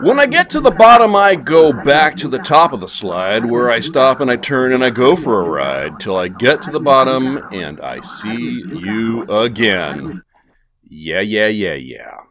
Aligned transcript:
When 0.00 0.20
I 0.20 0.26
get 0.26 0.50
to 0.50 0.60
the 0.60 0.70
bottom, 0.70 1.16
I 1.16 1.36
go 1.36 1.72
back 1.72 2.16
to 2.16 2.28
the 2.28 2.38
top 2.38 2.72
of 2.72 2.80
the 2.80 2.88
slide 2.88 3.44
where 3.44 3.70
I 3.70 3.80
stop 3.80 4.20
and 4.20 4.30
I 4.30 4.36
turn 4.36 4.72
and 4.72 4.84
I 4.84 4.90
go 4.90 5.16
for 5.16 5.40
a 5.40 5.48
ride 5.48 5.98
till 6.00 6.16
I 6.16 6.28
get 6.28 6.62
to 6.62 6.70
the 6.70 6.80
bottom 6.80 7.38
and 7.52 7.80
I 7.80 8.00
see 8.00 8.36
you 8.36 9.22
again. 9.24 10.22
Yeah, 10.84 11.20
yeah, 11.20 11.48
yeah, 11.48 11.74
yeah. 11.74 12.25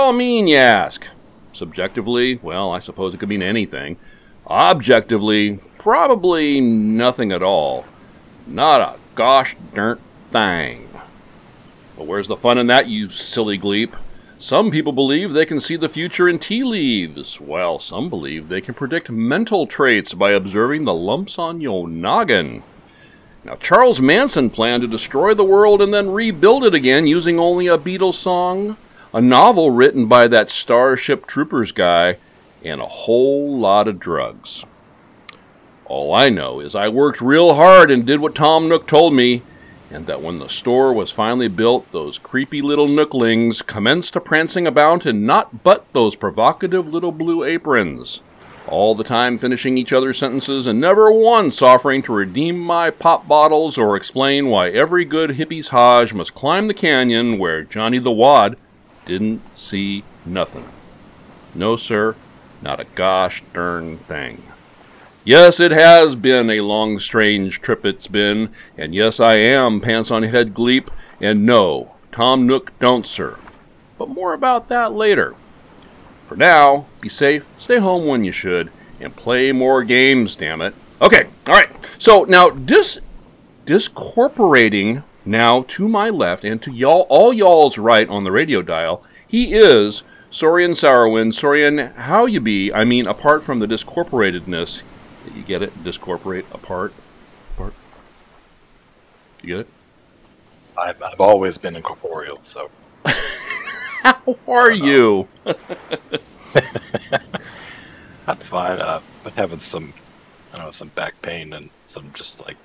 All 0.00 0.12
mean, 0.12 0.48
you 0.48 0.56
ask? 0.56 1.06
Subjectively, 1.52 2.36
well, 2.42 2.72
I 2.72 2.78
suppose 2.78 3.12
it 3.12 3.20
could 3.20 3.28
mean 3.28 3.42
anything. 3.42 3.98
Objectively, 4.48 5.58
probably 5.78 6.60
nothing 6.60 7.30
at 7.30 7.42
all. 7.42 7.84
Not 8.46 8.80
a 8.80 8.98
gosh 9.14 9.56
darn 9.74 10.00
thing. 10.32 10.88
But 11.96 12.06
where's 12.06 12.28
the 12.28 12.36
fun 12.36 12.56
in 12.58 12.66
that, 12.68 12.88
you 12.88 13.10
silly 13.10 13.58
gleep? 13.58 13.94
Some 14.38 14.70
people 14.70 14.92
believe 14.92 15.32
they 15.32 15.44
can 15.44 15.60
see 15.60 15.76
the 15.76 15.88
future 15.88 16.26
in 16.26 16.38
tea 16.38 16.64
leaves, 16.64 17.38
while 17.38 17.78
some 17.78 18.08
believe 18.08 18.48
they 18.48 18.62
can 18.62 18.72
predict 18.72 19.10
mental 19.10 19.66
traits 19.66 20.14
by 20.14 20.30
observing 20.30 20.86
the 20.86 20.94
lumps 20.94 21.38
on 21.38 21.60
your 21.60 21.86
noggin. 21.86 22.62
Now, 23.44 23.56
Charles 23.56 24.00
Manson 24.00 24.48
planned 24.48 24.80
to 24.80 24.88
destroy 24.88 25.34
the 25.34 25.44
world 25.44 25.82
and 25.82 25.92
then 25.92 26.10
rebuild 26.10 26.64
it 26.64 26.74
again 26.74 27.06
using 27.06 27.38
only 27.38 27.66
a 27.66 27.76
Beatles 27.76 28.14
song, 28.14 28.78
a 29.12 29.20
novel 29.20 29.70
written 29.70 30.06
by 30.06 30.28
that 30.28 30.48
Starship 30.48 31.26
Troopers 31.26 31.72
guy, 31.72 32.16
and 32.64 32.80
a 32.80 32.86
whole 32.86 33.58
lot 33.58 33.88
of 33.88 33.98
drugs. 33.98 34.64
All 35.86 36.14
I 36.14 36.28
know 36.28 36.60
is 36.60 36.74
I 36.76 36.88
worked 36.88 37.20
real 37.20 37.54
hard 37.54 37.90
and 37.90 38.06
did 38.06 38.20
what 38.20 38.36
Tom 38.36 38.68
Nook 38.68 38.86
told 38.86 39.12
me, 39.14 39.42
and 39.90 40.06
that 40.06 40.22
when 40.22 40.38
the 40.38 40.48
store 40.48 40.92
was 40.92 41.10
finally 41.10 41.48
built, 41.48 41.90
those 41.90 42.18
creepy 42.18 42.62
little 42.62 42.86
Nooklings 42.86 43.66
commenced 43.66 44.14
a 44.14 44.20
prancing 44.20 44.66
about 44.68 45.04
in 45.04 45.26
not 45.26 45.64
but 45.64 45.84
those 45.92 46.14
provocative 46.14 46.86
little 46.86 47.10
blue 47.10 47.42
aprons, 47.42 48.22
all 48.68 48.94
the 48.94 49.02
time 49.02 49.36
finishing 49.36 49.76
each 49.76 49.92
other's 49.92 50.18
sentences 50.18 50.68
and 50.68 50.80
never 50.80 51.10
once 51.10 51.60
offering 51.60 52.02
to 52.02 52.12
redeem 52.12 52.60
my 52.60 52.90
pop 52.90 53.26
bottles 53.26 53.76
or 53.76 53.96
explain 53.96 54.46
why 54.46 54.68
every 54.68 55.04
good 55.04 55.32
hippie's 55.32 55.70
Hajj 55.70 56.14
must 56.14 56.36
climb 56.36 56.68
the 56.68 56.74
canyon 56.74 57.36
where 57.38 57.64
Johnny 57.64 57.98
the 57.98 58.12
Wad 58.12 58.56
didn't 59.10 59.42
see 59.58 60.04
nothing. 60.24 60.68
No, 61.52 61.74
sir, 61.74 62.14
not 62.62 62.78
a 62.78 62.84
gosh 62.94 63.42
darn 63.52 63.98
thing. 63.98 64.44
Yes, 65.24 65.58
it 65.58 65.72
has 65.72 66.14
been 66.14 66.48
a 66.48 66.60
long, 66.60 67.00
strange 67.00 67.60
trip 67.60 67.84
it's 67.84 68.06
been, 68.06 68.52
and 68.78 68.94
yes, 68.94 69.18
I 69.18 69.34
am 69.34 69.80
Pants 69.80 70.12
on 70.12 70.22
Head 70.22 70.54
Gleep, 70.54 70.90
and 71.20 71.44
no, 71.44 71.96
Tom 72.12 72.46
Nook 72.46 72.70
don't 72.78 73.04
serve. 73.04 73.40
But 73.98 74.08
more 74.08 74.32
about 74.32 74.68
that 74.68 74.92
later. 74.92 75.34
For 76.22 76.36
now, 76.36 76.86
be 77.00 77.08
safe, 77.08 77.48
stay 77.58 77.78
home 77.78 78.06
when 78.06 78.22
you 78.22 78.30
should, 78.30 78.70
and 79.00 79.16
play 79.16 79.50
more 79.50 79.82
games, 79.82 80.36
damn 80.36 80.60
it. 80.60 80.74
Okay, 81.02 81.26
alright, 81.48 81.70
so 81.98 82.22
now 82.22 82.48
dis- 82.48 83.00
discorporating 83.66 85.02
now 85.24 85.62
to 85.68 85.88
my 85.88 86.10
left 86.10 86.44
and 86.44 86.62
to 86.62 86.72
y'all, 86.72 87.06
all 87.08 87.32
y'all's 87.32 87.78
right 87.78 88.08
on 88.08 88.24
the 88.24 88.32
radio 88.32 88.62
dial, 88.62 89.04
he 89.26 89.54
is 89.54 90.02
Sorrien 90.30 90.70
Sourwind. 90.70 91.32
Sorrien, 91.32 91.94
how 91.94 92.26
you 92.26 92.40
be? 92.40 92.72
I 92.72 92.84
mean, 92.84 93.06
apart 93.06 93.42
from 93.42 93.58
the 93.58 93.66
discorporatedness, 93.66 94.82
you 95.34 95.42
get 95.42 95.62
it? 95.62 95.84
Discorporate, 95.84 96.46
apart, 96.52 96.92
apart. 97.54 97.74
You 99.42 99.48
get 99.48 99.60
it? 99.60 99.68
I've, 100.78 101.02
I've 101.02 101.20
always 101.20 101.58
been 101.58 101.76
incorporeal, 101.76 102.38
so 102.42 102.70
How 104.02 104.36
are 104.48 104.70
you? 104.70 105.28
I'm 108.26 108.38
fine. 108.38 108.78
Uh, 108.80 109.00
I'm 109.24 109.32
having 109.32 109.60
some, 109.60 109.92
I 110.52 110.56
don't 110.56 110.66
know, 110.66 110.70
some 110.70 110.88
back 110.88 111.20
pain 111.22 111.52
and 111.52 111.68
some 111.86 112.10
just 112.14 112.40
like 112.46 112.56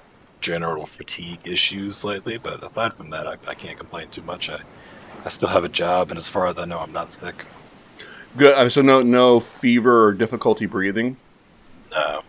general 0.41 0.85
fatigue 0.85 1.41
issues 1.45 2.03
lately. 2.03 2.37
But 2.37 2.63
aside 2.63 2.95
from 2.95 3.09
that, 3.11 3.27
I, 3.27 3.37
I 3.47 3.55
can't 3.55 3.77
complain 3.77 4.09
too 4.09 4.23
much. 4.23 4.49
I, 4.49 4.61
I 5.25 5.29
still 5.29 5.49
have 5.49 5.63
a 5.63 5.69
job, 5.69 6.11
and 6.11 6.17
as 6.17 6.29
far 6.29 6.47
as 6.47 6.57
I 6.57 6.65
know, 6.65 6.79
I'm 6.79 6.93
not 6.93 7.13
sick. 7.13 7.45
Good. 8.37 8.71
So 8.71 8.81
no, 8.81 9.01
no 9.01 9.39
fever 9.39 10.05
or 10.07 10.13
difficulty 10.13 10.65
breathing. 10.65 11.17
No, 11.91 12.21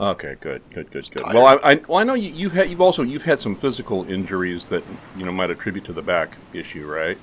Okay, 0.00 0.36
good, 0.40 0.62
good, 0.72 0.90
good, 0.92 1.10
good. 1.10 1.24
tired. 1.24 1.32
Well, 1.32 1.46
I, 1.46 1.72
I, 1.72 1.74
well, 1.88 1.98
I 1.98 2.04
know 2.04 2.14
you, 2.14 2.30
you've 2.30 2.52
had, 2.52 2.70
you've 2.70 2.80
also, 2.80 3.02
you've 3.02 3.24
had 3.24 3.40
some 3.40 3.56
physical 3.56 4.04
injuries 4.08 4.66
that 4.66 4.84
you 5.16 5.24
know 5.24 5.32
might 5.32 5.50
attribute 5.50 5.84
to 5.86 5.92
the 5.92 6.02
back 6.02 6.38
issue, 6.52 6.86
right? 6.86 7.18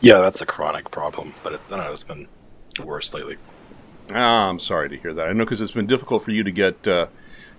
yeah, 0.00 0.18
that's 0.20 0.40
a 0.40 0.46
chronic 0.46 0.90
problem, 0.90 1.34
but 1.42 1.54
it, 1.54 1.60
I 1.68 1.70
don't 1.76 1.80
know, 1.86 1.92
it's 1.92 2.04
been 2.04 2.28
worse 2.78 3.12
lately. 3.14 3.36
Ah, 4.12 4.48
I'm 4.48 4.58
sorry 4.58 4.88
to 4.88 4.96
hear 4.96 5.14
that. 5.14 5.28
I 5.28 5.32
know 5.32 5.44
because 5.44 5.60
it's 5.60 5.72
been 5.72 5.86
difficult 5.86 6.22
for 6.22 6.30
you 6.32 6.42
to 6.42 6.50
get 6.50 6.86
uh, 6.86 7.06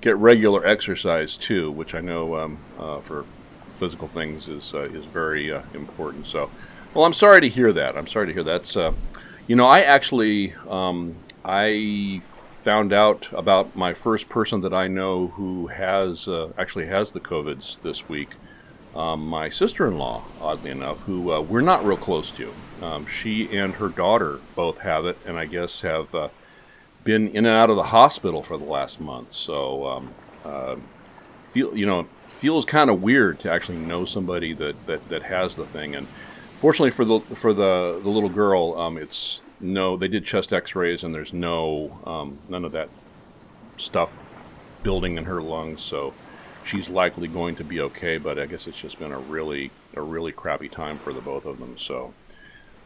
get 0.02 0.18
regular 0.18 0.66
exercise 0.66 1.38
too, 1.38 1.72
which 1.72 1.96
I 1.96 2.02
know 2.02 2.36
um, 2.36 2.58
uh, 2.80 3.00
for 3.00 3.26
physical 3.70 4.08
things 4.08 4.48
is 4.48 4.74
uh, 4.74 4.82
is 4.82 5.06
very 5.06 5.52
uh, 5.52 5.62
important. 5.74 6.28
So, 6.28 6.50
well, 6.94 7.06
I'm 7.06 7.14
sorry 7.14 7.42
to 7.42 7.48
hear 7.48 7.72
that. 7.74 7.98
I'm 7.98 8.08
sorry 8.08 8.28
to 8.28 8.34
hear 8.34 8.44
that's. 8.44 8.76
Uh, 8.76 8.94
you 9.48 9.56
know, 9.56 9.66
I 9.66 9.82
actually 9.82 10.54
um, 10.68 11.16
I 11.46 12.22
found 12.24 12.94
out 12.94 13.28
about 13.32 13.76
my 13.76 13.94
first 13.94 14.30
person 14.30 14.62
that 14.62 14.74
I 14.74 14.88
know 14.88 15.28
who 15.30 15.68
has 15.68 16.28
uh, 16.28 16.52
actually 16.58 16.88
has 16.88 17.12
the 17.12 17.20
COVIDs 17.20 17.82
this 17.82 18.10
week. 18.10 18.30
Um, 18.96 19.26
my 19.26 19.48
sister-in-law, 19.48 20.22
oddly 20.42 20.70
enough, 20.70 21.04
who 21.04 21.32
uh, 21.32 21.40
we're 21.40 21.62
not 21.62 21.86
real 21.86 21.96
close 21.96 22.30
to. 22.32 22.54
Um, 22.82 23.08
she 23.08 23.58
and 23.58 23.76
her 23.76 23.88
daughter 23.88 24.40
both 24.54 24.80
have 24.80 25.06
it, 25.06 25.18
and 25.26 25.38
I 25.38 25.46
guess 25.46 25.82
have 25.82 26.14
been 27.04 27.30
in 27.30 27.46
and 27.46 27.48
out 27.48 27.70
of 27.70 27.76
the 27.76 27.84
hospital 27.84 28.44
for 28.44 28.58
the 28.58 28.66
last 28.66 29.00
month. 29.00 29.34
So, 29.34 29.88
um, 29.88 30.14
uh, 30.46 30.76
feel 31.44 31.76
you 31.76 31.86
know 31.86 32.08
feels 32.28 32.66
kind 32.66 32.90
of 32.90 33.04
weird 33.04 33.40
to 33.40 33.52
actually 33.52 33.78
know 33.78 34.06
somebody 34.06 34.54
that, 34.54 34.88
that, 34.88 35.10
that 35.10 35.22
has 35.24 35.56
the 35.56 35.66
thing. 35.66 35.94
And 35.94 36.08
fortunately 36.56 36.92
for 36.92 37.06
the 37.06 37.20
for 37.36 37.54
the, 37.54 38.00
the 38.02 38.10
little 38.10 38.30
girl, 38.30 38.78
um, 38.80 38.98
it's 38.98 39.44
no. 39.60 39.98
They 39.98 40.08
did 40.08 40.26
chest 40.26 40.54
X-rays, 40.54 41.04
and 41.04 41.14
there's 41.14 41.34
no 41.34 42.00
um, 42.06 42.40
none 42.50 42.66
of 42.66 42.72
that 42.72 42.90
stuff 43.78 44.26
building 44.84 45.18
in 45.18 45.26
her 45.26 45.42
lungs. 45.42 45.82
So 45.82 46.14
she's 46.64 46.90
likely 46.90 47.28
going 47.28 47.56
to 47.58 47.64
be 47.64 47.80
okay. 47.82 48.18
But 48.18 48.40
I 48.40 48.46
guess 48.46 48.68
it's 48.68 48.82
just 48.82 48.98
been 48.98 49.12
a 49.12 49.20
really 49.20 49.72
a 49.96 50.02
really 50.02 50.32
crappy 50.32 50.70
time 50.70 50.98
for 50.98 51.14
the 51.14 51.22
both 51.22 51.46
of 51.46 51.60
them. 51.60 51.78
So 51.78 52.14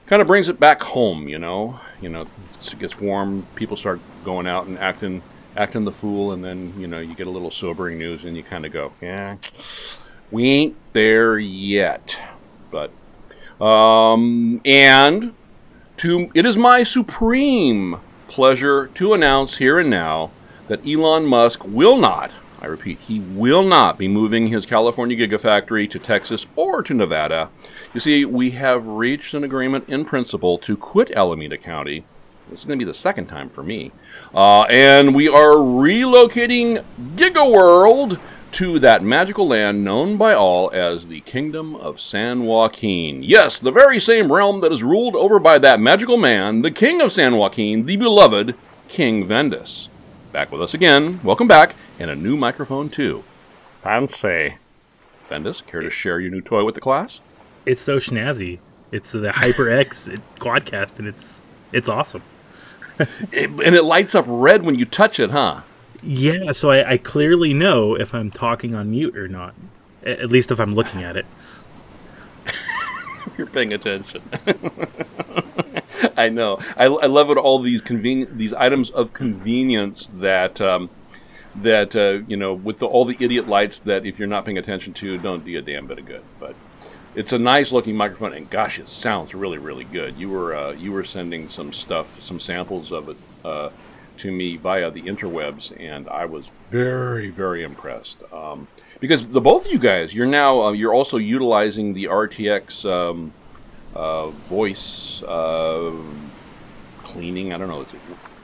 kind 0.05 0.21
of 0.21 0.27
brings 0.27 0.49
it 0.49 0.59
back 0.59 0.81
home, 0.81 1.27
you 1.27 1.39
know. 1.39 1.79
You 2.01 2.09
know, 2.09 2.21
it 2.21 2.79
gets 2.79 2.99
warm, 2.99 3.47
people 3.55 3.77
start 3.77 3.99
going 4.23 4.47
out 4.47 4.67
and 4.67 4.77
acting 4.77 5.21
acting 5.55 5.85
the 5.85 5.91
fool, 5.91 6.31
and 6.31 6.43
then 6.43 6.73
you 6.79 6.87
know 6.87 6.99
you 6.99 7.15
get 7.15 7.27
a 7.27 7.31
little 7.31 7.51
sobering 7.51 7.97
news, 7.97 8.25
and 8.25 8.35
you 8.35 8.43
kind 8.43 8.65
of 8.65 8.71
go, 8.71 8.93
yeah, 9.01 9.37
we 10.31 10.49
ain't 10.49 10.75
there 10.93 11.37
yet, 11.37 12.17
but 12.71 12.91
um, 13.63 14.61
and 14.65 15.33
to 15.97 16.29
it 16.33 16.45
is 16.45 16.57
my 16.57 16.83
supreme 16.83 17.99
pleasure 18.27 18.87
to 18.87 19.13
announce 19.13 19.57
here 19.57 19.79
and 19.79 19.89
now 19.89 20.31
that 20.67 20.85
Elon 20.85 21.25
Musk 21.25 21.63
will 21.65 21.95
not. 21.95 22.31
I 22.65 22.67
repeat, 22.67 22.97
he 23.01 23.19
will 23.19 23.61
not 23.61 23.99
be 23.99 24.07
moving 24.07 24.47
his 24.47 24.65
California 24.65 25.15
Gigafactory 25.15 25.87
to 25.87 25.99
Texas 25.99 26.47
or 26.55 26.81
to 26.81 26.95
Nevada. 26.95 27.51
You 27.93 27.99
see, 27.99 28.25
we 28.25 28.51
have 28.51 28.87
reached 28.87 29.35
an 29.35 29.43
agreement 29.43 29.87
in 29.87 30.03
principle 30.03 30.57
to 30.57 30.75
quit 30.75 31.11
Alameda 31.11 31.59
County. 31.59 32.05
This 32.49 32.61
is 32.61 32.65
going 32.65 32.79
to 32.79 32.83
be 32.83 32.89
the 32.89 32.95
second 32.95 33.27
time 33.27 33.49
for 33.49 33.61
me. 33.61 33.91
Uh, 34.33 34.63
and 34.63 35.13
we 35.13 35.29
are 35.29 35.57
relocating 35.57 36.83
GigaWorld 37.15 38.19
to 38.53 38.79
that 38.79 39.03
magical 39.03 39.47
land 39.47 39.83
known 39.83 40.17
by 40.17 40.33
all 40.33 40.71
as 40.73 41.05
the 41.05 41.21
Kingdom 41.21 41.75
of 41.75 42.01
San 42.01 42.45
Joaquin. 42.45 43.21
Yes, 43.21 43.59
the 43.59 43.71
very 43.71 43.99
same 43.99 44.31
realm 44.31 44.61
that 44.61 44.71
is 44.71 44.81
ruled 44.81 45.15
over 45.15 45.37
by 45.37 45.59
that 45.59 45.79
magical 45.79 46.17
man, 46.17 46.63
the 46.63 46.71
King 46.71 46.99
of 46.99 47.11
San 47.11 47.37
Joaquin, 47.37 47.85
the 47.85 47.97
beloved 47.97 48.55
King 48.87 49.27
Vendas. 49.27 49.89
Back 50.35 50.51
with 50.51 50.61
us 50.61 50.73
again. 50.73 51.21
Welcome 51.23 51.47
back, 51.47 51.75
and 51.97 52.11
a 52.11 52.15
new 52.15 52.35
microphone 52.35 52.89
too. 52.89 53.23
Fancy. 53.81 54.55
Vendas, 55.29 55.65
care 55.65 55.79
to 55.79 55.89
share 55.89 56.19
your 56.19 56.29
new 56.29 56.41
toy 56.41 56.65
with 56.65 56.75
the 56.75 56.81
class? 56.81 57.21
It's 57.65 57.81
so 57.81 57.99
snazzy. 57.99 58.59
It's 58.91 59.13
the 59.13 59.29
HyperX 59.29 60.21
Quadcast, 60.39 60.99
and 60.99 61.07
it's 61.07 61.41
it's 61.71 61.87
awesome. 61.87 62.21
It, 63.31 63.49
and 63.49 63.75
it 63.75 63.85
lights 63.85 64.13
up 64.13 64.25
red 64.27 64.63
when 64.65 64.77
you 64.77 64.83
touch 64.83 65.21
it, 65.21 65.31
huh? 65.31 65.61
Yeah, 66.03 66.51
so 66.51 66.69
I, 66.69 66.91
I 66.91 66.97
clearly 66.97 67.53
know 67.53 67.95
if 67.95 68.13
I'm 68.13 68.29
talking 68.29 68.75
on 68.75 68.91
mute 68.91 69.15
or 69.15 69.29
not. 69.29 69.55
At 70.03 70.29
least 70.29 70.51
if 70.51 70.59
I'm 70.59 70.73
looking 70.75 71.01
at 71.01 71.15
it. 71.15 71.25
You're 73.37 73.47
paying 73.47 73.73
attention. 73.73 74.21
I 76.17 76.29
know. 76.29 76.59
I, 76.77 76.85
I 76.85 77.05
love 77.07 77.29
it. 77.29 77.37
All 77.37 77.59
these 77.59 77.81
conven- 77.81 78.37
these 78.37 78.53
items 78.53 78.89
of 78.89 79.13
convenience 79.13 80.07
that 80.07 80.61
um, 80.61 80.89
that 81.55 81.95
uh, 81.95 82.23
you 82.27 82.37
know, 82.37 82.53
with 82.53 82.79
the, 82.79 82.85
all 82.85 83.05
the 83.05 83.17
idiot 83.19 83.47
lights 83.47 83.79
that 83.79 84.05
if 84.05 84.19
you're 84.19 84.27
not 84.27 84.45
paying 84.45 84.57
attention 84.57 84.93
to, 84.93 85.17
don't 85.17 85.45
do 85.45 85.57
a 85.57 85.61
damn 85.61 85.87
bit 85.87 85.99
of 85.99 86.05
good. 86.05 86.23
But 86.39 86.55
it's 87.15 87.31
a 87.31 87.39
nice 87.39 87.71
looking 87.71 87.95
microphone, 87.95 88.33
and 88.33 88.49
gosh, 88.49 88.77
it 88.79 88.89
sounds 88.89 89.33
really, 89.33 89.57
really 89.57 89.85
good. 89.85 90.17
You 90.17 90.29
were 90.29 90.55
uh, 90.55 90.71
you 90.71 90.91
were 90.91 91.03
sending 91.03 91.49
some 91.49 91.73
stuff, 91.73 92.21
some 92.21 92.39
samples 92.39 92.91
of 92.91 93.09
it 93.09 93.17
uh, 93.43 93.69
to 94.17 94.31
me 94.31 94.57
via 94.57 94.91
the 94.91 95.03
interwebs, 95.03 95.71
and 95.79 96.07
I 96.09 96.25
was 96.25 96.47
very, 96.47 97.29
very 97.29 97.63
impressed. 97.63 98.21
Um, 98.33 98.67
because 98.99 99.27
the 99.29 99.41
both 99.41 99.65
of 99.65 99.71
you 99.71 99.79
guys, 99.79 100.13
you're 100.13 100.25
now 100.25 100.61
uh, 100.61 100.71
you're 100.71 100.93
also 100.93 101.17
utilizing 101.17 101.93
the 101.93 102.05
RTX 102.05 102.89
um, 102.89 103.33
uh, 103.93 104.29
voice 104.29 105.23
uh, 105.23 105.91
cleaning. 107.03 107.53
I 107.53 107.57
don't 107.57 107.67
know, 107.67 107.81
it's 107.81 107.93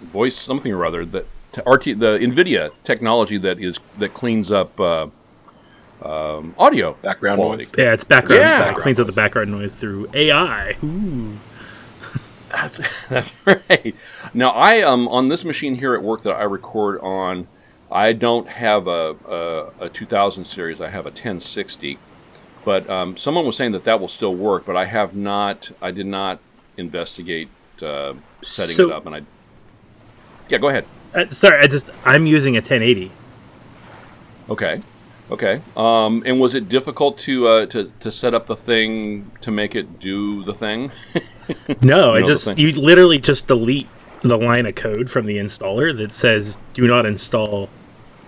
voice 0.03 0.35
something 0.35 0.71
or 0.71 0.85
other 0.85 1.05
that 1.05 1.27
t- 1.51 1.61
RT 1.65 1.99
the 1.99 2.17
NVIDIA 2.19 2.71
technology 2.83 3.37
that 3.37 3.59
is 3.59 3.77
that 3.99 4.13
cleans 4.13 4.51
up 4.51 4.79
uh, 4.79 5.07
um, 6.03 6.55
audio 6.57 6.93
Background 7.01 7.37
quality. 7.37 7.65
noise. 7.65 7.73
Yeah, 7.77 7.93
it's 7.93 8.03
background. 8.03 8.41
Yeah. 8.41 8.71
It 8.71 8.77
cleans 8.77 8.99
up 8.99 9.07
the 9.07 9.13
background 9.13 9.51
noise 9.51 9.75
through 9.75 10.09
AI. 10.13 10.75
Ooh. 10.83 11.37
That's, 12.51 13.07
that's 13.07 13.31
right. 13.45 13.95
Now 14.33 14.49
I 14.49 14.81
um 14.81 15.07
on 15.07 15.29
this 15.29 15.45
machine 15.45 15.75
here 15.75 15.93
at 15.93 16.03
work 16.03 16.23
that 16.23 16.33
I 16.33 16.43
record 16.43 16.99
on, 16.99 17.47
I 17.91 18.13
don't 18.13 18.47
have 18.47 18.87
a 18.87 19.15
a, 19.79 19.85
a 19.85 19.89
2000 19.89 20.45
series. 20.45 20.79
I 20.81 20.89
have 20.89 21.05
a 21.05 21.09
1060, 21.09 21.97
but 22.65 22.89
um, 22.89 23.17
someone 23.17 23.45
was 23.45 23.55
saying 23.57 23.73
that 23.73 23.83
that 23.83 23.99
will 23.99 24.07
still 24.07 24.33
work. 24.35 24.65
But 24.65 24.75
I 24.77 24.85
have 24.85 25.15
not. 25.15 25.71
I 25.81 25.91
did 25.91 26.05
not 26.07 26.39
investigate 26.77 27.49
uh, 27.81 28.13
setting 28.41 28.75
So- 28.75 28.89
it 28.89 28.93
up, 28.93 29.05
and 29.05 29.15
I. 29.15 29.21
Yeah, 30.49 30.57
go 30.57 30.69
ahead. 30.69 30.85
Uh, 31.13 31.27
sorry, 31.27 31.59
I 31.61 31.67
just 31.67 31.89
I'm 32.05 32.25
using 32.25 32.55
a 32.55 32.59
1080. 32.61 33.11
Okay. 34.49 34.81
Okay. 35.29 35.61
Um, 35.77 36.23
and 36.25 36.41
was 36.41 36.55
it 36.55 36.67
difficult 36.67 37.17
to 37.19 37.47
uh, 37.47 37.65
to 37.67 37.91
to 38.01 38.11
set 38.11 38.33
up 38.33 38.47
the 38.47 38.55
thing 38.55 39.31
to 39.41 39.51
make 39.51 39.75
it 39.75 39.99
do 39.99 40.43
the 40.43 40.53
thing? 40.53 40.91
No, 41.81 42.13
I 42.13 42.19
know 42.21 42.25
just 42.27 42.57
you 42.57 42.71
literally 42.71 43.17
just 43.19 43.47
delete 43.47 43.89
the 44.21 44.37
line 44.37 44.65
of 44.65 44.75
code 44.75 45.09
from 45.09 45.25
the 45.25 45.35
installer 45.35 45.93
that 45.97 46.13
says 46.13 46.61
do 46.73 46.87
not 46.87 47.05
install 47.05 47.67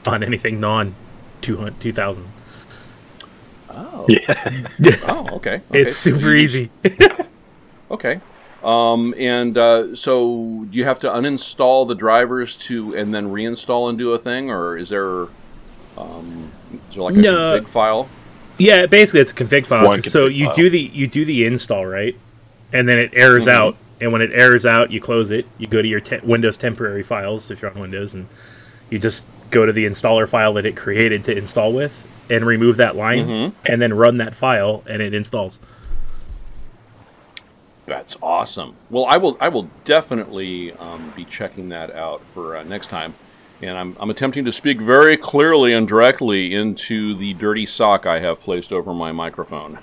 on 0.07 0.23
anything 0.23 0.59
non 0.59 0.95
200 1.41 1.79
2000. 1.79 2.25
Oh. 3.69 4.05
Yeah. 4.07 4.19
Oh. 5.07 5.27
Okay. 5.33 5.55
okay. 5.55 5.61
It's 5.71 5.97
super 5.97 6.33
easy. 6.33 6.69
Okay. 7.91 8.19
Um, 8.63 9.13
and 9.19 9.55
uh, 9.55 9.95
so, 9.95 10.65
do 10.71 10.77
you 10.77 10.83
have 10.83 10.97
to 10.99 11.07
uninstall 11.09 11.87
the 11.87 11.93
drivers 11.93 12.57
to 12.57 12.95
and 12.95 13.13
then 13.13 13.27
reinstall 13.29 13.89
and 13.89 13.99
do 13.99 14.13
a 14.13 14.17
thing, 14.17 14.49
or 14.49 14.77
is 14.77 14.89
there 14.89 15.27
um, 15.97 16.51
is 16.89 16.95
there 16.95 17.03
like 17.03 17.13
a 17.13 17.17
No. 17.19 17.59
config 17.61 17.67
file? 17.67 18.09
Yeah, 18.57 18.87
basically 18.87 19.19
it's 19.19 19.31
a 19.31 19.35
config 19.35 19.67
file. 19.67 19.85
One 19.85 20.01
so 20.01 20.27
config 20.27 20.35
you 20.35 20.45
file. 20.45 20.53
do 20.55 20.69
the 20.71 20.79
you 20.79 21.05
do 21.07 21.23
the 21.23 21.45
install 21.45 21.85
right, 21.85 22.15
and 22.71 22.87
then 22.89 22.97
it 22.97 23.11
errors 23.13 23.45
Mhm. 23.45 23.51
out. 23.53 23.75
And 24.01 24.11
when 24.11 24.23
it 24.23 24.31
errors 24.33 24.65
out, 24.65 24.89
you 24.89 24.99
close 24.99 25.29
it. 25.29 25.45
You 25.59 25.67
go 25.67 25.81
to 25.83 25.87
your 25.87 25.99
te- 25.99 26.19
Windows 26.23 26.57
temporary 26.57 27.03
files 27.03 27.51
if 27.51 27.61
you're 27.61 27.69
on 27.69 27.79
Windows, 27.79 28.15
and 28.15 28.25
you 28.89 28.97
just 28.97 29.25
go 29.53 29.65
to 29.65 29.71
the 29.71 29.85
installer 29.85 30.27
file 30.27 30.53
that 30.53 30.65
it 30.65 30.75
created 30.75 31.23
to 31.25 31.37
install 31.37 31.71
with, 31.71 32.05
and 32.29 32.45
remove 32.45 32.77
that 32.77 32.95
line, 32.95 33.27
Mhm. 33.27 33.53
and 33.65 33.81
then 33.81 33.93
run 33.93 34.17
that 34.17 34.33
file, 34.33 34.83
and 34.87 35.01
it 35.01 35.13
installs. 35.13 35.59
That's 37.85 38.15
awesome. 38.21 38.75
Well, 38.89 39.05
I 39.05 39.17
will 39.17 39.37
I 39.41 39.49
will 39.49 39.69
definitely 39.83 40.71
um, 40.73 41.11
be 41.15 41.25
checking 41.25 41.69
that 41.69 41.91
out 41.93 42.23
for 42.25 42.55
uh, 42.57 42.63
next 42.63 42.87
time. 42.87 43.15
And 43.61 43.77
I'm, 43.77 43.95
I'm 43.97 44.09
attempting 44.09 44.43
to 44.43 44.51
speak 44.51 44.81
very 44.81 45.15
clearly 45.15 45.71
and 45.73 45.87
directly 45.87 46.53
into 46.53 47.15
the 47.15 47.33
dirty 47.33 47.65
sock 47.65 48.05
I 48.05 48.19
have 48.19 48.41
placed 48.41 48.73
over 48.73 48.93
my 48.93 49.13
microphone. 49.13 49.79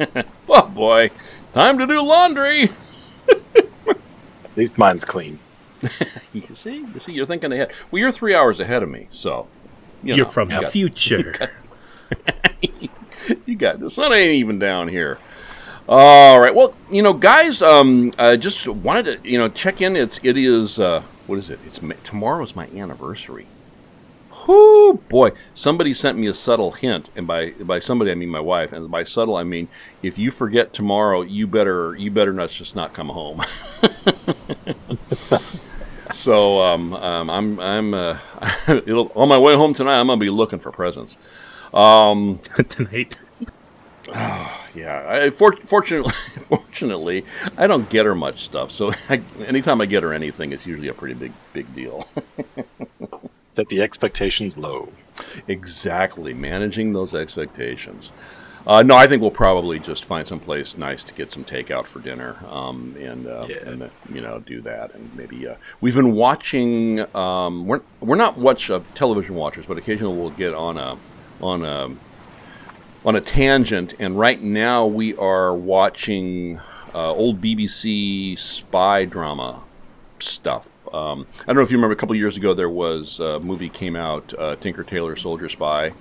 oh 0.48 0.66
boy, 0.68 1.10
time 1.54 1.78
to 1.78 1.86
do 1.86 2.00
laundry. 2.02 2.70
At 3.88 3.96
least 4.56 4.76
mine's 4.76 5.04
clean. 5.04 5.38
You 6.32 6.40
see, 6.40 6.76
you 6.92 6.98
see, 7.00 7.12
you're 7.12 7.26
thinking 7.26 7.52
ahead. 7.52 7.72
Well, 7.90 8.00
you're 8.00 8.10
three 8.12 8.34
hours 8.34 8.58
ahead 8.60 8.82
of 8.82 8.88
me, 8.88 9.06
so 9.10 9.46
you 10.02 10.16
You're 10.16 10.26
from 10.26 10.50
you 10.50 10.56
the 10.56 10.62
got- 10.62 10.72
future. 10.72 11.50
you 13.46 13.56
got 13.56 13.80
the 13.80 13.90
sun 13.90 14.12
ain't 14.12 14.34
even 14.34 14.58
down 14.58 14.88
here. 14.88 15.18
All 15.88 16.40
right. 16.40 16.54
Well, 16.54 16.74
you 16.90 17.02
know, 17.02 17.12
guys, 17.12 17.60
um, 17.62 18.10
uh, 18.18 18.36
just 18.36 18.66
wanted 18.66 19.22
to 19.22 19.28
you 19.30 19.38
know 19.38 19.48
check 19.48 19.80
in. 19.80 19.96
It's 19.96 20.18
it 20.22 20.36
is 20.36 20.80
uh, 20.80 21.02
what 21.26 21.38
is 21.38 21.50
it? 21.50 21.60
It's 21.66 21.80
tomorrow's 22.02 22.56
my 22.56 22.66
anniversary. 22.68 23.46
Whoo, 24.48 24.94
boy! 25.08 25.30
Somebody 25.54 25.94
sent 25.94 26.18
me 26.18 26.26
a 26.26 26.34
subtle 26.34 26.72
hint, 26.72 27.08
and 27.14 27.26
by 27.26 27.50
by 27.52 27.78
somebody 27.78 28.10
I 28.10 28.14
mean 28.14 28.28
my 28.30 28.40
wife, 28.40 28.72
and 28.72 28.90
by 28.90 29.04
subtle 29.04 29.36
I 29.36 29.44
mean 29.44 29.68
if 30.02 30.18
you 30.18 30.30
forget 30.30 30.72
tomorrow, 30.72 31.22
you 31.22 31.46
better 31.46 31.94
you 31.96 32.10
better 32.10 32.32
not 32.32 32.50
just 32.50 32.74
not 32.74 32.92
come 32.92 33.08
home. 33.10 33.42
so 36.14 36.60
um, 36.60 36.94
um, 36.94 37.28
I'm 37.28 37.60
I'm 37.60 37.94
uh, 37.94 38.18
it'll, 38.68 39.10
on 39.14 39.28
my 39.28 39.38
way 39.38 39.54
home 39.54 39.74
tonight. 39.74 39.98
I'm 39.98 40.06
gonna 40.06 40.18
be 40.18 40.30
looking 40.30 40.58
for 40.58 40.70
presents. 40.70 41.18
Um, 41.72 42.38
tonight. 42.68 43.18
yeah, 44.74 45.04
I, 45.08 45.30
for, 45.30 45.56
fortunately, 45.56 46.12
fortunately, 46.38 47.24
I 47.56 47.66
don't 47.66 47.88
get 47.90 48.06
her 48.06 48.14
much 48.14 48.44
stuff. 48.44 48.70
So 48.70 48.92
I, 49.08 49.22
anytime 49.46 49.80
I 49.80 49.86
get 49.86 50.02
her 50.02 50.12
anything, 50.12 50.52
it's 50.52 50.66
usually 50.66 50.88
a 50.88 50.94
pretty 50.94 51.14
big, 51.14 51.32
big 51.52 51.74
deal. 51.74 52.06
Set 53.56 53.68
the 53.68 53.82
expectations 53.82 54.56
low. 54.58 54.88
exactly, 55.48 56.34
managing 56.34 56.92
those 56.92 57.14
expectations. 57.14 58.12
Uh, 58.66 58.82
no, 58.82 58.96
I 58.96 59.06
think 59.06 59.20
we'll 59.20 59.30
probably 59.30 59.78
just 59.78 60.06
find 60.06 60.26
some 60.26 60.40
place 60.40 60.78
nice 60.78 61.04
to 61.04 61.12
get 61.14 61.30
some 61.30 61.44
takeout 61.44 61.86
for 61.86 62.00
dinner, 62.00 62.36
um, 62.48 62.96
and 62.98 63.26
uh, 63.26 63.46
Yeah. 63.48 63.56
and 63.68 63.90
you 64.12 64.22
know 64.22 64.40
do 64.40 64.62
that, 64.62 64.94
and 64.94 65.14
maybe 65.14 65.46
uh, 65.46 65.56
we've 65.82 65.94
been 65.94 66.12
watching. 66.12 67.04
Um, 67.14 67.66
we're 67.66 67.82
we're 68.00 68.16
not 68.16 68.38
much 68.38 68.70
uh, 68.70 68.80
television 68.94 69.34
watchers, 69.34 69.66
but 69.66 69.76
occasionally 69.76 70.16
we'll 70.18 70.30
get 70.30 70.54
on 70.54 70.78
a 70.78 70.96
on 71.42 71.62
a 71.62 71.90
on 73.06 73.16
a 73.16 73.20
tangent, 73.20 73.92
and 73.98 74.18
right 74.18 74.40
now 74.40 74.86
we 74.86 75.14
are 75.16 75.52
watching 75.54 76.58
uh, 76.94 77.12
old 77.12 77.42
BBC 77.42 78.38
spy 78.38 79.04
drama 79.04 79.62
stuff. 80.20 80.88
Um, 80.94 81.26
I 81.42 81.46
don't 81.48 81.56
know 81.56 81.62
if 81.62 81.70
you 81.70 81.76
remember 81.76 81.92
a 81.92 81.96
couple 81.96 82.14
years 82.16 82.38
ago 82.38 82.54
there 82.54 82.70
was 82.70 83.20
a 83.20 83.40
movie 83.40 83.68
came 83.68 83.94
out, 83.94 84.32
uh, 84.38 84.56
Tinker 84.56 84.84
Tailor 84.84 85.16
Soldier 85.16 85.50
Spy, 85.50 85.92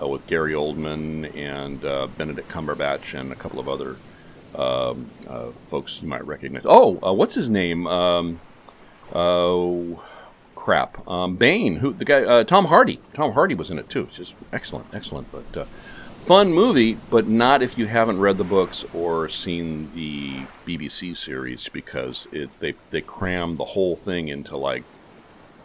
uh, 0.00 0.06
with 0.06 0.26
Gary 0.26 0.52
Oldman 0.52 1.34
and 1.36 1.84
uh, 1.84 2.06
Benedict 2.06 2.48
Cumberbatch 2.48 3.18
and 3.18 3.32
a 3.32 3.36
couple 3.36 3.58
of 3.58 3.68
other 3.68 3.96
um, 4.54 5.10
uh, 5.28 5.50
folks 5.50 6.02
you 6.02 6.08
might 6.08 6.26
recognize. 6.26 6.62
Oh, 6.64 6.98
uh, 7.04 7.12
what's 7.12 7.34
his 7.34 7.48
name? 7.48 7.86
Um, 7.86 8.40
oh, 9.14 10.04
crap. 10.54 11.06
Um, 11.08 11.36
Bane, 11.36 11.76
who 11.76 11.92
the 11.92 12.04
guy? 12.04 12.22
Uh, 12.22 12.44
Tom 12.44 12.66
Hardy. 12.66 13.00
Tom 13.14 13.32
Hardy 13.32 13.54
was 13.54 13.70
in 13.70 13.78
it 13.78 13.88
too. 13.88 14.04
It's 14.08 14.16
just 14.16 14.34
excellent, 14.52 14.86
excellent. 14.92 15.28
But 15.32 15.56
uh, 15.56 15.64
fun 16.14 16.52
movie, 16.52 16.94
but 17.10 17.26
not 17.26 17.62
if 17.62 17.76
you 17.76 17.86
haven't 17.86 18.20
read 18.20 18.38
the 18.38 18.44
books 18.44 18.84
or 18.94 19.28
seen 19.28 19.90
the 19.94 20.42
BBC 20.66 21.16
series 21.16 21.68
because 21.68 22.28
it 22.30 22.50
they 22.60 22.74
they 22.90 23.00
cram 23.00 23.56
the 23.56 23.64
whole 23.64 23.96
thing 23.96 24.28
into 24.28 24.56
like 24.56 24.84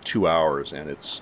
two 0.03 0.27
hours, 0.27 0.73
and 0.73 0.89
it's 0.89 1.21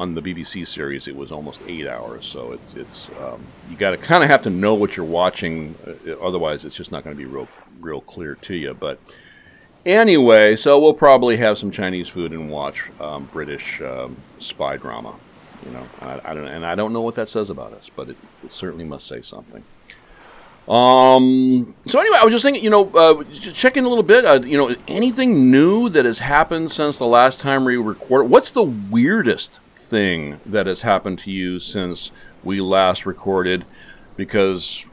on 0.00 0.14
the 0.14 0.22
BBC 0.22 0.66
series 0.66 1.06
it 1.06 1.14
was 1.14 1.30
almost 1.30 1.60
eight 1.68 1.86
hours. 1.86 2.24
So 2.26 2.52
it's 2.52 2.74
it's 2.74 3.08
um, 3.20 3.44
you 3.68 3.76
got 3.76 3.90
to 3.90 3.98
kind 3.98 4.24
of 4.24 4.30
have 4.30 4.42
to 4.42 4.50
know 4.50 4.74
what 4.74 4.96
you're 4.96 5.04
watching, 5.04 5.76
uh, 5.86 6.12
otherwise 6.18 6.64
it's 6.64 6.74
just 6.74 6.90
not 6.90 7.04
going 7.04 7.14
to 7.14 7.18
be 7.18 7.26
real 7.26 7.46
real 7.80 8.00
clear 8.00 8.34
to 8.34 8.54
you. 8.54 8.72
But 8.72 8.98
anyway, 9.84 10.56
so 10.56 10.80
we'll 10.80 10.94
probably 10.94 11.36
have 11.36 11.58
some 11.58 11.70
Chinese 11.70 12.08
food 12.08 12.32
and 12.32 12.50
watch 12.50 12.90
um, 12.98 13.28
British 13.30 13.82
um, 13.82 14.16
spy 14.38 14.78
drama. 14.78 15.14
You 15.66 15.72
know, 15.72 15.86
I, 16.00 16.20
I 16.24 16.34
don't, 16.34 16.48
and 16.48 16.64
I 16.64 16.74
don't 16.74 16.94
know 16.94 17.02
what 17.02 17.16
that 17.16 17.28
says 17.28 17.50
about 17.50 17.74
us, 17.74 17.90
but 17.94 18.08
it, 18.08 18.16
it 18.42 18.50
certainly 18.50 18.84
must 18.84 19.06
say 19.06 19.20
something. 19.20 19.62
Um, 20.66 21.74
so 21.86 22.00
anyway, 22.00 22.18
I 22.20 22.24
was 22.24 22.32
just 22.32 22.44
thinking, 22.44 22.64
you 22.64 22.70
know, 22.70 22.88
uh, 22.90 23.24
just 23.24 23.56
checking 23.56 23.84
a 23.84 23.88
little 23.88 24.04
bit. 24.04 24.24
Uh, 24.24 24.40
you 24.42 24.56
know, 24.56 24.74
anything 24.88 25.50
new 25.50 25.90
that 25.90 26.06
has 26.06 26.20
happened 26.20 26.72
since 26.72 26.96
the 26.96 27.06
last 27.06 27.40
time 27.40 27.66
we 27.66 27.76
recorded? 27.76 28.30
What's 28.30 28.50
the 28.50 28.62
weirdest 28.62 29.60
thing 29.90 30.40
that 30.46 30.66
has 30.66 30.82
happened 30.82 31.18
to 31.20 31.30
you 31.30 31.60
since 31.60 32.12
we 32.42 32.60
last 32.60 33.04
recorded? 33.04 33.64
Because, 34.16 34.86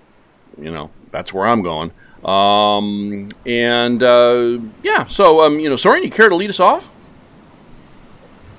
you 0.59 0.71
know, 0.71 0.89
that's 1.11 1.33
where 1.33 1.47
I'm 1.47 1.61
going. 1.61 1.91
Um, 2.25 3.29
and 3.45 4.01
uh, 4.03 4.59
yeah, 4.83 5.05
so 5.05 5.45
um, 5.45 5.59
you 5.59 5.69
know, 5.69 5.75
Sorrien, 5.75 6.03
you 6.03 6.09
care 6.09 6.29
to 6.29 6.35
lead 6.35 6.49
us 6.49 6.59
off? 6.59 6.87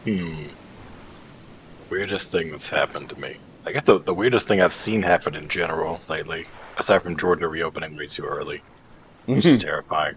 Hmm. 0.04 0.44
Weirdest 1.90 2.30
thing 2.30 2.50
that's 2.50 2.68
happened 2.68 3.10
to 3.10 3.20
me. 3.20 3.36
I 3.66 3.72
guess 3.72 3.84
the, 3.84 3.98
the 3.98 4.14
weirdest 4.14 4.46
thing 4.46 4.62
I've 4.62 4.74
seen 4.74 5.02
happen 5.02 5.34
in 5.34 5.48
general 5.48 6.00
lately, 6.08 6.46
aside 6.78 7.02
from 7.02 7.16
Georgia 7.16 7.48
reopening 7.48 7.96
way 7.96 8.06
too 8.06 8.24
early, 8.24 8.62
which 9.26 9.44
is 9.44 9.62
terrifying. 9.62 10.14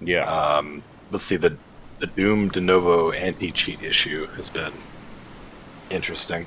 Yeah. 0.00 0.24
Um, 0.24 0.82
let's 1.10 1.24
see 1.24 1.36
the 1.36 1.56
the 2.00 2.06
Doom 2.06 2.50
Denuvo 2.50 3.14
anti 3.14 3.50
cheat 3.50 3.82
issue 3.82 4.26
has 4.28 4.50
been 4.50 4.72
interesting. 5.90 6.46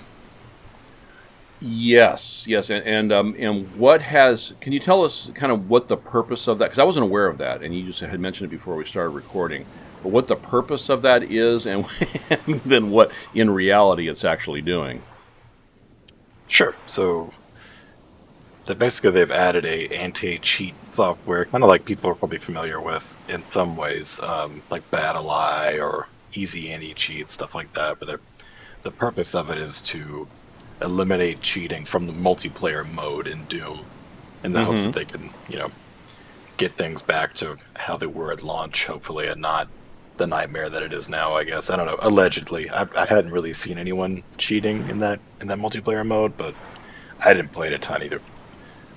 Yes, 1.63 2.47
yes, 2.47 2.71
and 2.71 2.83
and, 2.87 3.11
um, 3.11 3.35
and 3.37 3.75
what 3.75 4.01
has? 4.01 4.55
Can 4.61 4.73
you 4.73 4.79
tell 4.79 5.03
us 5.03 5.29
kind 5.35 5.51
of 5.51 5.69
what 5.69 5.89
the 5.89 5.97
purpose 5.97 6.47
of 6.47 6.57
that? 6.57 6.65
Because 6.65 6.79
I 6.79 6.83
wasn't 6.83 7.03
aware 7.03 7.27
of 7.27 7.37
that, 7.37 7.61
and 7.61 7.75
you 7.75 7.85
just 7.85 7.99
had 7.99 8.19
mentioned 8.19 8.51
it 8.51 8.55
before 8.55 8.75
we 8.75 8.83
started 8.83 9.11
recording. 9.11 9.65
But 10.01 10.09
what 10.09 10.25
the 10.25 10.35
purpose 10.35 10.89
of 10.89 11.03
that 11.03 11.21
is, 11.23 11.67
and 11.67 11.85
then 12.65 12.89
what 12.89 13.11
in 13.35 13.51
reality 13.51 14.07
it's 14.07 14.25
actually 14.25 14.61
doing. 14.61 15.03
Sure. 16.47 16.73
So, 16.87 17.31
that 18.65 18.79
basically 18.79 19.11
they've 19.11 19.31
added 19.31 19.65
a 19.65 19.87
anti-cheat 19.89 20.73
software, 20.91 21.45
kind 21.45 21.63
of 21.63 21.67
like 21.67 21.85
people 21.85 22.09
are 22.09 22.15
probably 22.15 22.39
familiar 22.39 22.81
with 22.81 23.07
in 23.29 23.43
some 23.51 23.77
ways, 23.77 24.19
um, 24.21 24.63
like 24.71 24.89
BattlEye 24.91 25.79
or 25.79 26.07
Easy 26.33 26.71
Anti-Cheat 26.71 27.29
stuff 27.31 27.53
like 27.53 27.73
that. 27.73 27.99
But 27.99 28.19
the 28.83 28.91
purpose 28.91 29.35
of 29.35 29.49
it 29.49 29.57
is 29.57 29.81
to 29.81 30.27
eliminate 30.81 31.41
cheating 31.41 31.85
from 31.85 32.07
the 32.07 32.13
multiplayer 32.13 32.89
mode 32.93 33.27
in 33.27 33.45
Doom, 33.45 33.85
in 34.43 34.51
the 34.51 34.59
mm-hmm. 34.59 34.71
hopes 34.71 34.85
that 34.85 34.93
they 34.93 35.05
can, 35.05 35.31
you 35.47 35.59
know, 35.59 35.71
get 36.57 36.75
things 36.77 37.01
back 37.01 37.33
to 37.35 37.57
how 37.75 37.97
they 37.97 38.07
were 38.07 38.31
at 38.31 38.43
launch, 38.43 38.85
hopefully, 38.85 39.27
and 39.27 39.41
not 39.41 39.67
the 40.17 40.27
nightmare 40.27 40.69
that 40.69 40.83
it 40.83 40.93
is 40.93 41.09
now. 41.09 41.33
I 41.33 41.43
guess 41.43 41.69
I 41.69 41.75
don't 41.75 41.85
know. 41.85 41.97
Allegedly, 41.99 42.69
I, 42.69 42.87
I 42.95 43.05
hadn't 43.05 43.31
really 43.31 43.53
seen 43.53 43.77
anyone 43.77 44.23
cheating 44.37 44.87
in 44.89 44.99
that 44.99 45.19
in 45.39 45.47
that 45.47 45.57
multiplayer 45.57 46.05
mode, 46.05 46.37
but 46.37 46.55
I 47.23 47.33
didn't 47.33 47.51
play 47.51 47.67
it 47.67 47.73
a 47.73 47.79
ton 47.79 48.03
either. 48.03 48.21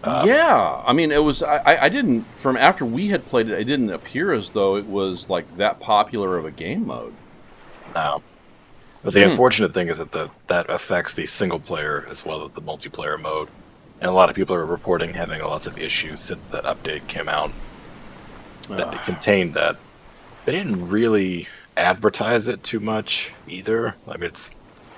Um, 0.02 0.28
yeah, 0.28 0.82
I 0.84 0.92
mean, 0.92 1.10
it 1.10 1.24
was. 1.24 1.42
I, 1.42 1.84
I 1.84 1.88
didn't 1.88 2.24
from 2.36 2.58
after 2.58 2.84
we 2.84 3.08
had 3.08 3.24
played 3.24 3.48
it. 3.48 3.58
It 3.58 3.64
didn't 3.64 3.90
appear 3.90 4.32
as 4.32 4.50
though 4.50 4.76
it 4.76 4.86
was 4.86 5.30
like 5.30 5.56
that 5.56 5.80
popular 5.80 6.36
of 6.36 6.44
a 6.44 6.50
game 6.50 6.86
mode. 6.86 7.14
No, 7.94 8.22
but 9.04 9.14
the 9.14 9.23
hmm. 9.23 9.30
unfortunate 9.30 9.75
thing 9.75 9.88
is 9.88 9.99
that 9.99 10.11
the 10.11 10.30
that 10.49 10.70
affects 10.70 11.14
the 11.14 11.26
single 11.26 11.61
player 11.61 12.06
as 12.08 12.25
well 12.25 12.44
as 12.44 12.52
the 12.52 12.62
multiplayer 12.62 13.20
mode, 13.20 13.49
and 14.00 14.08
a 14.08 14.12
lot 14.12 14.30
of 14.30 14.34
people 14.34 14.56
are 14.56 14.64
reporting 14.64 15.14
having 15.14 15.40
lots 15.42 15.66
of 15.66 15.78
issues 15.78 16.20
since 16.20 16.40
that 16.50 16.64
update 16.64 17.06
came 17.06 17.28
out 17.28 17.52
that 18.68 18.88
uh. 18.88 18.99
contained 19.04 19.54
that 19.54 19.76
they 20.44 20.52
didn't 20.52 20.88
really 20.88 21.49
advertise 21.76 22.49
it 22.49 22.62
too 22.62 22.80
much 22.80 23.30
either. 23.46 23.94
I 24.06 24.16
mean, 24.16 24.30
it's 24.30 24.50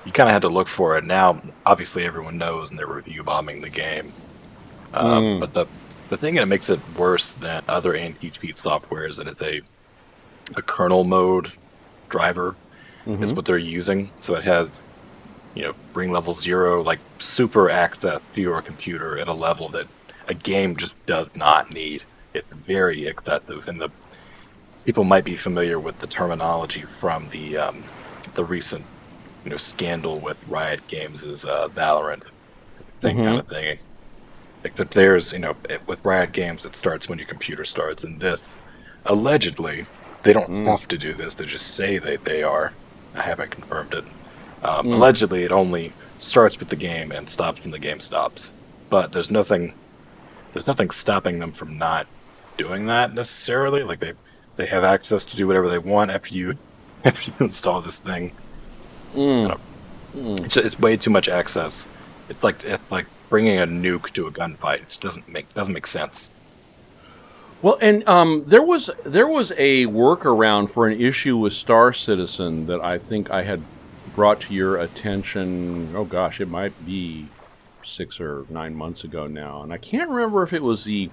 you 0.05 0.13
kind 0.13 0.29
of 0.29 0.33
had 0.33 0.43
to 0.43 0.49
look 0.49 0.69
for 0.69 0.97
it. 0.97 1.05
Now, 1.05 1.43
obviously, 1.65 2.05
everyone 2.05 2.39
knows, 2.39 2.71
and 2.71 2.79
they're 2.79 2.87
review 2.87 3.25
bombing 3.25 3.61
the 3.61 3.71
game. 3.71 4.13
Um, 4.95 5.25
mm. 5.25 5.41
But 5.41 5.53
the 5.53 5.67
the 6.11 6.17
thing 6.17 6.37
that 6.37 6.47
makes 6.47 6.71
it 6.71 6.79
worse 6.97 7.33
than 7.33 7.65
other 7.69 7.95
anti-cheat 7.95 8.59
software 8.59 9.07
is 9.07 9.17
that 9.17 9.27
it's 9.27 9.43
a 9.43 9.61
a 10.55 10.63
kernel 10.63 11.03
mode 11.03 11.53
driver 12.09 12.55
mm-hmm. 13.07 13.23
is 13.23 13.33
what 13.33 13.45
they're 13.45 13.59
using. 13.59 14.11
So 14.21 14.35
it 14.35 14.45
has 14.45 14.69
you 15.55 15.63
know 15.63 15.75
bring 15.93 16.11
level 16.13 16.33
zero, 16.33 16.83
like 16.83 17.01
super 17.19 17.71
access 17.71 18.21
to 18.35 18.41
your 18.41 18.61
computer 18.63 19.19
at 19.19 19.29
a 19.29 19.33
level 19.33 19.69
that 19.71 19.87
a 20.29 20.35
game 20.35 20.77
just 20.77 20.95
does 21.07 21.29
not 21.35 21.73
need. 21.73 22.03
It's 22.35 22.53
very 22.53 23.07
excessive, 23.07 23.69
and 23.69 23.81
the 23.81 23.91
people 24.85 25.05
might 25.05 25.25
be 25.25 25.37
familiar 25.37 25.79
with 25.81 25.99
the 25.99 26.07
terminology 26.07 26.83
from 26.83 27.29
the 27.31 27.57
um, 27.57 27.85
the 28.35 28.45
recent 28.45 28.85
you 29.45 29.51
know 29.51 29.57
scandal 29.57 30.19
with 30.19 30.37
Riot 30.49 30.87
Games' 30.89 31.25
is 31.25 31.45
uh, 31.45 31.69
Valorant 31.69 32.25
thing 33.01 33.17
mm-hmm. 33.17 33.27
kind 33.27 33.39
of 33.39 33.49
thing. 33.49 33.79
Like 34.65 34.77
that, 34.77 34.91
there's 34.91 35.33
you 35.33 35.39
know 35.39 35.57
it, 35.71 35.87
with 35.87 36.05
Riot 36.05 36.33
Games, 36.33 36.65
it 36.65 36.77
starts 36.77 37.09
when 37.09 37.19
your 37.19 37.29
computer 37.29 37.65
starts, 37.65 38.05
and 38.05 38.21
this 38.21 38.43
allegedly 39.05 39.87
they 40.23 40.33
don't 40.33 40.51
mm. 40.51 40.67
have 40.67 40.89
to 40.89 40.99
do 40.99 41.15
this. 41.15 41.35
They 41.35 41.47
just 41.47 41.77
say 41.77 41.99
that 41.99 42.25
they 42.25 42.43
are. 42.43 42.73
I 43.17 43.23
haven't 43.23 43.51
confirmed 43.51 43.95
it. 43.95 44.05
Um, 44.63 44.87
mm. 44.87 44.95
Allegedly, 44.95 45.43
it 45.43 45.53
only 45.53 45.93
starts 46.19 46.59
with 46.59 46.69
the 46.69 46.77
game 46.77 47.13
and 47.13 47.29
stops 47.29 47.63
when 47.63 47.71
the 47.71 47.79
game 47.79 48.01
stops. 48.01 48.53
But 48.91 49.13
there's 49.13 49.31
nothing 49.31 49.75
there's 50.53 50.67
nothing 50.67 50.91
stopping 50.91 51.39
them 51.39 51.53
from 51.53 51.77
not 51.77 52.07
doing 52.57 52.87
that 52.87 53.15
necessarily. 53.15 53.83
Like 53.83 54.01
they 54.01 54.13
they 54.57 54.67
have 54.67 54.85
access 54.85 55.27
to 55.27 55.37
do 55.37 55.47
whatever 55.47 55.69
they 55.69 55.79
want 55.79 56.11
after 56.11 56.35
you 56.35 56.57
after 57.05 57.31
you 57.31 57.47
install 57.47 57.83
this 57.83 57.99
thing. 57.99 58.33
Mm. 59.15 59.59
Mm. 60.15 60.45
It's, 60.45 60.57
it's, 60.57 60.79
way 60.79 60.97
too 60.97 61.11
much 61.11 61.29
access. 61.29 61.87
It's 62.29 62.43
like 62.43 62.65
it's 62.65 62.91
like 62.91 63.07
bringing 63.29 63.59
a 63.59 63.67
nuke 63.67 64.11
to 64.11 64.27
a 64.27 64.33
gunfight. 64.33 64.83
It 64.83 64.99
doesn't 65.01 65.29
make 65.29 65.53
doesn't 65.55 65.75
make 65.75 65.87
sense. 65.87 66.33
Well, 67.63 67.79
and 67.81 68.07
um, 68.09 68.45
there 68.47 68.63
was 68.63 68.91
there 69.05 69.27
was 69.27 69.51
a 69.53 69.87
workaround 69.87 70.69
for 70.71 70.87
an 70.87 71.01
issue 71.01 71.37
with 71.37 71.55
Star 71.55 71.93
Citizen 71.93 72.67
that 72.67 72.81
I 72.81 72.99
think 72.99 73.31
I 73.31 73.45
had 73.45 73.63
brought 74.15 74.41
to 74.43 74.55
your 74.55 74.77
attention. 74.77 75.95
Oh 75.97 76.05
gosh, 76.05 76.41
it 76.41 76.49
might 76.49 76.85
be 76.85 77.29
six 77.83 78.21
or 78.21 78.45
nine 78.51 78.75
months 78.75 79.05
ago 79.05 79.27
now, 79.27 79.63
and 79.63 79.73
I 79.73 79.79
can't 79.79 80.11
remember 80.11 80.43
if 80.43 80.53
it 80.53 80.63
was 80.63 80.85
the 80.85 81.11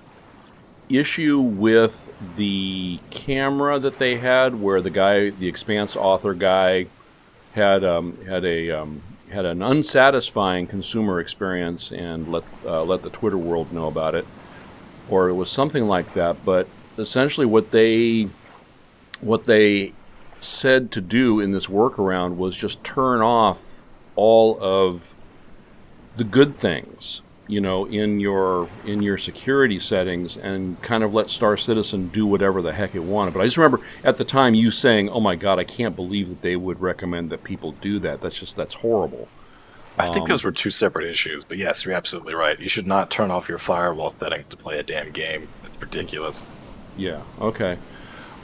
issue 0.90 1.40
with 1.40 2.14
the 2.36 3.00
camera 3.10 3.80
that 3.80 3.98
they 3.98 4.18
had, 4.18 4.62
where 4.62 4.82
the 4.82 4.90
guy, 4.90 5.30
the 5.30 5.48
Expanse 5.48 5.96
author 5.96 6.34
guy, 6.34 6.88
had 7.54 7.86
um, 7.86 8.18
had 8.26 8.44
a 8.44 8.70
um, 8.72 9.02
had 9.30 9.46
an 9.46 9.62
unsatisfying 9.62 10.68
consumer 10.68 11.20
experience 11.20 11.92
and 11.92 12.32
let 12.32 12.44
uh, 12.66 12.84
let 12.84 13.02
the 13.02 13.10
Twitter 13.10 13.38
world 13.38 13.72
know 13.72 13.88
about 13.88 14.14
it, 14.14 14.28
or 15.10 15.30
it 15.30 15.34
was 15.34 15.50
something 15.50 15.88
like 15.88 16.14
that. 16.14 16.44
But 16.46 16.68
essentially, 16.98 17.46
what 17.46 17.72
they 17.72 18.30
what 19.22 19.46
they 19.46 19.94
said 20.40 20.92
to 20.92 21.02
do 21.02 21.40
in 21.40 21.52
this 21.52 21.68
workaround 21.68 22.36
was 22.36 22.58
just 22.58 22.84
turn 22.84 23.22
off 23.22 23.84
all 24.16 24.62
of 24.62 25.16
the 26.18 26.24
good 26.24 26.56
things 26.56 27.22
you 27.48 27.60
know, 27.60 27.86
in 27.86 28.20
your 28.20 28.70
in 28.86 29.02
your 29.02 29.18
security 29.18 29.80
settings 29.80 30.38
and 30.38 30.82
kind 30.82 31.04
of 31.04 31.14
let 31.14 31.30
Star 31.30 31.58
Citizen 31.58 32.08
do 32.08 32.26
whatever 32.26 32.62
the 32.62 32.74
heck 32.74 32.96
it 32.96 33.04
wanted. 33.04 33.34
But 33.34 33.42
I 33.42 33.46
just 33.46 33.58
remember 33.58 33.82
at 34.04 34.16
the 34.16 34.24
time 34.24 34.54
you 34.54 34.72
saying, 34.72 35.10
"Oh 35.10 35.20
my 35.20 35.36
God, 35.36 35.60
I 35.60 35.64
can't 35.64 35.96
believe 35.96 36.30
that 36.30 36.42
they 36.42 36.56
would 36.56 36.80
recommend 36.82 37.30
that 37.32 37.44
people 37.44 37.74
do 37.74 38.00
that. 38.00 38.22
That's 38.22 38.40
just 38.40 38.56
that's 38.56 38.76
horrible." 38.76 39.28
I 39.98 40.06
think 40.06 40.24
um, 40.24 40.30
those 40.30 40.44
were 40.44 40.52
two 40.52 40.72
separate 40.72 41.08
issues, 41.08 41.44
but 41.44 41.58
yes, 41.58 41.86
you're 41.86 41.94
absolutely 41.94 42.34
right. 42.34 42.60
You 42.60 42.70
should 42.70 42.88
not 42.88 43.12
turn 43.12 43.30
off 43.30 43.48
your 43.48 43.60
firewall 43.60 44.16
settings 44.20 44.46
to 44.50 44.58
play 44.58 44.80
a 44.80 44.84
damn 44.84 45.12
game. 45.12 45.48
It's 45.66 45.82
ridiculous. 45.82 46.44
Yeah. 46.98 47.22
Okay. 47.40 47.78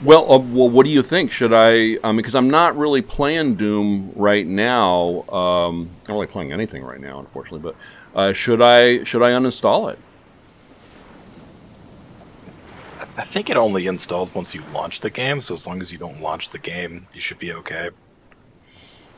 Well, 0.02 0.32
uh, 0.32 0.38
well, 0.38 0.70
what 0.70 0.86
do 0.86 0.92
you 0.92 1.02
think? 1.02 1.30
Should 1.30 1.52
I? 1.52 1.98
I 2.02 2.12
mean, 2.12 2.16
because 2.16 2.34
I'm 2.34 2.48
not 2.48 2.76
really 2.76 3.02
playing 3.02 3.56
Doom 3.56 4.12
right 4.14 4.46
now. 4.46 5.24
Um, 5.28 5.90
I'm 6.02 6.08
not 6.08 6.14
really 6.14 6.26
playing 6.28 6.52
anything 6.52 6.82
right 6.84 7.00
now, 7.00 7.18
unfortunately. 7.18 7.60
But 7.60 8.18
uh, 8.18 8.32
should 8.32 8.62
I? 8.62 9.04
Should 9.04 9.22
I 9.22 9.32
uninstall 9.32 9.92
it? 9.92 9.98
I 13.16 13.26
think 13.26 13.50
it 13.50 13.58
only 13.58 13.86
installs 13.86 14.34
once 14.34 14.54
you 14.54 14.62
launch 14.72 15.00
the 15.02 15.10
game. 15.10 15.42
So 15.42 15.54
as 15.54 15.66
long 15.66 15.82
as 15.82 15.92
you 15.92 15.98
don't 15.98 16.22
launch 16.22 16.48
the 16.50 16.58
game, 16.58 17.06
you 17.12 17.20
should 17.20 17.38
be 17.38 17.52
okay. 17.52 17.90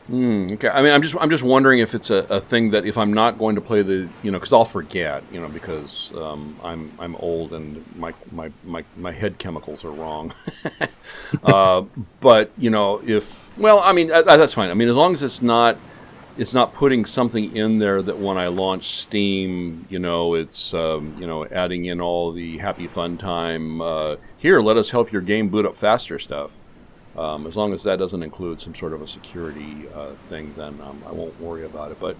Mm, 0.09 0.53
okay. 0.53 0.67
I 0.67 0.81
mean, 0.81 0.91
I'm 0.91 1.01
just 1.01 1.15
I'm 1.17 1.29
just 1.29 1.43
wondering 1.43 1.79
if 1.79 1.95
it's 1.95 2.09
a, 2.09 2.25
a 2.29 2.41
thing 2.41 2.71
that 2.71 2.85
if 2.85 2.97
I'm 2.97 3.13
not 3.13 3.37
going 3.37 3.55
to 3.55 3.61
play 3.61 3.83
the 3.83 4.09
you 4.21 4.31
know 4.31 4.37
because 4.37 4.51
I'll 4.51 4.65
forget 4.65 5.23
you 5.31 5.39
know 5.39 5.47
because 5.47 6.11
um, 6.17 6.59
I'm 6.61 6.91
I'm 6.99 7.15
old 7.17 7.53
and 7.53 7.83
my 7.95 8.13
my 8.31 8.51
my, 8.65 8.83
my 8.97 9.13
head 9.13 9.39
chemicals 9.39 9.85
are 9.85 9.91
wrong. 9.91 10.33
uh, 11.43 11.83
but 12.19 12.51
you 12.57 12.69
know 12.69 13.01
if 13.05 13.49
well 13.57 13.79
I 13.79 13.93
mean 13.93 14.11
uh, 14.11 14.23
that's 14.23 14.53
fine. 14.53 14.69
I 14.69 14.73
mean 14.73 14.89
as 14.89 14.95
long 14.97 15.13
as 15.13 15.23
it's 15.23 15.41
not 15.41 15.77
it's 16.37 16.53
not 16.53 16.73
putting 16.73 17.05
something 17.05 17.55
in 17.55 17.77
there 17.77 18.01
that 18.01 18.17
when 18.17 18.37
I 18.37 18.47
launch 18.47 18.89
Steam, 18.89 19.85
you 19.89 19.99
know, 19.99 20.33
it's 20.33 20.73
um, 20.73 21.15
you 21.19 21.27
know 21.27 21.45
adding 21.45 21.85
in 21.85 22.01
all 22.01 22.31
the 22.31 22.57
happy 22.57 22.87
fun 22.87 23.17
time. 23.17 23.81
Uh, 23.81 24.15
here, 24.37 24.59
let 24.59 24.77
us 24.77 24.89
help 24.89 25.11
your 25.11 25.21
game 25.21 25.49
boot 25.49 25.65
up 25.65 25.77
faster 25.77 26.19
stuff. 26.19 26.59
Um, 27.17 27.45
as 27.45 27.55
long 27.55 27.73
as 27.73 27.83
that 27.83 27.99
doesn't 27.99 28.23
include 28.23 28.61
some 28.61 28.73
sort 28.73 28.93
of 28.93 29.01
a 29.01 29.07
security 29.07 29.85
uh, 29.93 30.11
thing, 30.13 30.53
then 30.55 30.79
um, 30.81 31.03
I 31.07 31.11
won't 31.11 31.39
worry 31.39 31.63
about 31.63 31.91
it. 31.91 31.99
But 31.99 32.15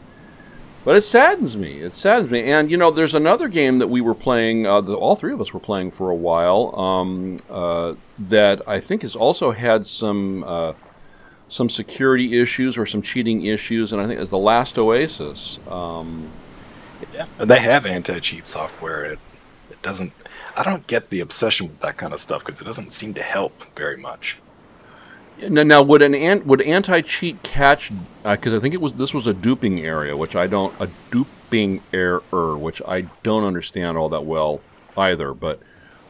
but 0.85 0.97
it 0.97 1.01
saddens 1.01 1.55
me. 1.55 1.79
It 1.79 1.93
saddens 1.93 2.29
me. 2.29 2.43
And 2.51 2.69
you 2.69 2.77
know, 2.77 2.91
there's 2.91 3.15
another 3.15 3.47
game 3.47 3.79
that 3.79 3.88
we 3.88 4.01
were 4.01 4.13
playing. 4.13 4.67
Uh, 4.67 4.81
that 4.81 4.93
all 4.93 5.15
three 5.15 5.33
of 5.33 5.39
us 5.39 5.53
were 5.53 5.59
playing 5.59 5.91
for 5.91 6.09
a 6.09 6.15
while. 6.15 6.77
Um, 6.79 7.39
uh, 7.50 7.95
that 8.19 8.62
I 8.67 8.79
think 8.79 9.01
has 9.01 9.15
also 9.15 9.51
had 9.51 9.88
some 9.88 10.43
uh, 10.43 10.73
some 11.47 11.69
security 11.69 12.39
issues 12.39 12.77
or 12.77 12.85
some 12.85 13.01
cheating 13.01 13.45
issues. 13.45 13.93
And 13.93 14.01
I 14.01 14.07
think 14.07 14.19
it's 14.19 14.29
the 14.29 14.38
Last 14.38 14.77
Oasis. 14.77 15.59
Um, 15.69 16.29
yeah, 17.13 17.25
they 17.39 17.59
have 17.59 17.85
anti-cheat 17.85 18.45
software. 18.45 19.05
It 19.05 19.19
it 19.71 19.81
doesn't. 19.81 20.12
I 20.55 20.63
don't 20.63 20.85
get 20.85 21.09
the 21.09 21.21
obsession 21.21 21.67
with 21.67 21.79
that 21.79 21.97
kind 21.97 22.13
of 22.13 22.21
stuff 22.21 22.45
because 22.45 22.62
it 22.62 22.65
doesn't 22.65 22.93
seem 22.93 23.13
to 23.15 23.23
help 23.23 23.53
very 23.75 23.97
much. 23.97 24.38
Now, 25.50 25.81
would 25.81 26.01
an, 26.01 26.13
an 26.15 26.45
would 26.45 26.62
anti 26.62 27.01
cheat 27.01 27.43
catch? 27.43 27.91
Because 28.23 28.53
uh, 28.53 28.57
I 28.57 28.59
think 28.59 28.73
it 28.73 28.81
was 28.81 28.95
this 28.95 29.13
was 29.13 29.27
a 29.27 29.33
duping 29.33 29.79
area, 29.79 30.15
which 30.15 30.35
I 30.35 30.47
don't 30.47 30.73
a 30.79 30.89
duping 31.12 31.81
error, 31.93 32.57
which 32.57 32.81
I 32.88 33.01
don't 33.23 33.43
understand 33.43 33.97
all 33.97 34.09
that 34.09 34.25
well 34.25 34.62
either. 34.97 35.33
But 35.33 35.59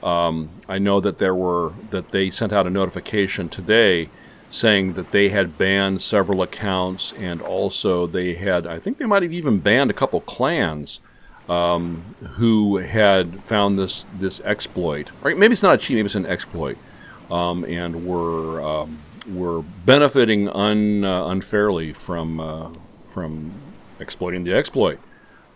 um, 0.01 0.49
I 0.67 0.79
know 0.79 0.99
that 0.99 1.17
there 1.17 1.35
were 1.35 1.73
that 1.89 2.09
they 2.09 2.29
sent 2.29 2.53
out 2.53 2.67
a 2.67 2.69
notification 2.69 3.49
today 3.49 4.09
saying 4.49 4.93
that 4.93 5.09
they 5.09 5.29
had 5.29 5.57
banned 5.57 6.01
several 6.01 6.41
accounts 6.43 7.11
and 7.17 7.41
also 7.41 8.05
they 8.05 8.35
had 8.35 8.67
I 8.67 8.77
think 8.77 8.99
they 8.99 9.05
might 9.05 9.23
have 9.23 9.33
even 9.33 9.59
banned 9.59 9.89
a 9.89 9.95
couple 9.95 10.21
clans 10.21 11.01
um, 11.49 12.15
who 12.35 12.77
had 12.77 13.43
found 13.43 13.77
this 13.77 14.05
this 14.17 14.41
exploit. 14.41 15.09
Right? 15.21 15.37
Maybe 15.37 15.53
it's 15.53 15.63
not 15.63 15.75
a 15.75 15.77
cheat, 15.77 15.95
maybe 15.95 16.05
it's 16.05 16.15
an 16.15 16.25
exploit, 16.25 16.77
um, 17.31 17.65
and 17.65 18.05
were 18.05 18.61
um, 18.61 18.99
were 19.27 19.61
benefiting 19.61 20.49
un, 20.49 21.03
uh, 21.03 21.27
unfairly 21.27 21.93
from 21.93 22.39
uh, 22.39 22.69
from 23.05 23.53
exploiting 23.99 24.43
the 24.43 24.53
exploit. 24.53 24.99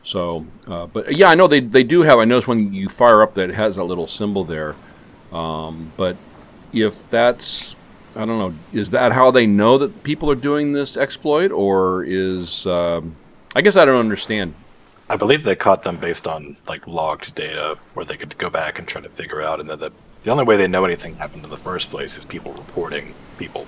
So, 0.03 0.45
uh, 0.67 0.85
but 0.85 1.15
yeah, 1.15 1.27
I 1.27 1.35
know 1.35 1.47
they, 1.47 1.59
they 1.59 1.83
do 1.83 2.03
have. 2.03 2.17
I 2.17 2.25
notice 2.25 2.47
when 2.47 2.73
you 2.73 2.87
fire 2.87 3.21
up 3.21 3.33
that 3.33 3.49
it 3.49 3.55
has 3.55 3.77
a 3.77 3.83
little 3.83 4.07
symbol 4.07 4.45
there. 4.45 4.75
Um, 5.33 5.91
but 5.97 6.15
if 6.71 7.09
that's, 7.09 7.75
I 8.15 8.25
don't 8.25 8.39
know, 8.39 8.53
is 8.71 8.91
that 8.91 9.11
how 9.11 9.31
they 9.31 9.45
know 9.45 9.77
that 9.77 10.03
people 10.03 10.31
are 10.31 10.35
doing 10.35 10.71
this 10.71 10.95
exploit, 10.95 11.51
or 11.51 12.03
is 12.03 12.65
um, 12.67 13.17
I 13.55 13.61
guess 13.61 13.75
I 13.75 13.83
don't 13.83 13.99
understand. 13.99 14.53
I 15.09 15.17
believe 15.17 15.43
they 15.43 15.55
caught 15.55 15.83
them 15.83 15.97
based 15.97 16.27
on 16.27 16.57
like 16.67 16.85
logged 16.87 17.35
data, 17.35 17.77
where 17.93 18.05
they 18.05 18.17
could 18.17 18.37
go 18.37 18.49
back 18.49 18.79
and 18.79 18.87
try 18.87 19.01
to 19.01 19.09
figure 19.09 19.41
out, 19.41 19.59
and 19.59 19.69
then 19.69 19.79
the 19.79 19.91
the 20.27 20.33
only 20.33 20.43
way 20.43 20.57
they 20.57 20.67
know 20.67 20.83
anything 20.83 21.15
happened 21.15 21.45
in 21.45 21.49
the 21.49 21.55
first 21.55 21.89
place 21.89 22.17
is 22.17 22.25
people 22.25 22.51
reporting 22.51 23.15
people. 23.37 23.65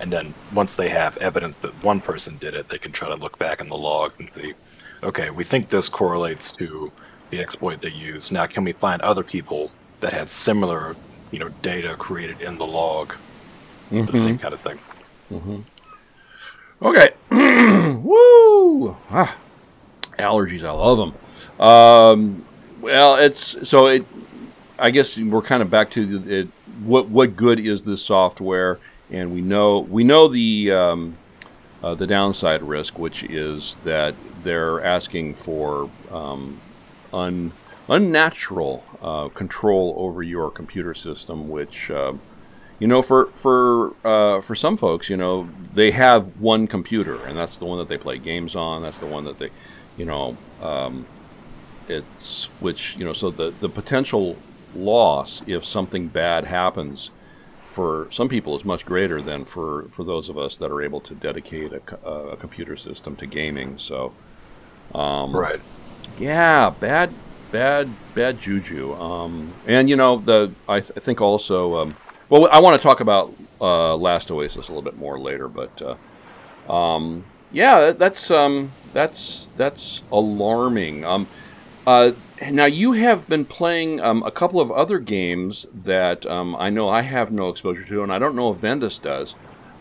And 0.00 0.12
then 0.12 0.34
once 0.52 0.74
they 0.74 0.88
have 0.88 1.16
evidence 1.18 1.56
that 1.58 1.72
one 1.84 2.00
person 2.00 2.36
did 2.38 2.52
it, 2.54 2.68
they 2.68 2.78
can 2.78 2.90
try 2.90 3.06
to 3.06 3.14
look 3.14 3.38
back 3.38 3.60
in 3.60 3.68
the 3.68 3.76
log 3.76 4.14
and 4.18 4.28
see, 4.34 4.54
okay, 5.04 5.30
we 5.30 5.44
think 5.44 5.68
this 5.68 5.88
correlates 5.88 6.50
to 6.56 6.90
the 7.30 7.38
exploit 7.38 7.80
they 7.80 7.90
used. 7.90 8.32
Now, 8.32 8.46
can 8.46 8.64
we 8.64 8.72
find 8.72 9.00
other 9.02 9.22
people 9.22 9.70
that 10.00 10.12
had 10.12 10.28
similar, 10.28 10.96
you 11.30 11.38
know, 11.38 11.50
data 11.62 11.94
created 11.96 12.40
in 12.40 12.58
the 12.58 12.66
log 12.66 13.12
mm-hmm. 13.92 14.06
the 14.06 14.18
same 14.18 14.36
kind 14.36 14.52
of 14.52 14.60
thing? 14.62 14.80
Mm-hmm. 15.30 15.60
Okay. 16.82 17.10
Woo! 18.02 18.96
Ah, 19.12 19.36
allergies, 20.18 20.64
I 20.64 20.72
love 20.72 20.98
them. 20.98 21.64
Um, 21.64 22.44
well, 22.80 23.14
it's 23.14 23.68
so 23.68 23.86
it 23.86 24.04
I 24.80 24.90
guess 24.90 25.18
we're 25.18 25.42
kind 25.42 25.62
of 25.62 25.70
back 25.70 25.90
to 25.90 26.18
the, 26.18 26.40
it, 26.40 26.48
what 26.82 27.08
what 27.08 27.36
good 27.36 27.60
is 27.60 27.82
this 27.82 28.02
software? 28.02 28.78
And 29.10 29.32
we 29.32 29.40
know 29.40 29.80
we 29.80 30.04
know 30.04 30.28
the 30.28 30.70
um, 30.72 31.18
uh, 31.82 31.94
the 31.94 32.06
downside 32.06 32.62
risk, 32.62 32.98
which 32.98 33.22
is 33.24 33.76
that 33.84 34.14
they're 34.42 34.82
asking 34.84 35.34
for 35.34 35.90
um, 36.10 36.60
un, 37.12 37.52
unnatural 37.88 38.84
uh, 39.02 39.28
control 39.28 39.94
over 39.98 40.22
your 40.22 40.50
computer 40.50 40.94
system, 40.94 41.48
which 41.48 41.90
uh, 41.90 42.14
you 42.78 42.86
know 42.86 43.02
for 43.02 43.26
for 43.26 43.94
uh, 44.04 44.40
for 44.40 44.54
some 44.54 44.76
folks, 44.76 45.10
you 45.10 45.16
know, 45.16 45.48
they 45.72 45.90
have 45.90 46.40
one 46.40 46.66
computer, 46.66 47.24
and 47.24 47.36
that's 47.36 47.56
the 47.56 47.66
one 47.66 47.78
that 47.78 47.88
they 47.88 47.98
play 47.98 48.18
games 48.18 48.56
on. 48.56 48.82
That's 48.82 48.98
the 48.98 49.06
one 49.06 49.24
that 49.24 49.38
they, 49.38 49.50
you 49.96 50.04
know. 50.04 50.36
Um, 50.62 51.06
it's 51.88 52.46
which 52.60 52.96
you 52.96 53.04
know 53.04 53.12
so 53.12 53.30
the 53.30 53.52
the 53.60 53.68
potential 53.68 54.36
loss 54.74 55.42
if 55.46 55.64
something 55.64 56.08
bad 56.08 56.44
happens 56.44 57.10
for 57.70 58.08
some 58.10 58.28
people 58.28 58.56
is 58.56 58.64
much 58.64 58.84
greater 58.84 59.22
than 59.22 59.44
for, 59.44 59.84
for 59.90 60.02
those 60.04 60.28
of 60.28 60.36
us 60.36 60.56
that 60.56 60.70
are 60.70 60.82
able 60.82 61.00
to 61.00 61.14
dedicate 61.14 61.72
a, 61.72 62.06
a 62.06 62.36
computer 62.36 62.76
system 62.76 63.14
to 63.16 63.26
gaming. 63.26 63.78
So, 63.78 64.12
um, 64.92 65.34
right, 65.34 65.60
yeah, 66.18 66.70
bad, 66.70 67.14
bad, 67.52 67.88
bad 68.14 68.40
juju. 68.40 68.94
Um, 68.94 69.54
and 69.66 69.88
you 69.88 69.96
know, 69.96 70.18
the 70.18 70.52
I, 70.68 70.80
th- 70.80 70.92
I 70.96 71.00
think 71.00 71.20
also, 71.20 71.76
um, 71.76 71.96
well, 72.28 72.48
I 72.50 72.58
want 72.58 72.80
to 72.80 72.82
talk 72.82 72.98
about 73.00 73.32
uh, 73.60 73.96
Last 73.96 74.30
Oasis 74.32 74.68
a 74.68 74.72
little 74.72 74.82
bit 74.82 74.98
more 74.98 75.20
later, 75.20 75.46
but 75.46 75.80
uh, 76.68 76.72
um, 76.72 77.24
yeah, 77.52 77.92
that's 77.92 78.32
um, 78.32 78.72
that's 78.92 79.48
that's 79.56 80.02
alarming. 80.10 81.04
Um, 81.04 81.28
uh, 81.86 82.12
now 82.48 82.64
you 82.64 82.92
have 82.92 83.28
been 83.28 83.44
playing 83.44 84.00
um, 84.00 84.22
a 84.22 84.30
couple 84.30 84.60
of 84.60 84.70
other 84.70 84.98
games 84.98 85.66
that 85.74 86.24
um, 86.26 86.56
I 86.56 86.70
know 86.70 86.88
I 86.88 87.02
have 87.02 87.30
no 87.30 87.48
exposure 87.48 87.84
to, 87.84 88.02
and 88.02 88.12
I 88.12 88.18
don't 88.18 88.34
know 88.34 88.50
if 88.52 88.58
Vendas 88.58 89.00
does. 89.00 89.34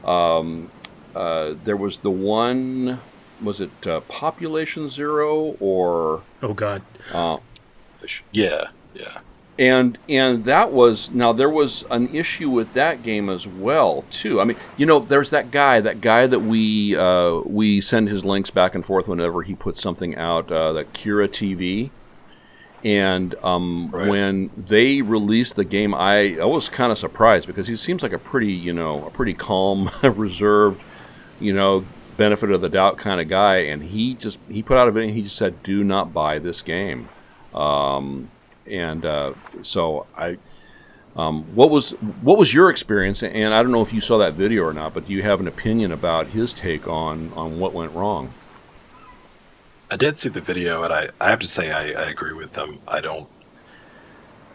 Um, 0.04 0.72
uh, 1.16 1.56
there 1.64 1.78
was 1.78 2.00
the 2.00 2.12
one, 2.12 3.00
was 3.42 3.62
it 3.62 3.88
uh, 3.88 4.02
Population 4.02 4.90
Zero 4.90 5.58
or? 5.60 6.24
Oh 6.42 6.54
God. 6.54 6.82
Uh, 7.14 7.38
yeah, 8.32 8.70
yeah. 8.94 9.20
And 9.58 9.98
and 10.08 10.44
that 10.44 10.72
was 10.72 11.12
now 11.12 11.34
there 11.34 11.50
was 11.50 11.84
an 11.92 12.14
issue 12.16 12.50
with 12.50 12.72
that 12.74 13.04
game 13.04 13.30
as 13.30 13.46
well 13.46 14.06
too. 14.10 14.40
I 14.40 14.46
mean, 14.46 14.56
you 14.78 14.86
know, 14.86 15.00
there's 15.00 15.32
that 15.32 15.52
guy, 15.52 15.82
that 15.82 16.00
guy 16.00 16.28
that 16.28 16.40
we 16.40 16.96
uh, 16.96 17.40
we 17.46 17.82
send 17.82 18.08
his 18.08 18.24
links 18.24 18.50
back 18.50 18.74
and 18.74 18.86
forth 18.86 19.10
whenever 19.10 19.42
he 19.42 19.56
puts 19.56 19.82
something 19.82 20.16
out, 20.16 20.50
uh, 20.50 20.72
that 20.72 20.94
KiraTV 20.94 21.90
and 22.84 23.36
um, 23.44 23.90
right. 23.92 24.08
when 24.08 24.50
they 24.56 25.02
released 25.02 25.56
the 25.56 25.66
game, 25.66 25.94
I, 25.94 26.38
I 26.40 26.46
was 26.46 26.70
kind 26.70 26.92
of 26.92 26.98
surprised 26.98 27.48
because 27.48 27.68
he 27.68 27.76
seems 27.76 28.04
like 28.04 28.14
a 28.14 28.20
pretty, 28.20 28.54
you 28.54 28.74
know, 28.74 29.06
a 29.06 29.10
pretty 29.10 29.34
calm, 29.34 29.92
reserved, 30.04 30.82
you 31.40 31.54
know, 31.54 31.86
benefit 32.16 32.52
of 32.52 32.62
the 32.62 32.70
doubt 32.70 32.98
kind 32.98 33.20
of 33.20 33.28
guy. 33.28 33.58
And 33.58 33.84
he 33.84 34.14
just 34.14 34.40
he 34.50 34.64
put 34.64 34.78
out 34.78 34.88
a 34.88 34.92
video. 34.92 35.14
He 35.14 35.22
just 35.22 35.36
said, 35.36 35.62
"Do 35.64 35.84
not 35.84 36.14
buy 36.14 36.40
this 36.40 36.62
game." 36.62 37.10
Um, 37.54 38.30
and 38.66 39.06
uh, 39.06 39.34
so 39.62 40.06
I, 40.16 40.38
um, 41.16 41.44
what 41.56 41.70
was 41.70 41.92
what 42.22 42.38
was 42.38 42.54
your 42.54 42.70
experience? 42.70 43.24
And 43.24 43.54
I 43.54 43.62
don't 43.62 43.72
know 43.72 43.82
if 43.82 43.92
you 43.92 44.00
saw 44.00 44.18
that 44.20 44.36
video 44.36 44.64
or 44.64 44.74
not, 44.74 44.94
but 44.94 45.08
do 45.08 45.14
you 45.14 45.24
have 45.24 45.42
an 45.42 45.48
opinion 45.48 45.92
about 45.92 46.28
his 46.28 46.54
take 46.54 46.88
on 46.88 47.34
on 47.34 47.60
what 47.60 47.74
went 47.74 47.94
wrong? 47.94 48.34
I 49.92 49.98
did 49.98 50.18
see 50.18 50.30
the 50.30 50.42
video, 50.42 50.84
and 50.84 50.94
I, 50.94 51.10
I 51.20 51.32
have 51.32 51.40
to 51.40 51.48
say 51.48 51.72
I, 51.72 51.88
I 52.00 52.10
agree 52.10 52.34
with 52.34 52.54
them. 52.54 52.80
I 52.88 53.02
don't. 53.02 53.28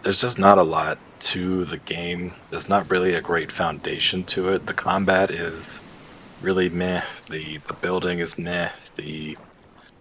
There's 0.02 0.20
just 0.20 0.38
not 0.38 0.58
a 0.58 0.62
lot 0.62 0.98
to 1.20 1.64
the 1.64 1.78
game. 1.78 2.34
There's 2.50 2.68
not 2.68 2.90
really 2.90 3.14
a 3.14 3.20
great 3.20 3.50
foundation 3.50 4.24
to 4.24 4.50
it. 4.50 4.66
The 4.66 4.74
combat 4.74 5.30
is 5.30 5.82
really 6.40 6.68
meh. 6.68 7.02
The 7.30 7.58
the 7.66 7.74
building 7.74 8.20
is 8.20 8.38
meh. 8.38 8.70
The 8.96 9.36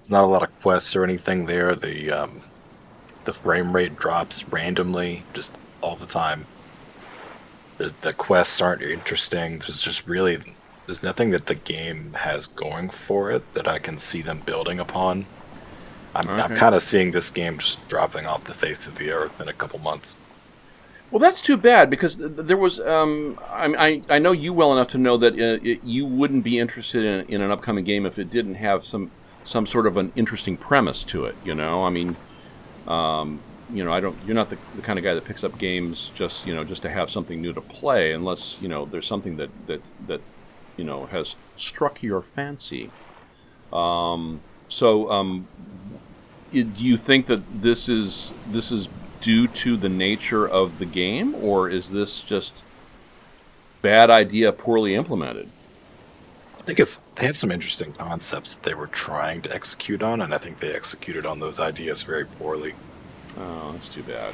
not 0.09 0.23
a 0.23 0.27
lot 0.27 0.43
of 0.43 0.61
quests 0.61 0.95
or 0.95 1.03
anything 1.03 1.45
there. 1.45 1.73
The 1.73 2.11
um, 2.11 2.41
the 3.23 3.33
frame 3.33 3.73
rate 3.73 3.95
drops 3.95 4.47
randomly, 4.49 5.23
just 5.33 5.57
all 5.81 5.95
the 5.95 6.05
time. 6.05 6.45
The, 7.77 7.93
the 8.01 8.13
quests 8.13 8.61
aren't 8.61 8.83
interesting. 8.83 9.59
There's 9.59 9.81
just 9.81 10.05
really 10.05 10.39
there's 10.85 11.03
nothing 11.03 11.31
that 11.31 11.45
the 11.45 11.55
game 11.55 12.13
has 12.13 12.47
going 12.47 12.89
for 12.89 13.31
it 13.31 13.53
that 13.53 13.67
I 13.67 13.79
can 13.79 13.97
see 13.97 14.21
them 14.21 14.41
building 14.45 14.79
upon. 14.79 15.25
I'm, 16.15 16.29
okay. 16.29 16.41
I'm 16.41 16.55
kind 16.55 16.75
of 16.75 16.83
seeing 16.83 17.11
this 17.11 17.29
game 17.29 17.57
just 17.57 17.87
dropping 17.87 18.25
off 18.25 18.43
the 18.43 18.53
face 18.53 18.85
of 18.87 18.95
the 18.97 19.11
earth 19.11 19.39
in 19.41 19.47
a 19.47 19.53
couple 19.53 19.79
months. 19.79 20.15
Well, 21.09 21.19
that's 21.19 21.41
too 21.41 21.57
bad 21.57 21.89
because 21.89 22.17
there 22.17 22.57
was. 22.57 22.79
Um, 22.79 23.39
I, 23.47 23.65
I, 23.65 24.01
I 24.09 24.19
know 24.19 24.31
you 24.31 24.51
well 24.51 24.73
enough 24.73 24.87
to 24.89 24.97
know 24.97 25.15
that 25.17 25.33
uh, 25.33 25.59
it, 25.63 25.83
you 25.83 26.05
wouldn't 26.05 26.43
be 26.43 26.57
interested 26.57 27.05
in, 27.05 27.33
in 27.35 27.41
an 27.41 27.51
upcoming 27.51 27.83
game 27.83 28.05
if 28.05 28.17
it 28.17 28.31
didn't 28.31 28.55
have 28.55 28.83
some 28.83 29.11
some 29.43 29.67
sort 29.67 29.85
of 29.85 29.97
an 29.97 30.11
interesting 30.15 30.57
premise 30.57 31.03
to 31.05 31.25
it. 31.25 31.35
You 31.45 31.53
know, 31.53 31.83
I 31.83 31.91
mean, 31.91 32.15
um, 32.87 33.41
you 33.71 33.83
know, 33.83 33.93
I 33.93 33.99
don't. 33.99 34.17
You're 34.25 34.35
not 34.35 34.49
the, 34.49 34.57
the 34.75 34.81
kind 34.81 34.97
of 34.97 35.05
guy 35.05 35.13
that 35.13 35.23
picks 35.23 35.43
up 35.43 35.59
games 35.59 36.11
just 36.15 36.47
you 36.47 36.55
know 36.55 36.63
just 36.63 36.81
to 36.81 36.89
have 36.89 37.11
something 37.11 37.39
new 37.41 37.53
to 37.53 37.61
play, 37.61 38.11
unless 38.11 38.57
you 38.59 38.67
know 38.67 38.85
there's 38.85 39.07
something 39.07 39.37
that 39.37 39.49
that 39.67 39.81
that 40.07 40.21
you 40.77 40.83
know 40.83 41.05
has 41.07 41.35
struck 41.55 42.01
your 42.03 42.21
fancy. 42.21 42.91
Um, 43.71 44.41
so, 44.69 45.11
um, 45.11 45.47
do 46.51 46.63
you 46.77 46.97
think 46.97 47.25
that 47.27 47.61
this 47.61 47.89
is 47.89 48.33
this 48.47 48.71
is 48.71 48.87
due 49.21 49.47
to 49.47 49.77
the 49.77 49.89
nature 49.89 50.47
of 50.47 50.79
the 50.79 50.85
game, 50.85 51.35
or 51.35 51.69
is 51.69 51.91
this 51.91 52.21
just 52.21 52.63
bad 53.81 54.09
idea 54.09 54.51
poorly 54.51 54.95
implemented? 54.95 55.49
I 56.59 56.63
think 56.63 56.79
it's 56.79 56.99
they 57.15 57.25
have 57.25 57.37
some 57.37 57.51
interesting 57.51 57.93
concepts 57.93 58.53
that 58.53 58.63
they 58.63 58.73
were 58.73 58.87
trying 58.87 59.41
to 59.43 59.53
execute 59.53 60.01
on, 60.01 60.21
and 60.21 60.33
I 60.33 60.37
think 60.37 60.59
they 60.59 60.73
executed 60.73 61.25
on 61.25 61.39
those 61.39 61.59
ideas 61.59 62.03
very 62.03 62.25
poorly. 62.25 62.73
Oh, 63.37 63.71
that's 63.73 63.89
too 63.89 64.03
bad. 64.03 64.33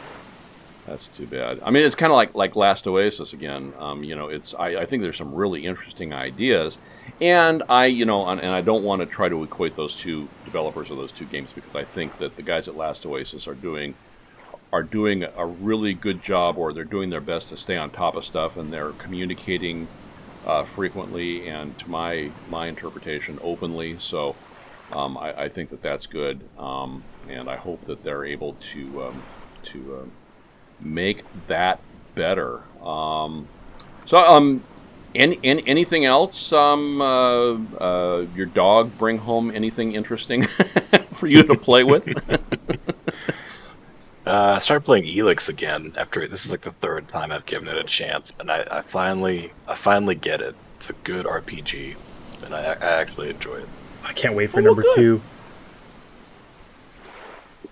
That's 0.90 1.08
too 1.08 1.28
bad. 1.28 1.60
I 1.64 1.70
mean, 1.70 1.84
it's 1.84 1.94
kind 1.94 2.12
of 2.12 2.16
like 2.16 2.34
like 2.34 2.56
Last 2.56 2.88
Oasis 2.88 3.32
again. 3.32 3.74
Um, 3.78 4.04
you 4.04 4.16
know, 4.16 4.28
it's 4.28 4.56
I, 4.56 4.78
I 4.78 4.86
think 4.86 5.04
there's 5.04 5.18
some 5.18 5.36
really 5.36 5.68
interesting 5.68 6.14
ideas, 6.14 6.80
and 7.22 7.62
I 7.70 7.86
you 7.86 8.06
know 8.06 8.28
and, 8.28 8.42
and 8.42 8.52
I 8.52 8.62
don't 8.62 8.84
want 8.84 9.02
to 9.02 9.06
try 9.06 9.30
to 9.30 9.44
equate 9.44 9.76
those 9.76 9.96
two 9.96 10.30
developers 10.46 10.90
of 10.90 10.98
those 10.98 11.12
two 11.12 11.26
games 11.26 11.54
because 11.54 11.76
I 11.76 11.84
think 11.84 12.18
that 12.18 12.38
the 12.38 12.42
guys 12.42 12.68
at 12.68 12.76
Last 12.76 13.06
Oasis 13.06 13.48
are 13.48 13.54
doing 13.54 13.94
are 14.74 14.82
doing 14.82 15.24
a 15.24 15.46
really 15.46 15.94
good 15.94 16.24
job, 16.24 16.58
or 16.58 16.74
they're 16.74 16.86
doing 16.86 17.12
their 17.12 17.22
best 17.22 17.50
to 17.50 17.58
stay 17.58 17.78
on 17.78 17.92
top 17.92 18.16
of 18.16 18.26
stuff, 18.26 18.58
and 18.58 18.74
they're 18.74 18.94
communicating 18.94 19.88
uh, 20.48 20.64
frequently 20.64 21.48
and 21.48 21.78
to 21.78 21.88
my 21.88 22.32
my 22.50 22.66
interpretation 22.66 23.38
openly. 23.44 23.96
So 24.00 24.36
um, 24.92 25.20
I, 25.20 25.44
I, 25.44 25.50
think 25.50 25.70
that 25.70 25.84
that's 25.84 26.08
good, 26.08 26.42
um, 26.58 27.04
and 27.28 27.48
I 27.48 27.58
hope 27.58 27.82
that 27.82 28.02
they're 28.02 28.26
able 28.26 28.54
to 28.54 29.04
um, 29.04 29.24
to 29.66 30.00
um, 30.02 30.12
make 30.82 31.24
that 31.48 31.80
better. 32.16 32.62
Um, 32.84 33.48
so 34.06 34.18
um. 34.20 34.64
Any, 35.16 35.40
any, 35.44 35.68
anything 35.68 36.06
else? 36.06 36.54
Um, 36.54 37.02
uh, 37.02 37.54
uh, 37.54 38.28
your 38.36 38.46
dog 38.46 38.96
bring 39.00 39.18
home 39.18 39.50
anything 39.50 39.94
interesting 39.94 40.44
for 41.14 41.26
you 41.26 41.42
to 41.42 41.56
play 41.56 41.84
with? 41.84 42.08
Uh, 44.30 44.54
I 44.58 44.60
started 44.60 44.86
playing 44.86 45.06
ELEX 45.06 45.50
again 45.50 45.92
after 45.98 46.28
this 46.28 46.46
is 46.46 46.52
like 46.52 46.62
the 46.62 46.72
third 46.74 47.08
time 47.08 47.32
I've 47.32 47.48
given 47.48 47.68
it 47.68 47.78
a 47.78 47.84
chance, 47.84 48.32
and 48.40 48.52
I, 48.52 48.64
I 48.70 48.82
finally 48.84 49.52
I 49.68 49.74
finally 49.74 50.14
get 50.14 50.40
it. 50.40 50.56
It's 50.76 50.92
a 50.92 50.94
good 51.04 51.26
RPG, 51.26 51.96
and 52.46 52.54
I, 52.54 52.74
I 52.74 53.02
actually 53.02 53.32
enjoy 53.32 53.56
it. 53.56 53.70
I 54.04 54.14
can't 54.14 54.36
wait 54.36 54.52
for 54.52 54.60
oh, 54.60 54.66
number 54.66 54.84
good. 54.84 54.94
two. 54.94 55.22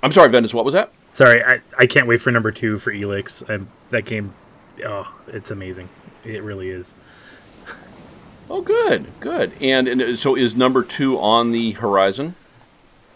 I'm 0.01 0.11
sorry, 0.11 0.29
Vendas. 0.29 0.51
What 0.51 0.65
was 0.65 0.73
that? 0.73 0.91
Sorry, 1.17 1.43
I, 1.43 1.61
I 1.75 1.87
can't 1.87 2.05
wait 2.05 2.21
for 2.21 2.29
number 2.29 2.51
two 2.51 2.77
for 2.77 2.93
ELEX. 2.93 3.49
I'm, 3.49 3.67
that 3.89 4.05
game, 4.05 4.35
oh, 4.85 5.11
it's 5.25 5.49
amazing. 5.49 5.89
It 6.23 6.43
really 6.43 6.69
is. 6.69 6.93
Oh, 8.51 8.61
good, 8.61 9.07
good. 9.19 9.51
And, 9.59 9.87
and 9.87 10.19
so, 10.19 10.35
is 10.35 10.53
number 10.53 10.83
two 10.83 11.19
on 11.19 11.53
the 11.53 11.71
horizon? 11.71 12.35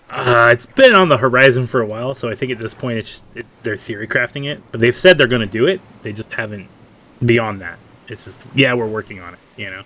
Uh, 0.10 0.50
it's 0.52 0.66
been 0.66 0.96
on 0.96 1.10
the 1.10 1.18
horizon 1.18 1.68
for 1.68 1.80
a 1.80 1.86
while, 1.86 2.16
so 2.16 2.28
I 2.28 2.34
think 2.34 2.52
at 2.52 2.58
this 2.58 2.74
point 2.74 2.98
it's 2.98 3.12
just, 3.12 3.26
it, 3.36 3.46
they're 3.62 3.78
theory 3.78 4.08
crafting 4.08 4.52
it. 4.52 4.64
But 4.72 4.82
they've 4.82 4.96
said 4.96 5.20
they're 5.20 5.28
going 5.28 5.42
to 5.42 5.46
do 5.46 5.68
it. 5.68 5.80
They 6.02 6.12
just 6.12 6.34
haven't 6.34 6.70
beyond 7.24 7.62
that. 7.62 7.78
It's 8.08 8.24
just 8.24 8.44
yeah, 8.56 8.74
we're 8.74 8.88
working 8.88 9.20
on 9.20 9.36
it. 9.36 9.40
You 9.58 9.70
know. 9.70 9.84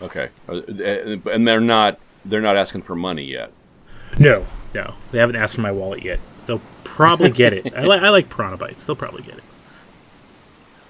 Okay, 0.00 0.30
uh, 0.48 0.62
and 1.30 1.46
they're 1.46 1.60
not 1.60 2.00
they're 2.24 2.40
not 2.40 2.56
asking 2.56 2.80
for 2.80 2.96
money 2.96 3.24
yet. 3.24 3.52
No, 4.18 4.46
no, 4.72 4.94
they 5.12 5.18
haven't 5.18 5.36
asked 5.36 5.54
for 5.54 5.60
my 5.60 5.70
wallet 5.70 6.02
yet. 6.02 6.18
They'll 6.48 6.60
probably 6.82 7.30
get 7.30 7.52
it. 7.52 7.72
I, 7.74 7.84
li- 7.84 7.98
I 7.98 8.08
like 8.08 8.28
Piranha 8.28 8.58
Bytes. 8.58 8.84
They'll 8.86 8.96
probably 8.96 9.22
get 9.22 9.36
it. 9.38 9.44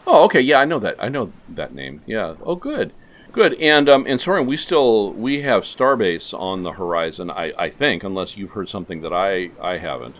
Oh, 0.06 0.24
okay. 0.24 0.40
Yeah, 0.40 0.60
I 0.60 0.64
know 0.64 0.78
that. 0.78 0.96
I 0.98 1.08
know 1.10 1.32
that 1.50 1.74
name. 1.74 2.00
Yeah. 2.06 2.34
Oh, 2.42 2.54
good. 2.54 2.92
Good, 3.32 3.54
and 3.60 3.88
um, 3.90 4.06
and 4.06 4.18
Sorrien, 4.18 4.46
we 4.46 4.56
still 4.56 5.12
we 5.12 5.42
have 5.42 5.64
Starbase 5.64 6.32
on 6.32 6.62
the 6.62 6.72
horizon. 6.72 7.30
I, 7.30 7.52
I 7.58 7.68
think, 7.68 8.02
unless 8.02 8.38
you've 8.38 8.52
heard 8.52 8.70
something 8.70 9.02
that 9.02 9.12
I 9.12 9.50
I 9.60 9.76
haven't. 9.76 10.16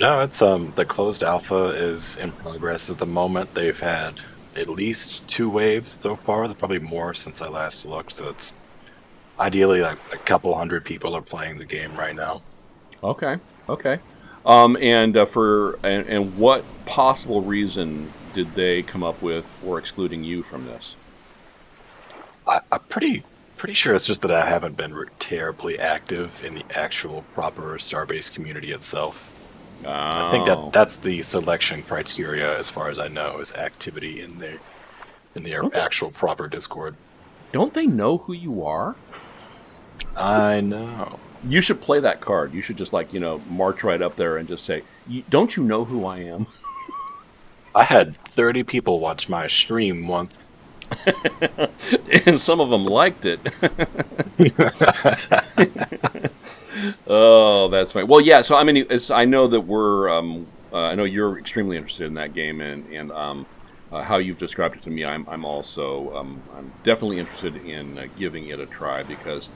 No, 0.00 0.20
it's 0.20 0.40
um 0.40 0.72
the 0.74 0.86
closed 0.86 1.22
alpha 1.22 1.66
is 1.66 2.16
in 2.16 2.32
progress 2.32 2.88
at 2.88 2.98
the 2.98 3.06
moment. 3.06 3.52
They've 3.54 3.78
had 3.78 4.20
at 4.56 4.68
least 4.68 5.26
two 5.28 5.50
waves 5.50 5.98
so 6.02 6.16
far. 6.16 6.48
There's 6.48 6.58
probably 6.58 6.78
more 6.78 7.12
since 7.12 7.42
I 7.42 7.48
last 7.48 7.84
looked. 7.84 8.12
So 8.14 8.30
it's 8.30 8.54
ideally 9.38 9.82
like 9.82 9.98
a 10.12 10.18
couple 10.18 10.56
hundred 10.56 10.84
people 10.86 11.14
are 11.14 11.22
playing 11.22 11.58
the 11.58 11.66
game 11.66 11.94
right 11.96 12.16
now. 12.16 12.42
Okay, 13.04 13.36
okay. 13.68 13.98
Um, 14.44 14.76
and 14.80 15.16
uh, 15.16 15.24
for 15.24 15.78
and, 15.84 16.06
and 16.08 16.36
what 16.36 16.64
possible 16.84 17.42
reason 17.42 18.12
did 18.34 18.54
they 18.54 18.82
come 18.82 19.02
up 19.02 19.22
with 19.22 19.46
for 19.46 19.78
excluding 19.78 20.24
you 20.24 20.42
from 20.42 20.64
this? 20.66 20.96
I, 22.46 22.60
am 22.72 22.80
pretty 22.88 23.24
pretty 23.56 23.74
sure 23.74 23.94
it's 23.94 24.06
just 24.06 24.22
that 24.22 24.32
I 24.32 24.44
haven't 24.44 24.76
been 24.76 25.06
terribly 25.20 25.78
active 25.78 26.32
in 26.44 26.54
the 26.54 26.64
actual 26.74 27.24
proper 27.34 27.78
Starbase 27.78 28.32
community 28.32 28.72
itself. 28.72 29.30
Oh. 29.84 29.90
I 29.90 30.30
think 30.32 30.46
that 30.46 30.58
oh. 30.58 30.70
that's 30.72 30.96
the 30.96 31.22
selection 31.22 31.82
criteria, 31.82 32.58
as 32.58 32.68
far 32.68 32.88
as 32.88 32.98
I 32.98 33.08
know, 33.08 33.38
is 33.38 33.52
activity 33.54 34.20
in 34.20 34.38
the 34.38 34.58
in 35.34 35.44
the 35.44 35.56
okay. 35.58 35.80
actual 35.80 36.10
proper 36.10 36.48
Discord. 36.48 36.96
Don't 37.52 37.74
they 37.74 37.86
know 37.86 38.18
who 38.18 38.32
you 38.32 38.64
are? 38.64 38.96
I 40.16 40.60
know. 40.60 41.20
You 41.48 41.60
should 41.60 41.80
play 41.80 42.00
that 42.00 42.20
card. 42.20 42.54
You 42.54 42.62
should 42.62 42.76
just 42.76 42.92
like 42.92 43.12
you 43.12 43.20
know 43.20 43.40
march 43.48 43.84
right 43.84 44.00
up 44.00 44.16
there 44.16 44.36
and 44.36 44.48
just 44.48 44.64
say, 44.64 44.82
"Don't 45.28 45.56
you 45.56 45.64
know 45.64 45.84
who 45.84 46.04
I 46.04 46.20
am?" 46.20 46.46
I 47.74 47.84
had 47.84 48.16
thirty 48.24 48.62
people 48.62 49.00
watch 49.00 49.28
my 49.28 49.46
stream 49.46 50.06
once 50.06 50.30
and 52.26 52.40
some 52.40 52.60
of 52.60 52.70
them 52.70 52.84
liked 52.84 53.24
it. 53.24 53.40
oh, 57.06 57.68
that's 57.68 57.92
fine. 57.92 58.06
Well, 58.06 58.20
yeah. 58.20 58.42
So 58.42 58.56
I 58.56 58.64
mean, 58.64 58.86
I 59.10 59.24
know 59.24 59.46
that 59.48 59.60
we're. 59.60 60.08
Um, 60.08 60.46
uh, 60.72 60.86
I 60.86 60.94
know 60.94 61.04
you're 61.04 61.38
extremely 61.38 61.76
interested 61.76 62.06
in 62.06 62.14
that 62.14 62.34
game, 62.34 62.60
and 62.60 62.86
and 62.92 63.12
um, 63.12 63.46
uh, 63.90 64.02
how 64.02 64.16
you've 64.16 64.38
described 64.38 64.76
it 64.76 64.82
to 64.84 64.90
me, 64.90 65.04
I'm 65.04 65.26
I'm 65.28 65.44
also 65.44 66.14
um, 66.16 66.42
I'm 66.56 66.72
definitely 66.82 67.18
interested 67.18 67.56
in 67.56 67.98
uh, 67.98 68.06
giving 68.16 68.48
it 68.48 68.60
a 68.60 68.66
try 68.66 69.02
because, 69.02 69.48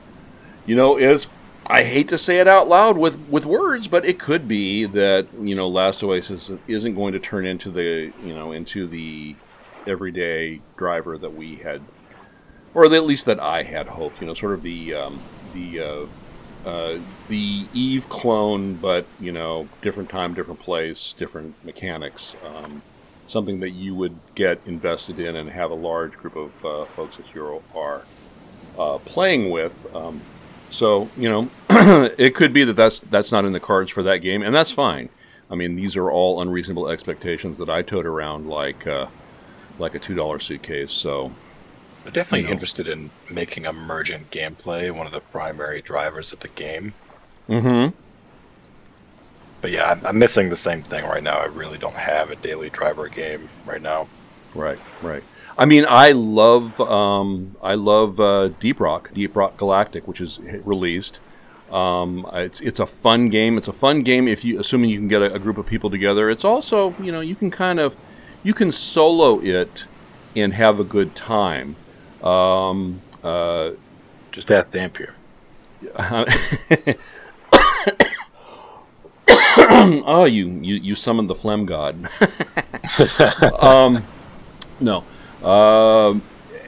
you 0.67 0.75
know, 0.75 0.99
it's 0.99 1.29
I 1.69 1.83
hate 1.83 2.09
to 2.09 2.19
say 2.19 2.39
it 2.39 2.47
out 2.47 2.69
loud 2.69 2.97
with, 2.97 3.19
with 3.29 3.45
words, 3.45 3.89
but 3.89 4.05
it 4.05 4.19
could 4.19 4.47
be 4.47 4.85
that 4.87 5.27
you 5.41 5.55
know 5.55 5.69
Last 5.69 6.03
Oasis 6.03 6.53
isn't 6.69 6.95
going 6.95 7.13
to 7.13 7.19
turn 7.19 7.47
into 7.47 7.71
the 7.71 8.13
you 8.23 8.35
know 8.35 8.53
into 8.53 8.87
the 8.87 9.37
everyday 9.87 10.61
driver 10.77 11.19
that 11.19 11.35
we 11.35 11.57
had, 11.57 11.83
or 12.75 12.85
at 12.85 13.05
least 13.05 13.27
that 13.27 13.41
I 13.41 13.63
had 13.63 13.89
hoped. 13.89 14.21
You 14.21 14.29
know, 14.29 14.35
sort 14.35 14.53
of 14.53 14.63
the 14.63 14.95
um, 14.95 15.21
the 15.55 15.81
uh, 15.81 16.69
uh, 16.69 16.99
the 17.29 17.67
Eve 17.73 18.09
clone, 18.09 18.75
but 18.75 19.07
you 19.19 19.33
know, 19.33 19.69
different 19.83 20.09
time, 20.09 20.35
different 20.35 20.61
place, 20.61 21.13
different 21.13 21.65
mechanics. 21.65 22.37
Um, 22.45 22.83
something 23.27 23.59
that 23.59 23.71
you 23.71 23.93
would 23.95 24.17
get 24.37 24.61
invested 24.67 25.19
in 25.19 25.35
and 25.35 25.51
have 25.51 25.73
a 25.73 25.75
large 25.75 26.13
group 26.13 26.37
of 26.37 26.65
uh, 26.65 26.85
folks 26.85 27.17
that 27.17 27.35
you 27.35 27.61
are 27.75 28.03
uh, 28.79 28.99
playing 28.99 29.51
with. 29.51 29.85
Um, 29.97 30.21
so 30.71 31.09
you 31.17 31.29
know, 31.29 31.51
it 32.19 32.35
could 32.35 32.53
be 32.53 32.65
that 32.65 32.75
that's 32.75 33.01
that's 33.01 33.33
not 33.33 33.45
in 33.45 33.53
the 33.53 33.61
cards 33.61 33.91
for 33.91 34.03
that 34.03 34.19
game, 34.19 34.43
and 34.43 34.55
that's 34.55 34.71
fine. 34.71 35.09
I 35.51 35.55
mean, 35.55 35.77
these 35.77 35.97
are 35.97 36.11
all 36.11 36.41
unreasonable 36.41 36.89
expectations 36.89 37.59
that 37.59 37.71
I 37.71 37.83
tote 37.83 38.07
around 38.07 38.49
like 38.49 38.87
uh, 38.87 39.07
like 39.79 39.95
a 39.95 39.99
two 39.99 40.15
dollar 40.15 40.39
suitcase. 40.39 40.93
So 40.93 41.33
I'm 42.05 42.13
definitely 42.13 42.41
you 42.41 42.47
know. 42.47 42.53
interested 42.53 42.89
in 42.89 43.11
making 43.31 43.65
emergent 43.65 44.31
gameplay 44.31 44.91
one 44.91 45.07
of 45.07 45.13
the 45.13 45.21
primary 45.21 45.83
drivers 45.83 46.33
of 46.33 46.41
the 46.41 46.49
game. 46.49 46.95
Mm-hmm. 47.49 47.95
But 49.61 49.71
yeah, 49.71 49.91
I'm, 49.91 50.07
I'm 50.07 50.19
missing 50.19 50.49
the 50.49 50.57
same 50.57 50.83
thing 50.83 51.05
right 51.05 51.23
now. 51.23 51.39
I 51.39 51.47
really 51.47 51.79
don't 51.79 51.95
have 51.95 52.31
a 52.31 52.37
daily 52.37 52.71
driver 52.71 53.09
game 53.09 53.49
right 53.65 53.83
now. 53.83 54.09
Right, 54.55 54.79
right. 55.03 55.23
I 55.59 55.65
mean, 55.65 55.87
I 55.89 56.11
love 56.11 56.81
um, 56.81 57.57
I 57.63 57.75
love 57.75 58.21
uh, 58.21 58.49
Deep 58.49 58.79
Rock, 58.79 59.11
Deep 59.15 59.35
Rock 59.35 59.57
Galactic, 59.57 60.07
which 60.07 60.21
is 60.21 60.39
released. 60.65 61.21
Um, 61.71 62.29
it's 62.33 62.61
it's 62.61 62.79
a 62.79 62.87
fun 62.87 63.29
game. 63.29 63.57
It's 63.59 63.69
a 63.69 63.73
fun 63.73 64.03
game 64.03 64.29
if 64.29 64.45
you 64.45 64.61
assuming 64.61 64.91
you 64.91 64.99
can 64.99 65.09
get 65.09 65.23
a, 65.23 65.35
a, 65.35 65.39
group 65.39 65.59
of 65.59 65.67
people 65.67 65.91
together. 65.91 66.31
It's 66.31 66.45
also 66.45 66.95
you 67.01 67.11
know 67.11 67.21
you 67.21 67.35
can 67.35 67.51
kind 67.51 67.81
of 67.81 67.97
you 68.45 68.55
can 68.55 68.71
solo 68.71 69.41
it 69.41 69.87
and 70.37 70.53
have 70.53 70.79
a 70.79 70.85
good 70.85 71.17
time. 71.17 71.77
Um, 72.23 73.01
uh, 73.25 73.73
Just 74.31 74.51
ask 74.51 74.71
Dampier. 74.71 75.15
oh, 79.59 80.25
you, 80.31 80.47
you 80.47 80.75
you 80.77 80.95
summoned 80.95 81.31
the 81.31 81.35
phlegm 81.35 81.67
god. 81.67 82.09
um, 83.61 84.05
no, 84.79 85.05
uh, 85.47 86.19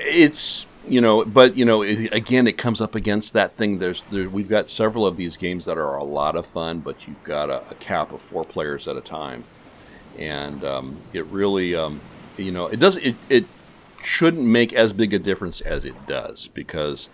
it's 0.00 0.66
you 0.86 1.00
know, 1.00 1.24
but 1.24 1.56
you 1.56 1.64
know, 1.64 1.82
it, 1.82 2.12
again, 2.12 2.46
it 2.46 2.56
comes 2.56 2.80
up 2.80 2.94
against 2.94 3.32
that 3.34 3.56
thing. 3.56 3.78
There's 3.78 4.02
there, 4.10 4.28
we've 4.28 4.48
got 4.48 4.70
several 4.70 5.06
of 5.06 5.16
these 5.16 5.36
games 5.36 5.64
that 5.66 5.76
are 5.76 5.96
a 5.96 6.04
lot 6.04 6.36
of 6.36 6.46
fun, 6.46 6.80
but 6.80 7.06
you've 7.06 7.24
got 7.24 7.50
a, 7.50 7.68
a 7.70 7.74
cap 7.74 8.12
of 8.12 8.22
four 8.22 8.44
players 8.44 8.88
at 8.88 8.96
a 8.96 9.00
time 9.00 9.44
and 10.18 10.64
um, 10.64 11.00
it 11.12 11.24
really, 11.26 11.74
um, 11.74 12.00
you 12.36 12.50
know, 12.50 12.66
it 12.66 12.80
does 12.80 12.96
it, 12.98 13.16
it 13.28 13.46
shouldn't 14.02 14.44
make 14.44 14.72
as 14.72 14.92
big 14.92 15.14
a 15.14 15.18
difference 15.18 15.60
as 15.60 15.84
it 15.84 16.06
does 16.06 16.48
because, 16.48 17.08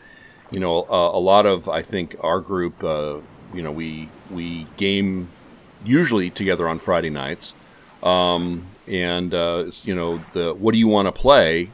you 0.51 0.59
know, 0.59 0.85
a, 0.89 1.19
a 1.19 1.21
lot 1.21 1.47
of 1.47 1.69
I 1.69 1.83
think 1.83 2.17
our 2.21 2.41
group, 2.41 2.83
uh, 2.83 3.19
you 3.53 3.63
know, 3.63 3.71
we 3.71 4.09
we 4.31 4.67
game 4.77 5.29
usually 5.85 6.31
together 6.31 6.69
on 6.69 6.79
Friday 6.79 7.11
nights, 7.11 7.55
um, 8.03 8.67
and 8.87 9.33
uh, 9.33 9.71
you 9.83 9.95
know, 9.95 10.23
the 10.33 10.55
what 10.55 10.73
do 10.73 10.79
you 10.79 10.89
want 10.89 11.07
to 11.07 11.13
play 11.13 11.71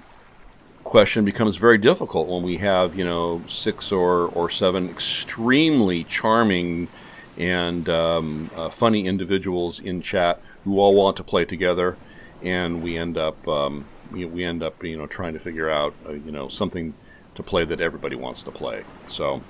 question 0.85 1.25
becomes 1.25 1.57
very 1.57 1.79
difficult 1.79 2.27
when 2.27 2.42
we 2.42 2.57
have 2.57 2.96
you 2.96 3.05
know 3.05 3.42
six 3.46 3.92
or 3.92 4.27
or 4.29 4.51
seven 4.51 4.88
extremely 4.88 6.03
charming 6.05 6.88
and 7.37 7.88
um, 7.88 8.51
uh, 8.57 8.68
funny 8.68 9.07
individuals 9.07 9.79
in 9.79 10.01
chat 10.01 10.40
who 10.64 10.79
all 10.79 10.94
want 10.94 11.16
to 11.16 11.25
play 11.25 11.44
together, 11.44 11.96
and 12.42 12.83
we 12.83 12.96
end 12.96 13.16
up 13.16 13.46
um, 13.49 13.87
we, 14.11 14.44
end 14.44 14.62
up 14.62 14.83
you 14.83 14.96
know 14.96 15.07
trying 15.07 15.33
to 15.33 15.38
figure 15.38 15.70
out 15.70 15.94
uh, 16.07 16.12
you 16.12 16.33
know 16.33 16.49
something 16.49 16.94
to 17.35 17.42
play 17.42 17.64
that 17.64 17.81
everybody 17.81 18.16
wants 18.16 18.42
to 18.42 18.51
play. 18.51 18.85
So. 19.07 19.42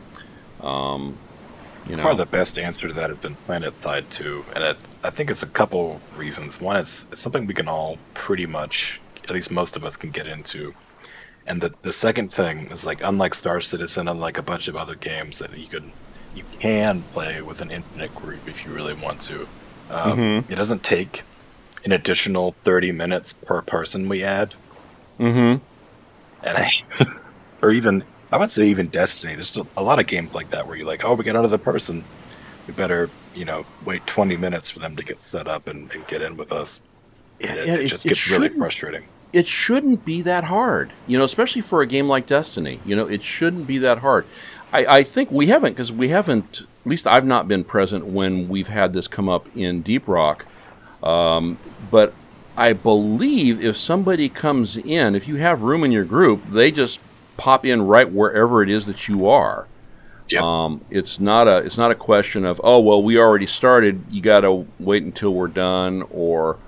Um, 0.61 1.17
you 1.89 1.97
know, 1.97 2.03
Probably 2.03 2.25
the 2.25 2.31
best 2.31 2.59
answer 2.59 2.89
to 2.89 2.95
that 2.95 3.11
has 3.11 3.19
been 3.19 3.37
Planetside 3.49 4.09
2, 4.11 4.45
and 4.55 4.65
it, 4.65 4.77
I 5.03 5.11
think 5.11 5.31
it's 5.31 5.43
a 5.43 5.47
couple 5.47 6.01
reasons. 6.17 6.61
One, 6.61 6.77
it's 6.77 7.07
it's 7.11 7.21
something 7.21 7.47
we 7.47 7.55
can 7.55 7.69
all 7.69 7.99
pretty 8.15 8.47
much, 8.47 9.01
at 9.25 9.31
least 9.31 9.51
most 9.51 9.77
of 9.77 9.85
us, 9.85 9.97
can 9.97 10.11
get 10.11 10.29
into. 10.29 10.75
And 11.47 11.61
the 11.61 11.73
the 11.83 11.93
second 11.93 12.33
thing 12.33 12.71
is 12.71 12.85
like, 12.85 13.01
unlike 13.03 13.35
Star 13.35 13.61
Citizen, 13.61 14.09
unlike 14.09 14.39
a 14.39 14.43
bunch 14.43 14.69
of 14.69 14.77
other 14.77 14.95
games 14.95 15.39
that 15.39 15.57
you 15.57 15.69
could 15.69 15.91
you 16.35 16.45
can 16.61 17.03
play 17.13 17.41
with 17.43 17.61
an 17.61 17.71
infinite 17.71 18.15
group 18.15 18.47
if 18.47 18.65
you 18.65 18.73
really 18.73 18.95
want 18.95 19.21
to. 19.23 19.49
Um, 19.89 20.19
Mhm. 20.19 20.51
It 20.51 20.55
doesn't 20.55 20.85
take 20.85 21.25
an 21.85 21.93
additional 21.93 22.55
30 22.65 22.93
minutes 22.93 23.33
per 23.33 23.63
person 23.63 24.09
we 24.09 24.23
add, 24.23 24.55
mm-hmm. 25.19 25.65
and 26.47 26.59
I, 26.59 26.71
or 27.63 27.71
even 27.71 28.05
I 28.33 28.37
would 28.39 28.51
say 28.51 28.67
even 28.69 28.89
Destiny. 28.89 29.35
There's 29.35 29.49
still 29.49 29.67
a 29.77 29.83
lot 29.83 29.99
of 29.99 30.07
games 30.07 30.33
like 30.35 30.51
that 30.51 30.67
where 30.67 30.77
you're 30.77 30.87
like, 30.87 31.05
oh, 31.05 31.15
we 31.15 31.25
got 31.25 31.37
another 31.37 31.59
person, 31.59 32.05
we 32.67 32.75
better 32.75 33.11
you 33.35 33.45
know 33.45 33.65
wait 33.85 34.05
20 34.07 34.37
minutes 34.37 34.71
for 34.71 34.81
them 34.81 34.97
to 34.97 35.05
get 35.05 35.19
set 35.25 35.47
up 35.47 35.67
and, 35.69 35.91
and 35.93 36.07
get 36.07 36.23
in 36.23 36.37
with 36.37 36.53
us. 36.53 36.81
And 37.41 37.59
it, 37.59 37.67
Yeah, 37.69 37.75
it 37.75 37.81
it- 37.87 37.89
just 37.89 38.05
it 38.05 38.09
gets 38.11 38.31
really 38.31 38.49
frustrating. 38.51 39.05
it 39.33 39.47
shouldn't 39.47 40.05
be 40.05 40.23
that 40.23 40.45
hard, 40.45 40.93
you 41.07 41.17
know, 41.19 41.25
especially 41.25 41.63
for 41.63 41.81
a 41.83 41.87
game 41.87 42.09
like 42.09 42.27
Destiny. 42.27 42.81
You 42.85 42.97
know, 42.97 43.07
it 43.07 43.23
shouldn't 43.23 43.67
be 43.67 43.79
that 43.79 43.99
hard. 43.99 44.27
I, 44.73 44.87
I 44.99 45.03
think 45.03 45.31
we 45.33 45.47
haven't, 45.49 45.73
because 45.73 45.93
we 45.93 46.09
haven't, 46.11 46.63
at 46.63 46.67
least 46.87 47.07
I've 47.07 47.25
not 47.27 47.49
been 47.49 47.65
present 47.65 48.07
when 48.07 48.49
we've 48.49 48.69
had 48.69 48.93
this 48.93 49.09
come 49.09 49.29
up 49.29 49.49
in 49.57 49.83
Deep 49.83 50.07
Rock. 50.09 50.47
Um, 51.03 51.59
but 51.91 52.13
I 52.57 52.73
believe 52.73 53.61
if 53.61 53.77
somebody 53.77 54.29
comes 54.29 54.77
in, 54.77 55.15
if 55.15 55.27
you 55.27 55.37
have 55.37 55.63
room 55.63 55.83
in 55.85 55.91
your 55.93 56.05
group, 56.05 56.45
they 56.51 56.71
just 56.71 57.01
pop 57.41 57.65
in 57.65 57.81
right 57.81 58.13
wherever 58.13 58.63
it 58.63 58.69
is 58.69 58.85
that 58.85 59.09
you 59.09 59.27
are. 59.27 59.67
Yep. 60.29 60.43
Um, 60.43 60.85
it's 60.91 61.19
not 61.19 61.49
a 61.49 61.57
it's 61.57 61.79
not 61.79 61.91
a 61.91 61.95
question 61.95 62.45
of 62.45 62.61
oh 62.63 62.79
well 62.79 63.03
we 63.03 63.19
already 63.19 63.47
started 63.47 64.05
you 64.11 64.21
got 64.21 64.41
to 64.41 64.67
wait 64.79 65.03
until 65.03 65.35
we're 65.35 65.49
done 65.49 66.03
or 66.11 66.59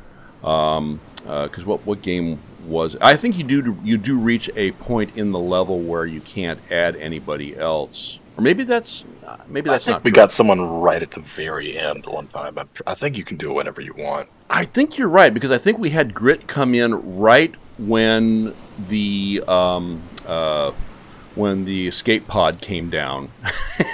because 0.41 1.65
what 1.65 1.87
what 1.87 2.03
game 2.03 2.41
was 2.67 2.97
I 3.01 3.17
think 3.17 3.39
you 3.39 3.45
do 3.45 3.79
you 3.85 3.99
do 3.99 4.19
reach 4.19 4.51
a 4.57 4.73
point 4.73 5.17
in 5.17 5.31
the 5.31 5.39
level 5.39 5.79
where 5.79 6.07
you 6.07 6.21
can't 6.23 6.59
add 6.73 6.97
anybody 6.97 7.57
else 7.57 8.19
or 8.37 8.43
maybe 8.43 8.65
that's 8.65 9.05
uh, 9.27 9.37
maybe 9.47 9.69
I 9.69 9.75
that's 9.75 9.85
think 9.85 9.97
not 9.97 10.05
we 10.05 10.11
true. 10.11 10.17
got 10.17 10.33
someone 10.33 10.61
right 10.61 11.03
at 11.03 11.11
the 11.11 11.21
very 11.21 11.79
end 11.79 12.07
one 12.07 12.27
time. 12.29 12.59
I, 12.59 12.65
I 12.87 12.95
think 12.95 13.17
you 13.17 13.25
can 13.25 13.37
do 13.37 13.51
it 13.51 13.55
whenever 13.55 13.81
you 13.81 13.95
want. 13.97 14.29
I 14.51 14.65
think 14.65 14.99
you're 14.99 15.09
right 15.09 15.33
because 15.33 15.51
I 15.51 15.59
think 15.59 15.79
we 15.79 15.91
had 15.91 16.15
Grit 16.15 16.49
come 16.49 16.75
in 16.75 17.19
right 17.19 17.55
when 17.79 18.55
the 18.89 19.45
um, 19.47 20.03
uh, 20.27 20.73
when 21.35 21.65
the 21.65 21.89
escape 21.89 22.27
pod 22.29 22.61
came 22.61 22.91
down, 22.91 23.31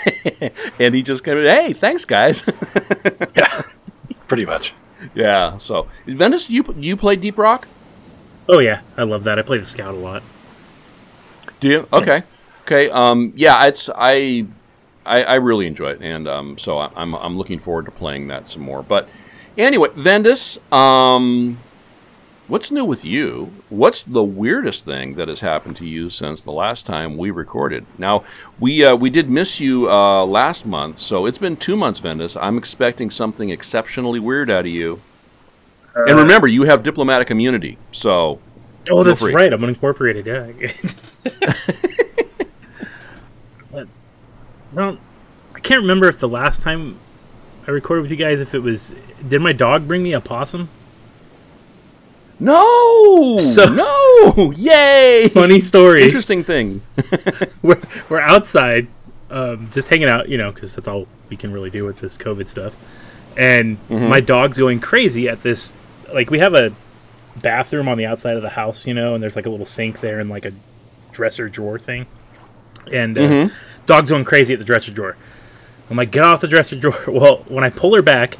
and 0.80 0.94
he 0.94 1.02
just 1.02 1.22
kind 1.24 1.38
of 1.38 1.44
hey 1.44 1.72
thanks 1.72 2.04
guys 2.04 2.44
Yeah, 3.36 3.62
pretty 4.26 4.44
much. 4.46 4.74
yeah 5.14 5.58
so 5.58 5.86
Vendas 6.06 6.50
you 6.50 6.64
you 6.76 6.96
play 6.96 7.16
Deep 7.16 7.38
Rock 7.38 7.68
Oh 8.48 8.58
yeah, 8.60 8.80
I 8.96 9.02
love 9.02 9.24
that. 9.24 9.38
I 9.38 9.42
play 9.42 9.58
the 9.58 9.66
scout 9.66 9.94
a 9.94 9.98
lot. 9.98 10.22
do 11.60 11.68
you 11.68 11.88
okay 11.92 12.22
okay 12.62 12.90
um, 12.90 13.32
yeah 13.36 13.66
it's 13.66 13.88
I, 13.94 14.46
I 15.06 15.22
I 15.22 15.34
really 15.34 15.66
enjoy 15.66 15.90
it 15.90 16.00
and 16.02 16.26
um, 16.26 16.58
so 16.58 16.78
I, 16.78 16.90
I'm 16.96 17.14
I'm 17.14 17.36
looking 17.38 17.58
forward 17.58 17.84
to 17.86 17.90
playing 17.90 18.28
that 18.28 18.48
some 18.48 18.62
more 18.62 18.82
but 18.82 19.08
anyway 19.56 19.88
Vendas 19.90 20.58
um. 20.72 21.58
What's 22.48 22.70
new 22.70 22.82
with 22.86 23.04
you? 23.04 23.52
What's 23.70 24.02
the 24.02 24.24
weirdest 24.24 24.84
thing 24.86 25.14
that 25.16 25.28
has 25.28 25.40
happened 25.40 25.76
to 25.76 25.86
you 25.86 26.08
since 26.08 26.40
the 26.40 26.52
last 26.52 26.86
time 26.86 27.18
we 27.18 27.30
recorded? 27.30 27.84
Now, 27.98 28.24
we 28.58 28.82
uh, 28.84 28.96
we 28.96 29.10
did 29.10 29.28
miss 29.28 29.60
you 29.60 29.90
uh, 29.90 30.24
last 30.24 30.64
month, 30.64 30.98
so 30.98 31.26
it's 31.26 31.36
been 31.38 31.56
two 31.56 31.76
months, 31.76 32.00
Vendas. 32.00 32.38
I'm 32.40 32.56
expecting 32.56 33.10
something 33.10 33.50
exceptionally 33.50 34.20
weird 34.20 34.50
out 34.50 34.60
of 34.60 34.66
you. 34.72 35.00
and 35.94 36.18
remember, 36.18 36.46
you 36.46 36.62
have 36.62 36.82
diplomatic 36.82 37.30
immunity, 37.30 37.76
so 37.92 38.40
Oh, 38.90 39.04
that's 39.04 39.20
free. 39.20 39.34
right. 39.34 39.52
I'm 39.52 39.60
unincorporated. 39.60 40.24
Yeah. 40.24 40.48
but, 43.70 43.88
well, 44.72 44.98
I 45.54 45.60
can't 45.60 45.82
remember 45.82 46.08
if 46.08 46.18
the 46.20 46.28
last 46.28 46.62
time 46.62 46.98
I 47.66 47.70
recorded 47.70 48.02
with 48.02 48.10
you 48.10 48.16
guys, 48.16 48.40
if 48.40 48.54
it 48.54 48.60
was, 48.60 48.94
did 49.26 49.42
my 49.42 49.52
dog 49.52 49.86
bring 49.86 50.02
me 50.02 50.14
a 50.14 50.20
possum? 50.20 50.68
No, 52.40 53.36
So- 53.38 53.72
no, 53.72 54.52
yay! 54.52 55.28
Funny 55.28 55.60
story. 55.60 56.04
Interesting 56.04 56.42
thing. 56.44 56.82
we're, 57.62 57.80
we're 58.08 58.20
outside, 58.20 58.86
um, 59.30 59.68
just 59.70 59.88
hanging 59.88 60.08
out, 60.08 60.28
you 60.28 60.38
know, 60.38 60.50
because 60.52 60.74
that's 60.74 60.88
all 60.88 61.06
we 61.28 61.36
can 61.36 61.52
really 61.52 61.70
do 61.70 61.84
with 61.84 61.98
this 61.98 62.16
COVID 62.16 62.48
stuff. 62.48 62.76
And 63.36 63.78
my 63.88 64.20
dog's 64.20 64.58
going 64.58 64.80
crazy 64.80 65.28
at 65.28 65.42
this. 65.42 65.74
Like, 66.12 66.30
we 66.30 66.38
have 66.40 66.54
a 66.54 66.72
bathroom 67.40 67.88
on 67.88 67.96
the 67.98 68.06
outside 68.06 68.36
of 68.36 68.42
the 68.42 68.48
house, 68.48 68.86
you 68.86 68.94
know, 68.94 69.14
and 69.14 69.22
there's 69.22 69.36
like 69.36 69.46
a 69.46 69.50
little 69.50 69.66
sink 69.66 70.00
there 70.00 70.18
and 70.18 70.28
like 70.28 70.44
a 70.44 70.52
dresser 71.12 71.48
drawer 71.48 71.78
thing. 71.78 72.06
And 72.92 73.16
uh, 73.18 73.48
dog's 73.86 74.10
going 74.10 74.24
crazy 74.24 74.54
at 74.54 74.58
the 74.58 74.64
dresser 74.64 74.90
drawer. 74.92 75.16
I'm 75.90 75.96
like, 75.96 76.10
get 76.10 76.24
off 76.24 76.40
the 76.40 76.48
dresser 76.48 76.76
drawer. 76.76 76.94
Well, 77.08 77.36
when 77.48 77.62
I 77.64 77.70
pull 77.70 77.94
her 77.94 78.02
back, 78.02 78.38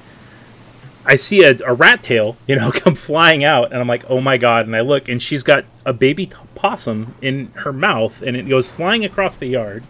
I 1.08 1.16
see 1.16 1.42
a, 1.42 1.56
a 1.66 1.72
rat 1.72 2.02
tail, 2.02 2.36
you 2.46 2.54
know, 2.54 2.70
come 2.74 2.94
flying 2.94 3.42
out, 3.42 3.72
and 3.72 3.80
I'm 3.80 3.88
like, 3.88 4.04
oh 4.08 4.20
my 4.20 4.36
god! 4.36 4.66
And 4.66 4.76
I 4.76 4.82
look, 4.82 5.08
and 5.08 5.20
she's 5.20 5.42
got 5.42 5.64
a 5.84 5.92
baby 5.92 6.26
t- 6.26 6.36
possum 6.54 7.14
in 7.22 7.48
her 7.56 7.72
mouth, 7.72 8.22
and 8.22 8.36
it 8.36 8.48
goes 8.48 8.70
flying 8.70 9.04
across 9.04 9.36
the 9.38 9.46
yard. 9.46 9.84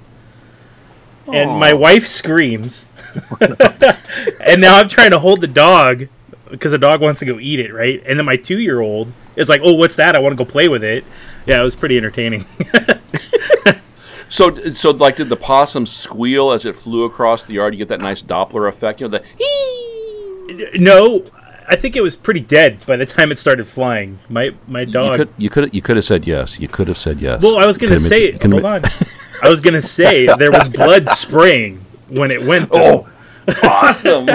And 1.31 1.61
my 1.61 1.75
wife 1.75 2.07
screams, 2.07 2.89
and 4.41 4.63
now 4.63 4.79
I'm 4.79 4.89
trying 4.89 5.11
to 5.11 5.19
hold 5.19 5.43
the 5.43 5.47
dog 5.47 6.09
because 6.51 6.73
the 6.73 6.79
dog 6.79 7.03
wants 7.03 7.21
to 7.21 7.27
go 7.27 7.39
eat 7.39 7.61
it, 7.61 7.71
right? 7.75 8.03
And 8.07 8.19
then 8.19 8.25
my 8.25 8.37
two 8.37 8.59
year 8.59 8.81
old 8.81 9.15
is 9.37 9.51
like, 9.51 9.61
oh, 9.63 9.75
what's 9.75 9.97
that? 9.97 10.17
I 10.17 10.21
want 10.21 10.33
to 10.33 10.43
go 10.43 10.51
play 10.51 10.69
with 10.69 10.83
it. 10.83 11.05
Yeah, 11.45 11.61
it 11.61 11.65
was 11.65 11.77
pretty 11.77 11.99
entertaining. 11.99 12.47
So, 14.29 14.55
so 14.73 14.91
like, 14.91 15.17
did 15.17 15.31
the 15.31 15.37
possum 15.37 15.87
squeal 15.87 16.53
as 16.53 16.67
it 16.67 16.77
flew 16.77 17.05
across 17.05 17.45
the 17.45 17.55
yard? 17.55 17.75
You 17.75 17.79
get 17.79 17.89
that 17.89 18.01
nice 18.01 18.23
Doppler 18.23 18.69
effect, 18.69 19.01
you 19.01 19.09
know, 19.09 19.19
the 19.19 19.25
hee. 19.39 19.78
No, 20.79 21.25
I 21.69 21.77
think 21.77 21.97
it 21.97 22.03
was 22.03 22.17
pretty 22.17 22.41
dead 22.41 22.85
by 22.87 22.97
the 22.97 23.07
time 23.07 23.31
it 23.31 23.39
started 23.39 23.67
flying. 23.67 24.19
My 24.29 24.55
my 24.67 24.81
You 24.83 24.93
dog. 24.93 25.17
could, 25.19 25.29
you 25.37 25.51
could, 25.51 25.75
you 25.75 25.83
could 25.83 25.97
have 25.97 26.05
said 26.05 26.27
yes. 26.27 26.59
You 26.59 26.69
could 26.69 26.89
have 26.89 26.99
said 26.99 27.21
yes. 27.21 27.43
Well, 27.43 27.59
I 27.59 27.67
was 27.67 27.79
gonna 27.79 27.99
say 27.99 28.31
admit- 28.33 28.63
Hold 28.63 28.65
on. 28.65 28.83
I 29.43 29.49
was 29.49 29.61
gonna 29.61 29.81
say 29.83 30.27
there 30.39 30.51
was 30.51 30.69
blood 30.69 31.07
spraying 31.09 31.85
when 32.09 32.31
it 32.31 32.43
went. 32.43 32.71
though. 32.73 33.07
Oh, 33.49 33.55
awesome! 33.63 34.27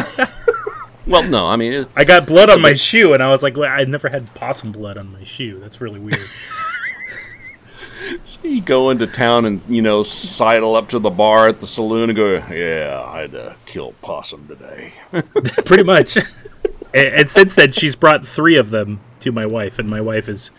well, 1.05 1.23
no, 1.23 1.45
I 1.47 1.55
mean, 1.55 1.73
it, 1.73 1.87
I 1.95 2.03
got 2.03 2.25
blood 2.25 2.49
on 2.49 2.61
my 2.61 2.73
shoe, 2.73 3.13
and 3.13 3.21
I 3.21 3.29
was 3.29 3.43
like, 3.43 3.55
well, 3.57 3.69
I 3.71 3.83
never 3.83 4.09
had 4.09 4.33
possum 4.33 4.71
blood 4.71 4.97
on 4.97 5.11
my 5.11 5.23
shoe. 5.23 5.59
That's 5.59 5.81
really 5.81 5.99
weird. 5.99 6.17
so 8.23 8.39
you 8.43 8.61
go 8.61 8.89
into 8.89 9.07
town 9.07 9.45
and 9.45 9.63
you 9.67 9.81
know 9.81 10.03
sidle 10.03 10.75
up 10.75 10.89
to 10.89 10.99
the 10.99 11.09
bar 11.09 11.47
at 11.47 11.59
the 11.59 11.67
saloon 11.67 12.09
and 12.09 12.17
go, 12.17 12.35
"Yeah, 12.51 13.03
I 13.05 13.21
had 13.21 13.31
to 13.31 13.55
kill 13.65 13.93
possum 14.01 14.47
today." 14.47 14.93
Pretty 15.65 15.83
much. 15.83 16.17
and, 16.17 16.27
and 16.93 17.29
since 17.29 17.55
then, 17.55 17.71
she's 17.71 17.95
brought 17.95 18.25
three 18.25 18.57
of 18.57 18.69
them 18.69 18.99
to 19.21 19.31
my 19.31 19.45
wife, 19.45 19.79
and 19.79 19.89
my 19.89 20.01
wife 20.01 20.29
is. 20.29 20.51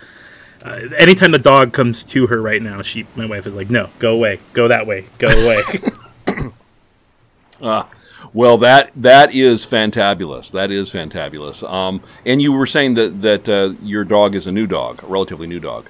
Uh, 0.64 0.80
anytime 0.96 1.30
the 1.30 1.38
dog 1.38 1.74
comes 1.74 2.04
to 2.04 2.26
her 2.26 2.40
right 2.40 2.62
now, 2.62 2.80
she, 2.80 3.06
my 3.16 3.26
wife 3.26 3.46
is 3.46 3.52
like, 3.52 3.68
"No, 3.70 3.90
go 3.98 4.12
away, 4.14 4.40
go 4.52 4.68
that 4.68 4.86
way, 4.86 5.06
go 5.18 5.28
away." 5.28 5.62
Well, 8.34 8.58
that 8.58 8.90
that 8.96 9.32
is 9.32 9.64
fantabulous. 9.64 10.50
That 10.50 10.72
is 10.72 10.92
fantabulous. 10.92 11.62
Um, 11.70 12.02
and 12.26 12.42
you 12.42 12.52
were 12.52 12.66
saying 12.66 12.94
that 12.94 13.22
that 13.22 13.48
uh, 13.48 13.74
your 13.80 14.04
dog 14.04 14.34
is 14.34 14.48
a 14.48 14.52
new 14.52 14.66
dog, 14.66 15.04
a 15.04 15.06
relatively 15.06 15.46
new 15.46 15.60
dog. 15.60 15.88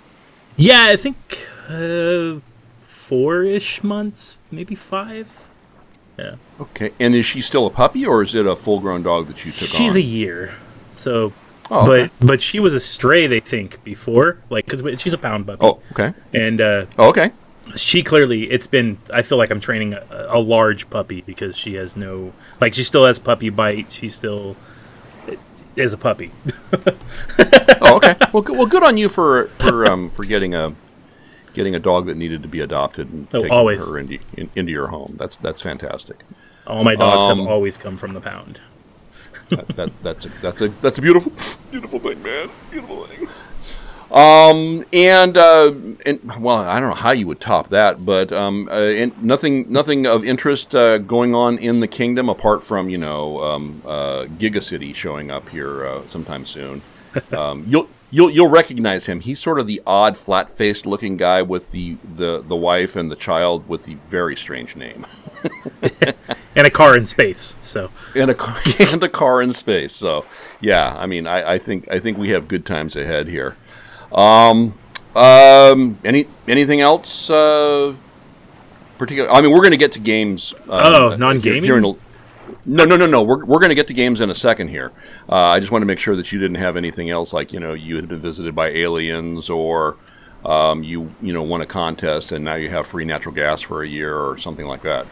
Yeah, 0.57 0.87
I 0.89 0.97
think 0.97 1.47
uh, 1.69 2.41
four-ish 2.89 3.83
months, 3.83 4.39
maybe 4.51 4.75
five. 4.75 5.49
Yeah, 6.19 6.37
Okay, 6.61 6.93
and 7.01 7.15
is 7.15 7.27
she 7.27 7.41
still 7.41 7.67
a 7.67 7.71
puppy, 7.71 8.07
or 8.07 8.23
is 8.23 8.35
it 8.35 8.47
a 8.47 8.55
full-grown 8.55 9.03
dog 9.03 9.27
that 9.27 9.45
you 9.45 9.51
took 9.51 9.63
on? 9.63 9.77
she's 9.77 9.93
on? 9.93 9.99
a 9.99 10.03
year, 10.03 10.55
so 10.95 11.33
oh, 11.71 11.87
but 11.87 12.11
but 12.21 12.41
she 12.41 12.61
was 12.61 12.75
a 12.75 12.81
stray 12.81 13.27
they 13.27 13.41
think 13.41 13.83
before 13.85 14.39
like 14.51 14.65
because 14.67 15.01
she's 15.01 15.13
a 15.13 15.19
pound 15.19 15.47
puppy 15.47 15.65
oh, 15.65 15.81
okay, 15.93 16.13
and 16.33 16.61
uh, 16.61 16.87
oh, 16.99 17.09
okay. 17.09 17.33
she 17.77 18.03
clearly 18.03 18.45
it's 18.45 18.67
been 18.67 18.99
i 19.13 19.23
feel 19.23 19.39
like 19.39 19.51
i'm 19.51 19.61
training 19.61 19.95
a, 19.95 20.27
a 20.31 20.39
large 20.39 20.89
puppy 20.91 21.23
because 21.23 21.57
she 21.57 21.75
has 21.75 21.97
no 21.97 22.33
like 22.61 22.75
she 22.75 22.85
still 22.85 23.05
has 23.05 23.19
puppy 23.19 23.51
bite 23.51 23.91
she 23.91 24.09
still 24.09 24.57
is 25.77 25.93
a 25.93 25.99
puppy 25.99 26.31
Oh, 27.81 27.97
okay. 27.97 28.15
well, 28.33 28.43
good, 28.43 28.57
well, 28.57 28.67
good 28.67 28.83
on 28.83 28.97
you 28.97 29.09
for 29.09 29.47
for 29.55 29.85
um, 29.87 30.09
for 30.11 30.25
getting 30.25 30.55
a 30.55 30.71
getting 31.53 31.75
a 31.75 31.79
dog 31.79 32.07
that 32.07 32.17
needed 32.17 32.43
to 32.43 32.49
be 32.49 32.61
adopted 32.61 33.13
and 33.13 33.27
Oh, 33.35 33.41
taking 33.41 33.53
always. 33.53 33.91
her 33.91 33.99
into, 33.99 34.19
in, 34.37 34.49
into 34.57 34.73
your 34.73 34.87
home. 34.89 35.15
That's 35.19 35.37
that's 35.37 35.61
fantastic. 35.61 36.23
All 36.67 36.83
my 36.85 36.95
dogs 36.95 37.29
Um, 37.29 37.39
have 37.41 37.49
always 37.49 37.77
come 37.77 37.97
from 37.97 38.15
the 38.15 38.21
pound. 38.21 38.61
that, 39.51 39.69
that 39.77 39.91
that's 40.03 40.25
a 40.27 40.29
that's 40.41 40.61
a 40.63 40.69
that's 40.69 40.99
a 40.99 41.03
beautiful 41.03 41.33
beautiful 41.71 41.99
thing, 41.99 42.23
man. 42.23 42.49
Beautiful 42.71 43.07
thing. 43.07 43.29
Um 44.11 44.85
and 44.93 45.37
uh 45.37 45.73
and 46.07 46.21
well, 46.41 46.59
I 46.59 46.79
don't 46.81 46.91
know 46.91 46.95
how 46.95 47.13
you 47.13 47.27
would 47.27 47.41
top 47.41 47.71
that, 47.71 48.05
but 48.05 48.33
um 48.33 48.69
uh, 48.71 48.75
and 48.75 49.23
nothing 49.23 49.71
nothing 49.71 50.07
of 50.07 50.25
interest 50.25 50.75
uh, 50.75 50.99
going 50.99 51.35
on 51.35 51.59
in 51.59 51.81
the 51.81 51.89
kingdom 51.89 52.29
apart 52.29 52.63
from 52.63 52.89
you 52.89 52.99
know 52.99 53.43
um, 53.43 53.83
uh, 53.85 54.25
Giga 54.39 54.63
City 54.63 54.93
showing 54.93 55.31
up 55.31 55.49
here 55.49 55.87
uh, 55.87 56.07
sometime 56.07 56.47
soon. 56.47 56.83
Um, 57.33 57.65
you'll 57.69 57.89
you'll 58.11 58.31
you'll 58.31 58.51
recognize 58.51 59.07
him. 59.07 59.21
He's 59.21 59.39
sort 59.39 59.61
of 59.61 59.69
the 59.69 59.81
odd, 59.87 60.17
flat 60.17 60.51
faced 60.51 60.85
looking 60.85 61.17
guy 61.17 61.43
with 61.43 61.71
the, 61.71 61.97
the 62.03 62.43
the 62.47 62.57
wife 62.57 62.97
and 62.97 63.09
the 63.09 63.15
child 63.15 63.69
with 63.69 63.85
the 63.85 63.95
very 63.95 64.35
strange 64.37 64.75
name. 64.75 65.07
And 66.57 66.69
a 66.69 66.71
car 66.71 66.97
in 66.97 67.05
space. 67.07 67.57
So 67.61 67.91
and 68.15 68.31
a 68.31 68.35
car, 68.35 68.57
and 68.79 69.03
a 69.03 69.09
car 69.09 69.43
in 69.43 69.53
space. 69.53 69.93
So, 69.93 70.25
yeah, 70.61 70.95
I 70.97 71.07
mean, 71.07 71.27
I, 71.27 71.55
I 71.55 71.59
think 71.59 71.89
I 71.91 71.99
think 71.99 72.17
we 72.17 72.31
have 72.31 72.47
good 72.47 72.65
times 72.65 72.95
ahead 72.95 73.27
here. 73.27 73.57
Um, 74.15 74.75
um, 75.15 75.99
any 76.05 76.27
anything 76.49 76.81
else? 76.81 77.31
Uh, 77.31 77.95
particular? 78.99 79.31
I 79.31 79.41
mean, 79.41 79.51
we're 79.51 79.59
going 79.59 79.73
to 79.73 79.77
get 79.77 79.93
to 79.93 80.01
games. 80.01 80.55
Um, 80.65 80.71
Oh, 80.71 81.17
non-gaming? 81.17 81.65
here 81.65 81.77
in 81.77 81.97
no, 82.67 82.85
no, 82.85 82.97
no, 82.97 83.07
no. 83.07 83.23
We're, 83.23 83.45
we're 83.45 83.59
going 83.59 83.71
to 83.71 83.75
get 83.75 83.87
to 83.89 83.95
games 83.95 84.21
in 84.21 84.31
a 84.31 84.35
second 84.35 84.69
here. 84.69 84.93
Uh, 85.29 85.37
I 85.37 85.61
just 85.61 85.73
want 85.73 85.83
to 85.83 85.87
make 85.87 85.99
sure 85.99 86.17
that 86.17 86.31
you 86.33 86.39
didn't 86.39 86.57
have 86.57 86.77
anything 86.77 87.11
else, 87.11 87.33
like 87.33 87.53
you 87.53 87.61
know, 87.61 87.75
you 87.75 87.97
had 87.97 88.09
been 88.09 88.21
visited 88.21 88.55
by 88.55 88.69
aliens, 88.69 89.51
or 89.51 89.97
um, 90.45 90.83
you 90.83 91.15
you 91.21 91.33
know 91.33 91.43
won 91.43 91.61
a 91.61 91.67
contest 91.67 92.33
and 92.33 92.45
now 92.45 92.55
you 92.55 92.69
have 92.71 92.87
free 92.87 93.05
natural 93.05 93.35
gas 93.35 93.61
for 93.61 93.83
a 93.83 93.89
year, 93.89 94.17
or 94.19 94.39
something 94.39 94.67
like 94.67 94.83
that. 94.83 95.07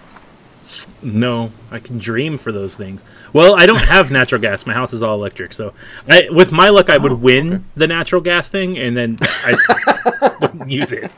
No, 1.02 1.52
I 1.70 1.78
can 1.78 1.98
dream 1.98 2.38
for 2.38 2.52
those 2.52 2.76
things. 2.76 3.04
Well, 3.32 3.54
I 3.58 3.66
don't 3.66 3.82
have 3.82 4.10
natural 4.10 4.40
gas. 4.40 4.66
My 4.66 4.72
house 4.72 4.92
is 4.92 5.02
all 5.02 5.14
electric. 5.14 5.52
So 5.52 5.74
I, 6.08 6.28
with 6.30 6.52
my 6.52 6.68
luck, 6.68 6.90
I 6.90 6.98
would 6.98 7.12
win 7.14 7.64
the 7.74 7.86
natural 7.86 8.20
gas 8.20 8.50
thing, 8.50 8.78
and 8.78 8.96
then 8.96 9.18
I 9.22 10.34
wouldn't 10.40 10.70
use 10.70 10.92
it. 10.92 11.10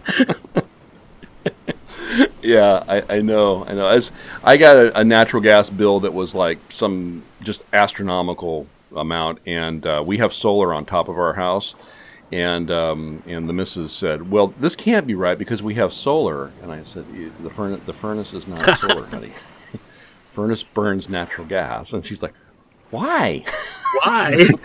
Yeah, 2.42 2.84
I, 2.86 3.16
I 3.16 3.20
know, 3.22 3.64
I 3.64 3.72
know. 3.72 3.88
As 3.88 4.12
I 4.42 4.56
got 4.56 4.76
a, 4.76 5.00
a 5.00 5.04
natural 5.04 5.42
gas 5.42 5.70
bill 5.70 6.00
that 6.00 6.12
was 6.12 6.34
like 6.34 6.58
some 6.68 7.24
just 7.42 7.64
astronomical 7.72 8.66
amount, 8.94 9.38
and 9.46 9.84
uh, 9.86 10.02
we 10.06 10.18
have 10.18 10.32
solar 10.32 10.72
on 10.74 10.84
top 10.84 11.08
of 11.08 11.18
our 11.18 11.34
house, 11.34 11.74
and 12.32 12.70
um, 12.70 13.22
and 13.26 13.48
the 13.48 13.52
missus 13.52 13.92
said, 13.92 14.30
"Well, 14.30 14.48
this 14.58 14.76
can't 14.76 15.06
be 15.06 15.14
right 15.14 15.38
because 15.38 15.62
we 15.62 15.74
have 15.74 15.92
solar." 15.92 16.50
And 16.62 16.72
I 16.72 16.82
said, 16.82 17.04
"The 17.42 17.50
furnace, 17.50 17.80
the 17.86 17.92
furnace 17.92 18.34
is 18.34 18.46
not 18.46 18.78
solar, 18.78 19.06
honey. 19.06 19.32
furnace 20.28 20.62
burns 20.62 21.08
natural 21.08 21.46
gas." 21.46 21.92
And 21.92 22.04
she's 22.04 22.22
like, 22.22 22.34
"Why?" 22.90 23.44
Why? 24.02 24.30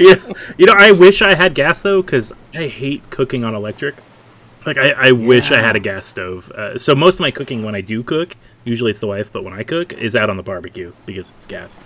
you, 0.00 0.34
you 0.56 0.66
know, 0.66 0.74
I 0.76 0.92
wish 0.92 1.22
I 1.22 1.34
had 1.34 1.54
gas 1.54 1.82
though, 1.82 2.02
because 2.02 2.32
I 2.54 2.68
hate 2.68 3.08
cooking 3.10 3.44
on 3.44 3.54
electric. 3.54 3.96
Like, 4.64 4.78
I, 4.78 4.90
I 5.08 5.12
wish 5.12 5.50
I 5.50 5.60
had 5.60 5.74
a 5.74 5.80
gas 5.80 6.06
stove. 6.06 6.50
Uh, 6.52 6.78
so 6.78 6.94
most 6.94 7.14
of 7.14 7.20
my 7.20 7.32
cooking, 7.32 7.64
when 7.64 7.74
I 7.74 7.80
do 7.80 8.04
cook, 8.04 8.36
usually 8.62 8.92
it's 8.92 9.00
the 9.00 9.08
wife, 9.08 9.32
but 9.32 9.42
when 9.42 9.52
I 9.52 9.64
cook, 9.64 9.92
is 9.92 10.14
out 10.14 10.30
on 10.30 10.36
the 10.36 10.44
barbecue 10.44 10.92
because 11.04 11.30
it's 11.30 11.48
gas. 11.48 11.78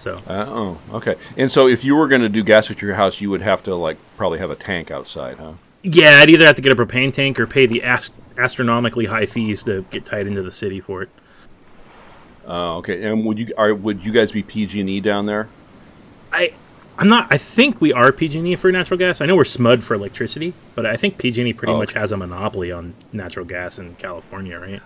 So 0.00 0.16
Uh, 0.26 0.46
oh, 0.48 0.78
okay. 0.94 1.16
And 1.36 1.50
so, 1.52 1.68
if 1.68 1.84
you 1.84 1.94
were 1.94 2.08
going 2.08 2.22
to 2.22 2.28
do 2.28 2.42
gas 2.42 2.70
at 2.70 2.80
your 2.80 2.94
house, 2.94 3.20
you 3.20 3.28
would 3.30 3.42
have 3.42 3.62
to 3.64 3.74
like 3.74 3.98
probably 4.16 4.38
have 4.38 4.50
a 4.50 4.56
tank 4.56 4.90
outside, 4.90 5.36
huh? 5.36 5.52
yeah, 5.82 6.20
I'd 6.22 6.30
either 6.30 6.46
have 6.46 6.56
to 6.56 6.62
get 6.62 6.72
a 6.72 6.76
propane 6.76 7.12
tank 7.12 7.38
or 7.38 7.46
pay 7.46 7.66
the 7.66 7.82
ast- 7.82 8.14
astronomically 8.38 9.04
high 9.06 9.26
fees 9.26 9.62
to 9.64 9.82
get 9.90 10.04
tied 10.06 10.26
into 10.26 10.42
the 10.42 10.50
city 10.52 10.80
for 10.80 11.02
it. 11.02 11.08
Oh, 12.46 12.76
okay. 12.78 13.04
And 13.04 13.24
would 13.26 13.38
you 13.38 13.48
are 13.56 13.74
would 13.74 14.04
you 14.04 14.12
guys 14.12 14.32
be 14.32 14.42
PG 14.42 14.80
and 14.80 14.88
E 14.90 15.00
down 15.00 15.26
there? 15.26 15.48
I 16.32 16.54
I'm 16.98 17.08
not. 17.08 17.28
I 17.32 17.38
think 17.38 17.80
we 17.80 17.92
are 17.94 18.12
PG&E 18.12 18.56
for 18.56 18.70
natural 18.70 18.98
gas. 18.98 19.22
I 19.22 19.26
know 19.26 19.34
we're 19.36 19.44
SMUD 19.44 19.82
for 19.82 19.94
electricity, 19.94 20.52
but 20.74 20.84
I 20.84 20.96
think 20.96 21.16
PG&E 21.16 21.54
pretty 21.54 21.72
Oh, 21.72 21.78
much 21.78 21.94
has 21.94 22.12
a 22.12 22.16
monopoly 22.16 22.70
on 22.72 22.92
natural 23.10 23.46
gas 23.46 23.78
in 23.78 23.94
California, 23.94 24.58
right? 24.58 24.82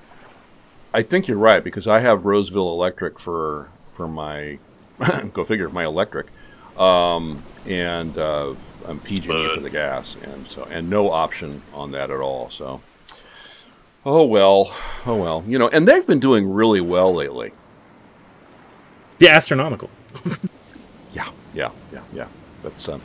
I 0.92 1.02
think 1.02 1.26
you're 1.26 1.38
right 1.38 1.64
because 1.64 1.88
I 1.88 1.98
have 2.00 2.24
Roseville 2.24 2.70
Electric 2.70 3.18
for 3.18 3.68
for 3.90 4.06
my 4.06 4.58
go 5.32 5.44
figure 5.44 5.68
my 5.68 5.84
electric, 5.84 6.26
um, 6.78 7.42
and 7.66 8.16
uh, 8.18 8.54
I'm 8.86 9.00
PG&E 9.00 9.48
for 9.54 9.60
the 9.60 9.70
gas, 9.70 10.16
and 10.22 10.46
so 10.48 10.64
and 10.64 10.88
no 10.90 11.10
option 11.10 11.62
on 11.72 11.90
that 11.92 12.10
at 12.10 12.20
all. 12.20 12.50
So, 12.50 12.80
oh 14.04 14.24
well, 14.24 14.74
oh 15.06 15.16
well, 15.16 15.44
you 15.46 15.58
know, 15.58 15.68
and 15.68 15.88
they've 15.88 16.06
been 16.06 16.20
doing 16.20 16.48
really 16.50 16.80
well 16.80 17.14
lately. 17.14 17.52
Yeah, 19.18 19.30
astronomical. 19.36 19.90
Yeah, 21.14 21.28
yeah, 21.54 21.70
yeah, 21.92 22.02
yeah. 22.12 22.26
That's 22.64 22.88
um, 22.88 23.00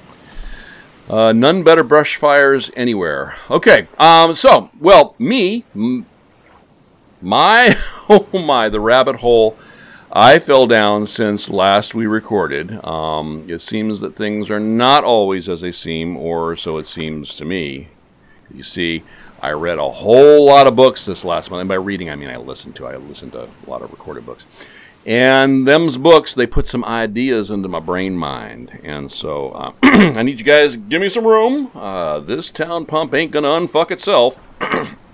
uh, 1.08 1.32
none 1.32 1.62
better 1.64 1.84
brush 1.84 2.16
fires 2.16 2.72
anywhere. 2.76 3.36
Okay, 3.52 3.88
um, 4.00 4.34
so 4.34 4.70
well, 4.80 5.16
me, 5.20 5.66
m- 5.76 6.08
my, 7.22 7.78
oh 8.10 8.28
my, 8.34 8.68
the 8.68 8.80
rabbit 8.80 9.18
hole 9.18 9.56
I 10.12 10.40
fell 10.40 10.66
down 10.66 11.06
since 11.06 11.52
last 11.52 11.94
we 11.94 12.08
recorded. 12.08 12.84
Um, 12.84 13.46
it 13.48 13.60
seems 13.60 14.00
that 14.00 14.16
things 14.16 14.50
are 14.50 14.60
not 14.60 15.04
always 15.04 15.48
as 15.48 15.62
they 15.62 15.72
seem, 15.72 16.18
or 16.18 16.56
so 16.56 16.78
it 16.78 16.88
seems 16.88 17.36
to 17.36 17.46
me. 17.46 17.90
You 18.52 18.64
see, 18.64 19.04
I 19.40 19.52
read 19.52 19.78
a 19.78 19.90
whole 19.90 20.46
lot 20.46 20.66
of 20.66 20.76
books 20.76 21.06
this 21.06 21.24
last 21.24 21.52
month, 21.52 21.62
and 21.62 21.70
by 21.70 21.76
reading 21.76 22.10
I 22.10 22.16
mean 22.16 22.30
I 22.30 22.38
listened 22.38 22.76
to. 22.78 22.88
I 22.88 22.96
listened 22.96 23.34
to 23.34 23.44
a 23.44 23.70
lot 23.70 23.84
of 23.84 23.92
recorded 23.92 24.26
books. 24.26 24.46
And 25.06 25.68
them's 25.68 25.98
books, 25.98 26.34
they 26.34 26.48
put 26.48 26.68
some 26.68 26.84
ideas 26.84 27.52
into 27.52 27.70
my 27.70 27.80
brain 27.80 28.18
mind. 28.18 28.80
And 28.84 29.12
so 29.12 29.52
uh, 29.52 29.74
I 29.84 30.24
need 30.24 30.40
you 30.40 30.46
guys 30.46 30.76
give 30.76 31.02
me 31.02 31.10
some 31.10 31.26
room. 31.26 31.72
Uh, 31.76 32.20
this 32.20 32.52
town 32.52 32.86
pump 32.86 33.14
ain't 33.14 33.32
going 33.32 33.44
to 33.44 33.50
unfuck 33.50 33.92
itself. 33.92 34.42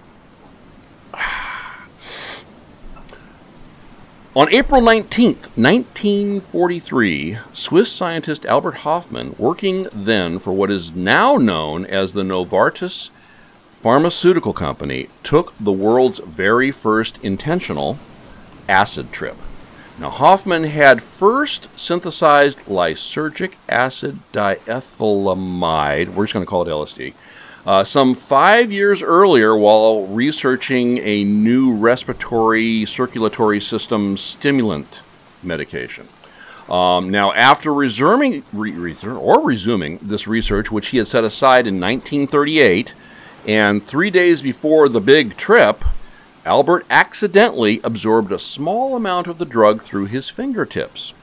On 4.38 4.54
April 4.54 4.82
19th, 4.82 5.48
1943, 5.56 7.38
Swiss 7.54 7.90
scientist 7.90 8.46
Albert 8.46 8.80
Hofmann, 8.80 9.34
working 9.38 9.88
then 9.94 10.40
for 10.40 10.52
what 10.52 10.70
is 10.70 10.94
now 10.94 11.38
known 11.38 11.86
as 11.86 12.12
the 12.12 12.24
Novartis 12.24 13.12
Pharmaceutical 13.78 14.52
Company, 14.52 15.08
took 15.24 15.54
the 15.58 15.72
world's 15.72 16.20
very 16.20 16.70
first 16.70 17.18
intentional 17.24 17.98
acid 18.68 19.14
trip. 19.14 19.38
Now, 19.98 20.10
Hofmann 20.10 20.66
had 20.66 21.02
first 21.02 21.70
synthesized 21.80 22.60
lysergic 22.66 23.54
acid 23.70 24.20
diethylamide, 24.34 26.10
we're 26.10 26.26
just 26.26 26.34
going 26.34 26.46
to 26.46 26.50
call 26.50 26.64
it 26.64 26.70
LSD, 26.70 27.14
uh, 27.66 27.84
some 27.84 28.14
five 28.14 28.72
years 28.72 29.02
earlier 29.02 29.56
while 29.56 30.06
researching 30.08 31.00
a 31.00 31.24
new 31.24 31.74
respiratory 31.74 32.86
circulatory 32.86 33.60
system 33.60 34.18
stimulant 34.18 35.02
medication. 35.42 36.08
Um, 36.70 37.10
now, 37.10 37.32
after 37.34 37.74
resuming, 37.74 38.44
re, 38.52 38.96
or 39.06 39.46
resuming 39.46 39.98
this 40.02 40.28
research, 40.28 40.72
which 40.72 40.88
he 40.88 40.98
had 40.98 41.08
set 41.08 41.24
aside 41.24 41.68
in 41.68 41.80
1938, 41.80 42.94
and 43.48 43.84
three 43.84 44.10
days 44.10 44.42
before 44.42 44.90
the 44.90 45.02
big 45.02 45.38
trip, 45.38 45.86
Albert 46.44 46.86
accidentally 46.90 47.80
absorbed 47.84 48.32
a 48.32 48.40
small 48.40 48.96
amount 48.96 49.28
of 49.28 49.38
the 49.38 49.46
drug 49.46 49.82
through 49.82 50.06
his 50.06 50.30
fingertips. 50.30 51.14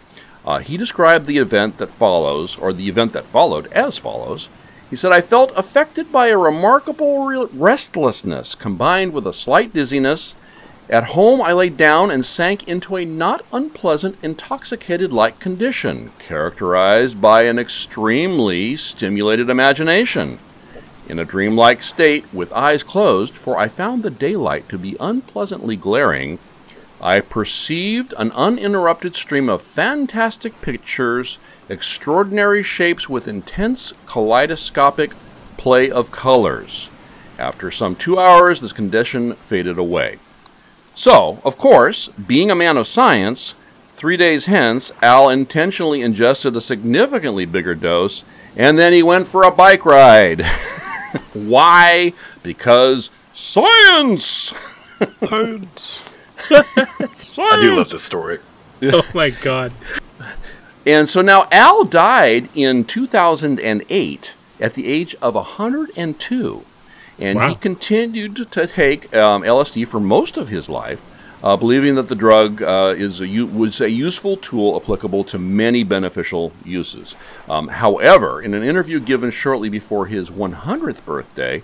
Uh, 0.45 0.59
he 0.59 0.77
described 0.77 1.27
the 1.27 1.39
event 1.39 1.79
that 1.79 1.91
follows, 1.91 2.57
or 2.57 2.73
the 2.73 2.89
event 2.89 3.13
that 3.13 3.27
followed, 3.27 3.67
as 3.73 3.99
follows. 3.99 4.49
He 4.93 4.97
said, 4.97 5.11
I 5.11 5.23
felt 5.23 5.55
affected 5.57 6.13
by 6.13 6.27
a 6.27 6.37
remarkable 6.37 7.25
re- 7.25 7.47
restlessness 7.55 8.55
combined 8.55 9.15
with 9.15 9.27
a 9.27 9.33
slight 9.33 9.73
dizziness. 9.73 10.35
At 10.91 11.15
home, 11.17 11.41
I 11.41 11.55
lay 11.55 11.71
down 11.71 12.11
and 12.11 12.27
sank 12.27 12.69
into 12.69 12.97
a 12.97 13.07
not 13.07 13.43
unpleasant 13.55 14.19
intoxicated 14.23 15.11
like 15.11 15.39
condition, 15.39 16.13
characterized 16.19 17.23
by 17.23 17.45
an 17.45 17.59
extremely 17.59 18.77
stimulated 18.77 19.49
imagination 19.49 20.39
in 21.09 21.19
a 21.19 21.25
dreamlike 21.25 21.83
state 21.83 22.27
with 22.35 22.53
eyes 22.53 22.83
closed, 22.83 23.33
for 23.33 23.57
I 23.57 23.69
found 23.69 24.03
the 24.03 24.11
daylight 24.11 24.69
to 24.69 24.77
be 24.77 24.99
unpleasantly 25.01 25.75
glaring, 25.75 26.39
I 27.03 27.21
perceived 27.21 28.15
an 28.17 28.31
uninterrupted 28.31 29.17
stream 29.17 29.49
of 29.49 29.61
fantastic 29.61 30.61
pictures, 30.61 31.41
extraordinary 31.69 32.63
shapes 32.63 33.09
with 33.09 33.27
intense 33.27 33.93
kaleidoscopic 34.07 35.13
play 35.57 35.91
of 35.91 36.13
colors. 36.13 36.89
After 37.39 37.73
some 37.73 37.97
two 37.97 38.21
hours, 38.21 38.61
this 38.61 38.73
condition 38.73 39.35
faded 39.35 39.79
away. 39.79 40.19
So, 40.95 41.41
of 41.45 41.59
course, 41.59 42.07
being 42.09 42.53
a 42.53 42.55
man 42.55 42.77
of 42.77 42.87
science, 42.87 43.57
three 43.91 44.17
days 44.17 44.47
hence, 44.47 44.93
Al 45.03 45.29
intentionally 45.29 46.03
ingested 46.03 46.55
a 46.55 46.61
significantly 46.61 47.47
bigger 47.47 47.75
dose, 47.75 48.23
and 48.57 48.79
then 48.79 48.93
he 48.93 49.03
went 49.03 49.27
for 49.27 49.43
a 49.43 49.51
bike 49.51 49.85
ride. 49.85 50.43
Why? 51.33 52.13
Because 52.45 53.11
science. 53.33 54.55
Science. 55.29 56.12
Science. 56.43 57.39
I 57.39 57.61
do 57.61 57.77
love 57.77 57.91
this 57.91 58.03
story. 58.03 58.39
Oh 58.85 59.09
my 59.15 59.31
god. 59.31 59.73
And 60.85 61.09
so 61.09 61.23
now 61.23 61.47
Al 61.53 61.85
died 61.85 62.49
in 62.53 62.83
2008 62.85 64.35
at 64.61 64.75
the 64.75 64.87
age 64.89 65.15
of 65.23 65.37
102. 65.37 66.65
And 67.21 67.39
Wow. 67.39 67.49
he 67.51 67.55
continued 67.55 68.35
to 68.51 68.67
take 68.67 69.15
um, 69.15 69.43
LSD 69.43 69.87
for 69.87 70.01
most 70.01 70.37
of 70.37 70.49
his 70.49 70.69
life, 70.69 71.01
uh, 71.45 71.57
believing 71.57 71.95
that 71.95 72.09
the 72.09 72.17
drug 72.17 72.61
uh, 72.61 72.93
is 72.97 73.21
a, 73.21 73.29
u- 73.29 73.47
was 73.47 73.81
a 73.81 73.89
useful 73.91 74.37
tool 74.37 74.75
applicable 74.75 75.23
to 75.25 75.39
many 75.39 75.85
beneficial 75.85 76.51
uses. 76.65 77.15
Um, 77.49 77.69
however, 77.69 78.43
in 78.43 78.53
an 78.55 78.65
interview 78.65 78.99
given 78.99 79.31
shortly 79.31 79.69
before 79.69 80.07
his 80.07 80.29
100th 80.31 81.05
birthday, 81.05 81.63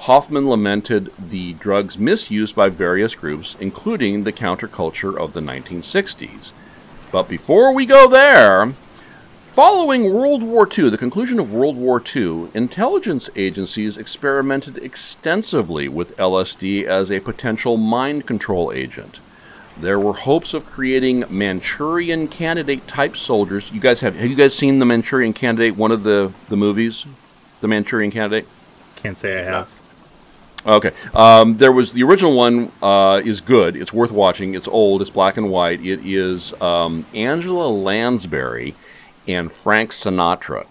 Hofmann 0.00 0.48
lamented 0.48 1.10
the 1.18 1.54
drug's 1.54 1.98
misuse 1.98 2.52
by 2.52 2.68
various 2.68 3.14
groups, 3.14 3.56
including 3.58 4.22
the 4.22 4.32
counterculture 4.32 5.16
of 5.16 5.32
the 5.32 5.40
1960s. 5.40 6.52
But 7.10 7.28
before 7.28 7.72
we 7.72 7.86
go 7.86 8.08
there, 8.08 8.72
following 9.40 10.12
World 10.12 10.42
War 10.42 10.68
II, 10.68 10.90
the 10.90 10.98
conclusion 10.98 11.40
of 11.40 11.52
World 11.52 11.76
War 11.76 12.02
II, 12.14 12.48
intelligence 12.52 13.30
agencies 13.36 13.96
experimented 13.96 14.76
extensively 14.78 15.88
with 15.88 16.16
LSD 16.18 16.84
as 16.84 17.10
a 17.10 17.20
potential 17.20 17.76
mind 17.76 18.26
control 18.26 18.70
agent. 18.72 19.18
There 19.78 20.00
were 20.00 20.14
hopes 20.14 20.54
of 20.54 20.66
creating 20.66 21.24
Manchurian 21.28 22.28
Candidate 22.28 22.86
type 22.88 23.16
soldiers. 23.16 23.70
You 23.72 23.80
guys 23.80 24.00
have 24.00 24.16
have 24.16 24.30
you 24.30 24.36
guys 24.36 24.54
seen 24.54 24.78
the 24.78 24.86
Manchurian 24.86 25.34
Candidate? 25.34 25.76
One 25.76 25.92
of 25.92 26.02
the 26.02 26.32
the 26.48 26.56
movies, 26.56 27.04
the 27.60 27.68
Manchurian 27.68 28.10
Candidate. 28.10 28.48
Can't 28.96 29.18
say 29.18 29.38
I 29.38 29.42
have. 29.42 29.75
Okay. 30.66 30.90
Um, 31.14 31.56
there 31.58 31.70
was 31.72 31.92
the 31.92 32.02
original 32.02 32.34
one 32.34 32.72
uh, 32.82 33.20
is 33.24 33.40
good. 33.40 33.76
It's 33.76 33.92
worth 33.92 34.10
watching. 34.10 34.54
It's 34.54 34.66
old. 34.68 35.00
It's 35.00 35.10
black 35.10 35.36
and 35.36 35.50
white. 35.50 35.80
It 35.84 36.00
is 36.04 36.52
um, 36.60 37.06
Angela 37.14 37.68
Lansbury 37.68 38.74
and 39.28 39.50
Frank 39.50 39.90
Sinatra. 39.92 40.66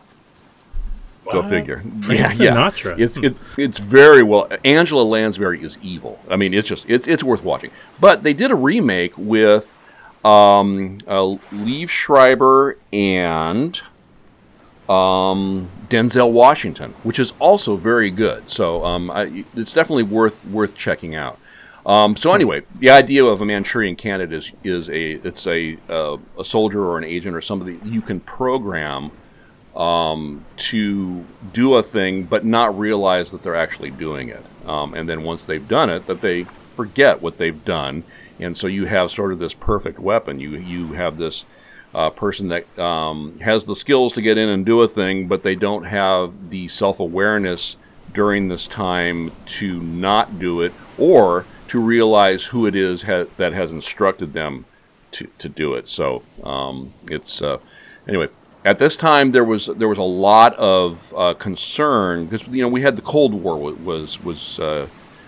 Go 1.31 1.39
What? 1.39 1.49
figure. 1.49 1.81
Frank 2.01 2.19
yeah, 2.19 2.31
yeah. 2.33 2.55
Sinatra. 2.55 2.99
It's 2.99 3.17
it, 3.17 3.35
it's 3.57 3.79
very 3.79 4.21
well. 4.21 4.47
Angela 4.63 5.01
Lansbury 5.01 5.61
is 5.63 5.77
evil. 5.81 6.19
I 6.29 6.35
mean, 6.35 6.53
it's 6.53 6.67
just 6.67 6.85
it's 6.89 7.07
it's 7.07 7.23
worth 7.23 7.43
watching. 7.43 7.71
But 7.99 8.23
they 8.23 8.33
did 8.33 8.51
a 8.51 8.55
remake 8.55 9.17
with 9.17 9.77
um, 10.23 10.99
uh, 11.07 11.37
Liev 11.51 11.89
Schreiber 11.89 12.77
and 12.93 13.81
um, 14.89 15.69
Denzel 15.89 16.31
Washington, 16.31 16.93
which 17.03 17.19
is 17.19 17.33
also 17.39 17.75
very 17.75 18.11
good. 18.11 18.49
So 18.49 18.83
um, 18.85 19.09
I, 19.09 19.45
it's 19.55 19.73
definitely 19.73 20.03
worth 20.03 20.45
worth 20.47 20.75
checking 20.75 21.15
out. 21.15 21.39
Um, 21.85 22.15
so 22.15 22.33
anyway, 22.33 22.63
the 22.79 22.89
idea 22.89 23.23
of 23.23 23.41
a 23.41 23.45
Manchurian 23.45 23.95
candidate 23.95 24.33
is, 24.33 24.51
is 24.63 24.89
a 24.89 25.11
it's 25.27 25.45
a 25.45 25.77
uh, 25.89 26.17
a 26.37 26.45
soldier 26.45 26.83
or 26.83 26.97
an 26.97 27.03
agent 27.03 27.35
or 27.35 27.41
somebody 27.41 27.79
you 27.83 28.01
can 28.01 28.19
program 28.19 29.11
um, 29.75 30.45
to 30.57 31.25
do 31.53 31.75
a 31.75 31.83
thing, 31.83 32.23
but 32.23 32.43
not 32.45 32.77
realize 32.77 33.31
that 33.31 33.43
they're 33.43 33.55
actually 33.55 33.91
doing 33.91 34.29
it. 34.29 34.43
Um, 34.65 34.93
and 34.93 35.07
then 35.07 35.23
once 35.23 35.45
they've 35.45 35.67
done 35.67 35.89
it, 35.89 36.07
that 36.07 36.21
they 36.21 36.45
forget 36.65 37.21
what 37.21 37.37
they've 37.37 37.63
done, 37.65 38.03
and 38.39 38.57
so 38.57 38.65
you 38.67 38.85
have 38.85 39.11
sort 39.11 39.31
of 39.31 39.39
this 39.39 39.53
perfect 39.53 39.99
weapon. 39.99 40.39
You 40.39 40.51
you 40.57 40.93
have 40.93 41.17
this 41.17 41.45
uh, 41.95 42.09
person 42.09 42.49
that 42.49 42.77
um, 42.77 43.39
has 43.39 43.65
the 43.65 43.75
skills 43.75 44.11
to 44.13 44.21
get 44.21 44.37
in 44.37 44.49
and 44.49 44.65
do 44.65 44.81
a 44.81 44.87
thing, 44.87 45.27
but 45.27 45.43
they 45.43 45.55
don't 45.55 45.85
have 45.85 46.49
the 46.49 46.67
self 46.67 46.99
awareness 46.99 47.77
during 48.13 48.49
this 48.49 48.67
time 48.67 49.31
to 49.45 49.79
not 49.79 50.37
do 50.37 50.61
it 50.61 50.73
or 50.97 51.45
to 51.69 51.79
realize 51.79 52.47
who 52.47 52.65
it 52.65 52.75
is 52.75 53.03
ha- 53.03 53.25
that 53.37 53.53
has 53.53 53.71
instructed 53.71 54.33
them 54.33 54.65
to, 55.11 55.27
to 55.37 55.47
do 55.47 55.73
it. 55.73 55.87
So 55.87 56.23
um, 56.43 56.93
it's 57.09 57.41
uh, 57.41 57.59
anyway. 58.07 58.27
At 58.65 58.79
this 58.79 58.97
time, 58.97 59.31
there 59.31 59.43
was 59.43 59.67
there 59.67 59.87
was 59.87 59.99
a 59.99 60.03
lot 60.03 60.55
of 60.55 61.13
uh, 61.15 61.35
concern 61.35 62.25
because 62.25 62.47
you 62.47 62.63
know 62.63 62.67
we 62.67 62.81
had 62.81 62.95
the 62.95 63.03
Cold 63.03 63.35
War 63.35 63.57
was 63.57 64.21
was 64.23 64.59
uh, 64.59 64.87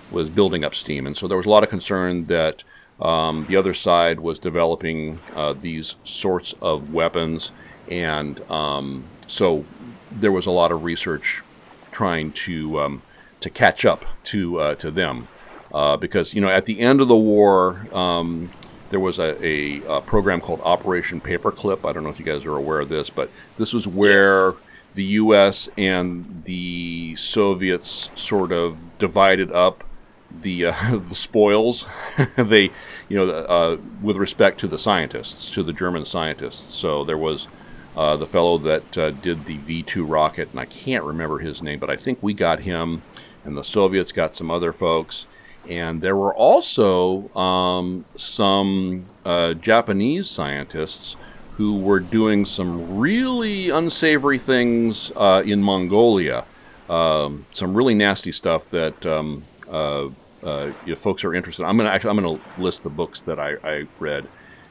was 0.10 0.28
building 0.28 0.66
up 0.66 0.74
steam, 0.74 1.06
and 1.06 1.16
so 1.16 1.28
there 1.28 1.38
was 1.38 1.46
a 1.46 1.50
lot 1.50 1.62
of 1.62 1.70
concern 1.70 2.26
that 2.26 2.64
um, 3.00 3.46
the 3.48 3.56
other 3.56 3.74
side 3.74 4.20
was 4.20 4.40
developing 4.40 5.20
uh, 5.36 5.54
these 5.54 5.96
sorts 6.04 6.54
of 6.62 6.94
weapons, 6.94 7.52
and 7.90 8.42
um, 8.50 9.06
so 9.28 9.66
there 10.12 10.32
was 10.32 10.46
a 10.46 10.52
lot 10.52 10.72
of 10.72 10.84
research 10.84 11.44
trying 11.92 12.32
to 12.32 12.80
um, 12.80 13.02
to 13.40 13.50
catch 13.50 13.86
up 13.86 14.06
to 14.24 14.60
uh, 14.60 14.76
to 14.76 14.90
them 14.90 15.28
uh, 15.74 15.98
because 15.98 16.34
you 16.34 16.42
know 16.42 16.50
at 16.50 16.66
the 16.66 16.80
end 16.80 17.02
of 17.02 17.08
the 17.08 17.16
war 17.16 17.88
um, 17.94 18.52
there 18.90 19.00
was 19.00 19.20
a, 19.20 19.46
a, 19.46 19.86
uh 19.88 20.02
program 20.02 20.42
called 20.42 20.62
Operation 20.62 21.20
Paperclip. 21.22 21.88
I 21.88 21.94
don't 21.94 22.04
know 22.04 22.10
if 22.10 22.20
you 22.20 22.26
guys 22.26 22.46
are 22.46 22.56
aware 22.56 22.80
of 22.80 22.90
this, 22.90 23.10
but 23.10 23.30
this 23.58 23.74
was 23.74 23.88
where 23.88 24.54
the 24.94 25.04
U.S. 25.04 25.70
and 25.78 26.44
the 26.46 27.16
Soviets 27.16 28.10
sort 28.16 28.52
of 28.52 28.78
divided 28.98 29.52
up 29.52 29.84
the 30.32 30.66
uh, 30.66 30.74
the 30.98 31.16
spoils. 31.16 31.86
they, 32.36 32.72
you 33.10 33.18
know, 33.18 33.30
uh, 33.30 33.78
with 34.02 34.18
respect 34.18 34.60
to 34.62 34.68
the 34.68 34.78
scientists, 34.78 35.50
to 35.52 35.64
the 35.64 35.74
German 35.74 36.06
scientists. 36.06 36.76
So 36.76 37.04
there 37.04 37.18
was 37.18 37.48
uh, 37.96 38.16
the 38.18 38.28
fellow 38.28 38.58
that 38.60 38.98
uh, 38.98 39.12
did 39.12 39.46
the 39.46 39.58
V 39.58 39.84
two 39.84 40.06
rocket, 40.06 40.50
and 40.52 40.60
I 40.60 40.66
can't 40.66 41.04
remember 41.04 41.40
his 41.40 41.62
name, 41.62 41.80
but 41.80 41.90
I 41.90 41.96
think 41.96 42.20
we 42.22 42.34
got 42.34 42.62
him, 42.62 43.02
and 43.44 43.58
the 43.58 43.64
Soviets 43.64 44.12
got 44.12 44.36
some 44.36 44.52
other 44.52 44.72
folks. 44.72 45.28
And 45.68 46.02
there 46.02 46.16
were 46.16 46.34
also 46.34 47.34
um, 47.36 48.06
some 48.16 49.06
uh, 49.26 49.54
Japanese 49.54 50.30
scientists 50.30 51.18
who 51.58 51.78
were 51.78 52.00
doing 52.00 52.46
some 52.46 52.98
really 52.98 53.70
unsavory 53.70 54.40
things 54.40 55.12
uh, 55.16 55.42
in 55.46 55.62
Mongolia. 55.62 56.46
Um, 56.88 57.48
some 57.52 57.74
really 57.74 57.96
nasty 57.96 58.32
stuff 58.32 58.70
that 58.70 59.06
um, 59.06 59.44
uh, 59.70 60.10
uh, 60.44 60.72
if 60.86 61.00
folks 61.00 61.24
are 61.24 61.34
interested, 61.34 61.66
I'm 61.66 61.78
gonna 61.78 61.90
actually 61.90 62.12
I'm 62.12 62.24
gonna 62.24 62.40
list 62.58 62.84
the 62.84 62.90
books 62.90 63.22
that 63.22 63.40
I, 63.40 63.56
I 63.64 63.88
read 64.00 64.28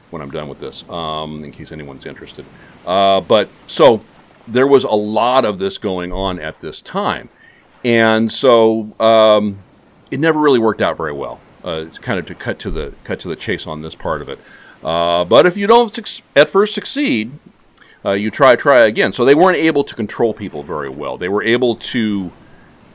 when 0.09 0.21
I'm 0.21 0.31
done 0.31 0.47
with 0.47 0.59
this, 0.59 0.87
um, 0.89 1.43
in 1.43 1.51
case 1.51 1.71
anyone's 1.71 2.05
interested. 2.05 2.45
Uh, 2.85 3.21
but 3.21 3.49
so 3.67 4.01
there 4.47 4.67
was 4.67 4.83
a 4.83 4.89
lot 4.89 5.43
of 5.43 5.59
this 5.59 5.77
going 5.77 6.13
on 6.13 6.39
at 6.39 6.61
this 6.61 6.81
time, 6.81 7.29
and 7.83 8.31
so 8.31 8.93
um, 8.99 9.59
it 10.09 10.19
never 10.19 10.39
really 10.39 10.59
worked 10.59 10.81
out 10.81 10.97
very 10.97 11.13
well. 11.13 11.39
Uh, 11.63 11.87
kind 12.01 12.17
of 12.17 12.25
to 12.25 12.35
cut 12.35 12.59
to 12.59 12.71
the 12.71 12.93
cut 13.03 13.19
to 13.19 13.27
the 13.27 13.35
chase 13.35 13.67
on 13.67 13.81
this 13.81 13.95
part 13.95 14.21
of 14.21 14.29
it. 14.29 14.39
Uh, 14.83 15.25
but 15.25 15.45
if 15.45 15.57
you 15.57 15.67
don't 15.67 16.23
at 16.35 16.47
first 16.47 16.73
succeed, 16.73 17.31
uh, 18.05 18.11
you 18.11 18.31
try 18.31 18.55
try 18.55 18.79
again. 18.85 19.11
So 19.11 19.25
they 19.25 19.35
weren't 19.35 19.57
able 19.57 19.83
to 19.83 19.95
control 19.95 20.33
people 20.33 20.63
very 20.63 20.89
well. 20.89 21.17
They 21.17 21.27
were 21.27 21.43
able 21.43 21.75
to 21.75 22.31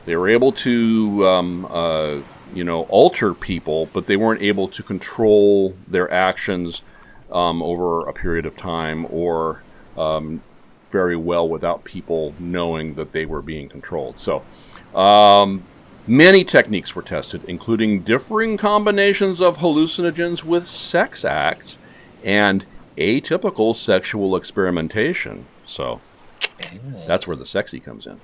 they 0.05 0.15
were 0.15 0.29
able 0.29 0.51
to 0.51 1.27
um, 1.27 1.67
uh, 1.69 2.21
you 2.53 2.63
know 2.63 2.83
alter 2.83 3.33
people, 3.33 3.89
but 3.93 4.05
they 4.05 4.17
weren't 4.17 4.41
able 4.41 4.67
to 4.69 4.83
control 4.83 5.75
their 5.87 6.11
actions 6.11 6.83
um, 7.31 7.61
over 7.61 8.07
a 8.07 8.13
period 8.13 8.45
of 8.45 8.55
time 8.55 9.07
or 9.09 9.63
um, 9.97 10.41
very 10.91 11.15
well 11.15 11.47
without 11.47 11.83
people 11.83 12.33
knowing 12.39 12.95
that 12.95 13.11
they 13.11 13.25
were 13.25 13.41
being 13.41 13.69
controlled. 13.69 14.19
So. 14.19 14.43
Um, 14.97 15.63
Many 16.05 16.43
techniques 16.43 16.95
were 16.95 17.01
tested, 17.01 17.45
including 17.47 18.01
differing 18.01 18.57
combinations 18.57 19.39
of 19.39 19.59
hallucinogens 19.59 20.43
with 20.43 20.67
sex 20.67 21.23
acts 21.23 21.77
and 22.25 22.65
atypical 22.97 23.73
sexual 23.73 24.35
experimentation. 24.35 25.45
So 25.65 26.01
that's 27.07 27.25
where 27.25 27.37
the 27.37 27.45
sexy 27.45 27.79
comes 27.79 28.05
in. 28.05 28.19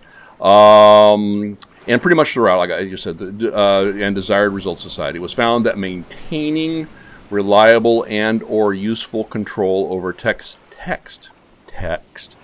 Um, 0.46 1.58
and 1.88 2.02
pretty 2.02 2.16
much 2.16 2.34
throughout, 2.34 2.58
like 2.58 2.72
I 2.72 2.96
said, 2.96 3.18
the 3.18 3.56
uh, 3.56 3.94
and 3.98 4.16
desired 4.16 4.52
results 4.52 4.84
society 4.84 5.20
was 5.20 5.34
found 5.34 5.66
that 5.66 5.78
maintaining 5.78 6.88
reliable 7.30 8.06
and 8.10 8.42
or 8.44 8.74
useful 8.74 9.24
control 9.24 9.88
over 9.92 10.12
text 10.14 10.58
text 10.72 11.30
text 11.68 12.36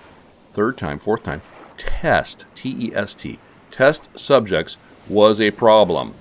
third 0.50 0.76
time 0.76 0.98
fourth 0.98 1.22
time 1.22 1.42
test 1.76 2.46
T 2.54 2.88
E 2.88 2.94
S 2.94 3.14
T 3.14 3.38
test 3.70 4.08
subjects 4.18 4.78
was 5.08 5.40
a 5.40 5.50
problem. 5.50 6.14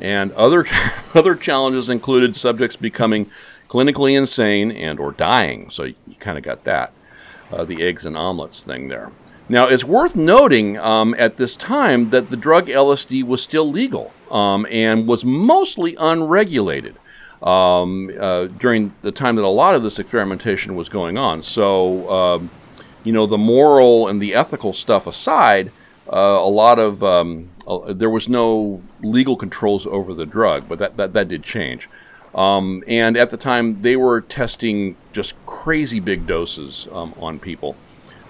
And 0.00 0.32
other 0.32 0.66
other 1.14 1.34
challenges 1.34 1.88
included 1.88 2.36
subjects 2.36 2.76
becoming 2.76 3.30
clinically 3.68 4.16
insane 4.16 4.70
and 4.70 4.98
or 4.98 5.12
dying. 5.12 5.70
So 5.70 5.84
you, 5.84 5.94
kind 6.18 6.38
of 6.38 6.44
got 6.44 6.64
that, 6.64 6.92
uh, 7.52 7.64
the 7.64 7.82
eggs 7.82 8.06
and 8.06 8.16
omelets 8.16 8.62
thing 8.62 8.88
there. 8.88 9.10
Now 9.48 9.66
it's 9.66 9.84
worth 9.84 10.14
noting 10.14 10.78
um, 10.78 11.14
at 11.18 11.38
this 11.38 11.56
time 11.56 12.10
that 12.10 12.28
the 12.28 12.36
drug 12.36 12.66
LSD 12.66 13.24
was 13.24 13.42
still 13.42 13.68
legal 13.68 14.12
um, 14.30 14.66
and 14.70 15.06
was 15.06 15.24
mostly 15.24 15.96
unregulated 15.98 16.96
um, 17.42 18.10
uh, 18.18 18.46
during 18.46 18.94
the 19.00 19.12
time 19.12 19.36
that 19.36 19.44
a 19.44 19.48
lot 19.48 19.74
of 19.74 19.82
this 19.82 19.98
experimentation 19.98 20.74
was 20.74 20.90
going 20.90 21.16
on. 21.16 21.42
So 21.42 22.10
um, 22.10 22.50
you 23.04 23.12
know 23.12 23.26
the 23.26 23.38
moral 23.38 24.06
and 24.08 24.20
the 24.20 24.34
ethical 24.34 24.74
stuff 24.74 25.06
aside, 25.06 25.72
uh, 26.12 26.16
a 26.16 26.50
lot 26.50 26.78
of 26.78 27.02
uh, 27.02 27.24
there 27.88 28.10
was 28.10 28.28
no 28.28 28.82
legal 29.02 29.36
controls 29.36 29.86
over 29.86 30.12
the 30.12 30.26
drug, 30.26 30.68
but 30.68 30.78
that, 30.78 30.96
that, 30.98 31.14
that 31.14 31.28
did 31.28 31.42
change. 31.42 31.88
Um, 32.34 32.84
and 32.86 33.16
at 33.16 33.30
the 33.30 33.38
time, 33.38 33.80
they 33.80 33.96
were 33.96 34.20
testing 34.20 34.96
just 35.12 35.34
crazy 35.46 36.00
big 36.00 36.26
doses 36.26 36.86
on 36.92 37.38
people. 37.38 37.76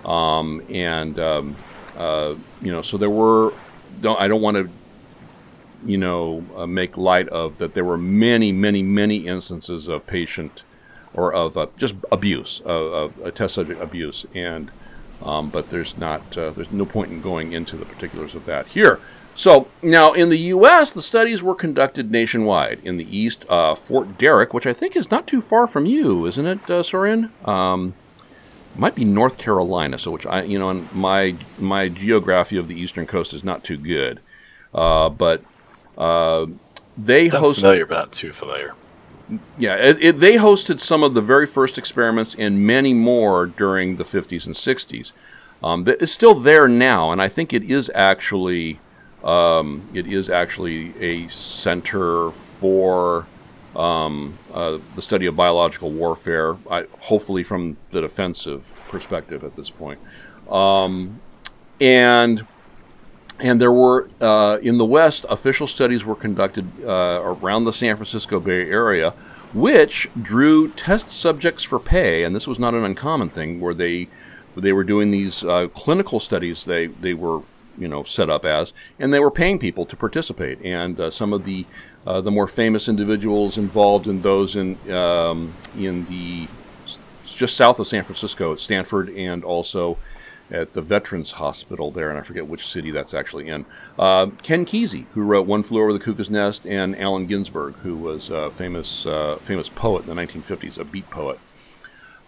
Um, 0.05 0.62
and, 0.68 1.18
um, 1.18 1.57
uh, 1.96 2.34
you 2.62 2.72
know, 2.72 2.82
so 2.82 2.96
there 2.96 3.11
were, 3.11 3.53
don't, 4.01 4.20
I 4.20 4.28
don't 4.28 4.40
want 4.40 4.57
to, 4.57 4.70
you 5.84 5.99
know, 5.99 6.44
uh, 6.57 6.66
make 6.66 6.96
light 6.96 7.28
of 7.28 7.59
that 7.59 7.74
there 7.74 7.84
were 7.84 7.99
many, 7.99 8.53
many, 8.53 8.82
many 8.82 9.26
instances 9.26 9.88
of 9.88 10.07
patient 10.07 10.64
or 11.14 11.32
of 11.32 11.57
uh, 11.57 11.66
just 11.76 11.94
abuse, 12.12 12.61
of, 12.64 13.16
of 13.18 13.34
test 13.34 13.55
subject 13.55 13.80
abuse. 13.80 14.26
And, 14.34 14.70
um, 15.22 15.51
but 15.51 15.68
there's 15.68 15.96
not, 15.99 16.36
uh, 16.38 16.51
there's 16.51 16.70
no 16.70 16.84
point 16.86 17.11
in 17.11 17.20
going 17.20 17.53
into 17.53 17.76
the 17.76 17.84
particulars 17.84 18.34
of 18.34 18.44
that 18.46 18.68
here. 18.68 19.01
So 19.34 19.68
now 19.82 20.12
in 20.12 20.30
the 20.30 20.38
U.S., 20.38 20.90
the 20.90 21.03
studies 21.03 21.42
were 21.44 21.55
conducted 21.55 22.11
nationwide. 22.11 22.80
In 22.82 22.96
the 22.96 23.16
East, 23.16 23.44
uh, 23.49 23.76
Fort 23.76 24.18
Detrick, 24.18 24.53
which 24.53 24.66
I 24.66 24.72
think 24.72 24.96
is 24.96 25.12
not 25.12 25.28
too 25.28 25.40
far 25.40 25.68
from 25.68 25.86
you, 25.86 26.26
isn't 26.26 26.46
it, 26.46 26.59
uh, 26.64 26.82
Sorrien? 26.82 27.30
Might 28.79 28.95
be 28.95 29.05
North 29.05 29.39
Carolina. 29.39 29.99
So 29.99 30.11
which 30.11 30.24
I, 30.24 30.43
you 30.43 30.59
know, 30.59 30.72
my 30.93 31.37
my 31.59 31.89
geography 31.89 32.57
of 32.57 32.68
the 32.68 32.81
eastern 32.81 33.07
coast 33.07 33.35
is 33.35 33.45
not 33.45 33.64
too 33.64 33.76
good. 33.76 34.20
Uh, 34.72 35.09
but 35.09 35.43
uh, 35.97 36.47
they 36.97 37.29
Sounds 37.29 37.43
host 37.43 37.61
familiar, 37.61 37.87
but 37.87 37.95
not 37.95 38.12
too 38.12 38.33
familiar. 38.33 38.74
yeah, 39.59 39.76
it, 39.76 39.99
it, 40.01 40.20
they 40.20 40.35
hosted 40.35 40.81
some 40.81 41.03
of 41.03 41.14
the 41.14 41.20
very 41.20 41.47
first 41.47 41.76
experiments 41.79 42.35
and 42.39 42.66
many 42.66 42.95
more 42.95 43.47
during 43.47 43.97
the 43.97 44.05
50s 44.05 44.47
and 44.47 44.55
60s. 44.55 45.12
Um, 45.62 45.85
that 45.85 46.01
is 46.01 46.12
still 46.12 46.35
there 46.35 46.68
now, 46.68 47.11
and 47.11 47.20
I 47.20 47.29
think 47.29 47.53
it 47.53 47.64
is 47.64 47.91
actually 47.95 48.79
um, 49.24 49.89
it 49.93 50.07
is 50.07 50.31
actually 50.31 50.95
a 51.03 51.29
center 51.29 52.31
for 52.31 53.26
um, 53.79 54.39
uh, 54.53 54.79
the 54.97 55.03
study 55.03 55.26
of 55.26 55.37
biological 55.37 55.91
warfare, 55.91 56.57
I, 56.70 56.87
hopefully 57.01 57.45
from 57.45 57.76
the 57.93 58.01
defensive 58.01 58.74
perspective 58.89 59.45
at 59.45 59.55
this 59.57 59.70
point. 59.70 60.01
Um, 60.51 61.20
and 61.81 62.45
and 63.41 63.61
there 63.61 63.72
were 63.72 64.11
uh, 64.20 64.59
in 64.62 64.79
the 64.79 64.85
West, 64.85 65.24
official 65.29 65.68
studies 65.68 66.05
were 66.05 66.16
conducted 66.16 66.66
uh, 66.85 67.20
around 67.22 67.64
the 67.64 67.72
San 67.72 67.95
Francisco 67.95 68.41
Bay 68.41 68.68
Area, 68.68 69.11
which 69.55 70.11
drew 70.20 70.70
test 70.72 71.12
subjects 71.12 71.62
for 71.62 71.79
pay, 71.79 72.24
and 72.24 72.35
this 72.35 72.49
was 72.49 72.59
not 72.59 72.74
an 72.74 72.85
uncommon 72.85 73.31
thing, 73.31 73.61
where 73.61 73.74
they 73.74 74.09
they 74.57 74.72
were 74.72 74.83
doing 74.83 75.12
these 75.12 75.45
uh, 75.45 75.68
clinical 75.68 76.18
studies. 76.18 76.64
They 76.64 76.89
they 76.89 77.14
were 77.14 77.43
you 77.79 77.87
know 77.87 78.03
set 78.03 78.29
up 78.29 78.45
as, 78.45 78.72
and 78.99 79.14
they 79.14 79.20
were 79.20 79.31
paying 79.31 79.61
people 79.61 79.87
to 79.87 79.97
participate. 79.97 80.61
And 80.62 80.99
uh, 80.99 81.11
some 81.11 81.33
of 81.33 81.45
the 81.45 81.66
uh, 82.07 82.20
the 82.20 82.30
more 82.30 82.46
famous 82.46 82.88
individuals 82.88 83.59
involved 83.59 84.07
in 84.07 84.22
those 84.22 84.57
in 84.57 84.78
um, 84.90 85.55
in 85.76 86.07
the 86.07 86.49
just 87.24 87.57
south 87.57 87.78
of 87.78 87.86
San 87.86 88.05
Francisco 88.05 88.53
at 88.53 88.61
Stanford, 88.61 89.11
and 89.11 89.44
also 89.44 89.99
at 90.51 90.72
the 90.72 90.80
Veterans 90.80 91.32
Hospital 91.32 91.90
there, 91.90 92.09
and 92.09 92.18
I 92.18 92.22
forget 92.22 92.46
which 92.46 92.66
city 92.66 92.90
that's 92.90 93.12
actually 93.12 93.49
in. 93.49 93.66
Uh, 93.99 94.28
Ken 94.42 94.64
Kesey, 94.64 95.07
who 95.12 95.22
wrote 95.22 95.46
"One 95.46 95.62
Flew 95.62 95.82
Over 95.82 95.92
the 95.92 95.99
Cuckoo's 95.99 96.30
Nest," 96.30 96.66
and 96.66 96.99
Allen 96.99 97.26
Ginsberg, 97.26 97.74
who 97.76 97.96
was 97.96 98.30
a 98.30 98.51
famous 98.51 99.07
uh, 99.07 99.38
famous 99.42 99.68
poet 99.68 100.07
in 100.07 100.14
the 100.14 100.20
1950s, 100.20 100.78
a 100.78 100.84
beat 100.84 101.09
poet. 101.11 101.38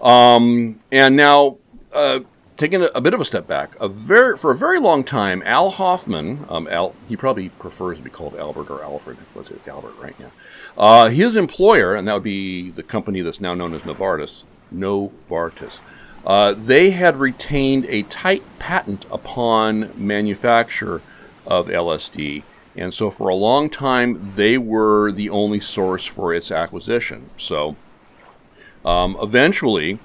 Um, 0.01 0.79
and 0.91 1.17
now, 1.17 1.59
uh, 1.93 2.21
taking 2.61 2.87
a, 2.95 3.01
bit 3.01 3.15
of 3.15 3.21
a 3.21 3.25
step 3.25 3.47
back, 3.47 3.75
a 3.81 3.89
very 3.89 4.37
for 4.37 4.51
a 4.51 4.55
very 4.55 4.79
long 4.79 5.03
time, 5.03 5.43
Al 5.47 5.71
Hofmann, 5.71 6.45
um, 6.49 6.69
Al, 6.69 6.95
he 7.09 7.17
probably 7.17 7.49
prefers 7.49 7.97
to 7.97 8.05
be 8.05 8.11
called 8.11 8.37
Albert 8.37 8.71
or 8.71 8.83
Alfred. 8.83 9.17
Let's 9.35 9.49
say 9.49 9.55
it's 9.55 9.67
Albert 9.67 9.95
right 9.99 10.19
now. 10.21 10.31
Uh, 10.77 11.09
his 11.09 11.37
employer, 11.37 11.95
and 11.95 12.07
that 12.07 12.13
would 12.13 12.23
be 12.23 12.71
the 12.71 12.83
company 12.83 13.23
that's 13.23 13.41
now 13.41 13.55
known 13.55 13.73
as 13.73 13.81
Novartis. 13.83 14.45
Novartis. 14.73 15.81
Uh, 16.25 16.53
they 16.53 16.91
had 16.91 17.17
retained 17.17 17.87
a 17.87 18.03
tight 18.03 18.43
patent 18.59 19.07
upon 19.11 19.91
manufacture 19.97 21.01
of 21.47 21.69
LSD, 21.69 22.43
and 22.77 22.93
so 22.93 23.11
for 23.11 23.31
a 23.31 23.35
long 23.35 23.71
time 23.71 24.21
they 24.37 24.59
were 24.59 25.11
the 25.11 25.31
only 25.31 25.61
source 25.61 26.05
for 26.05 26.35
its 26.35 26.53
acquisition. 26.53 27.31
So 27.39 27.77
um, 28.85 29.17
eventually, 29.23 29.99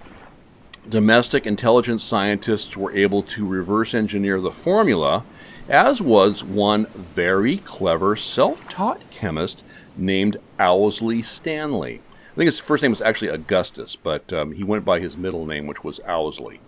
domestic 0.90 1.46
intelligence 1.46 2.04
scientists 2.04 2.78
were 2.78 2.92
able 2.94 3.24
to 3.24 3.46
reverse 3.46 3.94
engineer 3.94 4.40
the 4.40 4.52
formula, 4.52 5.26
as 5.68 6.02
was 6.02 6.44
one 6.44 6.86
very 6.88 7.58
clever 7.58 8.16
self 8.16 8.68
taught 8.70 9.10
chemist 9.10 9.64
named 9.98 10.38
Owsley 10.60 11.22
Stanley. 11.22 12.02
I 12.32 12.36
think 12.36 12.48
his 12.48 12.60
first 12.60 12.84
name 12.84 12.92
was 12.92 13.02
actually 13.02 13.30
Augustus, 13.30 13.96
but 13.96 14.32
um, 14.34 14.52
he 14.52 14.64
went 14.64 14.84
by 14.84 15.00
his 15.00 15.16
middle 15.16 15.46
name, 15.46 15.68
which 15.68 15.84
was 15.84 16.02
Owsley. 16.02 16.60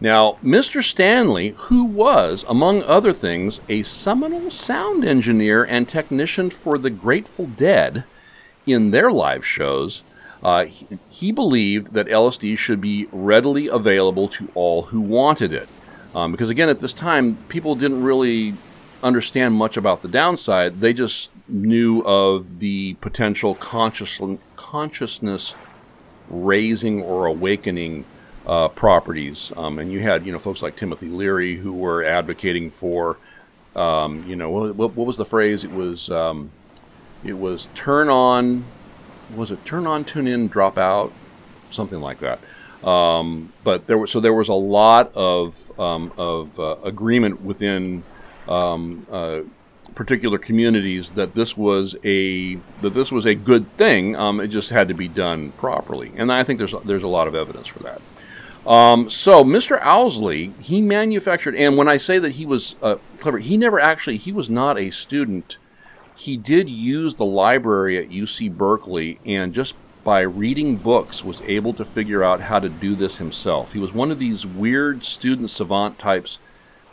Now, 0.00 0.38
Mr. 0.42 0.82
Stanley, 0.82 1.50
who 1.56 1.84
was, 1.84 2.44
among 2.48 2.82
other 2.84 3.12
things, 3.12 3.60
a 3.68 3.82
seminal 3.82 4.48
sound 4.48 5.04
engineer 5.04 5.62
and 5.62 5.86
technician 5.86 6.48
for 6.48 6.78
the 6.78 6.88
Grateful 6.88 7.46
Dead 7.46 8.04
in 8.66 8.92
their 8.92 9.10
live 9.10 9.44
shows, 9.44 10.02
uh, 10.42 10.64
he, 10.64 10.86
he, 11.08 11.32
believed 11.32 11.92
that 11.92 12.06
LSD 12.06 12.56
should 12.56 12.80
be 12.80 13.08
readily 13.12 13.68
available 13.68 14.26
to 14.28 14.50
all 14.54 14.84
who 14.84 15.00
wanted 15.00 15.52
it. 15.52 15.68
Um, 16.14 16.32
because, 16.32 16.48
again, 16.48 16.68
at 16.68 16.80
this 16.80 16.92
time, 16.92 17.36
people 17.48 17.74
didn't 17.74 18.02
really 18.02 18.54
understand 19.02 19.54
much 19.54 19.76
about 19.76 20.00
the 20.00 20.08
downside. 20.08 20.80
They 20.80 20.92
just 20.92 21.30
knew 21.48 22.00
of 22.02 22.58
the 22.58 22.94
potential 22.94 23.54
conscious, 23.54 24.20
consciousness 24.56 25.54
raising 26.28 27.02
or 27.02 27.26
awakening 27.26 28.04
uh, 28.46 28.68
properties. 28.68 29.52
Um, 29.56 29.78
and 29.78 29.92
you 29.92 30.00
had, 30.00 30.24
you 30.26 30.32
know, 30.32 30.38
folks 30.38 30.62
like 30.62 30.76
Timothy 30.76 31.08
Leary 31.08 31.56
who 31.56 31.72
were 31.72 32.02
advocating 32.02 32.70
for, 32.70 33.18
um, 33.76 34.24
you 34.26 34.36
know, 34.36 34.50
what, 34.50 34.74
what, 34.76 35.06
was 35.06 35.16
the 35.16 35.24
phrase? 35.24 35.64
It 35.64 35.72
was, 35.72 36.10
um, 36.10 36.50
it 37.24 37.34
was 37.34 37.68
turn 37.74 38.08
on, 38.08 38.64
was 39.34 39.50
it 39.50 39.64
turn 39.64 39.86
on, 39.86 40.04
tune 40.04 40.26
in, 40.26 40.48
drop 40.48 40.78
out, 40.78 41.12
something 41.68 42.00
like 42.00 42.18
that. 42.20 42.40
Um, 42.86 43.52
but 43.62 43.86
there 43.86 43.98
was 43.98 44.10
so 44.10 44.20
there 44.20 44.32
was 44.32 44.48
a 44.48 44.54
lot 44.54 45.14
of 45.14 45.78
um, 45.78 46.12
of 46.16 46.58
uh, 46.58 46.76
agreement 46.82 47.42
within 47.42 48.02
um, 48.48 49.06
uh, 49.10 49.40
particular 49.94 50.38
communities 50.38 51.12
that 51.12 51.34
this 51.34 51.56
was 51.56 51.94
a 52.04 52.54
that 52.80 52.94
this 52.94 53.12
was 53.12 53.26
a 53.26 53.34
good 53.34 53.76
thing. 53.76 54.16
Um, 54.16 54.40
it 54.40 54.48
just 54.48 54.70
had 54.70 54.88
to 54.88 54.94
be 54.94 55.08
done 55.08 55.52
properly, 55.52 56.12
and 56.16 56.32
I 56.32 56.42
think 56.42 56.58
there's 56.58 56.74
there's 56.84 57.02
a 57.02 57.08
lot 57.08 57.28
of 57.28 57.34
evidence 57.34 57.66
for 57.66 57.80
that. 57.80 58.00
Um, 58.66 59.08
so 59.08 59.42
Mr. 59.42 59.80
Owsley, 59.82 60.52
he 60.60 60.82
manufactured, 60.82 61.54
and 61.56 61.76
when 61.76 61.88
I 61.88 61.96
say 61.96 62.18
that 62.18 62.32
he 62.32 62.46
was 62.46 62.76
uh, 62.82 62.96
clever, 63.18 63.38
he 63.38 63.56
never 63.56 63.80
actually 63.80 64.16
he 64.16 64.32
was 64.32 64.48
not 64.48 64.78
a 64.78 64.90
student. 64.90 65.58
He 66.20 66.36
did 66.36 66.68
use 66.68 67.14
the 67.14 67.24
library 67.24 67.96
at 67.96 68.10
UC 68.10 68.54
Berkeley, 68.54 69.18
and 69.24 69.54
just 69.54 69.74
by 70.04 70.20
reading 70.20 70.76
books 70.76 71.24
was 71.24 71.40
able 71.40 71.72
to 71.72 71.82
figure 71.82 72.22
out 72.22 72.42
how 72.42 72.58
to 72.58 72.68
do 72.68 72.94
this 72.94 73.16
himself. 73.16 73.72
He 73.72 73.78
was 73.78 73.94
one 73.94 74.10
of 74.10 74.18
these 74.18 74.44
weird 74.44 75.02
student 75.02 75.48
savant 75.48 75.98
types 75.98 76.38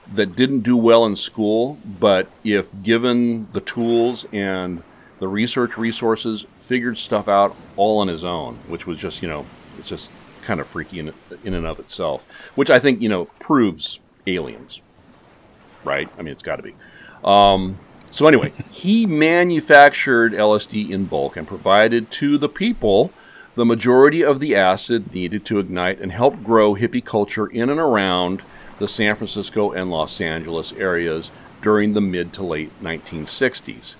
that 0.09 0.37
didn't 0.37 0.61
do 0.61 0.77
well 0.77 1.05
in 1.05 1.17
school, 1.17 1.77
but 1.99 2.29
if 2.45 2.71
given 2.83 3.49
the 3.51 3.59
tools 3.59 4.25
and 4.31 4.81
the 5.19 5.27
research 5.27 5.77
resources, 5.77 6.45
figured 6.53 6.97
stuff 6.97 7.27
out 7.27 7.53
all 7.75 7.99
on 7.99 8.07
his 8.07 8.23
own, 8.23 8.55
which 8.69 8.87
was 8.87 8.97
just, 8.97 9.21
you 9.21 9.27
know, 9.27 9.45
it's 9.77 9.89
just 9.89 10.09
kind 10.41 10.61
of 10.61 10.67
freaky 10.67 10.99
in, 10.99 11.13
in 11.43 11.53
and 11.53 11.65
of 11.65 11.79
itself, 11.79 12.25
which 12.55 12.69
I 12.69 12.79
think, 12.79 13.01
you 13.01 13.09
know, 13.09 13.25
proves 13.39 13.99
aliens, 14.25 14.79
right? 15.83 16.07
I 16.17 16.21
mean, 16.21 16.31
it's 16.31 16.43
got 16.43 16.55
to 16.55 16.63
be. 16.63 16.75
Um, 17.25 17.77
so, 18.11 18.27
anyway, 18.27 18.53
he 18.71 19.05
manufactured 19.05 20.33
LSD 20.33 20.89
in 20.89 21.05
bulk 21.05 21.37
and 21.37 21.47
provided 21.47 22.09
to 22.11 22.37
the 22.37 22.49
people 22.49 23.11
the 23.55 23.65
majority 23.65 24.23
of 24.23 24.39
the 24.39 24.55
acid 24.55 25.13
needed 25.13 25.43
to 25.45 25.57
ignite 25.57 25.99
and 25.99 26.11
help 26.11 26.43
grow 26.43 26.75
hippie 26.75 27.03
culture 27.03 27.47
in 27.47 27.69
and 27.69 27.79
around 27.79 28.43
the 28.77 28.87
San 28.87 29.15
Francisco 29.15 29.71
and 29.71 29.89
Los 29.89 30.21
Angeles 30.21 30.73
areas 30.73 31.31
during 31.61 31.93
the 31.93 32.01
mid 32.01 32.31
to 32.33 32.43
late 32.43 32.71
1960s. 32.81 33.95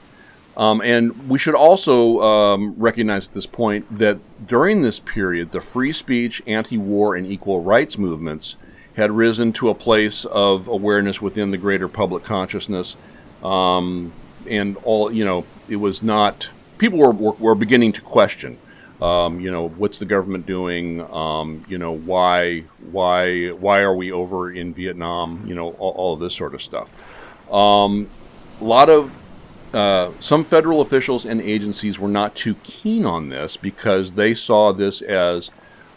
Um, 0.55 0.81
and 0.81 1.29
we 1.29 1.37
should 1.37 1.55
also 1.55 2.19
um, 2.21 2.75
recognize 2.77 3.27
at 3.27 3.33
this 3.33 3.45
point 3.45 3.85
that 3.95 4.19
during 4.45 4.81
this 4.81 4.99
period, 4.99 5.51
the 5.51 5.61
free 5.61 5.91
speech, 5.91 6.41
anti 6.47 6.77
war, 6.77 7.15
and 7.15 7.27
equal 7.27 7.61
rights 7.61 7.97
movements 7.97 8.57
had 8.95 9.11
risen 9.11 9.53
to 9.53 9.69
a 9.69 9.75
place 9.75 10.25
of 10.25 10.67
awareness 10.67 11.21
within 11.21 11.51
the 11.51 11.57
greater 11.57 11.87
public 11.87 12.23
consciousness. 12.23 12.97
Um, 13.47 14.13
and 14.49 14.77
all, 14.83 15.11
you 15.11 15.25
know, 15.25 15.45
it 15.67 15.77
was 15.77 16.01
not, 16.01 16.49
people 16.77 16.99
were, 16.99 17.11
were, 17.11 17.33
were 17.33 17.55
beginning 17.55 17.93
to 17.93 18.01
question 18.01 18.57
um, 19.01 19.39
you 19.39 19.51
know, 19.51 19.69
what's 19.69 19.99
the 19.99 20.05
government 20.05 20.45
doing? 20.45 21.01
Um, 21.13 21.63
you 21.67 21.77
know, 21.77 21.91
why, 21.91 22.61
why, 22.91 23.49
why 23.49 23.79
are 23.79 23.95
we 23.95 24.11
over 24.11 24.51
in 24.51 24.73
Vietnam? 24.73 25.43
You 25.45 25.55
know, 25.55 25.71
all, 25.73 25.91
all 25.91 26.13
of 26.15 26.19
this 26.19 26.35
sort 26.35 26.55
of 26.55 26.63
stuff. 26.63 26.91
Um, 27.51 28.09
a 28.59 28.63
lot 28.63 28.89
of 28.89 29.17
uh, 29.73 30.11
some 30.19 30.43
federal 30.43 30.81
officials 30.81 31.25
and 31.25 31.39
agencies 31.41 31.99
were 31.99 32.07
not 32.07 32.35
too 32.35 32.55
keen 32.63 33.05
on 33.05 33.29
this 33.29 33.55
because 33.55 34.13
they 34.13 34.33
saw 34.33 34.73
this 34.73 35.01
as, 35.03 35.51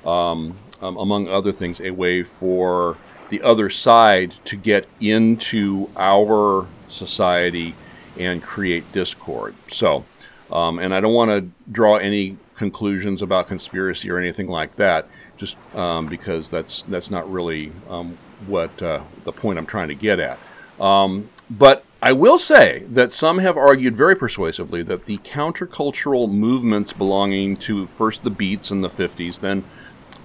um, 0.04 0.58
um, 0.82 0.96
among 0.98 1.26
other 1.28 1.52
things, 1.52 1.80
a 1.80 1.92
way 1.92 2.22
for 2.22 2.98
the 3.30 3.40
other 3.40 3.70
side 3.70 4.34
to 4.44 4.56
get 4.56 4.86
into 5.00 5.88
our 5.96 6.66
society 6.90 7.74
and 8.18 8.42
create 8.42 8.90
discord. 8.92 9.54
So, 9.68 10.04
um, 10.50 10.78
and 10.78 10.94
I 10.94 11.00
don't 11.00 11.14
want 11.14 11.30
to 11.30 11.50
draw 11.70 11.96
any 11.96 12.36
conclusions 12.54 13.22
about 13.22 13.48
conspiracy 13.48 14.10
or 14.10 14.18
anything 14.18 14.48
like 14.48 14.76
that, 14.76 15.06
just 15.36 15.56
um, 15.74 16.06
because 16.06 16.50
that's 16.50 16.82
that's 16.82 17.10
not 17.10 17.30
really 17.30 17.72
um, 17.88 18.18
what 18.46 18.82
uh, 18.82 19.04
the 19.24 19.32
point 19.32 19.58
I'm 19.58 19.66
trying 19.66 19.88
to 19.88 19.94
get 19.94 20.18
at. 20.18 20.38
Um, 20.78 21.30
but 21.48 21.84
I 22.02 22.12
will 22.12 22.38
say 22.38 22.84
that 22.88 23.12
some 23.12 23.38
have 23.38 23.56
argued 23.56 23.94
very 23.94 24.16
persuasively 24.16 24.82
that 24.84 25.04
the 25.04 25.18
countercultural 25.18 26.30
movements 26.30 26.92
belonging 26.92 27.56
to 27.58 27.86
first 27.86 28.24
the 28.24 28.30
Beats 28.30 28.70
in 28.70 28.80
the 28.80 28.88
50s, 28.88 29.40
then 29.40 29.64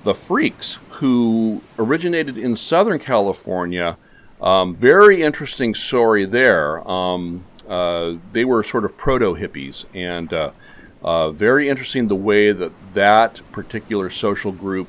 the 0.04 0.14
Freaks, 0.14 0.80
who 0.92 1.62
originated 1.78 2.38
in 2.38 2.56
Southern 2.56 3.00
California, 3.00 3.98
um, 4.42 4.76
very 4.76 5.24
interesting 5.24 5.74
story 5.74 6.26
there. 6.26 6.88
Um, 6.88 7.46
uh, 7.68 8.16
they 8.32 8.46
were 8.46 8.64
sort 8.64 8.86
of 8.86 8.98
proto 8.98 9.36
hippies, 9.36 9.86
and 9.94 10.32
uh, 10.34 10.52
uh, 11.04 11.32
very 11.32 11.70
interesting 11.70 12.08
the 12.08 12.16
way 12.16 12.52
that 12.52 12.72
that 12.94 13.42
particular 13.52 14.10
social 14.10 14.52
group 14.52 14.88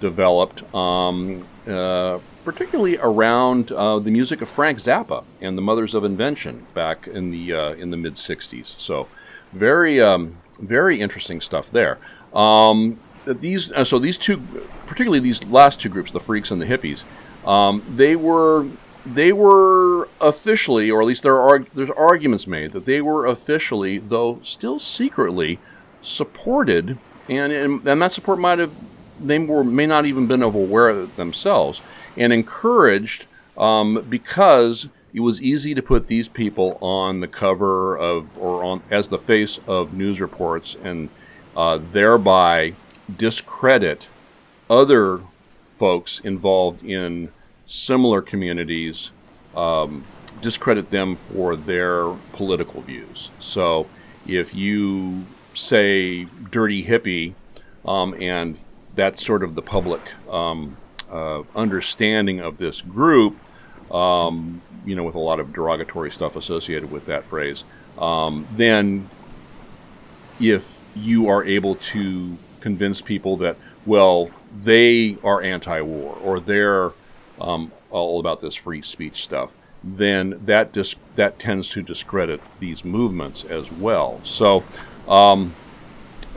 developed. 0.00 0.74
Um, 0.74 1.44
uh, 1.66 2.20
particularly 2.44 2.96
around 2.98 3.72
uh, 3.72 3.98
the 3.98 4.10
music 4.10 4.40
of 4.40 4.48
Frank 4.48 4.78
Zappa 4.78 5.24
and 5.40 5.58
the 5.58 5.62
Mothers 5.62 5.94
of 5.94 6.04
Invention 6.04 6.64
back 6.74 7.08
in 7.08 7.32
the 7.32 7.52
uh, 7.52 7.72
in 7.74 7.90
the 7.90 7.96
mid 7.96 8.14
'60s. 8.14 8.78
So, 8.78 9.08
very 9.52 10.00
um, 10.00 10.38
very 10.60 11.00
interesting 11.00 11.40
stuff 11.40 11.70
there. 11.70 11.98
Um, 12.32 13.00
these 13.26 13.72
so 13.88 13.98
these 13.98 14.16
two, 14.16 14.40
particularly 14.86 15.18
these 15.18 15.44
last 15.44 15.80
two 15.80 15.88
groups, 15.88 16.12
the 16.12 16.20
Freaks 16.20 16.52
and 16.52 16.62
the 16.62 16.66
Hippies, 16.66 17.02
um, 17.46 17.82
they 17.88 18.14
were 18.14 18.66
they 19.06 19.32
were 19.32 20.08
officially, 20.20 20.90
or 20.90 21.00
at 21.00 21.06
least 21.06 21.22
there 21.22 21.40
are 21.40 21.60
there's 21.74 21.90
arguments 21.90 22.46
made 22.46 22.72
that 22.72 22.84
they 22.84 23.00
were 23.00 23.26
officially, 23.26 23.98
though 23.98 24.40
still 24.42 24.78
secretly, 24.78 25.58
supported, 26.02 26.98
and 27.28 27.52
and, 27.52 27.86
and 27.86 28.02
that 28.02 28.12
support 28.12 28.38
might 28.38 28.58
have 28.58 28.72
they 29.20 29.38
were 29.38 29.64
may 29.64 29.86
not 29.86 30.06
even 30.06 30.26
been 30.26 30.42
aware 30.42 30.88
of 30.88 30.98
it 30.98 31.16
themselves 31.16 31.80
and 32.16 32.32
encouraged 32.32 33.26
um, 33.56 34.04
because 34.08 34.88
it 35.14 35.20
was 35.20 35.40
easy 35.40 35.74
to 35.74 35.82
put 35.82 36.08
these 36.08 36.28
people 36.28 36.76
on 36.82 37.20
the 37.20 37.28
cover 37.28 37.96
of 37.96 38.36
or 38.38 38.62
on 38.62 38.82
as 38.90 39.08
the 39.08 39.18
face 39.18 39.58
of 39.66 39.94
news 39.94 40.20
reports 40.20 40.76
and 40.82 41.08
uh, 41.56 41.78
thereby 41.78 42.74
discredit 43.16 44.08
other 44.68 45.20
folks 45.70 46.20
involved 46.20 46.82
in 46.82 47.30
similar 47.66 48.22
communities 48.22 49.10
um, 49.54 50.04
discredit 50.40 50.90
them 50.90 51.16
for 51.16 51.56
their 51.56 52.08
political 52.32 52.80
views. 52.82 53.30
So 53.40 53.88
if 54.26 54.54
you 54.54 55.26
say 55.54 56.24
dirty 56.50 56.84
hippie 56.84 57.34
um, 57.84 58.14
and 58.20 58.58
that's 58.94 59.24
sort 59.24 59.42
of 59.42 59.54
the 59.54 59.62
public 59.62 60.00
um, 60.30 60.76
uh, 61.10 61.42
understanding 61.54 62.40
of 62.40 62.58
this 62.58 62.80
group, 62.82 63.36
um, 63.92 64.62
you 64.84 64.94
know, 64.94 65.04
with 65.04 65.14
a 65.14 65.20
lot 65.20 65.40
of 65.40 65.52
derogatory 65.52 66.10
stuff 66.10 66.36
associated 66.36 66.90
with 66.90 67.04
that 67.06 67.24
phrase, 67.24 67.64
um, 67.98 68.46
then 68.52 69.08
if 70.38 70.80
you 70.94 71.28
are 71.28 71.44
able 71.44 71.74
to 71.76 72.36
convince 72.60 73.00
people 73.00 73.36
that, 73.36 73.56
well, 73.84 74.30
they 74.62 75.16
are 75.22 75.42
anti 75.42 75.80
war 75.80 76.16
or 76.22 76.40
they're 76.40 76.92
um, 77.40 77.72
all 77.90 78.20
about 78.20 78.40
this 78.40 78.54
free 78.54 78.82
speech 78.82 79.22
stuff, 79.22 79.54
then 79.82 80.40
that, 80.44 80.72
dis- 80.72 80.96
that 81.14 81.38
tends 81.38 81.70
to 81.70 81.82
discredit 81.82 82.40
these 82.60 82.84
movements 82.84 83.44
as 83.44 83.70
well. 83.70 84.20
So, 84.24 84.64
um, 85.08 85.54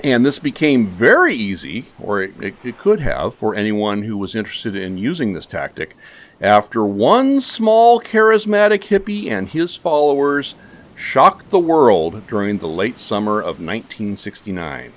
and 0.03 0.25
this 0.25 0.39
became 0.39 0.87
very 0.87 1.35
easy, 1.35 1.85
or 1.99 2.21
it, 2.21 2.55
it, 2.63 2.77
could 2.77 2.99
have, 3.01 3.35
for 3.35 3.55
anyone 3.55 4.03
who 4.03 4.17
was 4.17 4.35
interested 4.35 4.75
in 4.75 4.97
using 4.97 5.33
this 5.33 5.45
tactic 5.45 5.95
after 6.39 6.85
one 6.85 7.41
small 7.41 7.99
charismatic 7.99 8.83
hippie 8.83 9.29
and 9.29 9.49
his 9.49 9.75
followers 9.75 10.55
shocked 10.95 11.49
the 11.49 11.59
world 11.59 12.27
during 12.27 12.57
the 12.57 12.67
late 12.67 12.99
summer 12.99 13.39
of 13.39 13.59
1969. 13.59 14.93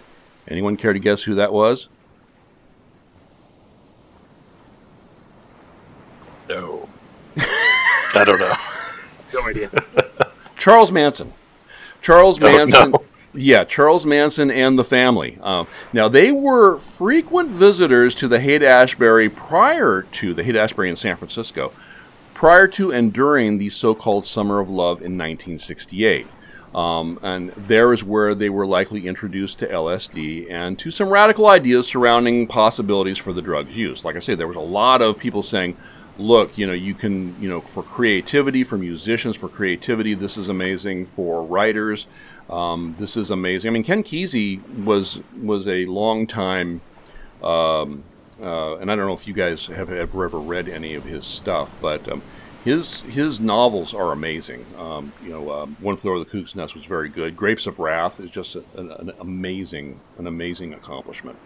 Anyone 0.49 0.77
care 0.77 0.93
to 0.93 0.99
guess 0.99 1.25
who 1.25 1.35
that 1.35 1.53
was? 1.53 1.89
No. 6.55 6.89
I 8.15 8.25
don't 8.25 8.39
know. 8.39 8.53
No 9.35 9.49
idea. 9.49 9.71
Charles 10.59 10.93
Manson. 10.93 11.33
Charles 12.03 12.39
Oh, 12.43 12.45
Manson. 12.55 12.91
no. 12.91 13.03
Yeah, 13.33 13.65
Charles 13.65 14.05
Manson 14.05 14.51
and 14.51 14.79
the 14.79 14.85
family. 14.85 15.39
Um, 15.43 15.67
now, 15.95 16.07
they 16.09 16.31
were 16.31 16.77
frequent 16.79 17.49
visitors 17.49 18.15
to 18.17 18.29
the 18.29 18.41
Haight 18.41 18.63
Ashbury 18.63 19.31
prior 19.31 20.03
to 20.03 20.35
the 20.35 20.45
Haight 20.45 20.55
Ashbury 20.55 20.91
in 20.91 20.97
San 20.97 21.17
Francisco, 21.17 21.73
prior 22.35 22.67
to 22.69 22.93
and 22.93 23.11
during 23.11 23.57
the 23.57 23.71
so 23.71 23.95
called 23.95 24.27
Summer 24.27 24.59
of 24.61 24.69
Love 24.69 24.99
in 25.01 25.17
1968. 25.17 26.27
Um, 26.75 27.19
and 27.23 27.53
there 27.53 27.95
is 27.95 28.05
where 28.05 28.35
they 28.35 28.51
were 28.51 28.67
likely 28.67 29.07
introduced 29.07 29.61
to 29.61 29.67
LSD 29.67 30.51
and 30.51 30.79
to 30.79 30.91
some 30.91 31.09
radical 31.09 31.49
ideas 31.49 31.87
surrounding 31.87 32.47
possibilities 32.47 33.17
for 33.17 33.33
the 33.33 33.41
drug's 33.41 33.79
use. 33.79 34.05
Like 34.05 34.17
I 34.17 34.19
say, 34.19 34.35
there 34.35 34.47
was 34.47 34.57
a 34.59 34.61
lot 34.61 35.01
of 35.01 35.19
people 35.19 35.43
saying, 35.43 35.75
look, 36.19 36.59
you 36.59 36.67
know, 36.67 36.73
you 36.73 36.95
can, 36.95 37.41
you 37.41 37.49
know, 37.49 37.61
for 37.61 37.83
creativity, 37.83 38.65
for 38.65 38.77
musicians, 38.77 39.37
for 39.37 39.49
creativity, 39.49 40.15
this 40.15 40.37
is 40.37 40.49
amazing. 40.49 41.07
For 41.07 41.43
writers, 41.43 42.07
um, 42.51 42.95
this 42.99 43.17
is 43.17 43.31
amazing. 43.31 43.71
I 43.71 43.73
mean, 43.73 43.85
Ken 43.85 44.03
Kesey 44.03 44.61
was 44.85 45.21
was 45.41 45.67
a 45.67 45.87
long 45.87 46.27
time, 46.27 46.81
um, 47.43 48.05
uh, 48.41 48.77
and 48.77 48.91
I 48.91 48.97
don't 48.97 49.07
know 49.07 49.15
if 49.15 49.27
you 49.27 49.35
guys 49.35 49.67
have, 49.67 49.89
have 49.89 50.15
ever 50.15 50.39
read 50.39 50.69
any 50.69 50.95
of 50.95 51.05
his 51.05 51.25
stuff, 51.25 51.75
but 51.81 52.11
um, 52.11 52.23
his 52.65 53.03
his 53.03 53.41
novels 53.41 53.95
are 53.95 54.13
amazing. 54.13 54.67
Um, 54.79 55.13
you 55.23 55.31
know, 55.31 55.51
um, 55.51 55.77
One 55.81 55.97
Flew 55.97 56.13
Over 56.13 56.21
the 56.21 56.25
Cuckoo's 56.25 56.55
Nest 56.55 56.75
was 56.75 56.85
very 56.85 57.09
good. 57.09 57.37
Grapes 57.37 57.67
of 57.67 57.79
Wrath 57.79 58.21
is 58.21 58.31
just 58.31 58.55
an, 58.55 58.91
an 58.93 59.13
amazing 59.19 60.01
an 60.19 60.27
amazing 60.27 60.73
accomplishment. 60.73 61.39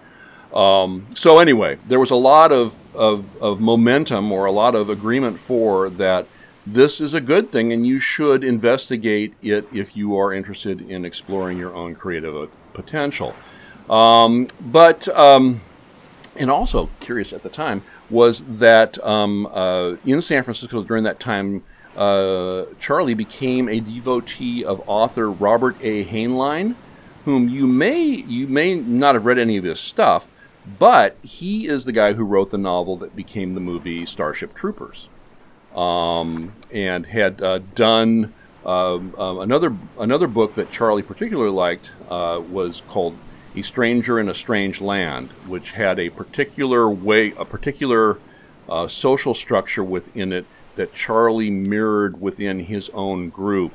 Um, 0.55 1.07
so 1.15 1.39
anyway, 1.39 1.79
there 1.87 2.01
was 2.01 2.11
a 2.11 2.17
lot 2.17 2.53
of, 2.53 2.95
of, 2.95 3.37
of 3.43 3.61
momentum 3.61 4.33
or 4.33 4.47
a 4.47 4.53
lot 4.53 4.75
of 4.75 4.89
agreement 4.89 5.39
for 5.39 5.91
that 5.91 6.27
this 6.67 7.01
is 7.01 7.15
a 7.15 7.21
good 7.21 7.53
thing 7.53 7.73
and 7.73 7.87
you 7.87 8.01
should 8.01 8.43
investigate 8.43 9.35
it 9.43 9.69
if 9.73 9.97
you 9.97 10.17
are 10.17 10.33
interested 10.33 10.81
in 10.81 11.05
exploring 11.05 11.59
your 11.59 11.75
own 11.75 11.95
creative 11.95 12.37
uh, 12.37 12.47
potential. 12.73 13.35
Um, 13.89 14.49
but, 14.61 15.07
um, 15.09 15.61
and 16.35 16.51
also 16.51 16.91
curious 17.01 17.33
at 17.33 17.43
the 17.43 17.49
time, 17.49 17.83
was 18.11 18.43
that 18.43 19.03
um, 19.05 19.47
uh, 19.53 19.97
in 20.05 20.21
San 20.21 20.43
Francisco 20.43 20.83
during 20.83 21.05
that 21.05 21.21
time, 21.21 21.63
uh, 21.97 22.65
Charlie 22.79 23.15
became 23.15 23.69
a 23.69 23.81
devotee 23.81 24.65
of 24.65 24.83
author 24.87 25.31
Robert 25.31 25.77
A. 25.83 26.05
Heinlein, 26.05 26.75
whom 27.25 27.49
you 27.49 27.67
may 27.67 28.03
you 28.05 28.47
may 28.47 28.75
not 28.75 29.15
have 29.15 29.25
read 29.25 29.39
any 29.39 29.57
of 29.57 29.65
his 29.65 29.81
stuff, 29.81 30.31
but 30.79 31.17
he 31.23 31.67
is 31.67 31.85
the 31.85 31.93
guy 31.93 32.15
who 32.15 32.25
wrote 32.25 32.51
the 32.51 32.59
novel 32.59 32.97
that 32.99 33.15
became 33.15 33.55
the 33.55 33.61
movie 33.61 34.05
Starship 34.05 34.55
Troopers, 34.55 35.09
um, 35.75 36.55
and 36.71 37.07
had 37.07 37.41
uh, 37.43 37.61
done 37.75 38.33
um, 38.65 39.15
um, 39.17 39.39
another 39.39 39.77
another 39.99 40.27
book 40.27 40.55
that 40.55 40.73
Charlie 40.73 41.03
particularly 41.03 41.53
liked 41.53 41.93
uh, 42.11 42.43
was 42.51 42.83
called 42.89 43.17
A 43.55 43.63
Stranger 43.63 44.19
in 44.19 44.29
a 44.29 44.35
Strange 44.35 44.81
Land, 44.81 45.31
which 45.47 45.73
had 45.73 46.01
a 46.01 46.11
particular 46.11 46.91
way, 46.91 47.33
a 47.39 47.45
particular 47.45 48.19
uh, 48.69 48.89
social 48.89 49.35
structure 49.35 49.85
within 49.85 50.33
it 50.33 50.47
that 50.75 50.93
Charlie 50.93 51.51
mirrored 51.51 52.21
within 52.21 52.61
his 52.61 52.91
own 52.91 53.31
group 53.31 53.73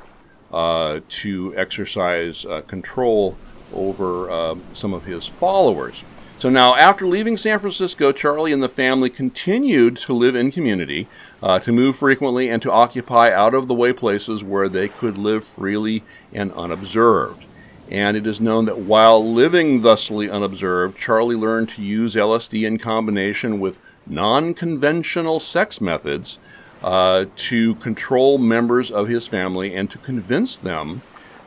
uh, 0.52 1.00
to 1.08 1.54
exercise 1.56 2.44
uh, 2.44 2.60
control 2.62 3.36
over 3.72 4.30
uh, 4.30 4.54
some 4.74 4.92
of 4.92 5.04
his 5.04 5.26
followers. 5.26 6.04
So 6.42 6.50
now, 6.50 6.74
after 6.74 7.06
leaving 7.06 7.36
San 7.36 7.60
Francisco, 7.60 8.10
Charlie 8.10 8.52
and 8.52 8.60
the 8.60 8.68
family 8.68 9.08
continued 9.08 9.96
to 9.98 10.12
live 10.12 10.34
in 10.34 10.50
community, 10.50 11.06
uh, 11.40 11.60
to 11.60 11.70
move 11.70 11.94
frequently, 11.94 12.48
and 12.48 12.60
to 12.62 12.72
occupy 12.72 13.30
out 13.30 13.54
of 13.54 13.68
the 13.68 13.74
way 13.74 13.92
places 13.92 14.42
where 14.42 14.68
they 14.68 14.88
could 14.88 15.16
live 15.16 15.44
freely 15.44 16.02
and 16.32 16.52
unobserved. 16.54 17.44
And 17.88 18.16
it 18.16 18.26
is 18.26 18.40
known 18.40 18.64
that 18.64 18.80
while 18.80 19.24
living 19.24 19.82
thusly 19.82 20.28
unobserved, 20.28 20.98
Charlie 20.98 21.36
learned 21.36 21.68
to 21.68 21.84
use 21.84 22.16
LSD 22.16 22.66
in 22.66 22.76
combination 22.76 23.60
with 23.60 23.80
non 24.04 24.52
conventional 24.52 25.38
sex 25.38 25.80
methods 25.80 26.40
uh, 26.82 27.26
to 27.36 27.76
control 27.76 28.36
members 28.38 28.90
of 28.90 29.06
his 29.06 29.28
family 29.28 29.76
and 29.76 29.88
to 29.92 29.98
convince 29.98 30.56
them 30.56 31.02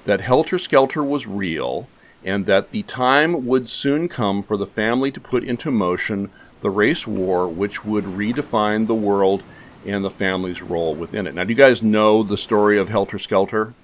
that 0.05 0.21
Helter 0.21 0.57
Skelter 0.57 1.03
was 1.03 1.27
real 1.27 1.89
and 2.25 2.47
that 2.47 2.71
the 2.71 2.83
time 2.83 3.45
would 3.45 3.69
soon 3.69 4.09
come 4.09 4.41
for 4.41 4.57
the 4.57 4.65
family 4.65 5.11
to 5.11 5.21
put 5.21 5.43
into 5.43 5.71
motion 5.71 6.31
the 6.61 6.69
race 6.71 7.05
war, 7.05 7.47
which 7.47 7.85
would 7.85 8.05
redefine 8.05 8.87
the 8.87 8.95
world 8.95 9.43
and 9.85 10.03
the 10.03 10.09
family's 10.09 10.63
role 10.63 10.95
within 10.95 11.27
it. 11.27 11.35
Now, 11.35 11.43
do 11.43 11.51
you 11.51 11.55
guys 11.55 11.83
know 11.83 12.23
the 12.23 12.37
story 12.37 12.79
of 12.79 12.89
Helter 12.89 13.19
Skelter? 13.19 13.75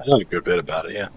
I 0.00 0.04
know 0.06 0.18
a 0.18 0.24
good 0.24 0.42
bit 0.42 0.58
about 0.58 0.86
it. 0.86 0.94
Yeah. 0.94 1.08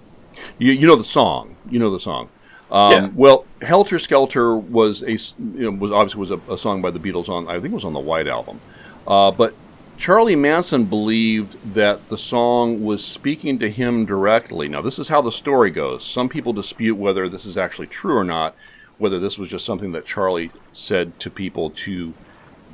You, 0.59 0.71
you 0.73 0.86
know 0.86 0.95
the 0.95 1.03
song. 1.03 1.55
You 1.69 1.79
know 1.79 1.89
the 1.89 1.99
song. 1.99 2.29
Um, 2.71 2.91
Yeah. 2.91 3.09
Well, 3.15 3.45
Helter 3.61 3.97
Skelter 3.97 4.55
was 4.55 5.01
a 5.01 5.13
you 5.57 5.71
know, 5.71 5.71
was 5.71 5.91
obviously 5.91 6.19
was 6.19 6.32
a, 6.32 6.39
a 6.49 6.57
song 6.57 6.82
by 6.82 6.91
the 6.91 6.99
Beatles 6.99 7.27
on 7.27 7.47
I 7.47 7.53
think 7.53 7.65
it 7.65 7.73
was 7.73 7.86
on 7.86 7.93
the 7.93 7.99
White 7.99 8.27
album, 8.27 8.61
uh, 9.07 9.32
but 9.32 9.55
Charlie 10.01 10.35
Manson 10.35 10.85
believed 10.85 11.57
that 11.75 12.09
the 12.09 12.17
song 12.17 12.83
was 12.83 13.05
speaking 13.05 13.59
to 13.59 13.69
him 13.69 14.03
directly. 14.03 14.67
Now, 14.67 14.81
this 14.81 14.97
is 14.97 15.09
how 15.09 15.21
the 15.21 15.31
story 15.31 15.69
goes. 15.69 16.03
Some 16.03 16.27
people 16.27 16.53
dispute 16.53 16.95
whether 16.95 17.29
this 17.29 17.45
is 17.45 17.55
actually 17.55 17.85
true 17.85 18.17
or 18.17 18.23
not, 18.23 18.55
whether 18.97 19.19
this 19.19 19.37
was 19.37 19.51
just 19.51 19.63
something 19.63 19.91
that 19.91 20.03
Charlie 20.03 20.49
said 20.73 21.19
to 21.19 21.29
people 21.29 21.69
to 21.69 22.15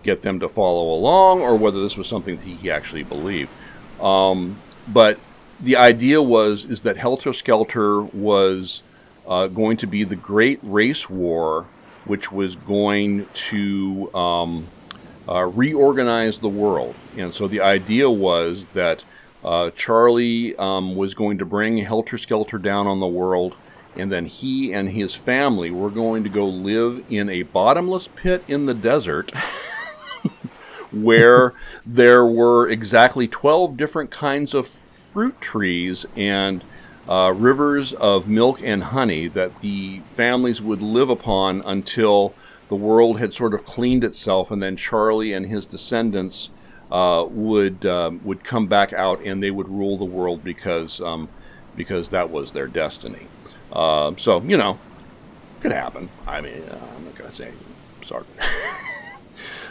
get 0.03 0.21
them 0.21 0.39
to 0.39 0.47
follow 0.47 0.89
along, 0.89 1.41
or 1.41 1.57
whether 1.57 1.81
this 1.81 1.97
was 1.97 2.07
something 2.07 2.37
that 2.37 2.45
he 2.45 2.71
actually 2.71 3.03
believed. 3.03 3.49
Um, 3.99 4.61
but 4.87 5.19
the 5.59 5.75
idea 5.75 6.21
was 6.21 6.63
is 6.63 6.83
that 6.83 6.95
Helter 6.95 7.33
Skelter 7.33 8.03
was 8.03 8.83
uh, 9.27 9.47
going 9.47 9.75
to 9.75 9.85
be 9.85 10.05
the 10.05 10.15
great 10.15 10.59
race 10.63 11.09
war, 11.09 11.65
which 12.05 12.31
was 12.31 12.55
going 12.55 13.27
to 13.33 14.15
um, 14.15 14.67
uh, 15.27 15.43
reorganize 15.45 16.39
the 16.39 16.49
world. 16.49 16.95
And 17.17 17.33
so 17.33 17.47
the 17.47 17.61
idea 17.61 18.09
was 18.09 18.65
that 18.73 19.03
uh, 19.43 19.71
Charlie 19.71 20.55
um, 20.57 20.95
was 20.95 21.13
going 21.13 21.37
to 21.37 21.45
bring 21.45 21.77
Helter 21.77 22.17
Skelter 22.17 22.57
down 22.57 22.87
on 22.87 22.99
the 22.99 23.07
world, 23.07 23.55
and 23.95 24.11
then 24.11 24.25
he 24.25 24.73
and 24.73 24.89
his 24.89 25.15
family 25.15 25.71
were 25.71 25.89
going 25.89 26.23
to 26.23 26.29
go 26.29 26.47
live 26.47 27.03
in 27.09 27.29
a 27.29 27.43
bottomless 27.43 28.07
pit 28.07 28.43
in 28.47 28.65
the 28.65 28.73
desert. 28.73 29.31
where 30.91 31.53
there 31.85 32.25
were 32.25 32.69
exactly 32.69 33.27
12 33.27 33.77
different 33.77 34.11
kinds 34.11 34.53
of 34.53 34.67
fruit 34.67 35.39
trees 35.41 36.05
and 36.15 36.63
uh, 37.07 37.33
rivers 37.35 37.93
of 37.93 38.27
milk 38.27 38.61
and 38.63 38.85
honey 38.85 39.27
that 39.27 39.61
the 39.61 39.99
families 40.01 40.61
would 40.61 40.81
live 40.81 41.09
upon 41.09 41.61
until 41.61 42.33
the 42.69 42.75
world 42.75 43.19
had 43.19 43.33
sort 43.33 43.53
of 43.53 43.65
cleaned 43.65 44.03
itself, 44.03 44.51
and 44.51 44.61
then 44.61 44.75
Charlie 44.75 45.33
and 45.33 45.45
his 45.45 45.65
descendants 45.65 46.51
uh, 46.91 47.25
would 47.29 47.85
um, 47.85 48.21
would 48.23 48.43
come 48.43 48.67
back 48.67 48.93
out 48.93 49.21
and 49.21 49.41
they 49.41 49.51
would 49.51 49.67
rule 49.67 49.97
the 49.97 50.05
world 50.05 50.43
because 50.43 51.01
um, 51.01 51.29
because 51.75 52.09
that 52.09 52.29
was 52.29 52.51
their 52.51 52.67
destiny. 52.67 53.27
Uh, 53.71 54.13
so 54.17 54.41
you 54.41 54.57
know, 54.57 54.79
could 55.61 55.71
happen. 55.71 56.09
I 56.25 56.41
mean, 56.41 56.63
uh, 56.63 56.79
I'm 56.95 57.05
not 57.05 57.15
gonna 57.15 57.31
say 57.31 57.51
sorry. 58.05 58.25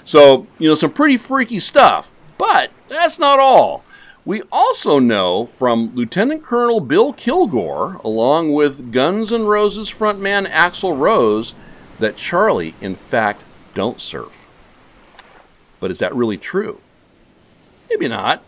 So, 0.07 0.47
you 0.61 0.69
know, 0.69 0.77
some 0.77 0.93
pretty 0.93 1.17
freaky 1.19 1.61
stuff. 1.61 2.13
But 2.39 2.71
that's 2.89 3.19
not 3.19 3.41
all. 3.41 3.85
We 4.25 4.43
also 4.53 4.99
know 4.99 5.47
from 5.47 5.95
Lieutenant 5.95 6.43
Colonel 6.43 6.81
Bill 6.81 7.13
Kilgore, 7.13 8.01
along 8.05 8.53
with 8.53 8.93
Guns 8.93 9.33
N' 9.33 9.47
Roses 9.47 9.91
frontman 9.91 10.49
Axl 10.51 10.99
Rose, 10.99 11.55
that 11.99 12.17
Charlie, 12.17 12.75
in 12.81 12.95
fact, 12.95 13.45
don't 13.75 14.01
surf. 14.01 14.49
But 15.81 15.91
is 15.91 15.99
that 15.99 16.15
really 16.15 16.39
true? 16.39 16.81
Maybe 17.91 18.09
not. 18.09 18.43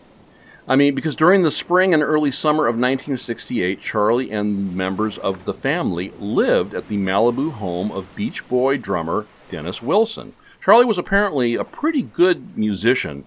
I 0.67 0.75
mean, 0.75 0.93
because 0.93 1.15
during 1.15 1.41
the 1.41 1.49
spring 1.49 1.95
and 1.95 2.03
early 2.03 2.29
summer 2.29 2.65
of 2.65 2.75
1968, 2.75 3.81
Charlie 3.81 4.31
and 4.31 4.75
members 4.75 5.17
of 5.17 5.45
the 5.45 5.53
family 5.53 6.13
lived 6.19 6.75
at 6.75 6.87
the 6.89 6.97
Malibu 6.97 7.53
home 7.53 7.91
of 7.91 8.13
Beach 8.15 8.47
Boy 8.47 8.77
drummer 8.77 9.25
Dennis 9.49 9.81
Wilson. 9.81 10.33
Charlie 10.61 10.85
was 10.85 10.99
apparently 10.99 11.55
a 11.55 11.63
pretty 11.63 12.03
good 12.03 12.55
musician. 12.55 13.25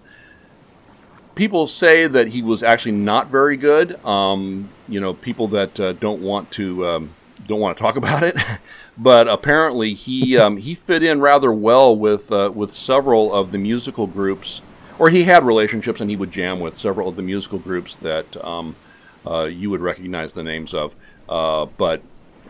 People 1.35 1.67
say 1.67 2.07
that 2.07 2.29
he 2.29 2.41
was 2.41 2.63
actually 2.63 2.93
not 2.93 3.27
very 3.27 3.57
good. 3.57 4.03
Um, 4.05 4.69
you 4.87 5.01
know, 5.01 5.13
people 5.13 5.49
that 5.49 5.77
uh, 5.79 5.93
don't 5.93 6.21
want 6.21 6.49
to 6.51 6.87
um, 6.87 7.09
don't 7.47 7.59
want 7.59 7.77
to 7.77 7.81
talk 7.81 7.95
about 7.95 8.23
it, 8.23 8.37
but 8.97 9.27
apparently 9.27 9.93
he 9.93 10.37
um, 10.37 10.57
he 10.57 10.75
fit 10.75 11.03
in 11.03 11.19
rather 11.19 11.51
well 11.51 11.95
with 11.95 12.31
uh, 12.31 12.51
with 12.53 12.75
several 12.75 13.33
of 13.33 13.51
the 13.51 13.57
musical 13.57 14.07
groups, 14.07 14.61
or 14.99 15.09
he 15.09 15.23
had 15.23 15.45
relationships 15.45 16.01
and 16.01 16.09
he 16.09 16.15
would 16.15 16.31
jam 16.31 16.59
with 16.59 16.77
several 16.77 17.09
of 17.09 17.15
the 17.15 17.21
musical 17.21 17.59
groups 17.59 17.95
that 17.95 18.43
um, 18.43 18.75
uh, 19.25 19.43
you 19.43 19.69
would 19.69 19.81
recognize 19.81 20.33
the 20.33 20.43
names 20.43 20.73
of. 20.73 20.95
Uh, 21.29 21.65
but 21.77 22.01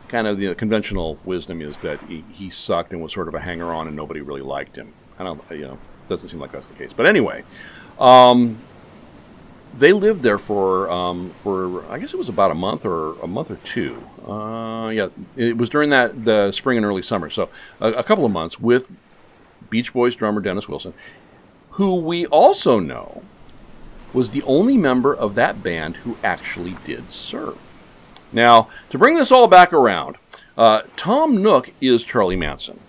kind 0.08 0.28
of 0.28 0.38
the 0.38 0.54
conventional 0.56 1.18
wisdom 1.26 1.62
is 1.62 1.80
that 1.80 2.00
he, 2.04 2.24
he 2.32 2.50
sucked 2.50 2.91
and 2.91 3.02
was 3.02 3.12
sort 3.14 3.28
of 3.28 3.34
a 3.34 3.39
hanger 3.39 3.74
on 3.74 3.88
and 3.88 3.96
nobody 3.96 4.22
really 4.22 4.41
liked 4.41 4.76
him. 4.76 4.94
I 5.18 5.24
don't, 5.24 5.41
you 5.50 5.62
know, 5.62 5.80
doesn't 6.10 6.30
seem 6.30 6.39
like 6.39 6.52
that's 6.52 6.70
the 6.70 6.76
case. 6.76 6.94
But 6.94 7.06
anyway, 7.06 7.44
um, 8.00 8.60
they 9.78 9.93
lived 9.93 10.21
there 10.21 10.38
for 10.38 10.89
um, 10.89 11.32
for 11.32 11.86
I 11.91 11.99
guess 11.99 12.13
it 12.13 12.17
was 12.17 12.30
about 12.30 12.51
a 12.51 12.55
month 12.55 12.86
or 12.86 13.19
a 13.21 13.28
month 13.28 13.49
or 13.49 13.57
two. 13.57 14.03
Uh, 14.28 14.89
yeah, 14.89 15.07
it 15.36 15.57
was 15.57 15.69
during 15.69 15.89
that 15.89 16.26
the 16.26 16.51
spring 16.51 16.78
and 16.78 16.86
early 16.86 17.01
summer, 17.01 17.30
so 17.30 17.49
a, 17.80 17.91
a 17.93 18.03
couple 18.03 18.26
of 18.26 18.32
months 18.32 18.59
with 18.59 18.95
Beach 19.69 19.93
Boys 19.93 20.15
drummer 20.15 20.41
Dennis 20.41 20.69
Wilson, 20.69 20.93
who 21.71 21.95
we 21.95 22.26
also 22.28 22.80
know 22.80 23.24
was 24.13 24.30
the 24.30 24.43
only 24.43 24.78
member 24.78 25.13
of 25.13 25.34
that 25.36 25.63
band 25.63 25.97
who 25.97 26.17
actually 26.24 26.78
did 26.84 27.11
surf. 27.11 27.84
Now, 28.32 28.69
to 28.89 28.97
bring 28.97 29.15
this 29.15 29.32
all 29.32 29.47
back 29.47 29.74
around, 29.74 30.17
uh, 30.55 30.84
Tom 30.95 31.41
Nook 31.41 31.74
is 31.82 32.03
Charlie 32.03 32.36
Manson. 32.36 32.80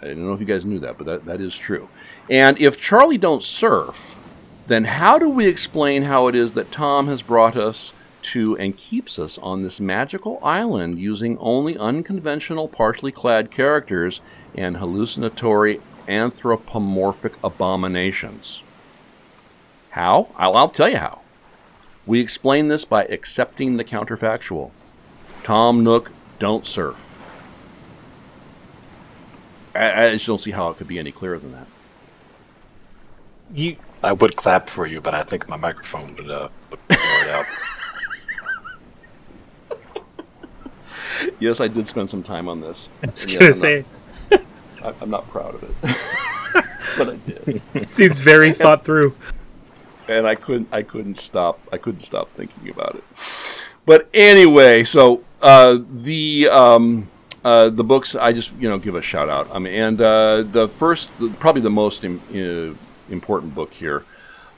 I 0.00 0.08
don't 0.08 0.24
know 0.24 0.32
if 0.32 0.40
you 0.40 0.46
guys 0.46 0.64
knew 0.64 0.78
that, 0.80 0.96
but 0.98 1.06
that, 1.06 1.24
that 1.24 1.40
is 1.40 1.56
true. 1.56 1.88
And 2.30 2.60
if 2.60 2.80
Charlie 2.80 3.18
don't 3.18 3.42
surf, 3.42 4.18
then 4.66 4.84
how 4.84 5.18
do 5.18 5.28
we 5.28 5.46
explain 5.46 6.02
how 6.02 6.26
it 6.26 6.34
is 6.34 6.54
that 6.54 6.72
Tom 6.72 7.06
has 7.08 7.22
brought 7.22 7.56
us 7.56 7.92
to 8.22 8.56
and 8.56 8.76
keeps 8.76 9.18
us 9.18 9.36
on 9.38 9.62
this 9.62 9.80
magical 9.80 10.38
island 10.42 10.98
using 10.98 11.36
only 11.38 11.76
unconventional, 11.76 12.68
partially 12.68 13.12
clad 13.12 13.50
characters 13.50 14.20
and 14.54 14.78
hallucinatory 14.78 15.80
anthropomorphic 16.08 17.34
abominations? 17.44 18.62
How? 19.90 20.28
I'll, 20.36 20.56
I'll 20.56 20.68
tell 20.70 20.88
you 20.88 20.96
how. 20.96 21.20
We 22.06 22.20
explain 22.20 22.68
this 22.68 22.84
by 22.84 23.04
accepting 23.04 23.76
the 23.76 23.84
counterfactual. 23.84 24.70
Tom 25.42 25.84
Nook 25.84 26.10
don't 26.38 26.66
surf. 26.66 27.14
I, 29.74 30.06
I 30.06 30.12
just 30.12 30.26
don't 30.26 30.40
see 30.40 30.52
how 30.52 30.70
it 30.70 30.78
could 30.78 30.88
be 30.88 30.98
any 30.98 31.12
clearer 31.12 31.38
than 31.38 31.52
that. 31.52 31.66
You 33.54 33.76
I 34.04 34.12
would 34.12 34.36
clap 34.36 34.68
for 34.68 34.86
you, 34.86 35.00
but 35.00 35.14
I 35.14 35.22
think 35.22 35.48
my 35.48 35.56
microphone 35.56 36.14
would 36.16 36.30
uh 36.30 36.48
would 36.70 36.88
blow 36.88 36.96
it 36.98 37.28
out. 37.30 37.46
Yes, 41.38 41.60
I 41.60 41.68
did 41.68 41.88
spend 41.88 42.10
some 42.10 42.22
time 42.22 42.48
on 42.48 42.60
this. 42.60 42.90
I 43.02 43.06
was 43.06 43.32
Yes, 43.32 43.38
gonna 43.38 43.46
I'm 43.50 43.54
say 43.54 43.84
I, 44.82 44.94
I'm 45.00 45.10
not 45.10 45.28
proud 45.30 45.54
of 45.54 45.62
it, 45.62 45.74
but 46.98 47.08
I 47.10 47.16
did, 47.16 47.62
it 47.74 47.92
seems 47.94 48.18
very 48.18 48.52
thought 48.52 48.84
through. 48.84 49.14
and 50.08 50.26
I 50.26 50.34
couldn't. 50.34 50.68
I 50.72 50.82
couldn't 50.82 51.14
stop. 51.16 51.60
I 51.72 51.78
couldn't 51.78 52.00
stop 52.00 52.30
thinking 52.34 52.68
about 52.68 52.96
it. 52.96 53.04
But 53.86 54.08
anyway, 54.12 54.84
so 54.84 55.22
uh, 55.40 55.78
the 55.88 56.48
um, 56.50 57.08
uh, 57.44 57.70
the 57.70 57.84
books 57.84 58.14
I 58.16 58.32
just 58.32 58.52
you 58.58 58.68
know 58.68 58.78
give 58.78 58.94
a 58.96 59.02
shout 59.02 59.28
out. 59.30 59.48
I 59.52 59.58
mean, 59.60 59.74
and 59.74 60.00
uh, 60.00 60.42
the 60.42 60.68
first, 60.68 61.16
the, 61.20 61.30
probably 61.30 61.62
the 61.62 61.70
most 61.70 62.04
im- 62.04 62.20
uh, 62.30 62.74
important 63.08 63.54
book 63.54 63.74
here 63.74 64.04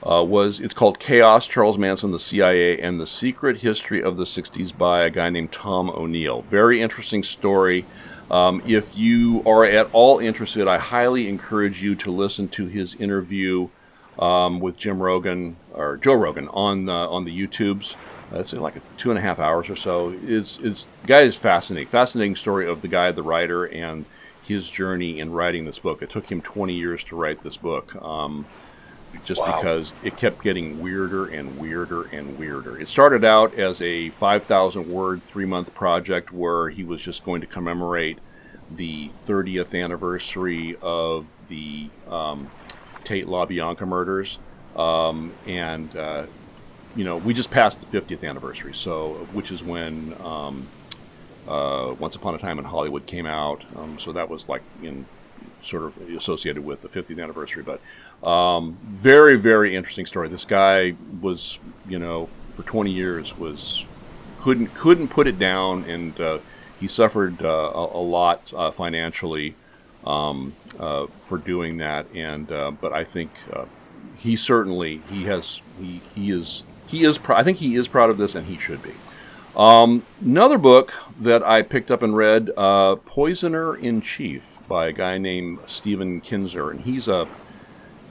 uh, 0.09 0.23
was 0.23 0.61
it's 0.61 0.75
called 0.75 0.99
Chaos: 0.99 1.47
Charles 1.47 1.79
Manson, 1.79 2.13
the 2.13 2.19
CIA, 2.19 2.81
and 2.81 3.01
the 3.01 3.07
Secret 3.07 3.59
History 3.59 4.03
of 4.03 4.17
the 4.17 4.25
'60s 4.25 4.77
by 4.77 5.03
a 5.03 5.11
guy 5.11 5.31
named 5.31 5.53
Tom 5.53 5.91
O'Neill. 5.91 6.43
Very 6.43 6.81
interesting 6.81 7.23
story. 7.23 7.85
Um, 8.31 8.63
if 8.67 8.97
you 8.97 9.43
are 9.47 9.65
at 9.65 9.89
all 9.93 10.19
interested, 10.19 10.67
I 10.67 10.79
highly 10.79 11.29
encourage 11.29 11.83
you 11.83 11.95
to 11.97 12.11
listen 12.11 12.49
to 12.49 12.67
his 12.67 12.95
interview 12.97 13.69
um, 14.19 14.61
with 14.61 14.77
Jim 14.77 15.01
Rogan 15.01 15.57
or 15.73 15.97
Joe 15.97 16.15
Rogan 16.15 16.49
on 16.49 16.87
the, 16.87 16.93
on 16.93 17.25
the 17.25 17.47
YouTubes. 17.47 17.95
That's 18.33 18.53
in 18.53 18.61
like 18.61 18.77
a 18.77 18.81
two 18.97 19.11
and 19.11 19.19
a 19.19 19.23
half 19.23 19.39
hours 19.39 19.71
or 19.71 19.77
so. 19.77 20.17
It's 20.25 20.59
it's 20.59 20.87
guy 21.07 21.21
is 21.21 21.37
fascinating, 21.37 21.87
fascinating 21.87 22.35
story 22.35 22.69
of 22.69 22.83
the 22.83 22.89
guy, 22.89 23.13
the 23.13 23.23
writer, 23.23 23.65
and 23.65 24.05
his 24.47 24.71
journey 24.71 25.19
in 25.19 25.33
writing 25.33 25.65
this 25.65 25.79
book. 25.79 26.03
It 26.03 26.11
took 26.11 26.31
him 26.31 26.41
20 26.41 26.75
years 26.75 27.03
to 27.05 27.17
write 27.17 27.41
this 27.41 27.57
book. 27.57 27.95
Um, 28.03 28.47
just 29.25 29.41
Wow. 29.41 29.57
because 29.57 29.93
it 30.03 30.17
kept 30.17 30.43
getting 30.43 30.79
weirder 30.81 31.27
and 31.27 31.59
weirder 31.59 32.03
and 32.13 32.39
weirder. 32.39 32.79
It 32.79 32.89
started 32.89 33.25
out 33.25 33.55
as 33.55 33.81
a 33.81 34.11
5,000 34.11 34.89
word, 34.91 35.23
three 35.23 35.47
month 35.47 35.75
project 35.75 36.33
where 36.33 36.69
he 36.69 36.85
was 36.85 37.01
just 37.01 37.25
going 37.25 37.41
to 37.41 37.47
commemorate 37.47 38.19
the 38.71 39.09
30th 39.09 39.81
anniversary 39.81 40.77
of 40.83 41.27
the 41.49 41.89
um, 42.11 42.51
Tate 43.05 43.27
LaBianca 43.27 43.87
murders, 43.87 44.39
um, 44.75 45.33
and 45.47 45.97
uh, 45.97 46.27
you 46.97 47.05
know 47.05 47.17
we 47.17 47.33
just 47.33 47.51
passed 47.51 47.81
the 47.81 48.01
50th 48.01 48.29
anniversary, 48.29 48.75
so 48.75 49.27
which 49.33 49.51
is 49.53 49.63
when 49.63 50.15
um, 50.23 50.67
uh, 51.49 51.95
Once 51.99 52.17
Upon 52.17 52.35
a 52.35 52.39
Time 52.39 52.59
in 52.59 52.65
Hollywood 52.65 53.07
came 53.07 53.27
out. 53.27 53.65
Um, 53.77 53.99
so 53.99 54.13
that 54.13 54.29
was 54.29 54.49
like 54.49 54.63
in 54.83 55.07
sort 55.63 55.85
of 55.85 55.97
associated 56.11 56.65
with 56.65 56.83
the 56.83 56.89
50th 56.89 57.23
anniversary. 57.23 57.63
But 57.63 58.27
um, 58.27 58.79
very, 58.85 59.37
very 59.37 59.75
interesting 59.75 60.07
story. 60.07 60.29
This 60.29 60.45
guy 60.45 60.95
was, 61.21 61.59
you 61.89 61.99
know, 61.99 62.29
for 62.51 62.63
20 62.63 62.91
years 62.91 63.37
was 63.37 63.87
couldn't 64.39 64.75
couldn't 64.75 65.09
put 65.09 65.27
it 65.27 65.39
down, 65.39 65.85
and 65.85 66.21
uh, 66.21 66.39
he 66.79 66.87
suffered 66.87 67.43
uh, 67.43 67.49
a, 67.75 67.99
a, 67.99 68.03
lot 68.03 68.53
uh, 68.55 68.71
financially 68.71 69.55
um, 70.05 70.55
uh, 70.79 71.07
for 71.21 71.39
doing 71.39 71.79
that. 71.79 72.07
And 72.15 72.51
uh, 72.53 72.71
but 72.71 72.93
I 72.93 73.05
think 73.05 73.31
uh, 73.53 73.65
he 74.17 74.37
certainly 74.37 75.03
he 75.11 75.25
has 75.25 75.61
he 75.81 76.01
he 76.15 76.31
is 76.31 76.65
he 76.87 77.05
is 77.05 77.19
pr- 77.19 77.33
I 77.33 77.43
think 77.43 77.59
he 77.59 77.75
is 77.77 77.89
proud 77.89 78.11
of 78.11 78.19
this, 78.19 78.35
and 78.35 78.47
he 78.47 78.59
should 78.59 78.83
be. 78.83 78.93
Um, 79.57 80.05
another 80.21 80.59
book 80.59 80.93
that 81.19 81.43
I 81.43 81.63
picked 81.63 81.91
up 81.91 82.03
and 82.03 82.15
read, 82.15 82.51
uh, 82.59 82.97
Poisoner 82.97 83.75
in 83.75 84.03
Chief, 84.03 84.59
by 84.69 84.89
a 84.89 84.93
guy 84.93 85.17
named 85.17 85.61
Stephen 85.67 86.21
Kinzer, 86.21 86.71
and 86.71 86.83
he's 86.83 87.09
a 87.09 87.27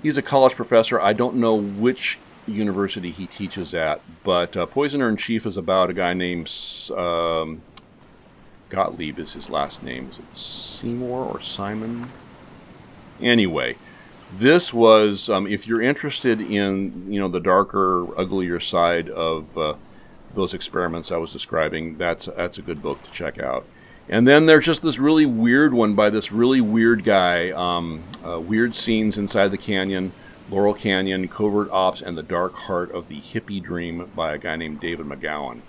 he's 0.02 0.18
a 0.18 0.24
college 0.24 0.56
professor. 0.56 1.00
I 1.00 1.14
don't 1.14 1.36
know 1.36 1.56
which 1.56 2.18
university 2.48 3.12
he 3.12 3.28
teaches 3.28 3.76
at, 3.76 4.02
but 4.24 4.58
uh, 4.58 4.66
Poisoner 4.66 5.08
in 5.08 5.18
Chief 5.18 5.46
is 5.46 5.56
about 5.56 5.92
a 5.92 5.94
guy 5.94 6.16
named 6.16 6.52
um, 6.98 7.62
Gottlieb 8.70 9.20
is 9.20 9.34
his 9.34 9.48
last 9.48 9.84
name. 9.84 10.10
Is 10.10 10.18
it 10.18 10.36
Seymour 10.36 11.26
or 11.26 11.42
Simon? 11.42 12.12
Anyway, 13.22 13.78
this 14.34 14.74
was 14.74 15.30
um, 15.30 15.46
if 15.46 15.68
you're 15.68 15.82
interested 15.82 16.42
in 16.42 17.06
you 17.08 17.20
know 17.20 17.28
the 17.28 17.40
darker, 17.40 18.20
uglier 18.20 18.60
side 18.60 19.10
of 19.10 19.56
uh, 19.60 19.76
those 20.36 20.54
experiments 20.54 21.12
I 21.12 21.18
was 21.18 21.32
describing, 21.32 21.98
that's 21.98 22.26
that's 22.26 22.58
a 22.58 22.62
good 22.62 22.82
book 22.82 23.04
to 23.04 23.12
check 23.12 23.40
out. 23.40 23.66
And 24.08 24.28
then 24.28 24.46
there's 24.46 24.66
just 24.66 24.84
this 24.84 25.00
really 25.00 25.26
weird 25.26 25.74
one 25.74 25.96
by 25.96 26.10
this 26.10 26.32
really 26.32 26.62
weird 26.62 27.04
guy. 27.04 27.50
Um, 27.52 28.04
uh, 28.24 28.40
weird 28.40 28.76
scenes 28.76 29.18
inside 29.18 29.50
the 29.50 29.58
canyon, 29.58 30.12
Laurel 30.50 30.76
Canyon, 30.76 31.28
covert 31.28 31.70
ops, 31.72 32.02
and 32.02 32.16
the 32.16 32.24
dark 32.24 32.54
heart 32.54 32.92
of 32.92 33.08
the 33.08 33.20
hippie 33.20 33.62
dream 33.62 34.12
by 34.16 34.34
a 34.34 34.38
guy 34.38 34.56
named 34.56 34.80
David 34.80 35.08
McGowan. 35.08 35.62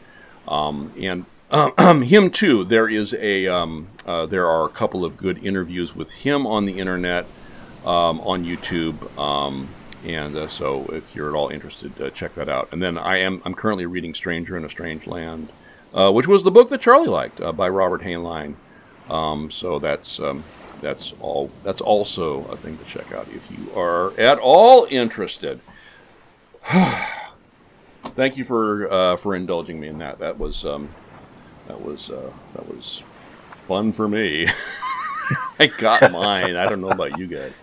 Um, 0.47 0.93
and 1.01 1.25
um, 1.51 2.03
him 2.03 2.31
too. 2.31 2.65
There 2.65 2.89
is 2.89 3.15
a 3.15 3.47
um, 3.47 3.89
uh, 4.05 4.27
there 4.27 4.47
are 4.47 4.67
a 4.67 4.71
couple 4.71 5.05
of 5.05 5.17
good 5.17 5.43
interviews 5.45 5.97
with 5.97 6.13
him 6.13 6.47
on 6.47 6.67
the 6.67 6.79
internet 6.79 7.27
um, 7.85 8.21
on 8.21 8.45
YouTube. 8.45 9.17
And 10.07 10.37
uh, 10.37 10.47
so 10.47 10.87
if 10.87 11.17
you're 11.17 11.29
at 11.29 11.35
all 11.35 11.49
interested, 11.49 12.01
uh, 12.01 12.11
check 12.11 12.35
that 12.37 12.49
out. 12.49 12.69
And 12.71 12.81
then 12.81 12.97
I 12.97 13.19
am 13.19 13.43
I'm 13.45 13.55
currently 13.55 13.87
reading 13.87 14.15
Stranger 14.15 14.57
in 14.57 14.65
a 14.65 14.69
Strange 14.69 15.09
Land, 15.09 15.49
uh, 15.93 16.13
which 16.13 16.29
was 16.29 16.45
the 16.45 16.51
book 16.53 16.69
that 16.69 16.81
Charlie 16.81 17.09
liked 17.09 17.41
uh, 17.41 17.53
by 17.53 17.69
Robert 17.69 18.03
Heinlein. 18.03 18.55
Um, 19.11 19.51
so 19.51 19.81
that's 19.81 20.21
um, 20.21 20.45
that's 20.81 21.13
all 21.21 21.51
that's 21.65 21.81
also 21.81 22.45
a 22.45 22.57
thing 22.57 22.79
to 22.79 22.85
check 22.85 23.11
out 23.11 23.27
if 23.35 23.51
you 23.51 23.69
are 23.75 24.19
at 24.19 24.39
all 24.39 24.87
interested. 24.91 25.61
Thank 28.05 28.37
you 28.37 28.45
for 28.45 28.93
uh, 28.93 29.17
for 29.17 29.35
indulging 29.35 29.81
me 29.81 29.89
in 29.89 29.99
that. 29.99 30.21
That 30.21 30.39
was 30.39 30.65
um, 30.65 30.91
that 31.67 31.83
was 31.83 32.11
uh, 32.11 32.31
that 32.55 32.69
was 32.73 33.03
fun 33.51 33.91
for 33.91 34.07
me. 34.07 34.47
I 35.59 35.67
got 35.79 36.13
mine. 36.13 36.55
I 36.55 36.69
don't 36.69 36.81
know 36.81 36.91
about 36.91 37.19
you 37.19 37.27
guys. 37.27 37.61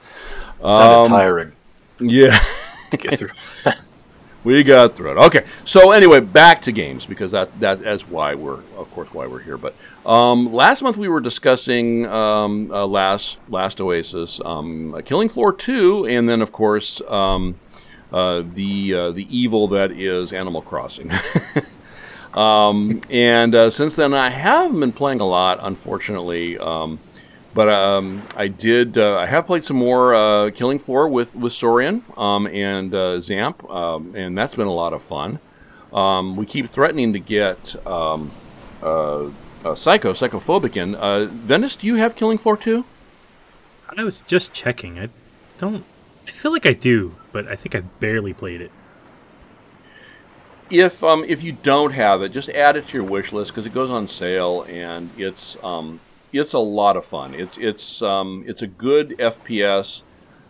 Um, 0.61 1.07
tiring. 1.07 1.53
Yeah. 2.09 2.39
get 2.91 3.19
through. 3.19 3.31
we 4.43 4.63
got 4.63 4.95
through 4.95 5.11
it. 5.11 5.25
Okay. 5.25 5.45
So 5.65 5.91
anyway, 5.91 6.19
back 6.19 6.61
to 6.61 6.71
games 6.71 7.05
because 7.05 7.31
that 7.31 7.59
that 7.59 7.81
that's 7.81 8.07
why 8.07 8.35
we're 8.35 8.59
of 8.77 8.91
course 8.91 9.13
why 9.13 9.27
we're 9.27 9.39
here. 9.39 9.57
But 9.57 9.75
um, 10.05 10.53
last 10.53 10.81
month 10.81 10.97
we 10.97 11.07
were 11.07 11.21
discussing 11.21 12.05
um, 12.07 12.71
uh, 12.71 12.85
last 12.85 13.39
last 13.49 13.81
Oasis, 13.81 14.41
um, 14.45 15.01
Killing 15.05 15.29
Floor 15.29 15.53
two, 15.53 16.05
and 16.05 16.27
then 16.27 16.41
of 16.41 16.51
course 16.51 17.01
um, 17.07 17.59
uh, 18.11 18.43
the 18.45 18.93
uh, 18.93 19.11
the 19.11 19.27
evil 19.35 19.67
that 19.69 19.91
is 19.91 20.33
Animal 20.33 20.61
Crossing. 20.61 21.11
Um, 22.33 23.01
and 23.11 23.53
uh, 23.53 23.69
since 23.69 23.95
then, 23.95 24.13
I 24.13 24.29
haven't 24.29 24.79
been 24.79 24.91
playing 24.91 25.19
a 25.19 25.25
lot, 25.25 25.59
unfortunately. 25.61 26.57
But 27.53 27.69
um, 27.69 28.23
I 28.35 28.47
did. 28.47 28.97
Uh, 28.97 29.17
I 29.17 29.27
have 29.27 29.45
played 29.45 29.63
some 29.63 29.77
more 29.77 30.15
uh, 30.15 30.49
Killing 30.51 30.79
Floor 30.79 31.07
with 31.07 31.35
with 31.35 31.53
Sorrien 31.53 32.01
um, 32.17 32.47
and 32.47 32.93
uh, 32.93 33.17
Zamp, 33.17 33.69
um, 33.71 34.15
and 34.15 34.37
that's 34.37 34.55
been 34.55 34.67
a 34.67 34.73
lot 34.73 34.93
of 34.93 35.03
fun. 35.03 35.39
Um, 35.93 36.35
we 36.35 36.47
keep 36.47 36.71
threatening 36.71 37.13
to 37.13 37.19
get 37.19 37.75
um, 37.85 38.31
uh, 38.81 39.29
uh, 39.63 39.75
Psycho, 39.75 40.13
Psychophobic 40.13 40.75
in. 40.75 40.95
Uh, 40.95 41.29
Vendas, 41.31 41.77
do 41.77 41.85
you 41.85 41.95
have 41.95 42.15
Killing 42.15 42.39
Floor 42.39 42.57
too? 42.57 42.85
I 43.95 44.03
was 44.03 44.19
just 44.25 44.53
checking. 44.53 44.97
I 44.97 45.09
don't. 45.59 45.85
I 46.27 46.31
feel 46.31 46.51
like 46.51 46.65
I 46.65 46.73
do, 46.73 47.15
but 47.31 47.47
I 47.47 47.55
think 47.55 47.75
I 47.75 47.81
barely 47.81 48.33
played 48.33 48.61
it. 48.61 48.71
If 50.69 51.03
um, 51.03 51.23
if 51.27 51.43
you 51.43 51.51
don't 51.51 51.91
have 51.91 52.23
it, 52.23 52.29
just 52.29 52.49
add 52.49 52.75
it 52.75 52.87
to 52.87 52.97
your 52.97 53.05
wish 53.05 53.31
list 53.31 53.51
because 53.51 53.67
it 53.67 53.73
goes 53.73 53.91
on 53.91 54.07
sale 54.07 54.65
and 54.67 55.11
it's 55.17 55.57
um, 55.63 55.99
it's 56.33 56.53
a 56.53 56.59
lot 56.59 56.97
of 56.97 57.05
fun. 57.05 57.33
It's 57.33 57.57
it's 57.57 58.01
um, 58.01 58.43
it's 58.47 58.61
a 58.61 58.67
good 58.67 59.09
FPS, 59.19 60.01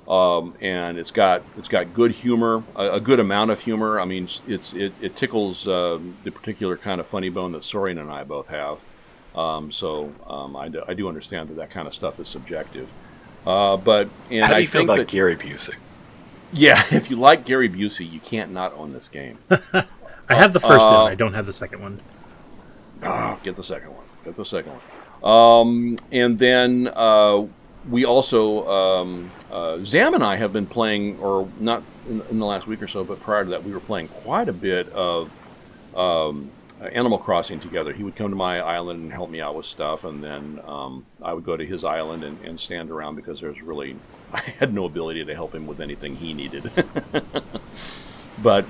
um, 0.08 0.56
and 0.62 0.98
it's 0.98 1.12
got 1.12 1.44
it's 1.58 1.70
got 1.70 1.94
good 1.94 2.12
humor, 2.12 2.64
a, 2.76 2.94
a, 2.94 3.00
good 3.00 3.20
amount 3.20 3.52
of 3.52 3.60
humor. 3.60 4.00
I 4.00 4.06
mean, 4.06 4.28
it's 4.48 4.74
it, 4.74 4.94
it 5.02 5.16
tickles 5.16 5.68
uh, 5.68 6.00
the 6.24 6.32
particular 6.32 6.78
kind 6.78 7.00
of 7.00 7.08
funny 7.08 7.30
bone 7.30 7.52
that 7.52 7.62
Sorrien 7.62 8.00
and 8.00 8.10
I 8.10 8.24
both 8.24 8.48
have. 8.48 8.82
Um, 9.36 9.72
so 9.72 10.14
um, 10.28 10.56
I, 10.56 10.70
do, 10.70 10.84
I 10.88 10.94
do 10.94 11.08
understand 11.08 11.50
that 11.50 11.56
that 11.56 11.72
kind 11.72 11.88
of 11.88 11.96
stuff 11.96 12.20
is 12.20 12.30
subjective. 12.30 12.92
Uh, 13.46 13.78
but 13.78 14.10
and 14.30 14.44
how 14.44 14.50
do 14.50 14.56
I 14.56 14.60
you 14.60 14.68
think 14.68 14.72
feel 14.72 14.84
about 14.84 14.98
that, 14.98 15.08
Gary 15.08 15.36
Busey? 15.36 15.76
Yeah, 16.54 16.82
if 16.92 17.10
you 17.10 17.18
like 17.18 17.46
Gary 17.46 17.70
Busey, 17.70 18.10
you 18.10 18.20
can't 18.20 18.52
not 18.52 18.74
own 18.74 18.94
this 18.94 19.10
game. 19.10 19.40
I 19.50 20.36
have 20.36 20.54
the 20.54 20.60
first 20.60 20.88
uh, 20.88 21.02
one. 21.02 21.12
I 21.12 21.16
don't 21.16 21.34
have 21.34 21.46
the 21.46 21.54
second 21.54 21.82
one. 21.82 22.00
Oh, 23.02 23.38
get 23.44 23.58
the 23.58 23.64
second 23.64 23.90
one. 23.90 24.06
Get 24.24 24.36
the 24.36 24.46
second 24.46 24.72
one. 24.72 24.82
Um, 25.24 25.98
and 26.12 26.38
then 26.38 26.92
uh, 26.94 27.48
we 27.90 28.06
also, 28.06 28.68
um, 28.68 29.32
uh, 29.52 29.80
Zam 29.86 30.14
and 30.14 30.24
I 30.24 30.36
have 30.36 30.52
been 30.52 30.68
playing, 30.68 31.20
or 31.20 31.48
not 31.60 31.84
in, 32.08 32.22
in, 32.30 32.40
the 32.40 32.46
last 32.46 32.68
week 32.68 32.82
or 32.82 32.88
so, 32.88 33.04
but 33.04 33.22
prior 33.22 33.46
to 33.46 33.50
that, 33.52 33.64
we 33.64 33.72
were 33.72 33.80
playing 33.80 34.10
quite 34.10 34.50
a 34.50 34.54
bit 34.54 34.90
of 34.90 35.40
um, 35.96 36.52
Animal 36.82 37.18
Crossing 37.18 37.62
together. 37.62 37.94
He 37.94 38.04
would 38.04 38.16
come 38.16 38.32
to 38.32 38.36
my 38.36 38.60
island 38.60 39.02
and 39.02 39.14
help 39.14 39.30
me 39.30 39.40
out 39.40 39.56
with 39.56 39.66
stuff, 39.66 40.04
and 40.04 40.22
then 40.22 40.60
um, 40.66 41.06
I 41.22 41.34
would 41.34 41.46
go 41.46 41.56
to 41.56 41.66
his 41.66 41.86
island 41.86 42.26
and, 42.26 42.38
and 42.44 42.60
stand 42.60 42.92
around 42.92 43.16
because 43.16 43.40
there's 43.40 43.62
really, 43.62 43.96
I 44.34 44.42
had 44.42 44.74
no 44.74 44.84
ability 44.84 45.24
to 45.24 45.34
help 45.34 45.56
him 45.56 45.68
with 45.68 45.80
anything 45.80 46.18
he 46.18 46.34
needed. 46.34 46.70
but 48.42 48.66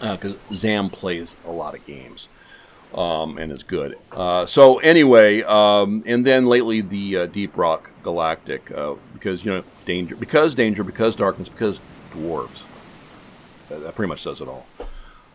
because 0.00 0.34
uh, 0.34 0.52
Zam 0.52 0.90
plays 0.90 1.36
a 1.44 1.52
lot 1.52 1.74
of 1.74 1.86
games 1.86 2.28
um, 2.94 3.38
and 3.38 3.52
it's 3.52 3.62
good. 3.62 3.96
Uh, 4.12 4.46
so 4.46 4.78
anyway, 4.78 5.42
um, 5.42 6.02
and 6.06 6.24
then 6.24 6.46
lately 6.46 6.80
the 6.80 7.16
uh, 7.16 7.26
Deep 7.26 7.56
Rock 7.56 7.90
Galactic 8.02 8.70
uh, 8.72 8.94
because 9.12 9.44
you 9.44 9.52
know 9.52 9.64
danger, 9.84 10.16
because 10.16 10.54
danger, 10.54 10.82
because 10.82 11.14
darkness, 11.16 11.48
because 11.48 11.80
dwarves. 12.12 12.64
That 13.68 13.94
pretty 13.94 14.08
much 14.08 14.22
says 14.22 14.40
it 14.40 14.48
all. 14.48 14.66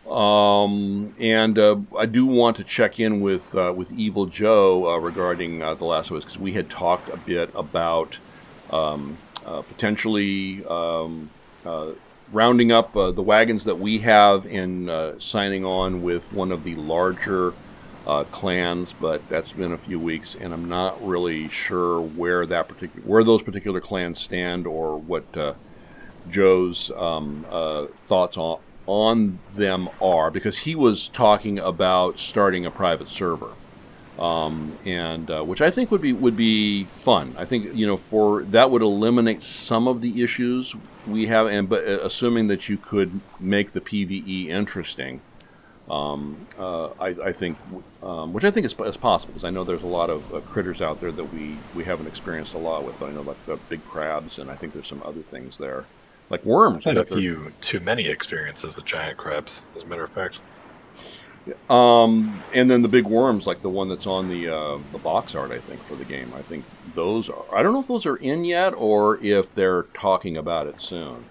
Um, 0.06 1.14
and 1.18 1.58
uh, 1.58 1.76
I 1.98 2.06
do 2.06 2.26
want 2.26 2.56
to 2.58 2.64
check 2.64 3.00
in 3.00 3.20
with 3.20 3.54
uh, 3.54 3.72
with 3.74 3.90
Evil 3.92 4.26
Joe 4.26 4.90
uh, 4.90 4.98
regarding 4.98 5.60
The 5.60 5.84
Last 5.84 6.12
Oasis 6.12 6.24
because 6.26 6.38
we 6.38 6.52
had 6.52 6.68
talked 6.68 7.08
a 7.08 7.16
bit 7.16 7.50
about 7.54 8.18
um, 8.70 9.18
potentially. 9.44 10.64
Rounding 12.32 12.72
up 12.72 12.96
uh, 12.96 13.12
the 13.12 13.22
wagons 13.22 13.64
that 13.64 13.78
we 13.78 13.98
have 13.98 14.46
and 14.46 14.90
uh, 14.90 15.18
signing 15.18 15.64
on 15.64 16.02
with 16.02 16.32
one 16.32 16.50
of 16.50 16.64
the 16.64 16.74
larger 16.74 17.54
uh, 18.06 18.24
clans, 18.24 18.92
but 18.92 19.28
that's 19.28 19.52
been 19.52 19.72
a 19.72 19.78
few 19.78 20.00
weeks, 20.00 20.34
and 20.34 20.52
I'm 20.52 20.68
not 20.68 21.04
really 21.04 21.48
sure 21.48 22.00
where 22.00 22.44
that 22.46 22.68
particular 22.68 23.06
where 23.06 23.22
those 23.22 23.42
particular 23.42 23.80
clans 23.80 24.20
stand 24.20 24.66
or 24.66 24.96
what 24.96 25.24
Joe's 26.28 26.90
um, 26.96 27.44
thoughts 27.96 28.36
on 28.36 28.58
on 28.86 29.38
them 29.54 29.88
are, 30.00 30.30
because 30.30 30.58
he 30.58 30.74
was 30.74 31.08
talking 31.08 31.58
about 31.58 32.18
starting 32.18 32.64
a 32.64 32.70
private 32.70 33.08
server 33.08 33.52
um, 34.18 34.78
and 34.84 35.30
uh, 35.30 35.42
which 35.44 35.60
I 35.60 35.70
think 35.70 35.90
would 35.90 36.00
be 36.00 36.12
would 36.12 36.36
be 36.36 36.84
fun. 36.84 37.34
I 37.38 37.44
think 37.44 37.74
you 37.74 37.86
know 37.86 37.96
for 37.96 38.42
that 38.44 38.70
would 38.70 38.82
eliminate 38.82 39.42
some 39.42 39.86
of 39.86 40.00
the 40.00 40.22
issues 40.22 40.74
we 41.06 41.26
have, 41.26 41.46
and 41.46 41.68
but 41.68 41.86
uh, 41.86 42.00
assuming 42.02 42.48
that 42.48 42.68
you 42.68 42.76
could 42.76 43.20
make 43.38 43.72
the 43.72 43.80
PVE 43.80 44.48
interesting, 44.48 45.20
um, 45.90 46.46
uh, 46.58 46.88
I, 46.98 47.08
I, 47.08 47.32
think, 47.32 47.58
um, 48.02 48.32
which 48.32 48.44
I 48.44 48.50
think 48.50 48.66
is, 48.66 48.74
is 48.84 48.96
possible 48.96 49.32
because 49.32 49.44
I 49.44 49.50
know 49.50 49.62
there's 49.62 49.84
a 49.84 49.86
lot 49.86 50.10
of 50.10 50.34
uh, 50.34 50.40
critters 50.40 50.82
out 50.82 51.00
there 51.00 51.12
that 51.12 51.32
we 51.32 51.56
we 51.74 51.84
haven't 51.84 52.06
experienced 52.06 52.54
a 52.54 52.58
lot 52.58 52.84
with, 52.84 52.98
but 52.98 53.06
I 53.06 53.12
know 53.12 53.22
like 53.22 53.44
the 53.46 53.56
big 53.68 53.84
crabs, 53.84 54.38
and 54.38 54.50
I 54.50 54.56
think 54.56 54.72
there's 54.72 54.88
some 54.88 55.02
other 55.04 55.22
things 55.22 55.58
there 55.58 55.84
like 56.30 56.44
worms. 56.44 56.86
I've 56.86 56.96
had 56.96 57.12
a 57.12 57.16
few 57.16 57.52
too 57.60 57.80
many 57.80 58.08
experiences 58.08 58.74
with 58.74 58.84
giant 58.84 59.16
crabs, 59.16 59.62
as 59.76 59.82
a 59.82 59.86
matter 59.86 60.04
of 60.04 60.10
fact. 60.10 60.40
Um, 61.70 62.42
and 62.52 62.70
then 62.70 62.82
the 62.82 62.88
big 62.88 63.06
worms, 63.06 63.46
like 63.46 63.62
the 63.62 63.68
one 63.68 63.88
that's 63.88 64.06
on 64.06 64.28
the 64.28 64.48
uh, 64.48 64.78
the 64.92 64.98
box 64.98 65.34
art, 65.34 65.50
I 65.50 65.58
think 65.58 65.82
for 65.82 65.94
the 65.94 66.04
game. 66.04 66.32
I 66.34 66.42
think 66.42 66.64
those 66.94 67.28
are. 67.28 67.44
I 67.54 67.62
don't 67.62 67.72
know 67.72 67.80
if 67.80 67.88
those 67.88 68.06
are 68.06 68.16
in 68.16 68.44
yet 68.44 68.70
or 68.70 69.22
if 69.24 69.54
they're 69.54 69.84
talking 69.94 70.36
about 70.36 70.66
it 70.66 70.80
soon. 70.80 71.24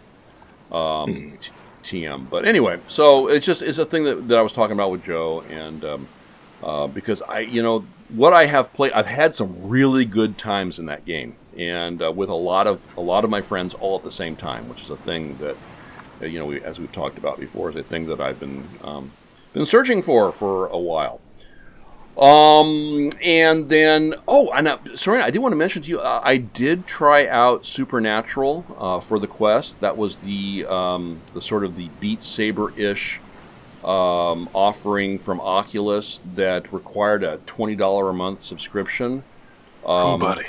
Um, 0.71 1.37
TM, 1.83 2.29
but 2.29 2.45
anyway, 2.45 2.79
so 2.87 3.27
it's 3.27 3.45
just 3.45 3.61
it's 3.61 3.77
a 3.77 3.85
thing 3.85 4.03
that, 4.05 4.27
that 4.29 4.37
I 4.37 4.41
was 4.41 4.51
talking 4.51 4.73
about 4.73 4.91
with 4.91 5.03
Joe, 5.03 5.41
and 5.49 5.85
um, 5.85 6.07
uh, 6.63 6.87
because 6.87 7.21
I, 7.21 7.41
you 7.41 7.61
know, 7.61 7.85
what 8.09 8.33
I 8.33 8.45
have 8.45 8.73
played, 8.73 8.91
I've 8.93 9.05
had 9.05 9.35
some 9.35 9.67
really 9.67 10.05
good 10.05 10.37
times 10.37 10.79
in 10.79 10.87
that 10.87 11.05
game, 11.05 11.35
and 11.57 12.01
uh, 12.01 12.11
with 12.11 12.29
a 12.29 12.35
lot 12.35 12.65
of 12.65 12.87
a 12.97 13.01
lot 13.01 13.23
of 13.23 13.29
my 13.29 13.41
friends 13.41 13.75
all 13.75 13.97
at 13.97 14.03
the 14.03 14.11
same 14.11 14.35
time, 14.35 14.67
which 14.67 14.81
is 14.81 14.89
a 14.89 14.97
thing 14.97 15.37
that 15.37 15.55
you 16.21 16.39
know, 16.39 16.45
we, 16.45 16.61
as 16.61 16.79
we've 16.79 16.91
talked 16.91 17.17
about 17.17 17.39
before, 17.39 17.69
is 17.69 17.75
a 17.75 17.83
thing 17.83 18.07
that 18.07 18.19
I've 18.19 18.39
been 18.39 18.67
um, 18.83 19.11
been 19.55 19.65
searching 19.65 20.03
for 20.03 20.31
for 20.31 20.67
a 20.67 20.77
while. 20.77 21.21
Um, 22.17 23.11
and 23.21 23.67
then, 23.67 24.15
oh, 24.25 24.49
and 24.53 24.67
uh, 24.67 24.77
sorry, 24.95 25.21
I 25.21 25.31
did 25.31 25.39
want 25.39 25.51
to 25.51 25.57
mention 25.57 25.81
to 25.81 25.89
you, 25.89 25.99
uh, 25.99 26.21
I 26.23 26.37
did 26.37 26.87
try 26.87 27.27
out 27.27 27.65
Supernatural 27.65 28.65
uh, 28.77 28.99
for 29.01 29.19
the 29.19 29.27
Quest. 29.27 29.81
That 29.81 29.97
was 29.97 30.17
the 30.17 30.65
um, 30.65 31.21
the 31.33 31.41
sort 31.41 31.63
of 31.63 31.75
the 31.75 31.89
Beat 31.99 32.21
Saber 32.21 32.77
ish 32.77 33.19
um, 33.83 34.49
offering 34.53 35.17
from 35.17 35.41
Oculus 35.41 36.21
that 36.35 36.71
required 36.71 37.23
a 37.23 37.37
twenty 37.45 37.75
dollar 37.75 38.09
a 38.09 38.13
month 38.13 38.43
subscription. 38.43 39.23
oh, 39.83 40.17
buddy. 40.17 40.45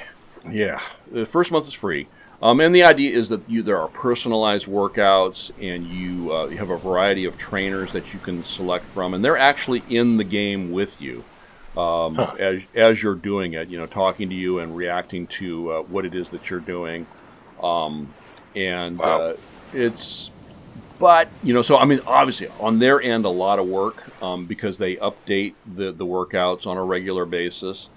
Yeah, 0.49 0.81
the 1.11 1.27
first 1.27 1.51
month 1.51 1.67
is 1.67 1.75
free, 1.75 2.07
um, 2.43 2.61
and 2.61 2.75
the 2.75 2.85
idea 2.85 3.17
is 3.17 3.29
that 3.31 3.49
you 3.49 3.63
there 3.63 3.81
are 3.81 3.89
personalized 3.89 4.67
workouts, 4.67 5.51
and 5.61 5.87
you 5.87 6.33
uh, 6.33 6.47
you 6.47 6.59
have 6.59 6.71
a 6.71 6.77
variety 6.77 7.25
of 7.25 7.37
trainers 7.39 7.93
that 7.93 8.13
you 8.13 8.21
can 8.21 8.45
select 8.45 8.87
from, 8.87 9.15
and 9.15 9.25
they're 9.25 9.39
actually 9.39 9.83
in 9.89 10.17
the 10.19 10.25
game 10.25 10.71
with 10.71 11.01
you 11.01 11.25
um, 11.77 12.15
Huh. 12.17 12.35
as 12.39 12.67
as 12.75 13.03
you're 13.03 13.15
doing 13.15 13.55
it. 13.55 13.69
You 13.69 13.79
know, 13.79 13.87
talking 13.87 14.29
to 14.29 14.35
you 14.35 14.59
and 14.59 14.77
reacting 14.77 15.27
to 15.29 15.73
uh, 15.73 15.83
what 15.83 16.05
it 16.05 16.15
is 16.15 16.31
that 16.31 16.51
you're 16.51 16.61
doing, 16.61 17.07
um, 17.63 18.15
and 18.55 18.99
Wow. 18.99 19.21
uh, 19.21 19.35
it's. 19.73 20.31
But 20.99 21.29
you 21.43 21.53
know, 21.53 21.61
so 21.61 21.77
I 21.77 21.85
mean, 21.85 22.01
obviously 22.07 22.49
on 22.59 22.79
their 22.79 23.03
end, 23.03 23.27
a 23.27 23.31
lot 23.31 23.59
of 23.59 23.67
work 23.67 24.03
um, 24.23 24.47
because 24.47 24.79
they 24.79 24.97
update 24.97 25.55
the 25.67 25.93
the 25.93 26.07
workouts 26.07 26.67
on 26.67 26.79
a 26.79 26.83
regular 26.85 27.27
basis. 27.27 27.91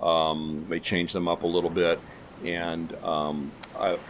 Um, 0.00 0.66
they 0.68 0.78
change 0.78 1.12
them 1.12 1.26
up 1.26 1.42
a 1.42 1.46
little 1.48 1.70
bit, 1.70 1.98
and 2.44 2.94
um, 3.02 3.50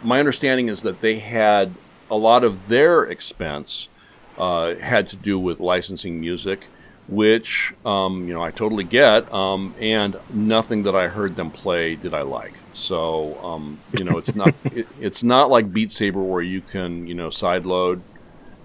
My 0.03 0.19
understanding 0.19 0.69
is 0.69 0.81
that 0.83 1.01
they 1.01 1.19
had 1.19 1.73
a 2.09 2.15
lot 2.15 2.43
of 2.43 2.67
their 2.67 3.03
expense 3.03 3.89
uh, 4.37 4.75
had 4.75 5.07
to 5.09 5.15
do 5.15 5.39
with 5.39 5.59
licensing 5.59 6.19
music, 6.19 6.67
which 7.07 7.73
um, 7.85 8.27
you 8.27 8.33
know 8.33 8.41
I 8.41 8.51
totally 8.51 8.83
get, 8.83 9.31
um, 9.33 9.73
and 9.79 10.17
nothing 10.29 10.83
that 10.83 10.95
I 10.95 11.07
heard 11.07 11.35
them 11.35 11.51
play 11.51 11.95
did 11.95 12.13
I 12.13 12.21
like. 12.21 12.53
So 12.73 13.37
um, 13.43 13.79
you 13.97 14.03
know, 14.03 14.17
it's 14.17 14.35
not 14.35 14.53
it, 14.65 14.87
it's 14.99 15.23
not 15.23 15.49
like 15.49 15.71
Beat 15.71 15.91
Saber 15.91 16.21
where 16.21 16.41
you 16.41 16.61
can 16.61 17.07
you 17.07 17.13
know 17.13 17.29
sideload 17.29 18.01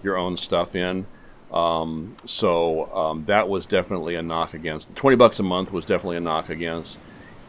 your 0.03 0.17
own 0.17 0.37
stuff 0.37 0.75
in. 0.75 1.07
Um, 1.53 2.17
so 2.27 2.95
um, 2.95 3.25
that 3.25 3.49
was 3.49 3.67
definitely 3.67 4.15
a 4.15 4.23
knock 4.23 4.55
against. 4.55 4.95
Twenty 4.97 5.17
bucks 5.17 5.39
a 5.39 5.43
month 5.43 5.73
was 5.73 5.85
definitely 5.85 6.17
a 6.17 6.21
knock 6.21 6.49
against, 6.49 6.99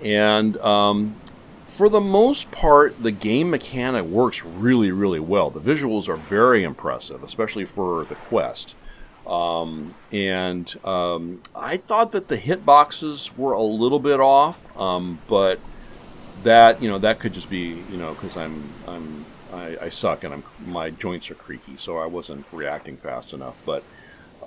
and 0.04 0.58
um, 0.58 1.16
for 1.64 1.90
the 1.90 2.02
most 2.02 2.52
part, 2.52 3.02
the 3.02 3.12
game 3.12 3.50
mechanic 3.50 4.06
works 4.06 4.44
really, 4.44 4.92
really 4.92 5.20
well. 5.20 5.50
The 5.50 5.60
visuals 5.60 6.08
are 6.08 6.16
very 6.16 6.64
impressive, 6.64 7.24
especially 7.24 7.66
for 7.66 8.06
the 8.06 8.16
quest. 8.16 8.76
Um, 9.28 9.94
and 10.12 10.74
um, 10.84 11.42
I 11.56 11.78
thought 11.78 12.12
that 12.12 12.28
the 12.28 12.38
hitboxes 12.38 13.38
were 13.38 13.54
a 13.54 13.62
little 13.62 14.00
bit 14.00 14.20
off, 14.20 14.76
um, 14.78 15.20
but 15.28 15.60
that 16.44 16.82
you 16.82 16.90
know 16.90 16.98
that 16.98 17.20
could 17.20 17.34
just 17.34 17.50
be 17.50 17.84
you 17.92 17.98
know 17.98 18.16
because 18.16 18.36
I'm 18.36 18.74
I'm 18.88 19.26
I, 19.54 19.78
I 19.84 19.90
suck 19.90 20.24
and 20.24 20.34
I'm 20.34 20.44
my 20.66 20.90
joints 20.90 21.30
are 21.30 21.36
creaky, 21.36 21.78
so 21.78 21.98
I 21.98 22.08
wasn't 22.08 22.46
reacting 22.52 22.98
fast 22.98 23.32
enough. 23.32 23.60
But 23.64 23.84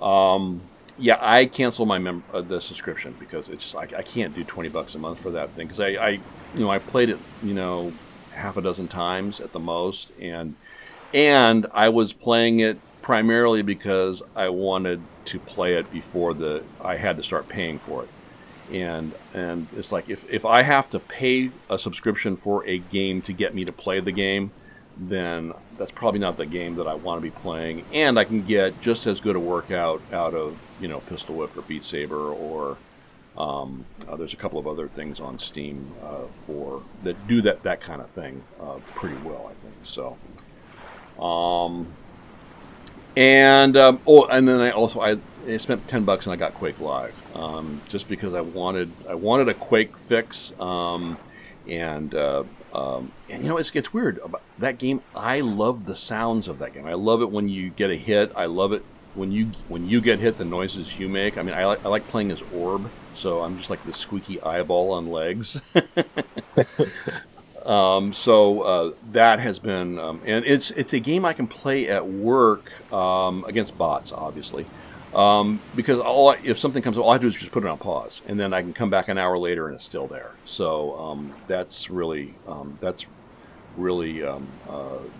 um, 0.01 0.61
yeah, 0.97 1.17
I 1.21 1.45
canceled 1.45 1.87
my 1.87 1.97
mem- 1.97 2.23
uh, 2.33 2.41
the 2.41 2.59
subscription 2.59 3.15
because 3.19 3.49
it's 3.49 3.63
just 3.63 3.75
I, 3.75 3.87
I 3.97 4.01
can't 4.01 4.35
do 4.35 4.43
twenty 4.43 4.69
bucks 4.69 4.93
a 4.93 4.99
month 4.99 5.21
for 5.21 5.31
that 5.31 5.49
thing 5.49 5.67
because 5.67 5.79
I, 5.79 5.87
I 5.89 6.19
you 6.55 6.61
know 6.61 6.69
I 6.69 6.79
played 6.79 7.09
it 7.09 7.19
you 7.43 7.53
know 7.53 7.93
half 8.31 8.57
a 8.57 8.61
dozen 8.61 8.87
times 8.87 9.39
at 9.39 9.51
the 9.51 9.59
most 9.59 10.11
and 10.19 10.55
and 11.13 11.67
I 11.73 11.89
was 11.89 12.11
playing 12.11 12.59
it 12.59 12.79
primarily 13.01 13.61
because 13.61 14.23
I 14.35 14.49
wanted 14.49 15.01
to 15.25 15.39
play 15.39 15.75
it 15.75 15.91
before 15.91 16.33
the 16.33 16.63
I 16.81 16.97
had 16.97 17.17
to 17.17 17.23
start 17.23 17.47
paying 17.47 17.79
for 17.79 18.03
it 18.03 18.09
and 18.71 19.13
and 19.33 19.67
it's 19.75 19.91
like 19.91 20.09
if, 20.09 20.29
if 20.29 20.45
I 20.45 20.63
have 20.63 20.89
to 20.91 20.99
pay 20.99 21.51
a 21.69 21.77
subscription 21.77 22.35
for 22.35 22.65
a 22.65 22.79
game 22.79 23.21
to 23.23 23.33
get 23.33 23.53
me 23.53 23.65
to 23.65 23.71
play 23.71 23.99
the 23.99 24.11
game, 24.11 24.51
then 24.97 25.53
that's 25.77 25.91
probably 25.91 26.19
not 26.19 26.37
the 26.37 26.45
game 26.45 26.75
that 26.75 26.87
I 26.87 26.95
want 26.95 27.19
to 27.19 27.21
be 27.21 27.31
playing. 27.31 27.83
And 27.93 28.17
I 28.17 28.23
can 28.23 28.43
get 28.43 28.79
just 28.81 29.05
as 29.07 29.19
good 29.19 29.35
a 29.35 29.39
workout 29.39 30.01
out 30.11 30.33
of 30.33 30.77
you 30.79 30.87
know 30.87 31.01
Pistol 31.01 31.35
Whip 31.35 31.55
or 31.55 31.61
Beat 31.61 31.83
Saber 31.83 32.31
or 32.31 32.77
um, 33.37 33.85
uh, 34.07 34.15
there's 34.15 34.33
a 34.33 34.37
couple 34.37 34.59
of 34.59 34.67
other 34.67 34.87
things 34.87 35.19
on 35.19 35.39
Steam 35.39 35.93
uh, 36.03 36.25
for 36.31 36.83
that 37.03 37.27
do 37.27 37.41
that 37.41 37.63
that 37.63 37.81
kind 37.81 38.01
of 38.01 38.09
thing 38.09 38.43
uh, 38.61 38.79
pretty 38.93 39.17
well, 39.17 39.49
I 39.49 39.53
think. 39.53 39.73
So. 39.83 40.17
Um, 41.21 41.93
and 43.17 43.77
um, 43.77 44.01
oh, 44.05 44.25
and 44.25 44.47
then 44.47 44.59
I 44.59 44.71
also 44.71 44.99
I, 44.99 45.17
I 45.47 45.57
spent 45.57 45.87
ten 45.87 46.03
bucks 46.03 46.25
and 46.25 46.33
I 46.33 46.35
got 46.35 46.53
Quake 46.53 46.79
Live, 46.79 47.23
um, 47.35 47.81
just 47.87 48.09
because 48.09 48.33
I 48.33 48.41
wanted 48.41 48.91
I 49.07 49.15
wanted 49.15 49.47
a 49.47 49.53
Quake 49.53 49.97
fix, 49.97 50.53
um, 50.59 51.17
and 51.67 52.13
uh, 52.13 52.43
um, 52.73 53.13
and 53.29 53.43
you 53.43 53.49
know 53.49 53.57
it's 53.57 53.73
it's 53.73 53.93
weird 53.93 54.17
about 54.19 54.41
that 54.59 54.77
game. 54.77 55.01
I 55.15 55.39
love 55.39 55.85
the 55.85 55.95
sounds 55.95 56.49
of 56.49 56.59
that 56.59 56.73
game. 56.73 56.85
I 56.85 56.93
love 56.93 57.21
it 57.21 57.31
when 57.31 57.47
you 57.47 57.69
get 57.69 57.89
a 57.89 57.95
hit. 57.95 58.33
I 58.35 58.47
love 58.47 58.73
it 58.73 58.83
when 59.15 59.31
you 59.31 59.51
when 59.67 59.87
you 59.87 60.01
get 60.01 60.19
hit. 60.19 60.37
The 60.37 60.45
noises 60.45 60.99
you 60.99 61.09
make. 61.09 61.37
I 61.37 61.41
mean, 61.41 61.55
I 61.55 61.65
like 61.65 61.85
I 61.85 61.89
like 61.89 62.07
playing 62.07 62.31
as 62.31 62.43
Orb, 62.53 62.89
so 63.13 63.41
I'm 63.41 63.57
just 63.57 63.69
like 63.69 63.83
the 63.83 63.93
squeaky 63.93 64.41
eyeball 64.41 64.91
on 64.91 65.07
legs. 65.07 65.61
Um, 67.65 68.13
so 68.13 68.61
uh, 68.61 68.91
that 69.11 69.39
has 69.39 69.57
been, 69.57 69.97
um, 69.97 70.21
and 70.23 70.45
it's 70.45 70.69
it's 70.71 70.93
a 70.93 70.99
game 70.99 71.25
I 71.25 71.33
can 71.33 71.47
play 71.47 71.89
at 71.89 72.07
work 72.07 72.71
um, 72.93 73.43
against 73.47 73.75
bots, 73.75 74.11
obviously, 74.11 74.67
um, 75.15 75.59
because 75.75 75.99
all 75.99 76.29
I, 76.29 76.37
if 76.43 76.59
something 76.59 76.83
comes 76.83 76.95
up, 76.95 77.03
all 77.03 77.09
I 77.09 77.17
do 77.17 77.25
is 77.25 77.35
just 77.35 77.51
put 77.51 77.63
it 77.63 77.67
on 77.67 77.79
pause, 77.79 78.21
and 78.27 78.39
then 78.39 78.53
I 78.53 78.61
can 78.61 78.71
come 78.71 78.91
back 78.91 79.07
an 79.07 79.17
hour 79.17 79.35
later 79.37 79.65
and 79.67 79.75
it's 79.75 79.83
still 79.83 80.05
there. 80.05 80.31
So 80.45 80.95
um, 80.99 81.33
that's 81.47 81.89
really 81.89 82.35
um, 82.47 82.77
that's 82.81 83.07
really 83.77 84.23
uh, 84.23 84.39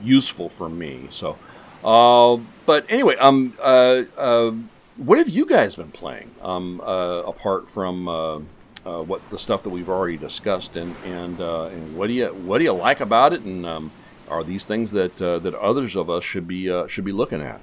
useful 0.03 0.47
for 0.47 0.69
me. 0.69 1.07
So, 1.09 1.37
uh, 1.83 2.37
but 2.65 2.85
anyway, 2.89 3.15
um, 3.17 3.53
uh, 3.61 4.03
uh, 4.17 4.51
what 4.97 5.17
have 5.17 5.29
you 5.29 5.45
guys 5.45 5.75
been 5.75 5.91
playing 5.91 6.31
um, 6.41 6.81
uh, 6.81 7.23
apart 7.25 7.69
from? 7.69 8.07
Uh, 8.07 8.39
uh, 8.85 9.01
what 9.01 9.27
the 9.31 9.39
stuff 9.39 9.63
that 9.63 9.71
we've 9.71 9.89
already 9.89 10.15
discussed, 10.15 10.75
and 10.75 10.95
and 11.03 11.41
uh, 11.41 11.65
and 11.65 11.97
what 11.97 12.05
do 12.05 12.13
you 12.13 12.27
what 12.27 12.59
do 12.59 12.63
you 12.63 12.71
like 12.71 12.99
about 12.99 13.33
it, 13.33 13.41
and 13.41 13.65
um, 13.65 13.91
are 14.29 14.43
these 14.43 14.63
things 14.63 14.91
that 14.91 15.19
uh, 15.19 15.39
that 15.39 15.55
others 15.55 15.95
of 15.95 16.07
us 16.07 16.23
should 16.23 16.47
be 16.47 16.65
should 16.87 17.03
be 17.03 17.11
looking 17.11 17.41
at? 17.41 17.59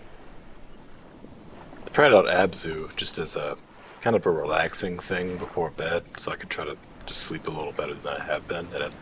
I 1.87 1.91
tried 1.91 2.13
out 2.13 2.25
Abzu 2.25 2.95
just 2.97 3.19
as 3.19 3.37
a 3.37 3.57
kind 4.03 4.17
of 4.17 4.27
a 4.27 4.31
relaxing 4.31 4.99
thing 4.99 5.39
before 5.39 5.71
bed, 5.71 6.03
so 6.17 6.33
I 6.33 6.37
could 6.37 6.51
try 6.51 6.65
to 6.65 6.77
just 7.07 7.23
sleep 7.23 7.47
a 7.47 7.51
little 7.51 7.73
better 7.73 7.95
than 7.95 8.17
I 8.21 8.25
have 8.25 8.47
been. 8.49 8.67
And 8.75 8.93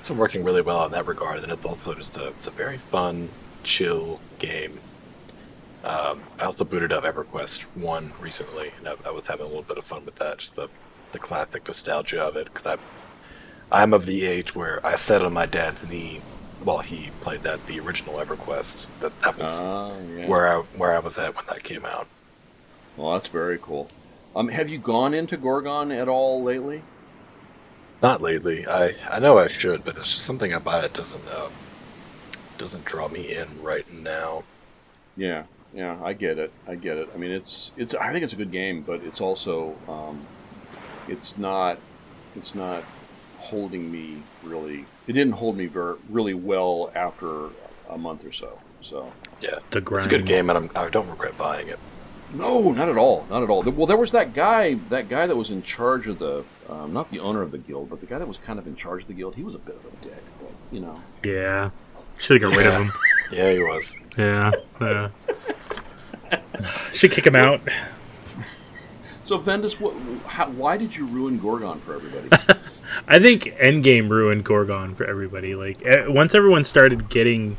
it's 0.00 0.08
been 0.08 0.18
working 0.18 0.44
really 0.44 0.60
well 0.60 0.84
in 0.84 0.92
that 0.92 1.06
regard. 1.06 1.38
And 1.38 1.50
it's 1.50 1.64
also 1.64 1.94
just 1.94 2.16
a, 2.16 2.28
it's 2.28 2.46
a 2.46 2.50
very 2.50 2.78
fun, 2.78 3.30
chill 3.62 4.20
game. 4.38 4.80
Um, 5.84 6.22
I 6.38 6.44
also 6.44 6.64
booted 6.64 6.92
up 6.92 7.04
EverQuest 7.04 7.60
1 7.76 8.12
recently, 8.18 8.72
and 8.78 8.88
I, 8.88 8.94
I 9.06 9.10
was 9.10 9.22
having 9.26 9.44
a 9.44 9.48
little 9.48 9.62
bit 9.62 9.76
of 9.76 9.84
fun 9.84 10.04
with 10.06 10.16
that. 10.16 10.38
Just 10.38 10.56
the, 10.56 10.68
the 11.12 11.18
classic 11.18 11.66
nostalgia 11.66 12.22
of 12.22 12.36
it, 12.36 12.52
because 12.52 12.66
I'm, 12.66 12.80
I'm 13.70 13.92
of 13.92 14.06
the 14.06 14.24
age 14.24 14.54
where 14.54 14.84
I 14.84 14.96
sat 14.96 15.22
on 15.22 15.34
my 15.34 15.44
dad's 15.44 15.86
knee 15.88 16.22
while 16.62 16.78
he 16.78 17.10
played 17.20 17.42
that, 17.42 17.64
the 17.66 17.80
original 17.80 18.14
EverQuest. 18.14 18.86
That, 19.00 19.12
that 19.20 19.38
was 19.38 19.58
yeah. 19.58 20.26
where 20.26 20.48
I 20.48 20.62
where 20.78 20.96
I 20.96 21.00
was 21.00 21.18
at 21.18 21.36
when 21.36 21.44
that 21.46 21.62
came 21.62 21.84
out. 21.84 22.08
Well, 22.96 23.12
that's 23.12 23.28
very 23.28 23.58
cool. 23.60 23.90
Um, 24.34 24.48
have 24.48 24.68
you 24.68 24.78
gone 24.78 25.12
into 25.14 25.36
Gorgon 25.36 25.92
at 25.92 26.08
all 26.08 26.42
lately? 26.42 26.82
Not 28.02 28.22
lately. 28.22 28.66
I 28.66 28.94
I 29.10 29.18
know 29.18 29.38
I 29.38 29.48
should, 29.48 29.84
but 29.84 29.96
it's 29.96 30.12
just 30.12 30.24
something 30.24 30.52
about 30.52 30.84
it 30.84 30.94
doesn't 30.94 31.26
uh, 31.28 31.50
doesn't 32.58 32.84
draw 32.84 33.08
me 33.08 33.34
in 33.34 33.62
right 33.62 33.90
now. 33.92 34.44
Yeah, 35.16 35.44
yeah, 35.74 35.96
I 36.02 36.12
get 36.12 36.38
it. 36.38 36.52
I 36.68 36.74
get 36.76 36.96
it. 36.96 37.08
I 37.14 37.18
mean, 37.18 37.30
it's 37.30 37.72
it's. 37.76 37.94
I 37.94 38.12
think 38.12 38.24
it's 38.24 38.32
a 38.32 38.36
good 38.36 38.52
game, 38.52 38.82
but 38.82 39.02
it's 39.02 39.20
also 39.20 39.74
um, 39.88 40.26
it's 41.08 41.36
not 41.38 41.78
it's 42.36 42.54
not 42.54 42.84
holding 43.38 43.90
me 43.90 44.22
really. 44.42 44.86
It 45.06 45.12
didn't 45.12 45.34
hold 45.34 45.56
me 45.56 45.66
very 45.66 45.96
really 46.08 46.34
well 46.34 46.90
after 46.94 47.48
a 47.90 47.98
month 47.98 48.24
or 48.24 48.32
so. 48.32 48.58
So 48.80 49.12
Yeah, 49.40 49.58
The 49.70 49.78
it's 49.80 50.04
a 50.06 50.08
good 50.08 50.26
game, 50.26 50.48
and 50.50 50.56
I'm, 50.58 50.70
I 50.76 50.88
don't 50.88 51.08
regret 51.08 51.36
buying 51.38 51.68
it. 51.68 51.78
no, 52.34 52.72
not 52.72 52.88
at 52.88 52.96
all, 52.98 53.26
not 53.30 53.42
at 53.42 53.50
all. 53.50 53.62
Well, 53.62 53.86
there 53.86 53.96
was 53.96 54.10
that 54.12 54.34
guy, 54.34 54.74
that 54.90 55.08
guy 55.08 55.26
that 55.26 55.36
was 55.36 55.50
in 55.50 55.62
charge 55.62 56.06
of 56.06 56.18
the, 56.18 56.44
um, 56.68 56.92
not 56.92 57.08
the 57.10 57.18
owner 57.20 57.40
of 57.42 57.50
the 57.50 57.58
guild, 57.58 57.88
but 57.90 58.00
the 58.00 58.06
guy 58.06 58.18
that 58.18 58.26
was 58.28 58.38
kind 58.38 58.58
of 58.58 58.66
in 58.66 58.76
charge 58.76 59.02
of 59.02 59.08
the 59.08 59.14
guild. 59.14 59.34
He 59.36 59.42
was 59.42 59.54
a 59.54 59.58
bit 59.58 59.76
of 59.76 59.84
a 59.86 60.04
dick, 60.04 60.22
but 60.40 60.52
you 60.72 60.80
know. 60.80 60.94
Yeah. 61.22 61.70
Should 62.18 62.42
have 62.42 62.50
got 62.52 62.58
rid 62.58 62.66
of 62.66 62.74
him. 62.82 62.92
Yeah, 63.32 63.52
he 63.52 63.58
was. 63.58 63.96
Yeah. 64.18 64.50
Yeah. 64.80 65.08
Should 66.92 67.12
kick 67.12 67.26
him 67.26 67.36
out. 67.36 67.60
So 69.24 69.38
Vendas, 69.38 69.80
what, 69.80 69.94
how, 70.26 70.50
why 70.50 70.76
did 70.76 70.94
you 70.94 71.06
ruin 71.06 71.38
Gorgon 71.38 71.80
for 71.80 71.94
everybody? 71.94 72.28
I 73.08 73.18
think 73.18 73.44
Endgame 73.58 74.10
ruined 74.10 74.44
Gorgon 74.44 74.94
for 74.94 75.04
everybody. 75.08 75.54
Like 75.54 75.80
once 76.08 76.34
everyone 76.34 76.62
started 76.64 77.08
getting 77.08 77.56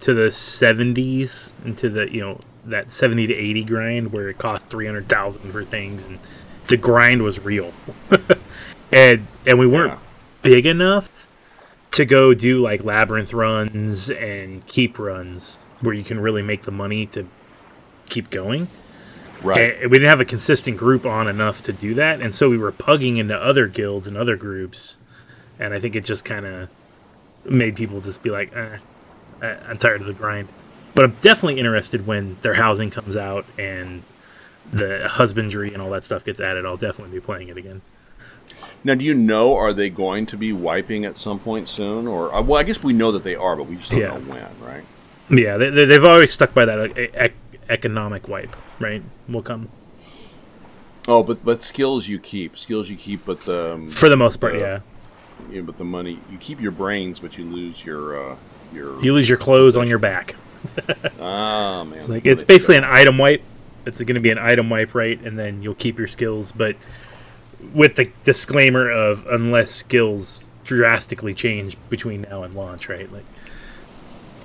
to 0.00 0.14
the 0.14 0.30
70s 0.30 1.52
into 1.64 1.88
the 1.88 2.12
you 2.12 2.20
know 2.20 2.40
that 2.64 2.90
70 2.90 3.28
to 3.28 3.34
80 3.34 3.64
grind 3.66 4.12
where 4.12 4.28
it 4.30 4.38
cost 4.38 4.68
300,000 4.68 5.48
for 5.52 5.62
things 5.62 6.02
and 6.02 6.18
the 6.66 6.76
grind 6.76 7.22
was 7.22 7.38
real. 7.38 7.72
and 8.92 9.28
and 9.46 9.60
we 9.60 9.66
weren't 9.68 9.92
Yeah. 9.92 9.98
big 10.42 10.66
enough 10.66 11.28
to 11.92 12.04
go 12.04 12.34
do 12.34 12.60
like 12.60 12.82
labyrinth 12.82 13.32
runs 13.32 14.10
and 14.10 14.66
keep 14.66 14.98
runs 14.98 15.68
where 15.82 15.94
you 15.94 16.02
can 16.02 16.18
really 16.18 16.42
make 16.42 16.62
the 16.62 16.72
money 16.72 17.06
to 17.06 17.24
keep 18.08 18.30
going. 18.30 18.68
right. 19.42 19.80
And 19.82 19.90
we 19.90 19.98
didn't 19.98 20.10
have 20.10 20.20
a 20.20 20.24
consistent 20.24 20.76
group 20.76 21.06
on 21.06 21.28
enough 21.28 21.62
to 21.62 21.72
do 21.72 21.94
that, 21.94 22.20
and 22.20 22.34
so 22.34 22.48
we 22.50 22.58
were 22.58 22.72
pugging 22.72 23.18
into 23.18 23.36
other 23.36 23.66
guilds 23.68 24.06
and 24.06 24.16
other 24.16 24.36
groups, 24.36 24.98
and 25.58 25.72
I 25.74 25.80
think 25.80 25.94
it 25.96 26.04
just 26.04 26.24
kind 26.24 26.44
of 26.46 26.68
made 27.44 27.76
people 27.76 28.00
just 28.00 28.22
be 28.22 28.30
like, 28.30 28.54
eh, 28.56 28.78
I- 29.42 29.46
"I'm 29.68 29.76
tired 29.78 30.00
of 30.00 30.06
the 30.06 30.12
grind." 30.12 30.48
But 30.94 31.04
I'm 31.04 31.16
definitely 31.20 31.60
interested 31.60 32.06
when 32.06 32.36
their 32.42 32.54
housing 32.54 32.90
comes 32.90 33.16
out 33.16 33.44
and 33.58 34.02
the 34.72 35.06
husbandry 35.08 35.72
and 35.72 35.80
all 35.80 35.90
that 35.90 36.04
stuff 36.04 36.24
gets 36.24 36.40
added. 36.40 36.66
I'll 36.66 36.76
definitely 36.76 37.14
be 37.14 37.24
playing 37.24 37.48
it 37.48 37.56
again. 37.56 37.80
Now, 38.82 38.94
do 38.96 39.04
you 39.04 39.14
know 39.14 39.54
are 39.54 39.72
they 39.72 39.90
going 39.90 40.26
to 40.26 40.36
be 40.36 40.52
wiping 40.52 41.04
at 41.04 41.16
some 41.16 41.38
point 41.38 41.68
soon, 41.68 42.06
or 42.08 42.34
uh, 42.34 42.42
well, 42.42 42.58
I 42.58 42.64
guess 42.64 42.82
we 42.82 42.92
know 42.92 43.12
that 43.12 43.22
they 43.22 43.36
are, 43.36 43.54
but 43.54 43.64
we 43.68 43.76
just 43.76 43.90
don't 43.92 44.00
Yeah. 44.00 44.08
know 44.08 44.18
when, 44.18 44.46
right? 44.60 44.84
Yeah, 45.30 45.56
they, 45.56 45.70
they- 45.70 45.84
they've 45.84 46.04
always 46.04 46.32
stuck 46.32 46.54
by 46.54 46.64
that 46.64 46.78
like, 46.78 46.98
e- 46.98 47.08
economic 47.68 48.28
wipe, 48.28 48.56
right? 48.80 49.02
Will 49.28 49.42
come 49.42 49.68
Oh, 51.08 51.22
but 51.22 51.42
but 51.42 51.62
skills 51.62 52.06
you 52.06 52.18
keep, 52.18 52.58
skills 52.58 52.90
you 52.90 52.96
keep, 52.96 53.24
but 53.24 53.40
the 53.40 53.74
um, 53.74 53.88
for 53.88 54.10
the 54.10 54.16
most 54.16 54.36
part. 54.36 54.56
Uh, 54.56 54.58
yeah, 54.58 54.80
yeah, 55.50 55.60
but 55.62 55.78
the 55.78 55.84
money 55.84 56.20
you 56.30 56.36
keep 56.36 56.60
your 56.60 56.70
brains, 56.70 57.18
but 57.18 57.38
you 57.38 57.44
lose 57.44 57.82
your 57.82 58.32
uh, 58.32 58.36
your 58.74 59.02
you 59.02 59.14
lose 59.14 59.26
your 59.26 59.38
clothes 59.38 59.74
on 59.74 59.88
your 59.88 59.98
back. 59.98 60.36
ah 61.20 61.82
man. 61.84 62.06
Like 62.08 62.26
it's 62.26 62.44
basically 62.44 62.76
an 62.76 62.84
item 62.84 63.16
wipe. 63.16 63.42
It's 63.86 63.98
going 64.02 64.16
to 64.16 64.20
be 64.20 64.30
an 64.30 64.38
item 64.38 64.68
wipe, 64.68 64.94
right? 64.94 65.18
And 65.22 65.38
then 65.38 65.62
you'll 65.62 65.74
keep 65.76 65.96
your 65.96 66.08
skills, 66.08 66.52
but 66.52 66.76
with 67.72 67.96
the 67.96 68.12
disclaimer 68.24 68.90
of 68.90 69.26
unless 69.28 69.70
skills 69.70 70.50
drastically 70.64 71.32
change 71.32 71.78
between 71.88 72.22
now 72.22 72.42
and 72.42 72.52
launch, 72.52 72.90
right? 72.90 73.10
Like 73.10 73.24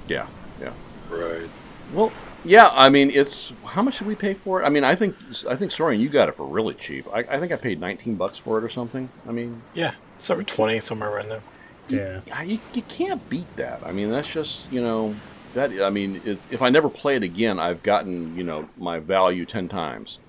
yeah 0.07 0.27
yeah. 0.61 0.71
Right. 1.09 1.49
Well, 1.93 2.13
yeah. 2.43 2.69
I 2.73 2.89
mean, 2.89 3.09
it's 3.11 3.53
how 3.65 3.81
much 3.81 3.99
did 3.99 4.07
we 4.07 4.15
pay 4.15 4.33
for 4.33 4.61
it? 4.61 4.65
I 4.65 4.69
mean, 4.69 4.83
I 4.83 4.95
think 4.95 5.15
I 5.49 5.55
think 5.55 5.71
Sorrien, 5.71 5.99
you 5.99 6.09
got 6.09 6.29
it 6.29 6.35
for 6.35 6.45
really 6.45 6.73
cheap. 6.73 7.07
I, 7.13 7.19
I 7.19 7.39
think 7.39 7.51
I 7.51 7.55
paid 7.55 7.79
nineteen 7.79 8.15
bucks 8.15 8.37
for 8.37 8.57
it 8.57 8.63
or 8.63 8.69
something. 8.69 9.09
I 9.27 9.31
mean, 9.31 9.61
Yeah, 9.73 9.93
somewhere 10.19 10.43
twenty, 10.45 10.79
somewhere 10.79 11.09
around 11.09 11.29
there. 11.29 11.41
yeah, 11.89 12.21
Yeah, 12.27 12.41
you, 12.43 12.59
you 12.73 12.81
can't 12.83 13.27
beat 13.29 13.53
that. 13.57 13.81
I 13.85 13.91
mean, 13.91 14.09
that's 14.11 14.27
just 14.31 14.71
you 14.71 14.81
know 14.81 15.15
that. 15.53 15.71
I 15.81 15.89
mean, 15.89 16.21
it's, 16.25 16.47
if 16.51 16.61
I 16.61 16.69
never 16.69 16.89
play 16.89 17.15
it 17.15 17.23
again, 17.23 17.59
I've 17.59 17.83
gotten 17.83 18.35
you 18.37 18.43
know 18.43 18.67
my 18.77 18.99
value 18.99 19.45
ten 19.45 19.67
times 19.69 20.19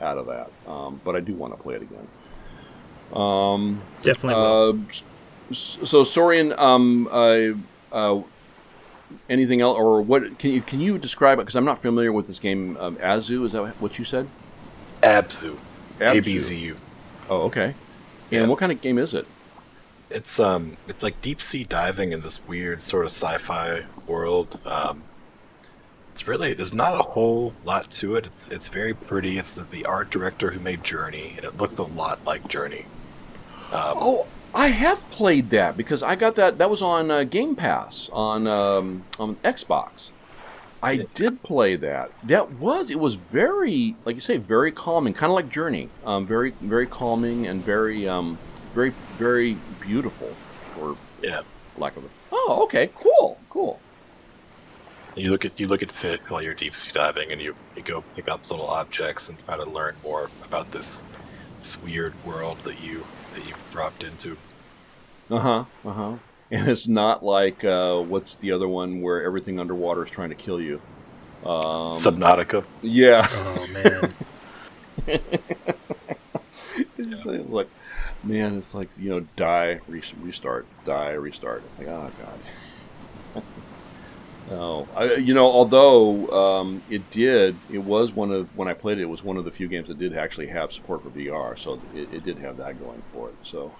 out 0.00 0.18
of 0.18 0.26
that. 0.26 0.50
Um, 0.70 1.00
but 1.04 1.14
I 1.16 1.20
do 1.20 1.34
want 1.34 1.56
to 1.56 1.62
play 1.62 1.74
it 1.76 1.82
again. 1.82 2.08
Um, 3.12 3.80
definitely. 4.02 4.42
uh, 4.42 4.72
s- 5.50 5.78
so 5.84 6.02
Sorrien, 6.02 6.56
um, 6.58 7.08
uh, 7.12 7.50
uh, 7.94 8.22
anything 9.28 9.60
else, 9.60 9.76
or 9.78 10.00
what? 10.02 10.38
Can 10.38 10.50
you 10.50 10.60
can 10.60 10.80
you 10.80 10.98
describe 10.98 11.38
it? 11.38 11.42
Because 11.42 11.56
I'm 11.56 11.64
not 11.64 11.78
familiar 11.78 12.12
with 12.12 12.26
this 12.26 12.38
game. 12.38 12.76
Um, 12.78 12.96
Azu, 12.96 13.44
is 13.44 13.52
that 13.52 13.80
what 13.80 13.98
you 13.98 14.04
said? 14.04 14.28
Abzu. 15.02 15.56
Abzu. 16.00 16.22
ABZU. 16.22 16.76
Oh, 17.30 17.42
okay. 17.42 17.66
And 17.66 17.74
Yeah. 18.30 18.46
what 18.46 18.58
kind 18.58 18.72
of 18.72 18.80
game 18.80 18.98
is 18.98 19.14
it? 19.14 19.26
It's 20.10 20.38
um, 20.38 20.76
it's 20.88 21.02
like 21.02 21.20
deep 21.22 21.40
sea 21.42 21.64
diving 21.64 22.12
in 22.12 22.20
this 22.20 22.40
weird 22.46 22.80
sort 22.80 23.04
of 23.04 23.10
sci-fi 23.10 23.84
world. 24.06 24.58
Um, 24.64 25.02
it's 26.12 26.28
really 26.28 26.54
there's 26.54 26.74
not 26.74 26.94
a 26.98 27.02
whole 27.02 27.52
lot 27.64 27.90
to 27.92 28.14
it. 28.16 28.28
It's 28.50 28.68
very 28.68 28.94
pretty. 28.94 29.38
It's 29.38 29.52
the, 29.52 29.64
the 29.64 29.84
art 29.86 30.10
director 30.10 30.50
who 30.50 30.60
made 30.60 30.84
Journey, 30.84 31.34
and 31.36 31.44
it 31.44 31.56
looked 31.56 31.78
a 31.78 31.82
lot 31.82 32.24
like 32.24 32.46
Journey. 32.48 32.86
Um, 33.72 33.94
Oh, 33.96 34.26
I 34.54 34.68
have 34.68 35.08
played 35.10 35.50
that 35.50 35.76
because 35.76 36.02
I 36.02 36.14
got 36.14 36.36
that. 36.36 36.58
That 36.58 36.70
was 36.70 36.80
on 36.80 37.10
uh, 37.10 37.24
Game 37.24 37.56
Pass 37.56 38.08
on 38.12 38.46
um, 38.46 39.04
on 39.18 39.36
Xbox. 39.36 40.10
I 40.80 41.08
did 41.14 41.42
play 41.42 41.76
that. 41.76 42.12
That 42.22 42.52
was 42.52 42.90
it 42.90 43.00
was 43.00 43.14
very 43.14 43.96
like 44.04 44.14
you 44.14 44.20
say 44.20 44.36
very 44.36 44.70
calming, 44.70 45.12
kind 45.12 45.30
of 45.30 45.34
like 45.34 45.48
Journey. 45.48 45.88
Um, 46.04 46.24
very 46.24 46.50
very 46.60 46.86
calming 46.86 47.46
and 47.46 47.64
very 47.64 48.08
um, 48.08 48.38
very 48.72 48.94
very 49.16 49.58
beautiful, 49.80 50.36
or 50.80 50.96
yeah. 51.20 51.42
lack 51.76 51.96
of 51.96 52.04
a. 52.04 52.08
Oh, 52.30 52.60
okay, 52.64 52.90
cool, 52.94 53.40
cool. 53.50 53.80
You 55.16 55.30
look 55.30 55.44
at 55.44 55.58
you 55.58 55.68
look 55.68 55.82
at 55.82 55.90
fit 55.90 56.20
while 56.28 56.42
you're 56.42 56.54
deep 56.54 56.74
sea 56.74 56.90
diving, 56.92 57.32
and 57.32 57.40
you, 57.40 57.54
you 57.76 57.82
go 57.82 58.04
pick 58.14 58.28
up 58.28 58.50
little 58.50 58.66
objects 58.66 59.28
and 59.28 59.38
try 59.46 59.56
to 59.56 59.64
learn 59.64 59.96
more 60.02 60.30
about 60.44 60.70
this 60.70 61.00
this 61.62 61.80
weird 61.82 62.14
world 62.24 62.58
that 62.64 62.80
you 62.82 63.04
that 63.34 63.46
you've 63.46 63.62
dropped 63.72 64.04
into. 64.04 64.36
Uh 65.30 65.38
huh. 65.38 65.64
Uh 65.84 65.92
huh. 65.92 66.16
And 66.50 66.68
it's 66.68 66.86
not 66.86 67.24
like 67.24 67.64
uh, 67.64 68.00
what's 68.00 68.36
the 68.36 68.52
other 68.52 68.68
one 68.68 69.00
where 69.00 69.22
everything 69.24 69.58
underwater 69.58 70.04
is 70.04 70.10
trying 70.10 70.28
to 70.28 70.34
kill 70.34 70.60
you. 70.60 70.80
Um, 71.44 71.92
Subnautica. 71.92 72.64
yeah. 72.82 73.26
oh 73.30 73.66
man, 73.72 74.14
It's 76.98 77.08
just 77.08 77.26
like, 77.26 77.48
look, 77.48 77.68
man, 78.22 78.56
it's 78.56 78.74
like 78.74 78.88
you 78.98 79.10
know, 79.10 79.20
die, 79.36 79.80
re- 79.88 80.02
restart, 80.22 80.66
die, 80.84 81.10
restart. 81.12 81.62
It's 81.66 81.78
like, 81.78 81.88
oh 81.88 82.10
god. 83.34 83.42
no, 84.50 84.88
I, 84.96 85.14
you 85.14 85.34
know, 85.34 85.46
although 85.46 86.28
um, 86.30 86.82
it 86.88 87.10
did, 87.10 87.56
it 87.70 87.78
was 87.78 88.12
one 88.12 88.30
of 88.30 88.56
when 88.56 88.68
I 88.68 88.74
played 88.74 88.98
it, 88.98 89.02
it 89.02 89.08
was 89.08 89.22
one 89.22 89.36
of 89.36 89.44
the 89.44 89.50
few 89.50 89.68
games 89.68 89.88
that 89.88 89.98
did 89.98 90.16
actually 90.16 90.46
have 90.48 90.72
support 90.72 91.02
for 91.02 91.10
VR, 91.10 91.58
so 91.58 91.80
it, 91.94 92.12
it 92.12 92.24
did 92.24 92.38
have 92.38 92.56
that 92.58 92.80
going 92.80 93.02
for 93.02 93.28
it. 93.30 93.36
So, 93.42 93.72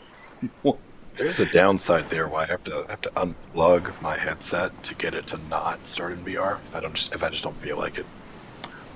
There's 1.17 1.39
a 1.41 1.47
downside 1.47 2.11
there 2.11 2.27
why 2.29 2.43
I 2.43 2.47
have 2.47 2.65
to 2.65 2.85
I 2.89 2.91
have 2.91 3.01
to 3.03 3.11
unplug 3.11 4.01
my 4.03 4.17
headset 4.19 4.83
to 4.85 4.95
get 4.95 5.15
it 5.15 5.27
to 5.29 5.39
not 5.49 5.87
start 5.87 6.13
in 6.13 6.25
VR. 6.25 6.59
If 6.69 6.75
I 6.75 6.81
don't 6.81 6.95
just 6.95 7.15
if 7.15 7.23
I 7.23 7.31
just 7.31 7.45
don't 7.45 7.57
feel 7.57 7.79
like 7.79 7.99
it. 7.99 8.07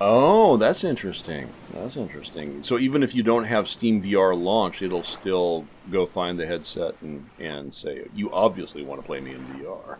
oh, 0.00 0.56
that's 0.56 0.82
interesting. 0.84 1.52
That's 1.72 1.96
interesting. 1.96 2.62
So 2.62 2.78
even 2.78 3.02
if 3.02 3.14
you 3.14 3.22
don't 3.22 3.44
have 3.44 3.68
Steam 3.68 4.02
VR 4.02 4.40
launched, 4.40 4.82
it'll 4.82 5.04
still 5.04 5.66
go 5.90 6.06
find 6.06 6.38
the 6.38 6.46
headset 6.46 6.96
and 7.00 7.30
and 7.38 7.72
say, 7.74 8.06
you 8.14 8.32
obviously 8.32 8.82
want 8.82 9.00
to 9.00 9.06
play 9.06 9.20
me 9.20 9.32
in 9.34 9.46
VR. 9.46 9.98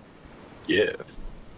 Yeah. 0.67 0.93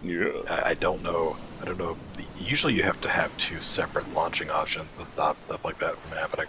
Yeah. 0.03 0.41
I, 0.47 0.71
I 0.71 0.73
don't 0.75 1.01
know. 1.03 1.37
I 1.61 1.65
don't 1.65 1.77
know. 1.77 1.97
Usually 2.37 2.73
you 2.73 2.83
have 2.83 3.01
to 3.01 3.09
have 3.09 3.35
two 3.37 3.61
separate 3.61 4.11
launching 4.13 4.49
options 4.49 4.89
to 4.99 5.05
stop 5.13 5.37
uh, 5.37 5.45
stuff 5.47 5.65
like 5.65 5.79
that 5.79 5.97
from 5.99 6.11
happening. 6.11 6.47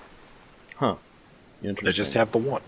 Huh. 0.76 0.96
Interesting. 1.62 1.86
They 1.86 1.92
just 1.92 2.14
have 2.14 2.32
the 2.32 2.38
one. 2.38 2.62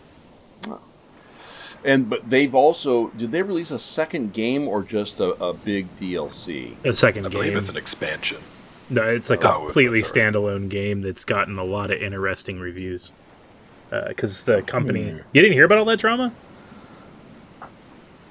And 1.85 2.09
but 2.09 2.28
they've 2.28 2.55
also 2.55 3.09
did 3.11 3.31
they 3.31 3.43
release 3.43 3.70
a 3.70 3.78
second 3.78 4.32
game 4.32 4.66
or 4.69 4.82
just 4.82 5.20
a, 5.20 5.31
a 5.43 5.52
big 5.52 5.94
DLC? 5.98 6.77
a 6.85 6.94
second 6.94 7.27
I 7.27 7.28
believe 7.28 7.51
game. 7.52 7.59
it's 7.59 7.69
an 7.69 7.77
expansion. 7.77 8.39
No, 8.90 9.02
it's 9.09 9.31
a 9.31 9.35
Oh, 9.35 9.65
completely 9.66 10.01
that's 10.01 10.16
all 10.16 10.23
right. 10.23 10.32
standalone 10.35 10.69
game 10.69 11.02
that's 11.02 11.24
gotten 11.24 11.59
a 11.59 11.65
lot 11.65 11.90
of 11.90 12.01
interesting 12.02 12.59
reviews. 12.59 13.12
Because 14.09 14.44
the 14.44 14.61
company, 14.62 15.11
Hmm. 15.11 15.19
you 15.32 15.40
didn't 15.43 15.52
hear 15.52 15.65
about 15.66 15.78
all 15.78 15.85
that 15.85 15.98
drama? 16.01 16.32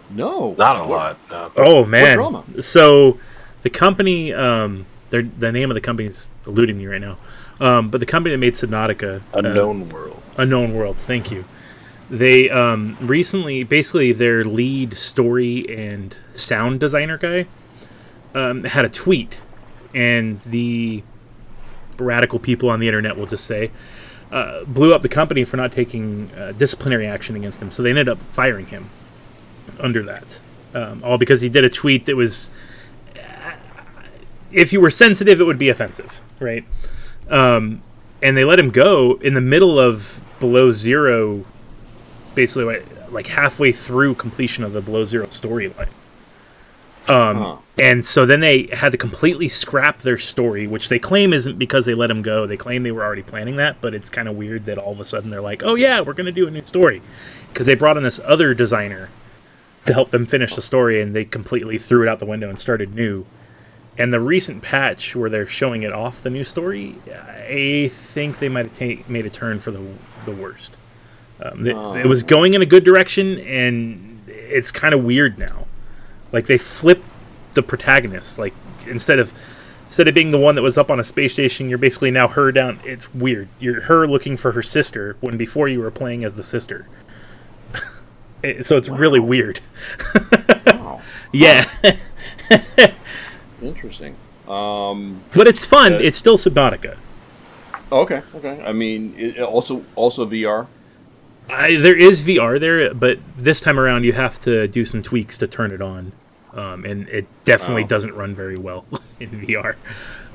No, 0.10 0.54
Not 0.58 0.80
a 0.80 0.84
lot. 0.84 1.18
No. 1.32 1.52
Oh 1.58 1.86
man! 1.86 2.18
drama? 2.18 2.44
So 2.62 3.18
the 3.64 3.70
company, 3.70 4.34
um, 4.34 4.86
their 5.10 5.24
the 5.24 5.52
name 5.52 5.72
of 5.72 5.76
the 5.76 5.82
company 5.82 6.08
is 6.08 6.28
eluding 6.46 6.78
me 6.78 6.86
right 6.88 7.02
now. 7.02 7.18
Um, 7.60 7.90
but 7.90 8.00
the 8.00 8.06
company 8.06 8.34
that 8.34 8.40
made 8.40 8.54
Subnautica, 8.54 9.20
uh, 9.34 9.40
Unknown 9.40 9.90
world. 9.90 10.22
Unknown 10.38 10.74
Worlds. 10.74 11.04
Thank 11.06 11.32
you. 11.32 11.46
They 12.14 12.48
um, 12.52 12.96
recently, 13.02 13.64
basically, 13.64 14.12
their 14.12 14.44
lead 14.44 15.00
story 15.00 15.66
and 15.76 16.16
sound 16.34 16.80
designer 16.80 17.18
guy 17.18 17.48
um, 18.36 18.66
had 18.66 18.86
a 18.86 18.90
tweet, 18.90 19.40
and 19.96 20.40
the 20.42 21.02
radical 21.98 22.38
people 22.38 22.70
on 22.70 22.80
the 22.80 22.88
internet 22.88 23.18
will 23.18 23.26
just 23.26 23.46
say 23.46 23.72
uh, 24.32 24.64
blew 24.66 24.94
up 24.94 25.02
the 25.02 25.10
company 25.10 25.44
for 25.44 25.58
not 25.58 25.72
taking 25.72 26.30
uh, 26.38 26.52
disciplinary 26.52 27.08
action 27.08 27.36
against 27.36 27.60
him. 27.60 27.72
So 27.72 27.82
they 27.82 27.90
ended 27.90 28.08
up 28.08 28.22
firing 28.22 28.68
him 28.68 28.92
under 29.80 30.04
that, 30.04 30.40
um, 30.76 31.04
all 31.04 31.18
because 31.18 31.42
he 31.42 31.50
did 31.50 31.66
a 31.66 31.70
tweet 31.70 32.06
that 32.06 32.16
was 32.16 32.52
if 34.52 34.72
you 34.72 34.80
were 34.80 34.92
sensitive, 34.92 35.42
it 35.42 35.46
would 35.46 35.58
be 35.58 35.70
offensive, 35.70 36.22
right? 36.40 36.64
Um, 37.28 37.82
and 38.22 38.38
they 38.38 38.44
let 38.44 38.60
him 38.60 38.70
go 38.70 39.14
in 39.16 39.34
the 39.34 39.42
middle 39.42 39.80
of 39.80 40.22
Below 40.40 40.72
Zero, 40.72 41.44
basically 42.36 42.82
like, 43.12 43.28
halfway 43.28 43.72
through 43.72 44.16
completion 44.16 44.64
of 44.64 44.74
the 44.74 44.82
Below 44.82 45.04
Zero 45.04 45.26
storyline. 45.28 45.90
Um, 47.08 47.38
Huh. 47.38 47.58
and 47.78 48.06
so 48.06 48.26
then 48.26 48.40
they 48.40 48.70
had 48.72 48.94
to 48.94 48.98
completely 48.98 49.50
scrap 49.50 50.00
their 50.04 50.18
story, 50.18 50.68
which 50.68 50.88
they 50.88 51.00
claim 51.00 51.34
isn't 51.34 51.60
because 51.60 51.86
they 51.86 51.94
let 51.94 52.10
him 52.10 52.22
go. 52.22 52.48
They 52.48 52.56
claim 52.56 52.84
they 52.84 52.92
were 52.94 53.04
already 53.04 53.24
planning 53.24 53.58
that, 53.58 53.82
but 53.82 53.94
it's 53.94 54.10
kind 54.10 54.30
of 54.30 54.36
weird 54.38 54.64
that 54.66 54.78
all 54.78 54.94
of 54.94 55.02
a 55.02 55.04
sudden 55.04 55.30
they're 55.30 55.42
like, 55.42 55.64
"Oh 55.64 55.76
yeah, 55.76 56.00
we're 56.00 56.14
going 56.14 56.28
to 56.28 56.32
do 56.32 56.48
a 56.48 56.52
new 56.52 56.62
story," 56.64 57.02
because 57.52 57.66
they 57.66 57.76
brought 57.76 57.98
in 57.98 58.04
this 58.04 58.22
other 58.24 58.54
designer 58.54 59.10
to 59.86 59.94
help 59.94 60.12
them 60.12 60.26
finish 60.26 60.56
the 60.56 60.62
story, 60.62 61.02
and 61.02 61.14
they 61.14 61.26
completely 61.26 61.78
threw 61.78 62.04
it 62.04 62.08
out 62.08 62.20
the 62.20 62.26
window 62.26 62.48
and 62.48 62.58
started 62.58 62.96
new. 62.96 63.26
And 63.98 64.14
the 64.14 64.22
recent 64.22 64.62
patch 64.62 65.14
where 65.14 65.30
they're 65.30 65.46
showing 65.46 65.84
it 65.84 65.92
off 65.92 66.24
the 66.24 66.30
new 66.30 66.46
story, 66.46 66.96
I 67.14 67.90
think 67.94 68.40
they 68.40 68.48
might 68.50 68.66
have 68.68 68.74
ta- 68.80 69.04
made 69.10 69.26
a 69.26 69.30
turn 69.30 69.60
for 69.60 69.72
the 69.72 69.82
the 70.24 70.32
worst. 70.32 70.78
Um, 71.44 71.68
it, 71.68 71.74
Oh. 71.74 71.94
it 71.96 72.08
was 72.08 72.24
going 72.24 72.54
in 72.54 72.62
a 72.62 72.66
good 72.66 72.84
direction, 72.84 73.40
and 73.40 74.22
it's 74.28 74.72
kind 74.72 74.94
of 74.94 75.04
weird 75.04 75.38
now. 75.38 75.68
Like 76.32 76.48
they 76.48 76.58
flip 76.58 77.04
the 77.54 77.62
protagonist. 77.64 78.40
Like 78.40 78.54
instead 78.88 79.20
of 79.20 79.34
instead 79.86 80.08
of 80.08 80.16
being 80.16 80.32
the 80.32 80.40
one 80.40 80.56
that 80.56 80.62
was 80.62 80.78
up 80.78 80.90
on 80.90 81.00
a 81.00 81.04
space 81.04 81.34
station, 81.34 81.70
you're 81.70 81.78
basically 81.78 82.10
now 82.12 82.28
her 82.28 82.52
down. 82.52 82.80
It's 82.86 83.14
weird. 83.14 83.48
You're 83.60 83.82
her 83.82 84.08
looking 84.08 84.38
for 84.38 84.54
her 84.54 84.64
sister 84.64 85.18
when 85.22 85.38
before 85.38 85.68
you 85.68 85.80
were 85.82 85.92
playing 85.92 86.24
as 86.24 86.36
the 86.36 86.44
sister. 86.44 86.88
It- 88.44 88.66
so 88.66 88.76
it's 88.78 88.90
really 88.90 89.20
weird. 89.20 89.60
Wow. 90.68 91.02
Yeah, 91.32 91.66
Interesting. 93.62 94.16
Um, 94.48 95.22
but 95.34 95.48
it's 95.48 95.66
fun. 95.66 95.94
Uh, 95.94 95.98
It's 95.98 96.18
still 96.18 96.38
Subnautica. 96.38 96.98
okay. 97.92 98.22
Okay. 98.36 98.62
I 98.66 98.74
mean, 98.74 99.16
it 99.18 99.40
also 99.40 99.84
also 99.96 100.26
VR. 100.26 100.68
I, 101.50 101.78
there 101.78 101.96
is 101.96 102.24
VR 102.24 102.60
there, 102.60 102.94
but 102.94 103.20
this 103.38 103.62
time 103.62 103.80
around 103.80 104.06
you 104.06 104.14
have 104.14 104.40
to 104.42 104.68
do 104.68 104.86
some 104.86 105.02
tweaks 105.02 105.38
to 105.40 105.48
turn 105.48 105.72
it 105.72 105.82
on, 105.82 106.12
um, 106.54 106.86
and 106.86 107.08
it 107.10 107.28
definitely 107.44 107.84
doesn't 107.84 108.14
run 108.14 108.34
very 108.34 108.58
well 108.58 108.86
in 109.20 109.30
VR. 109.30 109.76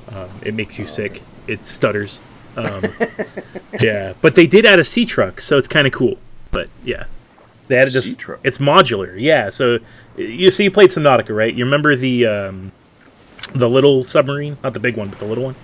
Um, 0.08 0.28
it 0.42 0.54
makes 0.54 0.78
you 0.78 0.86
sick. 0.86 1.22
It 1.46 1.66
stutters. 1.66 2.20
Um, 2.56 2.84
yeah, 3.80 4.14
but 4.20 4.34
they 4.34 4.46
did 4.46 4.66
add 4.66 4.78
a 4.78 4.84
sea 4.84 5.06
truck, 5.06 5.40
so 5.40 5.56
it's 5.58 5.68
kind 5.68 5.86
of 5.86 5.92
cool. 5.92 6.18
But 6.50 6.68
yeah, 6.84 7.04
they 7.68 7.78
added 7.78 7.92
this. 7.92 8.16
Truck? 8.16 8.40
It's 8.42 8.58
modular. 8.58 9.14
Yeah, 9.18 9.50
so 9.50 9.78
you 10.16 10.50
see, 10.50 10.64
you 10.64 10.70
played 10.70 10.90
Subnautica, 10.90 11.34
right? 11.34 11.54
You 11.54 11.64
remember 11.64 11.94
the 11.94 12.26
um, 12.26 12.72
the 13.54 13.68
little 13.68 14.04
submarine, 14.04 14.58
not 14.62 14.72
the 14.72 14.80
big 14.80 14.96
one, 14.96 15.08
but 15.08 15.18
the 15.18 15.26
little 15.26 15.44
one. 15.44 15.56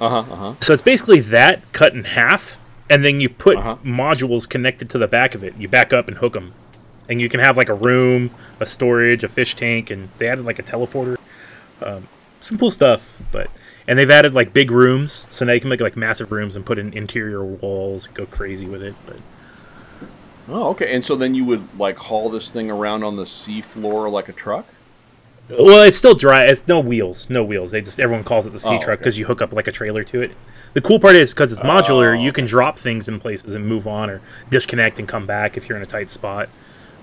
Uh 0.00 0.08
huh. 0.08 0.32
Uh 0.32 0.36
huh. 0.36 0.54
So 0.60 0.72
it's 0.72 0.82
basically 0.82 1.20
that 1.20 1.72
cut 1.72 1.94
in 1.94 2.04
half, 2.04 2.58
and 2.90 3.04
then 3.04 3.20
you 3.20 3.28
put 3.28 3.56
Uh-huh. 3.58 3.76
modules 3.84 4.48
connected 4.48 4.88
to 4.90 4.98
the 4.98 5.08
back 5.08 5.34
of 5.34 5.42
it. 5.44 5.54
You 5.58 5.68
back 5.68 5.92
up 5.92 6.08
and 6.08 6.16
hook 6.18 6.32
them, 6.34 6.52
and 7.08 7.20
you 7.20 7.28
can 7.28 7.40
have 7.40 7.56
like 7.56 7.68
a 7.68 7.74
room, 7.74 8.30
a 8.60 8.66
storage, 8.66 9.24
a 9.24 9.28
fish 9.28 9.54
tank, 9.56 9.90
and 9.90 10.08
they 10.18 10.28
added 10.28 10.44
like 10.44 10.58
a 10.58 10.62
teleporter. 10.62 11.16
Um, 11.82 12.08
some 12.40 12.56
cool 12.58 12.70
stuff, 12.70 13.20
but 13.32 13.50
and 13.86 13.98
they've 13.98 14.10
added 14.10 14.34
like 14.34 14.52
big 14.52 14.70
rooms, 14.70 15.26
so 15.30 15.44
now 15.44 15.52
you 15.52 15.60
can 15.60 15.70
make 15.70 15.80
like 15.80 15.96
massive 15.96 16.30
rooms 16.32 16.54
and 16.56 16.64
put 16.66 16.78
in 16.78 16.92
interior 16.92 17.44
walls, 17.44 18.08
go 18.08 18.26
crazy 18.26 18.66
with 18.66 18.82
it. 18.82 18.94
But 19.06 19.16
Oh, 20.50 20.68
okay. 20.70 20.94
And 20.94 21.04
so 21.04 21.14
then 21.14 21.34
you 21.34 21.44
would 21.44 21.78
like 21.78 21.98
haul 21.98 22.30
this 22.30 22.48
thing 22.50 22.70
around 22.70 23.02
on 23.04 23.16
the 23.16 23.26
sea 23.26 23.60
floor 23.60 24.08
like 24.08 24.28
a 24.28 24.32
truck. 24.32 24.64
well, 25.50 25.82
it's 25.82 25.98
still 25.98 26.14
dry. 26.14 26.44
It's 26.44 26.66
no 26.66 26.80
wheels, 26.80 27.28
no 27.28 27.44
wheels. 27.44 27.70
They 27.70 27.80
just 27.82 28.00
everyone 28.00 28.24
calls 28.24 28.46
it 28.46 28.50
the 28.50 28.58
sea 28.58 28.68
Oh, 28.76 28.78
truck 28.78 28.88
okay. 28.88 28.96
because 28.96 29.18
you 29.18 29.26
hook 29.26 29.42
up 29.42 29.52
like 29.52 29.66
a 29.68 29.72
trailer 29.72 30.04
to 30.04 30.22
it. 30.22 30.30
The 30.74 30.80
cool 30.80 31.00
part 31.00 31.16
is 31.16 31.32
because 31.34 31.52
it's 31.52 31.60
modular, 31.62 32.10
Oh, 32.10 32.22
you 32.22 32.32
can 32.32 32.44
drop 32.44 32.78
things 32.78 33.08
in 33.08 33.18
places 33.20 33.54
and 33.54 33.66
move 33.66 33.86
on 33.86 34.10
or 34.10 34.20
disconnect 34.50 34.98
and 34.98 35.08
come 35.08 35.26
back 35.26 35.56
if 35.56 35.68
you're 35.68 35.76
in 35.76 35.82
a 35.82 35.86
tight 35.86 36.10
spot. 36.10 36.48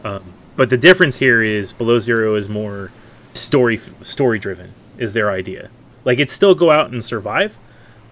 Um, 0.04 0.24
but 0.56 0.70
the 0.70 0.78
difference 0.78 1.18
here 1.18 1.44
is 1.44 1.74
Below 1.74 2.00
Zero 2.00 2.36
is 2.36 2.48
more 2.48 2.92
story 3.34 3.78
story 4.02 4.40
driven. 4.40 4.74
Is 4.98 5.14
their 5.14 5.30
idea 5.30 5.70
like 6.06 6.20
it's 6.20 6.32
still 6.32 6.56
go 6.56 6.72
out 6.72 6.92
and 6.92 7.04
survive, 7.04 7.58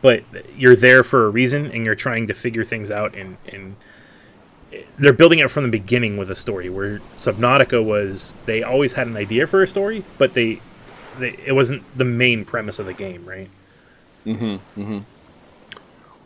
but 0.01 0.23
you're 0.57 0.75
there 0.75 1.03
for 1.03 1.25
a 1.25 1.29
reason 1.29 1.67
and 1.71 1.85
you're 1.85 1.95
trying 1.95 2.27
to 2.27 2.33
figure 2.33 2.63
things 2.65 2.91
out 2.91 3.15
and 3.15 3.37
and 3.47 3.75
they're 4.97 5.13
building 5.13 5.37
it 5.39 5.51
from 5.51 5.63
the 5.63 5.69
beginning 5.69 6.17
with 6.17 6.29
a 6.31 6.35
story. 6.35 6.67
Where 6.69 6.99
Subnautica 7.19 7.83
was 7.83 8.35
they 8.45 8.63
always 8.63 8.93
had 8.93 9.07
an 9.07 9.15
idea 9.15 9.47
for 9.47 9.61
a 9.61 9.67
story, 9.67 10.03
but 10.17 10.33
they, 10.33 10.59
they 11.19 11.37
it 11.45 11.53
wasn't 11.53 11.83
the 11.95 12.03
main 12.05 12.43
premise 12.43 12.79
of 12.79 12.87
the 12.87 12.93
game, 12.93 13.23
right? 13.25 13.49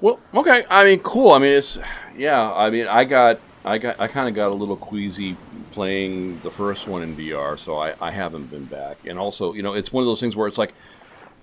Well, 0.02 0.20
okay. 0.34 0.66
I 0.70 0.84
mean, 0.84 1.00
cool. 1.00 1.32
I 1.32 1.40
mean, 1.40 1.54
it's 1.54 1.80
yeah. 2.18 2.54
I 2.54 2.70
mean, 2.70 2.88
I 2.88 3.04
got, 3.04 3.40
I 3.66 3.78
got, 3.78 4.00
I 4.00 4.08
kind 4.08 4.28
of 4.30 4.36
got 4.36 4.50
a 4.50 4.56
little 4.56 4.78
queasy 4.78 5.36
playing 5.72 6.40
the 6.42 6.52
first 6.52 6.88
one 6.88 7.02
in 7.04 7.16
VR, 7.16 7.58
so 7.58 7.78
I, 7.78 7.96
I 8.00 8.12
haven't 8.12 8.50
been 8.50 8.66
back. 8.66 8.98
And 9.06 9.18
also, 9.20 9.54
you 9.54 9.64
know, 9.64 9.74
it's 9.74 9.92
one 9.92 10.04
of 10.04 10.08
those 10.08 10.20
things 10.20 10.36
where 10.36 10.48
it's 10.48 10.58
like, 10.58 10.74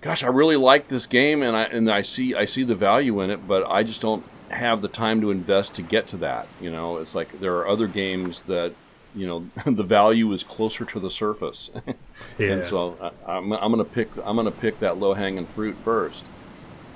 gosh, 0.01 0.23
I 0.23 0.29
really 0.29 0.57
like 0.57 0.89
this 0.89 1.07
game, 1.07 1.43
and 1.43 1.57
I 1.57 1.65
and 1.65 1.91
I 1.91 2.03
see, 2.03 2.35
I 2.35 2.45
see 2.45 2.65
the 2.65 2.75
value 2.75 3.21
in 3.21 3.31
it, 3.31 3.47
but 3.47 3.69
I 3.69 3.83
just 3.83 4.01
don't 4.01 4.25
have 4.51 4.83
the 4.83 4.89
time 4.89 5.21
to 5.21 5.31
invest 5.31 5.75
to 5.75 5.83
get 5.83 6.07
to 6.09 6.17
that. 6.19 6.47
You 6.61 6.71
know, 6.71 6.99
it's 6.99 7.15
like 7.15 7.41
there 7.41 7.57
are 7.57 7.67
other 7.69 7.89
games 7.89 8.45
that, 8.45 8.73
you 9.15 9.27
know, 9.27 9.51
the 9.73 9.83
value 9.83 10.33
is 10.33 10.45
closer 10.45 10.85
to 10.85 11.01
the 11.01 11.11
surface. 11.11 11.71
Yeah. 12.39 12.53
And 12.53 12.65
so 12.65 12.97
I, 13.27 13.33
I'm, 13.33 13.53
I'm 13.53 13.71
gonna 13.73 13.85
pick 13.85 14.09
I'm 14.25 14.37
gonna 14.37 14.53
pick 14.53 14.79
that 14.79 14.99
low 14.99 15.15
hanging 15.15 15.47
fruit 15.47 15.77
first. 15.77 16.23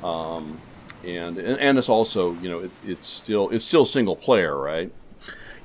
Um, 0.03 0.61
and, 1.05 1.39
and 1.39 1.79
it's 1.79 1.89
also 1.89 2.35
you 2.35 2.49
know 2.51 2.61
it, 2.61 2.71
it's 2.85 3.07
still 3.07 3.51
it's 3.51 3.65
still 3.65 3.85
single 3.85 4.17
player, 4.17 4.57
right? 4.59 4.93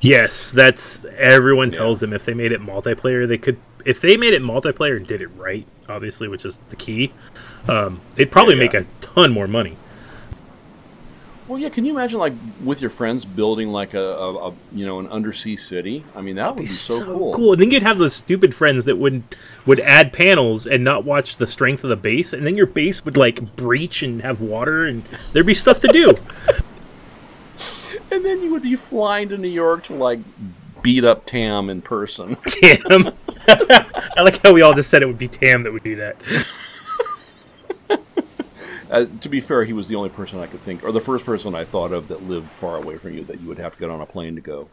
Yes, 0.02 0.52
that's 0.52 1.06
everyone 1.18 1.72
Yeah. 1.72 1.80
tells 1.80 2.00
them 2.00 2.14
if 2.14 2.26
they 2.26 2.34
made 2.34 2.52
it 2.52 2.62
multiplayer, 2.62 3.28
they 3.28 3.38
could 3.38 3.58
if 3.86 4.02
they 4.02 4.18
made 4.18 4.34
it 4.34 4.42
multiplayer 4.42 4.98
and 4.98 5.08
did 5.08 5.22
it 5.22 5.28
right, 5.30 5.66
obviously, 5.90 6.28
which 6.28 6.46
is 6.46 6.60
the 6.70 6.76
key. 6.76 7.14
Um, 7.68 8.02
they'd 8.16 8.32
probably 8.32 8.56
Yeah, 8.56 8.60
make 8.60 8.74
a 8.74 8.86
ton 9.02 9.32
more 9.32 9.48
money. 9.48 9.78
Well, 11.48 11.60
yeah. 11.60 11.70
Can 11.70 11.84
you 11.86 11.92
imagine 11.92 12.20
like 12.20 12.34
with 12.64 12.80
your 12.80 12.90
friends 12.90 13.26
building 13.26 13.72
like 13.72 13.94
a, 13.94 14.00
a, 14.00 14.50
a 14.50 14.54
you 14.72 14.86
know 14.86 15.00
an 15.00 15.08
undersea 15.08 15.56
city? 15.56 16.06
I 16.16 16.22
mean 16.22 16.36
that 16.36 16.56
would 16.56 16.62
be 16.62 16.68
so, 16.68 17.06
cool. 17.06 17.34
cool. 17.34 17.54
And 17.54 17.62
then 17.62 17.72
you'd 17.72 17.84
have 17.84 17.98
those 17.98 18.16
stupid 18.16 18.56
friends 18.56 18.86
that 18.86 18.98
would 18.98 19.24
would 19.66 19.80
add 19.80 20.14
panels 20.14 20.66
and 20.66 20.84
not 20.84 21.04
watch 21.04 21.38
the 21.38 21.48
strength 21.48 21.84
of 21.84 21.90
the 21.90 21.98
base, 21.98 22.34
and 22.34 22.46
then 22.46 22.56
your 22.58 22.68
base 22.68 23.04
would 23.06 23.18
like 23.18 23.56
breach 23.56 24.04
and 24.04 24.22
have 24.22 24.42
water, 24.42 24.86
and 24.86 25.04
there'd 25.34 25.46
be 25.46 25.54
stuff 25.54 25.80
to 25.82 25.88
do. 25.88 26.14
And 28.12 28.24
then 28.24 28.44
you 28.44 28.52
would 28.52 28.62
be 28.62 28.76
flying 28.76 29.30
to 29.30 29.38
New 29.38 29.48
York 29.48 29.86
to 29.86 29.94
like 29.96 30.20
beat 30.84 31.04
up 31.04 31.26
Tam 31.26 31.70
in 31.70 31.82
person. 31.82 32.36
Tam. 32.46 33.12
I 33.48 34.22
like 34.22 34.40
how 34.44 34.54
we 34.54 34.62
all 34.62 34.74
just 34.74 34.90
said 34.92 35.02
it 35.02 35.08
would 35.08 35.18
be 35.18 35.28
Tam 35.28 35.64
that 35.64 35.74
would 35.74 35.84
do 35.84 35.96
that. 35.96 36.16
Uh, 38.94 39.08
to 39.22 39.28
be 39.28 39.42
fair, 39.42 39.64
he 39.64 39.74
was 39.74 39.88
the 39.88 39.96
only 39.96 40.10
person 40.10 40.40
I 40.40 40.46
could 40.46 40.62
think, 40.62 40.84
or 40.84 40.92
the 40.92 41.02
first 41.02 41.26
person 41.26 41.56
I 41.56 41.66
thought 41.66 41.92
of 41.92 42.10
that 42.10 42.30
lived 42.30 42.52
far 42.52 42.78
away 42.78 43.00
from 43.00 43.16
you 43.16 43.24
that 43.24 43.42
you 43.42 43.48
would 43.48 43.58
have 43.58 43.74
to 43.74 43.80
get 43.80 43.90
on 43.90 44.00
a 44.00 44.06
plane 44.06 44.36
to 44.36 44.42
go, 44.42 44.70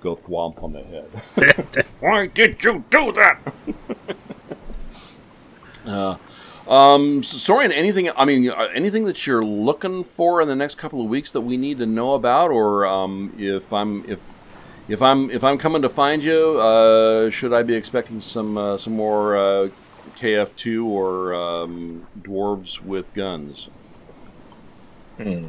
go 0.00 0.16
thwomp 0.16 0.62
on 0.62 0.72
the 0.72 0.82
head. 0.82 1.86
Why 2.00 2.28
did 2.28 2.64
you 2.64 2.84
do 2.88 3.12
that? 3.12 3.38
uh, 5.86 6.16
um, 6.66 7.20
anything? 7.44 8.10
I 8.16 8.24
mean, 8.24 8.48
uh, 8.48 8.68
anything 8.74 9.04
that 9.04 9.26
you're 9.26 9.44
looking 9.44 10.04
for 10.04 10.40
in 10.40 10.48
the 10.48 10.56
next 10.56 10.76
couple 10.76 11.02
of 11.02 11.08
weeks 11.08 11.30
that 11.32 11.42
we 11.42 11.58
need 11.58 11.76
to 11.78 11.86
know 11.86 12.14
about, 12.14 12.50
or 12.50 12.86
um, 12.86 13.34
if 13.38 13.74
I'm 13.74 14.06
if 14.08 14.26
if 14.88 15.02
I'm 15.02 15.30
if 15.30 15.44
I'm 15.44 15.58
coming 15.58 15.82
to 15.82 15.90
find 15.90 16.24
you, 16.24 16.58
uh, 16.58 17.28
should 17.28 17.52
I 17.52 17.62
be 17.62 17.74
expecting 17.74 18.20
some 18.20 18.56
uh, 18.56 18.78
some 18.78 18.94
more 18.94 19.36
uh, 19.36 19.68
KF2 20.18 20.84
or 20.84 21.34
um, 21.34 22.06
dwarves 22.20 22.82
with 22.82 23.14
guns? 23.14 23.70
Hmm. 25.16 25.46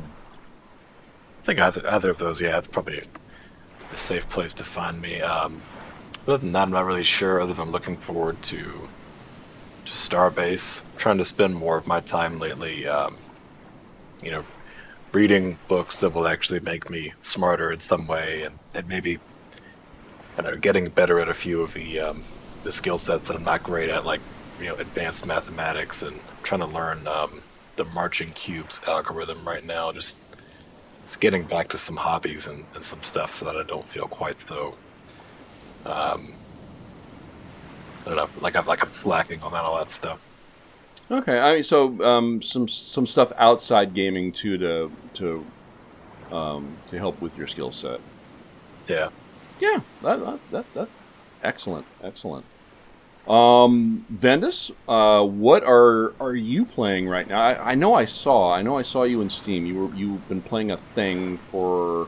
I 1.41 1.45
think 1.45 1.59
either 1.59 1.87
either 1.87 2.09
of 2.11 2.17
those, 2.17 2.39
yeah, 2.39 2.57
it's 2.57 2.67
probably 2.67 3.01
a 3.91 3.97
safe 3.97 4.29
place 4.29 4.53
to 4.55 4.63
find 4.63 5.01
me. 5.01 5.21
Um, 5.21 5.61
other 6.27 6.37
than 6.37 6.51
that, 6.51 6.63
I'm 6.63 6.71
not 6.71 6.85
really 6.85 7.03
sure. 7.03 7.41
Other 7.41 7.53
than 7.53 7.71
looking 7.71 7.97
forward 7.97 8.41
to 8.43 8.89
to 9.85 9.91
Starbase, 9.91 10.81
trying 10.97 11.17
to 11.17 11.25
spend 11.25 11.55
more 11.55 11.77
of 11.77 11.87
my 11.87 12.01
time 12.01 12.37
lately, 12.37 12.87
um, 12.87 13.17
you 14.21 14.29
know, 14.29 14.43
reading 15.11 15.57
books 15.67 16.01
that 16.01 16.13
will 16.13 16.27
actually 16.27 16.59
make 16.59 16.89
me 16.89 17.13
smarter 17.23 17.71
in 17.71 17.79
some 17.79 18.05
way, 18.05 18.43
and, 18.43 18.59
and 18.75 18.87
maybe, 18.87 19.17
I 20.37 20.41
don't 20.41 20.53
know, 20.53 20.59
getting 20.59 20.89
better 20.89 21.19
at 21.19 21.29
a 21.29 21.33
few 21.33 21.61
of 21.61 21.73
the 21.73 21.99
um, 21.99 22.23
the 22.63 22.71
skill 22.71 22.97
sets 22.97 23.27
that 23.27 23.35
I'm 23.35 23.43
not 23.43 23.63
great 23.63 23.89
at, 23.89 24.05
like 24.05 24.21
you 24.59 24.67
know, 24.67 24.75
advanced 24.75 25.25
mathematics, 25.25 26.03
and 26.03 26.19
trying 26.43 26.61
to 26.61 26.67
learn 26.67 27.07
um, 27.07 27.41
the 27.75 27.85
marching 27.85 28.31
cubes 28.31 28.81
algorithm 28.87 29.47
right 29.47 29.65
now. 29.65 29.91
Just, 29.91 30.17
just 31.05 31.19
getting 31.19 31.43
back 31.43 31.69
to 31.69 31.77
some 31.77 31.95
hobbies 31.95 32.47
and, 32.47 32.65
and 32.75 32.83
some 32.83 33.01
stuff 33.01 33.33
so 33.33 33.45
that 33.45 33.55
I 33.55 33.63
don't 33.63 33.87
feel 33.87 34.07
quite 34.07 34.37
so. 34.47 34.75
Um, 35.85 36.33
I 38.01 38.05
don't 38.05 38.15
know, 38.15 38.29
like 38.41 38.55
I'm 38.55 38.65
like 38.65 38.83
I'm 38.83 38.93
slacking 38.93 39.41
on 39.41 39.51
that 39.53 39.63
all 39.63 39.77
that 39.77 39.91
stuff. 39.91 40.19
Okay, 41.11 41.39
I 41.39 41.53
mean, 41.55 41.63
so 41.63 42.03
um, 42.03 42.41
some 42.41 42.67
some 42.67 43.05
stuff 43.05 43.31
outside 43.37 43.93
gaming 43.93 44.31
too 44.31 44.57
to 44.57 44.91
to 45.15 45.45
um, 46.31 46.77
to 46.89 46.97
help 46.97 47.21
with 47.21 47.35
your 47.37 47.47
skill 47.47 47.71
set. 47.71 47.99
Yeah. 48.87 49.09
Yeah, 49.59 49.81
that, 50.03 50.19
that, 50.19 50.39
that's 50.51 50.69
that's 50.71 50.91
excellent, 51.43 51.85
excellent. 52.03 52.45
Um, 53.29 54.07
Vendas, 54.11 54.71
uh, 54.87 55.23
what 55.23 55.63
are 55.63 56.13
are 56.19 56.33
you 56.33 56.65
playing 56.65 57.07
right 57.07 57.27
now? 57.27 57.39
I, 57.39 57.71
I 57.71 57.75
know 57.75 57.93
I 57.93 58.05
saw, 58.05 58.51
I 58.51 58.63
know 58.63 58.75
I 58.77 58.81
saw 58.81 59.03
you 59.03 59.21
in 59.21 59.29
Steam. 59.29 59.67
You 59.67 59.85
were 59.85 59.95
you've 59.95 60.27
been 60.27 60.41
playing 60.41 60.71
a 60.71 60.77
thing 60.77 61.37
for 61.37 62.07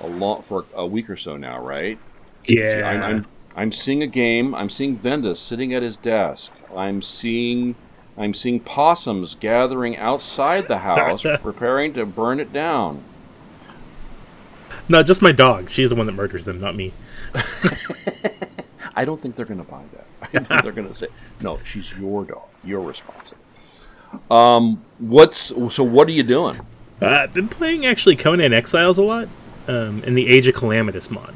a 0.00 0.06
long 0.06 0.42
for 0.42 0.66
a 0.74 0.86
week 0.86 1.08
or 1.08 1.16
so 1.16 1.38
now, 1.38 1.58
right? 1.60 1.98
Yeah. 2.46 2.82
I'm, 2.86 3.02
I'm 3.02 3.26
I'm 3.56 3.72
seeing 3.72 4.02
a 4.02 4.06
game. 4.06 4.54
I'm 4.54 4.68
seeing 4.68 4.98
Vendas 4.98 5.38
sitting 5.38 5.72
at 5.72 5.82
his 5.82 5.96
desk. 5.96 6.52
I'm 6.76 7.00
seeing 7.00 7.74
I'm 8.18 8.34
seeing 8.34 8.60
possums 8.60 9.36
gathering 9.36 9.96
outside 9.96 10.68
the 10.68 10.78
house, 10.78 11.22
preparing 11.40 11.94
to 11.94 12.04
burn 12.04 12.38
it 12.38 12.52
down. 12.52 13.02
no, 14.90 15.02
just 15.02 15.22
my 15.22 15.32
dog. 15.32 15.70
She's 15.70 15.88
the 15.88 15.96
one 15.96 16.04
that 16.04 16.12
murders 16.12 16.44
them, 16.44 16.60
not 16.60 16.76
me. 16.76 16.92
I 18.96 19.04
don't 19.04 19.20
think 19.20 19.34
they're 19.34 19.44
going 19.44 19.64
to 19.64 19.70
buy 19.70 19.82
that. 19.92 20.06
I 20.22 20.26
think 20.44 20.62
they're 20.62 20.72
going 20.72 20.88
to 20.88 20.94
say, 20.94 21.08
"No, 21.40 21.58
she's 21.64 21.92
your 21.98 22.24
dog. 22.24 22.42
You're 22.62 22.80
responsible." 22.80 23.40
Um, 24.30 24.84
what's 24.98 25.52
so? 25.74 25.82
What 25.82 26.08
are 26.08 26.12
you 26.12 26.22
doing? 26.22 26.60
Uh, 27.02 27.06
I've 27.08 27.34
been 27.34 27.48
playing 27.48 27.84
actually 27.86 28.16
Conan 28.16 28.52
Exiles 28.52 28.98
a 28.98 29.02
lot, 29.02 29.28
um, 29.68 30.02
in 30.04 30.14
the 30.14 30.28
Age 30.28 30.46
of 30.48 30.54
Calamitous 30.54 31.10
mod. 31.10 31.34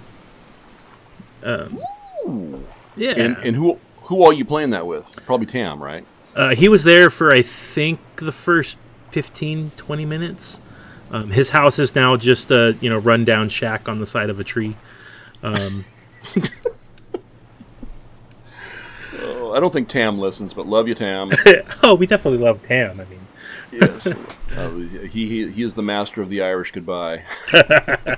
Um, 1.43 1.81
Ooh. 2.27 2.65
yeah, 2.97 3.13
And 3.13 3.37
and 3.39 3.57
who 3.57 3.79
who 4.03 4.23
are 4.25 4.33
you 4.33 4.45
playing 4.45 4.71
that 4.71 4.87
with? 4.87 5.17
Probably 5.27 5.47
Tam, 5.47 5.83
right? 5.83 6.05
uh, 6.37 6.55
he 6.55 6.69
was 6.69 6.85
there 6.85 7.11
for 7.11 7.33
I 7.33 7.43
think 7.43 7.99
the 8.17 8.31
first 8.33 8.79
15, 9.11 9.73
20 9.77 10.05
minutes. 10.07 10.61
Um, 11.11 11.31
his 11.31 11.51
house 11.51 11.79
is 11.79 11.95
now 11.95 12.17
just 12.17 12.51
a 12.51 12.77
you 12.81 12.89
know 12.91 12.99
rundown 12.99 13.49
shack 13.49 13.89
on 13.89 13.99
the 13.99 14.07
side 14.07 14.31
of 14.31 14.39
a 14.41 14.45
tree. 14.45 14.77
Um, 15.43 15.85
I 19.55 19.61
don't 19.61 19.73
think 19.73 19.89
Tam 19.89 20.19
listens, 20.19 20.55
but 20.55 20.67
love 20.67 20.89
you, 20.89 20.95
Tam. 20.95 21.31
oh, 21.83 21.95
we 21.95 22.07
definitely 22.07 22.45
love 22.45 22.63
Tam. 22.67 23.01
I 23.01 23.05
mean, 23.05 23.27
yes, 23.73 24.07
uh, 24.57 24.71
he, 24.71 25.29
he 25.29 25.51
he 25.51 25.63
is 25.63 25.75
the 25.75 25.83
master 25.83 26.23
of 26.23 26.29
the 26.29 26.43
Irish 26.43 26.73
goodbye. 26.73 27.25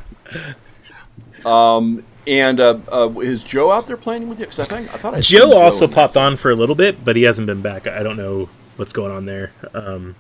um, 1.44 2.04
and 2.26 2.60
uh, 2.60 2.78
uh, 2.92 3.10
is 3.20 3.42
Joe 3.42 3.70
out 3.70 3.86
there 3.86 3.96
playing 3.96 4.28
with 4.28 4.38
you? 4.38 4.46
Because 4.46 4.60
I 4.60 4.64
think 4.64 4.94
I 4.94 4.98
thought 4.98 5.14
I 5.14 5.20
Joe 5.20 5.52
also 5.56 5.88
popped 5.88 6.16
on 6.16 6.36
for 6.36 6.50
a 6.50 6.54
little 6.54 6.74
bit, 6.74 7.04
but 7.04 7.16
he 7.16 7.22
hasn't 7.22 7.46
been 7.46 7.62
back. 7.62 7.86
I 7.86 8.02
don't 8.02 8.16
know 8.16 8.48
what's 8.76 8.92
going 8.92 9.12
on 9.12 9.26
there. 9.26 9.52
Um, 9.74 10.16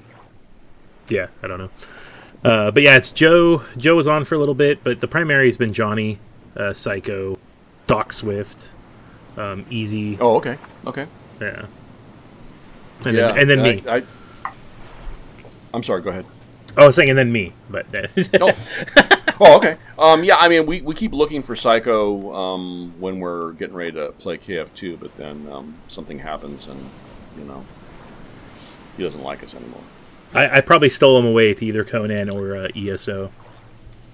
yeah, 1.08 1.28
I 1.42 1.46
don't 1.46 1.58
know. 1.58 1.70
Uh, 2.42 2.70
but 2.70 2.82
yeah, 2.82 2.96
it's 2.96 3.12
Joe. 3.12 3.64
Joe 3.76 3.96
was 3.96 4.06
on 4.06 4.24
for 4.24 4.34
a 4.34 4.38
little 4.38 4.54
bit, 4.54 4.82
but 4.82 5.00
the 5.00 5.08
primary 5.08 5.46
has 5.46 5.58
been 5.58 5.72
Johnny, 5.72 6.18
uh, 6.56 6.72
Psycho, 6.72 7.38
Doc 7.86 8.12
Swift, 8.12 8.72
um, 9.36 9.66
Easy. 9.70 10.16
Oh, 10.20 10.36
okay, 10.36 10.56
okay. 10.86 11.06
Yeah. 11.40 11.66
And 13.06 13.16
yeah, 13.16 13.32
then 13.32 13.38
and 13.38 13.50
then 13.50 13.62
me. 13.62 13.82
I, 13.88 13.96
I, 13.96 14.52
I'm 15.72 15.82
sorry. 15.82 16.02
Go 16.02 16.10
ahead. 16.10 16.26
Oh, 16.76 16.84
I 16.84 16.86
was 16.86 16.96
saying 16.96 17.10
and 17.10 17.18
then 17.18 17.32
me, 17.32 17.52
but 17.68 17.86
Oh, 18.40 18.52
oh 19.40 19.56
okay. 19.56 19.76
Um, 19.98 20.22
yeah, 20.22 20.36
I 20.36 20.48
mean, 20.48 20.66
we, 20.66 20.80
we 20.82 20.94
keep 20.94 21.12
looking 21.12 21.42
for 21.42 21.56
Psycho 21.56 22.32
um, 22.34 22.94
when 22.98 23.18
we're 23.18 23.52
getting 23.52 23.74
ready 23.74 23.92
to 23.92 24.12
play 24.12 24.38
KF2, 24.38 25.00
but 25.00 25.14
then 25.16 25.48
um, 25.50 25.74
something 25.88 26.20
happens 26.20 26.68
and, 26.68 26.88
you 27.36 27.44
know, 27.44 27.64
he 28.96 29.02
doesn't 29.02 29.22
like 29.22 29.42
us 29.42 29.54
anymore. 29.54 29.82
I, 30.32 30.58
I 30.58 30.60
probably 30.60 30.90
stole 30.90 31.18
him 31.18 31.26
away 31.26 31.54
to 31.54 31.66
either 31.66 31.84
Conan 31.84 32.30
or 32.30 32.56
uh, 32.56 32.68
ESO. 32.76 33.32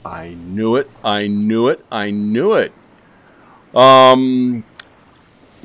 I 0.05 0.31
knew 0.31 0.77
it. 0.77 0.91
I 1.05 1.27
knew 1.27 1.69
it. 1.69 1.85
I 1.91 2.11
knew 2.11 2.55
it. 2.55 2.73
Um, 3.75 4.65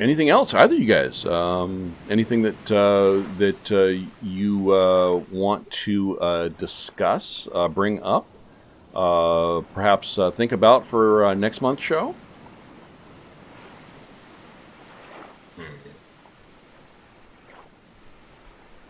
anything 0.02 0.30
else? 0.30 0.54
Either 0.54 0.76
you 0.76 0.86
guys? 0.86 1.26
Um, 1.26 1.96
anything 2.10 2.42
that 2.42 2.72
uh, 2.72 3.24
that 3.38 3.72
uh, 3.72 4.06
you 4.22 4.74
uh, 4.74 5.16
want 5.32 5.70
to 5.72 6.20
uh, 6.20 6.48
discuss, 6.50 7.48
uh, 7.54 7.68
bring 7.70 8.02
up, 8.04 8.26
uh, 8.96 9.62
perhaps 9.74 10.18
uh, 10.18 10.32
think 10.32 10.52
about 10.52 10.86
for 10.86 11.24
uh, 11.26 11.34
next 11.34 11.62
month's 11.62 11.84
show? 11.84 12.16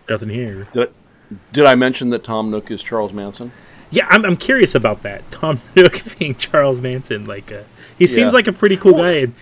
Nothing 0.09 0.29
here. 0.29 0.67
Did 0.73 0.89
I, 0.89 1.35
did 1.53 1.65
I 1.65 1.75
mention 1.75 2.09
that 2.09 2.23
Tom 2.23 2.51
Nook 2.51 2.69
is 2.71 2.83
Charles 2.83 3.13
Manson? 3.13 3.51
Yeah, 3.91 4.07
I'm, 4.09 4.25
I'm 4.25 4.37
curious 4.37 4.75
about 4.75 5.03
that. 5.03 5.29
Tom 5.31 5.59
Nook 5.75 6.01
being 6.19 6.35
Charles 6.35 6.81
Manson. 6.81 7.25
Like, 7.25 7.51
uh, 7.51 7.63
he 7.97 8.07
seems 8.07 8.31
Yeah. 8.31 8.37
like 8.37 8.47
a 8.47 8.53
pretty 8.53 8.77
cool 8.77 8.93
guy. 8.93 9.11
And 9.19 9.35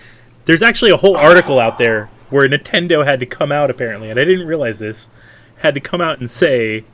there's 0.49 0.63
actually 0.63 0.89
a 0.89 0.97
whole 0.97 1.15
article 1.15 1.59
out 1.59 1.77
there 1.77 2.09
where 2.31 2.49
Nintendo 2.49 3.05
had 3.05 3.19
to 3.19 3.27
come 3.27 3.51
out 3.51 3.69
apparently, 3.69 4.09
and 4.09 4.19
I 4.19 4.25
didn't 4.25 4.47
realize 4.47 4.79
this, 4.79 5.07
had 5.57 5.75
to 5.75 5.79
come 5.79 6.01
out 6.01 6.17
and 6.17 6.27
say 6.27 6.85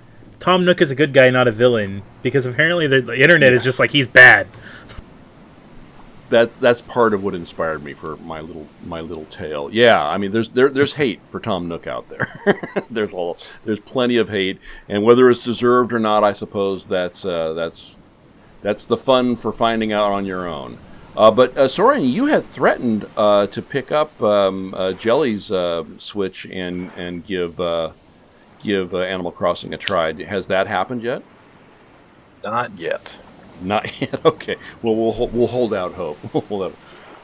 Tom 0.41 0.65
Nook 0.65 0.82
is 0.82 0.91
a 0.91 0.95
good 0.95 1.14
guy, 1.14 1.30
not 1.30 1.48
a 1.48 1.53
villain, 1.53 2.03
because 2.22 2.45
apparently 2.45 2.86
the, 2.86 2.99
the 2.99 3.22
internet 3.22 3.53
is 3.53 3.64
just 3.64 3.80
like 3.80 3.91
he's 3.91 4.07
bad. 4.07 4.49
That's 6.30 6.53
that's 6.57 6.82
part 6.82 7.14
of 7.14 7.23
what 7.23 7.34
inspired 7.34 7.82
me 7.82 7.94
for 7.94 8.18
my 8.18 8.41
little 8.41 8.68
my 8.84 8.99
little 8.99 9.23
tale. 9.26 9.69
Yeah, 9.72 10.06
I 10.06 10.18
mean, 10.18 10.34
there's 10.34 10.49
there, 10.49 10.68
there's 10.68 10.95
hate 10.95 11.26
for 11.26 11.40
Tom 11.40 11.69
Nook 11.69 11.88
out 11.88 12.10
there. 12.10 12.27
there's 12.90 13.14
all 13.14 13.38
there's 13.64 13.80
plenty 13.80 14.18
of 14.18 14.27
hate, 14.27 14.60
and 14.90 15.02
whether 15.02 15.30
it's 15.30 15.45
deserved 15.45 15.94
or 15.94 15.99
not, 15.99 16.26
I 16.26 16.34
suppose 16.34 16.88
that's 16.88 17.23
uh, 17.23 17.53
that's 17.53 17.99
that's 18.61 18.84
the 18.84 18.98
fun 18.98 19.38
for 19.38 19.53
finding 19.53 19.94
out 19.94 20.11
on 20.11 20.26
your 20.26 20.45
own. 20.45 20.77
Uh, 21.18 21.32
but 21.32 21.58
uh, 21.58 21.66
Sorrien, 21.66 22.12
you 22.12 22.26
had 22.26 22.44
threatened 22.44 23.08
uh, 23.16 23.48
to 23.48 23.62
pick 23.62 23.92
up 23.92 24.22
um, 24.22 24.74
uh, 24.76 24.92
Jelly's 24.94 25.50
uh, 25.52 25.86
Switch 25.98 26.46
and 26.46 26.92
and 26.98 27.26
give 27.26 27.60
uh, 27.60 27.92
give 28.60 28.94
uh, 28.94 29.00
Animal 29.00 29.32
Crossing 29.32 29.74
a 29.74 29.78
try. 29.78 30.12
Has 30.24 30.48
that 30.48 30.68
happened 30.68 31.04
yet? 31.04 31.24
Not 32.44 32.78
yet. 32.78 33.18
Not 33.62 34.02
yet. 34.02 34.26
Okay. 34.26 34.58
Well, 34.82 34.96
we'll 34.96 35.28
we'll 35.30 35.48
hold 35.48 35.74
out 35.74 35.94
hope. 35.94 36.18
We'll 36.34 36.44
hold 36.44 36.64
out. 36.64 36.76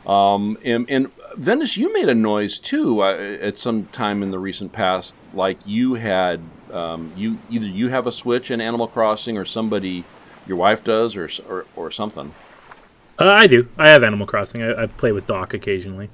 Um, 0.10 0.58
and, 0.64 0.90
and 0.90 1.12
Vendas, 1.38 1.78
you 1.78 1.94
made 1.94 2.10
a 2.10 2.16
noise 2.16 2.60
too 2.60 3.04
uh, 3.04 3.38
at 3.40 3.60
some 3.60 3.86
time 3.88 4.24
in 4.24 4.32
the 4.32 4.40
recent 4.40 4.72
past, 4.72 5.14
like 5.34 5.60
you 5.66 5.96
had 5.96 6.42
um, 6.72 7.12
you 7.16 7.40
either 7.50 7.68
you 7.68 7.90
have 7.90 8.08
a 8.08 8.12
Switch 8.12 8.50
in 8.50 8.62
Animal 8.62 8.88
Crossing 8.88 9.38
or 9.38 9.46
somebody, 9.46 10.06
your 10.48 10.58
wife 10.58 10.84
does, 10.84 11.16
or 11.16 11.30
or, 11.48 11.66
or 11.76 11.92
something. 11.92 12.34
Uh, 13.22 13.30
I 13.30 13.48
do. 13.48 13.68
I 13.78 13.90
have 13.90 14.04
Animal 14.04 14.26
Crossing. 14.28 14.64
I, 14.64 14.84
I 14.84 14.86
play 14.88 15.12
with 15.12 15.26
Doc 15.28 15.54
occasionally. 15.54 16.10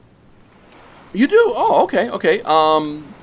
You 1.13 1.27
do? 1.27 1.53
Oh, 1.55 1.83
okay, 1.83 2.09
okay. 2.09 2.41
Um, 2.41 3.13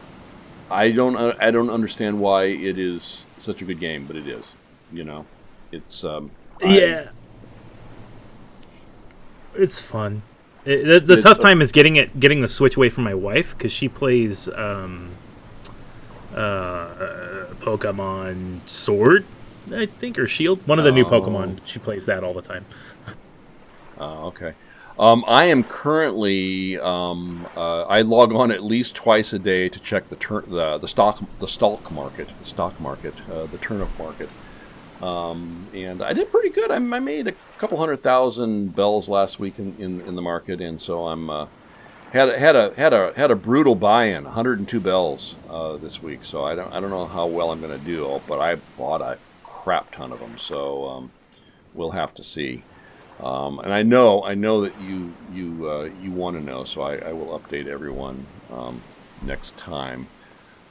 I 0.70 0.90
don't 0.90 1.16
uh, 1.16 1.34
I 1.38 1.50
don't 1.50 1.68
understand 1.70 2.18
why 2.18 2.44
it 2.44 2.78
is 2.78 3.26
such 3.38 3.60
a 3.62 3.64
good 3.64 3.78
game, 3.78 4.06
but 4.06 4.16
it 4.16 4.26
is. 4.26 4.54
You 4.92 5.04
know, 5.04 5.26
it's 5.70 6.02
um, 6.04 6.30
I- 6.62 6.78
yeah, 6.78 7.08
it's 9.54 9.80
fun. 9.80 10.22
It, 10.64 10.84
the 10.84 11.00
the 11.00 11.12
It's- 11.18 11.22
tough 11.24 11.40
time 11.40 11.60
is 11.60 11.72
getting 11.72 11.96
it, 11.96 12.18
getting 12.18 12.40
the 12.40 12.48
Switch 12.48 12.76
away 12.76 12.88
from 12.88 13.04
my 13.04 13.14
wife 13.14 13.56
because 13.56 13.70
she 13.72 13.88
plays 13.88 14.48
um, 14.50 15.10
uh, 16.34 17.46
Pokemon 17.60 18.60
Sword, 18.66 19.26
I 19.72 19.86
think, 19.86 20.18
or 20.18 20.26
Shield. 20.26 20.66
One 20.66 20.78
of 20.78 20.84
the 20.86 20.92
new 20.92 21.04
Oh. 21.04 21.10
Pokemon. 21.10 21.58
She 21.64 21.78
plays 21.78 22.06
that 22.06 22.24
all 22.24 22.32
the 22.34 22.42
time. 22.42 22.64
Oh, 23.98 24.26
okay. 24.28 24.54
Um, 24.98 25.24
I 25.26 25.46
am 25.46 25.64
currently 25.64 26.78
um, 26.78 27.46
uh, 27.56 27.82
I 27.82 28.02
log 28.02 28.32
on 28.32 28.52
at 28.52 28.62
least 28.62 28.94
twice 28.94 29.32
a 29.32 29.40
day 29.40 29.68
to 29.68 29.80
check 29.80 30.04
the 30.04 30.16
tur- 30.16 30.44
the 30.46 30.78
the 30.78 30.86
stock 30.86 31.20
the 31.40 31.48
stock 31.48 31.90
market 31.90 32.28
the 32.38 32.46
stock 32.46 32.78
market 32.80 33.28
uh, 33.28 33.46
the 33.46 33.58
turnip 33.58 33.88
market, 33.98 34.28
um, 35.02 35.66
and 35.74 36.00
I 36.00 36.12
did 36.12 36.30
pretty 36.30 36.50
good. 36.50 36.70
I, 36.70 36.76
I 36.76 36.78
made 37.00 37.26
a 37.26 37.34
couple 37.58 37.76
hundred 37.78 38.04
thousand 38.04 38.76
bells 38.76 39.08
last 39.08 39.40
week 39.40 39.58
in, 39.58 39.74
in, 39.78 40.00
in 40.02 40.14
the 40.14 40.22
market, 40.22 40.60
and 40.60 40.80
so 40.80 41.08
I'm 41.08 41.28
uh, 41.28 41.46
had 42.12 42.28
a, 42.28 42.38
had 42.38 42.54
a 42.54 42.74
had 42.74 42.94
a 42.94 43.12
had 43.16 43.32
a 43.32 43.36
brutal 43.36 43.74
buy-in 43.74 44.22
102 44.22 44.78
bells 44.78 45.34
uh, 45.50 45.76
this 45.76 46.00
week. 46.00 46.24
So 46.24 46.44
I 46.44 46.54
don't 46.54 46.72
I 46.72 46.78
don't 46.78 46.90
know 46.90 47.06
how 47.06 47.26
well 47.26 47.50
I'm 47.50 47.60
going 47.60 47.76
to 47.76 47.84
do, 47.84 48.20
but 48.28 48.38
I 48.38 48.54
bought 48.78 49.00
a 49.00 49.18
crap 49.42 49.90
ton 49.90 50.12
of 50.12 50.20
them. 50.20 50.38
So 50.38 50.86
um, 50.86 51.10
we'll 51.74 51.90
have 51.90 52.14
to 52.14 52.22
see. 52.22 52.62
Um, 53.24 53.58
and 53.60 53.72
I 53.72 53.82
know, 53.82 54.22
I 54.22 54.34
know 54.34 54.60
that 54.60 54.78
you 54.82 55.14
you 55.32 55.68
uh, 55.68 55.88
you 56.02 56.12
want 56.12 56.36
to 56.36 56.42
know, 56.42 56.64
so 56.64 56.82
I, 56.82 56.96
I 56.96 57.12
will 57.12 57.38
update 57.38 57.66
everyone 57.66 58.26
um, 58.52 58.82
next 59.22 59.56
time. 59.56 60.08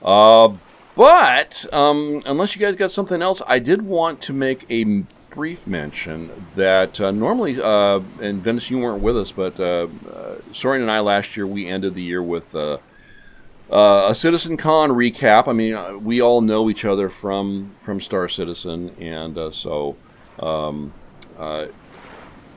Uh, 0.04 0.54
but 0.96 1.66
um, 1.74 2.22
unless 2.28 2.56
you 2.56 2.62
guys 2.62 2.76
got 2.76 2.92
something 2.92 3.24
else, 3.24 3.42
I 3.48 3.58
did 3.58 3.82
want 3.82 4.22
to 4.22 4.34
make 4.34 4.70
a 4.70 5.04
brief 5.32 5.66
mention 5.66 6.46
that 6.54 7.02
uh, 7.02 7.10
normally, 7.10 7.60
uh, 7.60 8.02
and 8.22 8.44
Vendas, 8.44 8.70
you 8.70 8.78
weren't 8.78 9.02
with 9.02 9.18
us, 9.18 9.32
but 9.32 9.60
uh, 9.60 9.88
uh, 10.08 10.36
Sorrien 10.52 10.82
and 10.82 10.92
I 10.92 11.00
last 11.00 11.36
year 11.36 11.48
we 11.48 11.68
ended 11.68 11.96
the 11.96 12.04
year 12.04 12.22
with 12.22 12.54
uh, 12.54 12.78
uh, 13.72 14.06
a 14.10 14.14
Citizen 14.14 14.58
Con 14.58 14.92
recap. 14.92 15.48
I 15.48 15.54
mean, 15.54 16.04
we 16.04 16.22
all 16.22 16.42
know 16.42 16.70
each 16.70 16.86
other 16.86 17.10
from 17.10 17.76
from 17.80 18.00
Star 18.00 18.30
Citizen, 18.30 18.92
and 19.00 19.36
uh, 19.36 19.50
so 19.50 19.96
um, 20.40 20.94
uh, 21.40 21.68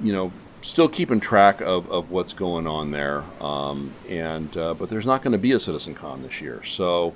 you 0.02 0.12
know, 0.12 0.32
still 0.60 0.88
keeping 0.88 1.20
track 1.20 1.60
of, 1.60 1.90
of 1.90 2.10
what's 2.10 2.32
going 2.32 2.66
on 2.66 2.90
there. 2.90 3.24
Um, 3.40 3.94
and 4.08 4.56
uh, 4.56 4.74
but 4.74 4.88
there's 4.88 5.06
not 5.06 5.22
going 5.22 5.32
to 5.32 5.38
be 5.38 5.52
a 5.52 5.58
Citizen 5.58 5.94
Con 5.94 6.22
this 6.22 6.40
year, 6.40 6.62
so. 6.64 7.14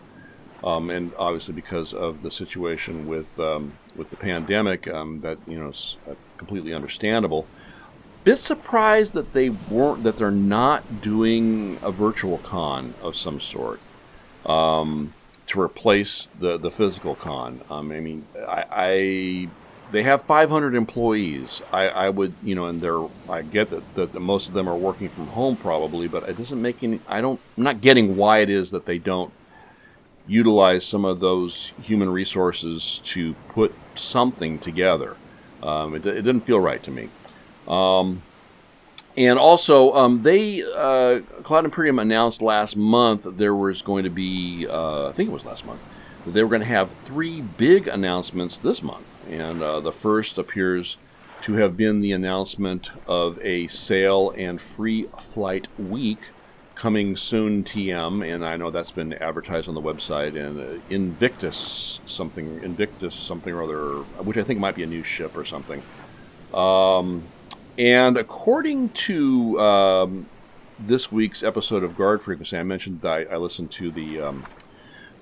Um, 0.62 0.90
and 0.90 1.12
obviously, 1.18 1.54
because 1.54 1.94
of 1.94 2.22
the 2.22 2.30
situation 2.30 3.08
with 3.08 3.40
um, 3.40 3.78
with 3.96 4.10
the 4.10 4.16
pandemic, 4.18 4.86
um, 4.88 5.22
that 5.22 5.38
you 5.46 5.58
know, 5.58 5.70
is 5.70 5.96
uh, 6.06 6.12
completely 6.36 6.74
understandable 6.74 7.46
bit 8.24 8.38
surprised 8.38 9.14
that 9.14 9.32
they 9.32 9.50
weren't 9.50 10.02
that 10.04 10.16
they're 10.16 10.30
not 10.30 11.00
doing 11.00 11.78
a 11.82 11.90
virtual 11.90 12.38
con 12.38 12.94
of 13.02 13.16
some 13.16 13.40
sort 13.40 13.80
um, 14.44 15.14
to 15.46 15.60
replace 15.60 16.28
the 16.38 16.58
the 16.58 16.70
physical 16.70 17.14
con. 17.14 17.60
Um, 17.70 17.90
I 17.90 18.00
mean, 18.00 18.26
I, 18.36 18.64
I, 18.70 19.48
they 19.92 20.02
have 20.02 20.22
500 20.22 20.74
employees. 20.74 21.62
I, 21.72 21.88
I 21.88 22.08
would 22.08 22.34
you 22.42 22.54
know, 22.54 22.66
and 22.66 22.80
they're 22.80 23.06
I 23.28 23.42
get 23.42 23.68
that, 23.70 23.94
that 23.94 24.12
the, 24.12 24.20
most 24.20 24.48
of 24.48 24.54
them 24.54 24.68
are 24.68 24.76
working 24.76 25.08
from 25.08 25.28
home 25.28 25.56
probably, 25.56 26.08
but 26.08 26.28
it 26.28 26.36
doesn't 26.36 26.60
make 26.60 26.82
any. 26.82 27.00
I 27.08 27.20
don't. 27.20 27.40
I'm 27.56 27.64
not 27.64 27.80
getting 27.80 28.16
why 28.16 28.38
it 28.38 28.50
is 28.50 28.70
that 28.70 28.86
they 28.86 28.98
don't 28.98 29.32
utilize 30.26 30.86
some 30.86 31.04
of 31.04 31.20
those 31.20 31.72
human 31.82 32.08
resources 32.08 33.00
to 33.04 33.34
put 33.48 33.74
something 33.94 34.58
together. 34.58 35.16
Um, 35.62 35.94
it, 35.94 36.06
it 36.06 36.22
didn't 36.22 36.40
feel 36.40 36.60
right 36.60 36.82
to 36.84 36.90
me. 36.90 37.08
Um, 37.66 38.22
and 39.16 39.38
also, 39.38 39.92
um, 39.94 40.20
they 40.20 40.62
uh, 40.62 41.20
Cloud 41.42 41.64
Imperium 41.64 41.98
announced 41.98 42.40
last 42.40 42.76
month 42.76 43.26
there 43.36 43.54
was 43.54 43.82
going 43.82 44.04
to 44.04 44.10
be, 44.10 44.66
uh, 44.68 45.08
I 45.08 45.12
think 45.12 45.28
it 45.28 45.32
was 45.32 45.44
last 45.44 45.66
month, 45.66 45.80
they 46.26 46.42
were 46.42 46.48
going 46.48 46.60
to 46.60 46.66
have 46.66 46.90
three 46.90 47.40
big 47.40 47.88
announcements 47.88 48.58
this 48.58 48.82
month. 48.82 49.14
And 49.28 49.62
uh, 49.62 49.80
the 49.80 49.92
first 49.92 50.38
appears 50.38 50.98
to 51.42 51.54
have 51.54 51.76
been 51.76 52.00
the 52.00 52.12
announcement 52.12 52.90
of 53.06 53.38
a 53.42 53.66
sale 53.68 54.32
and 54.36 54.60
free 54.60 55.08
flight 55.18 55.68
week 55.78 56.18
coming 56.74 57.14
soon 57.14 57.62
TM 57.62 58.26
and 58.26 58.44
I 58.44 58.56
know 58.56 58.70
that's 58.70 58.90
been 58.90 59.12
advertised 59.14 59.68
on 59.68 59.74
the 59.74 59.82
website 59.82 60.34
and 60.34 60.58
uh, 60.58 60.80
Invictus 60.88 62.00
something 62.06 62.62
Invictus 62.62 63.14
something 63.14 63.52
or 63.52 63.62
other 63.62 64.04
which 64.22 64.38
I 64.38 64.42
think 64.42 64.60
might 64.60 64.74
be 64.74 64.82
a 64.82 64.86
new 64.86 65.02
ship 65.02 65.36
or 65.36 65.44
something 65.44 65.82
um, 66.54 67.24
and 67.76 68.16
according 68.16 68.90
to 68.90 69.60
um, 69.60 70.26
this 70.78 71.12
week's 71.12 71.42
episode 71.42 71.84
of 71.84 71.96
Guard 71.96 72.22
Frequency, 72.22 72.56
I 72.56 72.62
mentioned 72.62 73.02
that 73.02 73.10
I, 73.10 73.34
I 73.34 73.36
listened 73.36 73.70
to 73.72 73.90
the 73.90 74.20
um, 74.20 74.46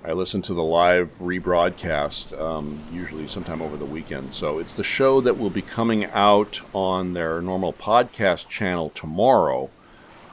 I 0.01 0.13
listen 0.13 0.41
to 0.43 0.53
the 0.53 0.63
live 0.63 1.17
rebroadcast 1.19 2.39
um, 2.39 2.81
usually 2.91 3.27
sometime 3.27 3.61
over 3.61 3.75
the 3.75 3.85
weekend. 3.85 4.33
So 4.33 4.57
it's 4.57 4.75
the 4.75 4.83
show 4.83 5.19
that 5.19 5.37
will 5.37 5.49
be 5.49 5.61
coming 5.61 6.05
out 6.05 6.61
on 6.73 7.13
their 7.13 7.41
normal 7.41 7.73
podcast 7.73 8.47
channel 8.47 8.91
tomorrow. 8.91 9.69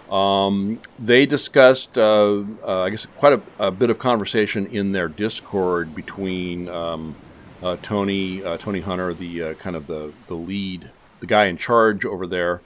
Um, 0.09 0.80
they 1.01 1.26
discussed, 1.26 1.98
uh, 1.98 2.44
uh, 2.64 2.82
I 2.82 2.90
guess, 2.90 3.06
quite 3.16 3.32
a, 3.32 3.43
a, 3.59 3.72
bit 3.72 3.90
of 3.90 3.98
conversation 3.98 4.66
in 4.66 4.93
their 4.93 5.09
Discord 5.09 5.97
between 5.97 6.68
um, 6.68 7.16
uh, 7.60 7.76
Tony 7.82 8.44
uh, 8.44 8.56
Tony 8.59 8.80
Hunter, 8.80 9.12
the 9.14 9.43
uh, 9.43 9.55
kind 9.55 9.74
of 9.74 9.88
the 9.88 10.12
the 10.28 10.34
lead 10.34 10.93
the 11.18 11.26
guy 11.26 11.47
in 11.47 11.56
charge 11.56 12.05
over 12.05 12.24
there, 12.24 12.60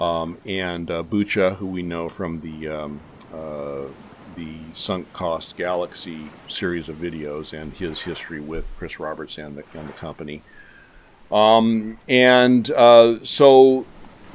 um, 0.00 0.38
and 0.44 0.90
uh, 0.90 1.04
Bucha, 1.04 1.56
who 1.56 1.66
we 1.68 1.84
know 1.84 2.08
from 2.08 2.40
the 2.40 2.66
um, 2.66 3.00
the 4.36 4.56
Sunk 4.72 5.12
Cost 5.12 5.56
Galaxy 5.56 6.30
series 6.46 6.88
of 6.88 6.96
videos 6.96 7.52
and 7.52 7.72
his 7.72 8.02
history 8.02 8.40
with 8.40 8.70
Chris 8.78 9.00
Roberts 9.00 9.38
and 9.38 9.56
the, 9.56 9.64
and 9.74 9.88
the 9.88 9.92
company. 9.92 10.42
Um, 11.30 11.98
and 12.08 12.70
uh, 12.70 13.24
so 13.24 13.86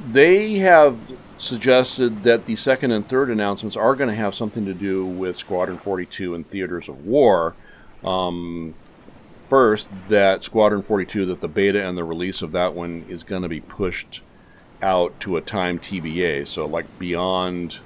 they 0.04 0.56
have 0.56 1.12
suggested 1.38 2.22
that 2.22 2.46
the 2.46 2.56
second 2.56 2.92
and 2.92 3.06
third 3.06 3.30
announcements 3.30 3.76
are 3.76 3.94
going 3.94 4.08
to 4.08 4.16
have 4.16 4.34
something 4.34 4.64
to 4.64 4.74
do 4.74 5.04
with 5.04 5.36
Squadron 5.36 5.78
42 5.78 6.34
and 6.34 6.46
Theaters 6.46 6.88
of 6.88 7.04
War. 7.04 7.54
Um, 8.04 8.74
first 9.34 9.90
that 10.08 10.44
Squadron 10.44 10.82
42, 10.82 11.26
that 11.26 11.40
the 11.40 11.48
beta 11.48 11.86
and 11.86 11.96
the 11.96 12.04
release 12.04 12.42
of 12.42 12.52
that 12.52 12.74
one 12.74 13.04
is 13.08 13.22
going 13.22 13.42
to 13.42 13.48
be 13.48 13.60
pushed 13.60 14.22
out 14.82 15.18
to 15.20 15.36
a 15.36 15.40
time 15.40 15.78
TBA, 15.78 16.46
so 16.46 16.66
like 16.66 16.98
beyond 16.98 17.78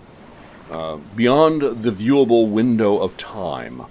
uh, 0.70 0.96
beyond 1.16 1.62
the 1.62 1.90
viewable 1.90 2.48
window 2.48 2.98
of 2.98 3.16
time. 3.16 3.84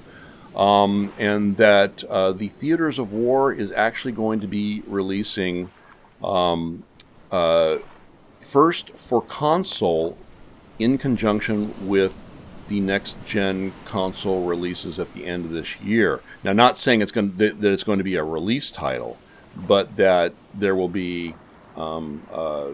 Um, 0.56 1.14
and 1.19 1.57
that 1.57 2.03
uh, 2.06 2.31
the 2.31 2.47
Theaters 2.47 2.99
of 2.99 3.14
War 3.14 3.53
is 3.53 3.72
actually 3.72 4.11
going 4.11 4.39
to 4.41 4.47
be 4.47 4.84
releasing 4.88 5.69
um, 6.23 6.84
uh, 7.31 7.77
first 8.39 8.89
for 8.91 9.22
console 9.22 10.18
in 10.80 10.97
conjunction 10.97 11.88
with 11.88 12.34
the 12.68 12.80
next 12.80 13.23
gen 13.26 13.73
console 13.85 14.45
releases 14.45 14.99
at 14.99 15.11
the 15.11 15.26
end 15.26 15.45
of 15.45 15.51
this 15.51 15.81
year. 15.81 16.22
Now, 16.43 16.53
not 16.53 16.77
saying 16.77 17.01
it's 17.01 17.11
going 17.11 17.38
to, 17.38 17.53
that 17.53 17.72
it's 17.72 17.84
going 17.84 17.97
to 17.97 18.03
be 18.03 18.15
a 18.15 18.23
release 18.23 18.72
title, 18.72 19.18
but 19.56 19.95
that 19.97 20.34
there 20.53 20.76
will 20.76 20.89
be, 20.89 21.35
um, 21.76 22.23
uh, 22.31 22.69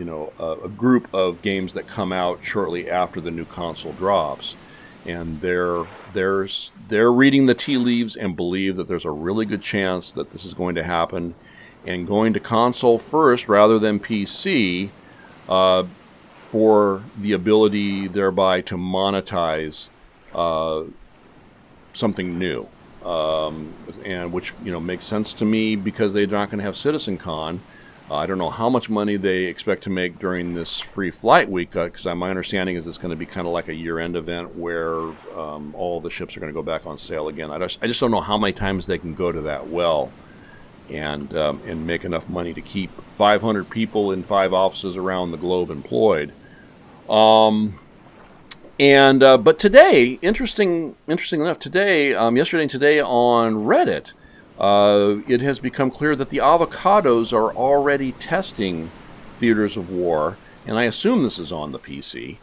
you 0.00 0.06
know, 0.06 0.32
a, 0.38 0.64
a, 0.64 0.68
group 0.70 1.12
of 1.12 1.42
games 1.42 1.74
that 1.74 1.86
come 1.86 2.10
out 2.10 2.42
shortly 2.42 2.90
after 2.90 3.20
the 3.20 3.30
new 3.30 3.44
console 3.44 3.92
drops, 3.92 4.56
and 5.04 5.42
they're 5.42 5.84
they're 6.14 6.48
they're 6.88 7.12
reading 7.12 7.44
the 7.44 7.54
tea 7.54 7.76
leaves 7.76 8.16
and 8.16 8.34
believe 8.34 8.76
that 8.76 8.86
there's 8.86 9.04
a 9.04 9.10
really 9.10 9.44
good 9.44 9.60
chance 9.60 10.10
that 10.12 10.30
this 10.30 10.46
is 10.46 10.54
going 10.54 10.74
to 10.74 10.82
happen, 10.82 11.34
and 11.86 12.06
going 12.06 12.32
to 12.32 12.40
console 12.40 12.98
first 12.98 13.46
rather 13.46 13.78
than 13.78 14.00
PC. 14.00 14.88
Uh, 15.46 15.84
for 16.38 17.04
the 17.16 17.32
ability 17.32 18.08
thereby 18.08 18.60
to 18.60 18.76
monetize 18.76 19.88
uh, 20.34 20.82
something 21.92 22.38
new, 22.38 22.66
um, 23.04 23.72
and 24.04 24.32
which 24.32 24.54
you 24.64 24.72
know 24.72 24.80
makes 24.80 25.04
sense 25.04 25.34
to 25.34 25.44
me 25.44 25.76
because 25.76 26.14
they're 26.14 26.26
not 26.26 26.50
going 26.50 26.58
to 26.58 26.64
have 26.64 26.76
Citizen 26.76 27.18
Con. 27.18 27.60
Uh, 28.10 28.16
I 28.16 28.26
don't 28.26 28.38
know 28.38 28.50
how 28.50 28.68
much 28.68 28.90
money 28.90 29.16
they 29.16 29.44
expect 29.44 29.84
to 29.84 29.90
make 29.90 30.18
during 30.18 30.54
this 30.54 30.80
free 30.80 31.12
flight 31.12 31.48
week, 31.48 31.70
because 31.70 32.06
uh, 32.06 32.14
my 32.16 32.28
understanding 32.28 32.74
is 32.74 32.88
it's 32.88 32.98
going 32.98 33.10
to 33.10 33.16
be 33.16 33.24
kind 33.24 33.46
of 33.46 33.52
like 33.52 33.68
a 33.68 33.74
year-end 33.74 34.16
event 34.16 34.56
where 34.56 34.96
um, 35.38 35.72
all 35.76 36.00
the 36.00 36.10
ships 36.10 36.36
are 36.36 36.40
going 36.40 36.52
to 36.52 36.58
go 36.58 36.62
back 36.62 36.86
on 36.86 36.98
sale 36.98 37.28
again. 37.28 37.52
I 37.52 37.58
just, 37.58 37.78
I 37.80 37.86
just 37.86 38.00
don't 38.00 38.10
know 38.10 38.20
how 38.20 38.36
many 38.36 38.52
times 38.52 38.86
they 38.86 38.98
can 38.98 39.14
go 39.14 39.30
to 39.30 39.42
that 39.42 39.68
well 39.68 40.12
and 40.88 41.32
um, 41.36 41.62
and 41.66 41.86
make 41.86 42.04
enough 42.04 42.28
money 42.28 42.52
to 42.52 42.60
keep 42.60 42.90
500 43.08 43.70
people 43.70 44.10
in 44.10 44.24
five 44.24 44.52
offices 44.52 44.96
around 44.96 45.30
the 45.30 45.38
globe 45.38 45.70
employed. 45.70 46.32
Um, 47.08 47.78
and 48.80 49.22
uh, 49.22 49.38
but 49.38 49.58
today, 49.58 50.18
interesting, 50.20 50.96
interesting 51.06 51.42
enough, 51.42 51.60
today, 51.60 52.14
um, 52.14 52.36
yesterday 52.36 52.62
and 52.62 52.70
today 52.70 53.00
on 53.00 53.54
Reddit, 53.66 54.14
uh, 54.60 55.22
it 55.26 55.40
has 55.40 55.58
become 55.58 55.90
clear 55.90 56.14
that 56.14 56.28
the 56.28 56.38
avocados 56.38 57.32
are 57.32 57.52
already 57.52 58.12
testing 58.12 58.90
theaters 59.32 59.76
of 59.76 59.90
war, 59.90 60.36
and 60.66 60.78
I 60.78 60.84
assume 60.84 61.22
this 61.22 61.38
is 61.38 61.50
on 61.50 61.72
the 61.72 61.78
PC. 61.78 62.36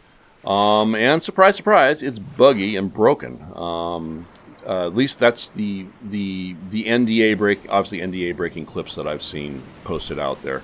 Um, 0.44 0.94
and 0.94 1.22
surprise, 1.22 1.56
surprise, 1.56 2.02
it's 2.02 2.18
buggy 2.18 2.74
and 2.74 2.92
broken. 2.92 3.46
Um, 3.54 4.26
uh, 4.66 4.86
at 4.86 4.94
least 4.96 5.20
that's 5.20 5.48
the 5.48 5.86
the 6.02 6.56
the 6.68 6.84
NDA 6.86 7.38
break, 7.38 7.60
obviously 7.68 8.00
NDA 8.00 8.36
breaking 8.36 8.66
clips 8.66 8.96
that 8.96 9.06
I've 9.06 9.22
seen 9.22 9.62
posted 9.84 10.18
out 10.18 10.42
there. 10.42 10.62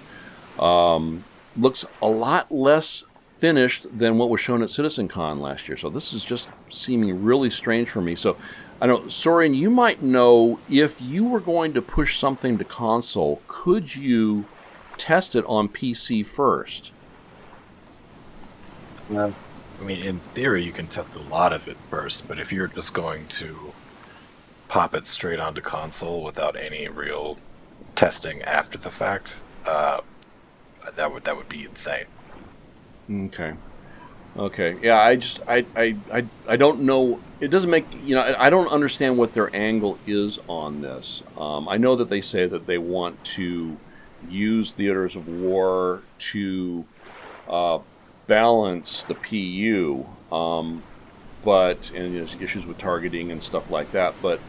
Um, 0.58 1.24
looks 1.56 1.86
a 2.02 2.08
lot 2.08 2.50
less 2.50 3.04
finished 3.16 3.96
than 3.96 4.18
what 4.18 4.30
was 4.30 4.40
shown 4.40 4.62
at 4.62 4.68
CitizenCon 4.68 5.40
last 5.40 5.68
year. 5.68 5.76
So 5.76 5.90
this 5.90 6.12
is 6.12 6.24
just 6.24 6.48
seeming 6.66 7.22
really 7.22 7.50
strange 7.50 7.90
for 7.90 8.00
me. 8.00 8.14
So 8.14 8.36
I 8.80 8.86
know, 8.86 9.00
Sorrien, 9.00 9.54
you 9.54 9.70
might 9.70 10.02
know 10.02 10.58
if 10.68 11.00
you 11.00 11.24
were 11.24 11.40
going 11.40 11.72
to 11.74 11.82
push 11.82 12.18
something 12.18 12.58
to 12.58 12.64
console, 12.64 13.40
could 13.46 13.94
you 13.94 14.46
test 14.96 15.34
it 15.34 15.44
on 15.46 15.68
PC 15.68 16.26
first? 16.26 16.92
Well, 19.08 19.34
I 19.80 19.84
mean, 19.84 20.02
in 20.02 20.20
theory, 20.20 20.62
you 20.64 20.72
can 20.72 20.86
test 20.86 21.08
a 21.14 21.20
lot 21.20 21.52
of 21.52 21.68
it 21.68 21.76
first, 21.90 22.28
but 22.28 22.38
if 22.38 22.52
you're 22.52 22.68
just 22.68 22.94
going 22.94 23.26
to 23.28 23.72
pop 24.68 24.94
it 24.94 25.06
straight 25.06 25.40
onto 25.40 25.60
console 25.60 26.24
without 26.24 26.56
any 26.56 26.88
real 26.88 27.38
testing 27.94 28.42
after 28.42 28.78
the 28.78 28.90
fact, 28.90 29.34
uh, 29.66 30.00
that 30.96 31.12
would 31.12 31.24
that 31.24 31.36
would 31.36 31.48
be 31.48 31.64
insane. 31.64 32.06
Okay. 33.10 33.54
Okay. 34.36 34.76
Yeah, 34.82 35.00
I 35.00 35.16
just 35.16 35.40
I, 35.46 35.64
I 35.76 35.96
I 36.12 36.26
I 36.48 36.56
don't 36.56 36.80
know. 36.80 37.20
It 37.40 37.48
doesn't 37.48 37.70
make 37.70 37.86
you 38.02 38.16
know. 38.16 38.34
I 38.36 38.50
don't 38.50 38.68
understand 38.68 39.16
what 39.16 39.32
their 39.32 39.54
angle 39.54 39.98
is 40.06 40.40
on 40.48 40.82
this. 40.82 41.22
Um, 41.38 41.68
I 41.68 41.76
know 41.76 41.94
that 41.94 42.08
they 42.08 42.20
say 42.20 42.46
that 42.46 42.66
they 42.66 42.78
want 42.78 43.22
to 43.36 43.76
use 44.28 44.72
theaters 44.72 45.14
of 45.14 45.28
war 45.28 46.02
to 46.18 46.84
uh, 47.48 47.78
balance 48.26 49.04
the 49.04 49.14
PU, 49.14 50.04
um, 50.34 50.82
but 51.44 51.92
and 51.94 52.14
there's 52.14 52.34
issues 52.40 52.66
with 52.66 52.78
targeting 52.78 53.30
and 53.30 53.40
stuff 53.40 53.70
like 53.70 53.92
that. 53.92 54.14
But 54.20 54.40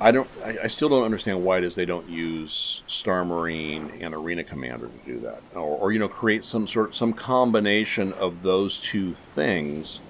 I 0.00 0.10
don't. 0.10 0.28
I, 0.44 0.58
I, 0.64 0.66
still 0.66 0.88
don't 0.88 1.04
understand 1.04 1.42
why 1.42 1.58
it 1.58 1.64
is 1.64 1.74
they 1.74 1.86
don't 1.86 2.08
use 2.08 2.82
Star 2.86 3.24
Marine 3.24 3.92
and 4.00 4.14
Arena 4.14 4.44
Commander 4.44 4.88
to 4.88 5.12
do 5.12 5.20
that, 5.20 5.42
or, 5.54 5.78
or 5.78 5.92
you 5.92 5.98
know, 5.98 6.08
create 6.08 6.44
some 6.44 6.66
sort, 6.66 6.94
some 6.94 7.12
combination 7.12 8.12
of 8.12 8.42
those 8.42 8.78
two 8.78 9.14
things 9.14 10.02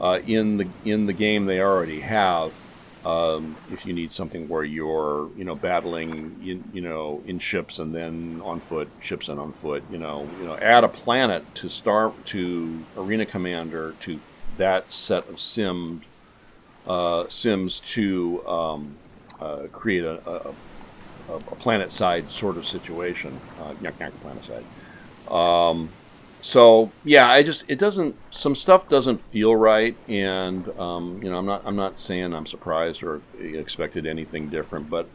uh, 0.00 0.20
in 0.26 0.56
the 0.56 0.68
in 0.84 1.06
the 1.06 1.12
game 1.12 1.46
they 1.46 1.60
already 1.60 2.00
have. 2.00 2.54
Um, 3.04 3.56
if 3.70 3.84
you 3.84 3.92
need 3.92 4.12
something 4.12 4.48
where 4.48 4.64
you're, 4.64 5.28
you 5.36 5.44
know, 5.44 5.54
battling, 5.54 6.40
in, 6.42 6.64
you 6.72 6.80
know, 6.80 7.22
in 7.26 7.38
ships 7.38 7.78
and 7.78 7.94
then 7.94 8.40
on 8.42 8.60
foot, 8.60 8.88
ships 8.98 9.28
and 9.28 9.38
on 9.38 9.52
foot, 9.52 9.84
you 9.90 9.98
know, 9.98 10.26
you 10.40 10.46
know, 10.46 10.56
add 10.56 10.84
a 10.84 10.88
planet 10.88 11.54
to 11.56 11.68
Star 11.68 12.14
to 12.26 12.82
Arena 12.96 13.26
Commander 13.26 13.94
to 14.00 14.18
that 14.56 14.90
set 14.90 15.28
of 15.28 15.38
sim 15.38 16.00
uh, 16.86 17.28
sims 17.28 17.80
to 17.80 18.46
um, 18.46 18.96
uh, 19.40 19.66
create 19.72 20.04
a, 20.04 20.20
a, 20.28 20.54
a, 21.34 21.40
Planetside 21.56 22.30
sort 22.30 22.56
of 22.56 22.66
situation. 22.66 23.40
Uh, 23.60 23.74
Planetside. 23.74 24.64
Um, 25.30 25.90
so 26.44 26.92
yeah, 27.04 27.30
I 27.30 27.42
just 27.42 27.64
it 27.68 27.78
doesn't 27.78 28.16
some 28.30 28.54
stuff 28.54 28.88
doesn't 28.88 29.18
feel 29.18 29.56
right, 29.56 29.96
and 30.08 30.68
um, 30.78 31.20
you 31.22 31.30
know 31.30 31.38
I'm 31.38 31.46
not 31.46 31.62
I'm 31.64 31.76
not 31.76 31.98
saying 31.98 32.34
I'm 32.34 32.46
surprised 32.46 33.02
or 33.02 33.22
expected 33.40 34.06
anything 34.06 34.50
different, 34.50 34.90
but 34.90 35.08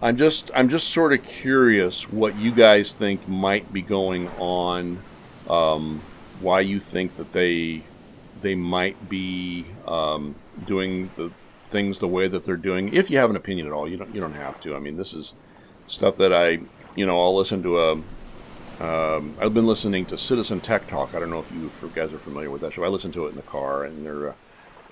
I'm 0.00 0.16
just 0.16 0.50
I'm 0.54 0.70
just 0.70 0.88
sort 0.88 1.12
of 1.12 1.22
curious 1.22 2.10
what 2.10 2.36
you 2.36 2.50
guys 2.50 2.94
think 2.94 3.28
might 3.28 3.72
be 3.72 3.82
going 3.82 4.28
on, 4.38 5.02
um, 5.50 6.00
why 6.40 6.60
you 6.60 6.80
think 6.80 7.16
that 7.16 7.32
they 7.32 7.82
they 8.40 8.54
might 8.54 9.08
be 9.08 9.66
um, 9.86 10.34
doing 10.66 11.10
the 11.16 11.30
things 11.70 11.98
the 11.98 12.08
way 12.08 12.28
that 12.28 12.44
they're 12.44 12.56
doing. 12.56 12.92
If 12.92 13.10
you 13.10 13.18
have 13.18 13.30
an 13.30 13.36
opinion 13.36 13.66
at 13.66 13.72
all, 13.72 13.88
you 13.88 13.96
don't 13.96 14.14
you 14.14 14.20
don't 14.20 14.34
have 14.34 14.60
to. 14.62 14.74
I 14.74 14.78
mean, 14.78 14.96
this 14.96 15.14
is 15.14 15.34
stuff 15.86 16.16
that 16.16 16.32
I 16.32 16.60
you 16.94 17.06
know 17.06 17.20
I'll 17.20 17.36
listen 17.36 17.62
to 17.62 17.78
a. 17.78 18.02
Um, 18.80 19.36
I've 19.40 19.54
been 19.54 19.66
listening 19.66 20.06
to 20.06 20.16
Citizen 20.16 20.60
Tech 20.60 20.86
Talk. 20.86 21.12
I 21.12 21.18
don't 21.18 21.30
know 21.30 21.40
if 21.40 21.50
you 21.50 21.70
guys 21.94 22.14
are 22.14 22.18
familiar 22.18 22.48
with 22.48 22.60
that 22.60 22.74
show. 22.74 22.84
I 22.84 22.88
listen 22.88 23.10
to 23.12 23.26
it 23.26 23.30
in 23.30 23.36
the 23.36 23.42
car, 23.42 23.82
and 23.82 24.06
there 24.06 24.18
are 24.26 24.34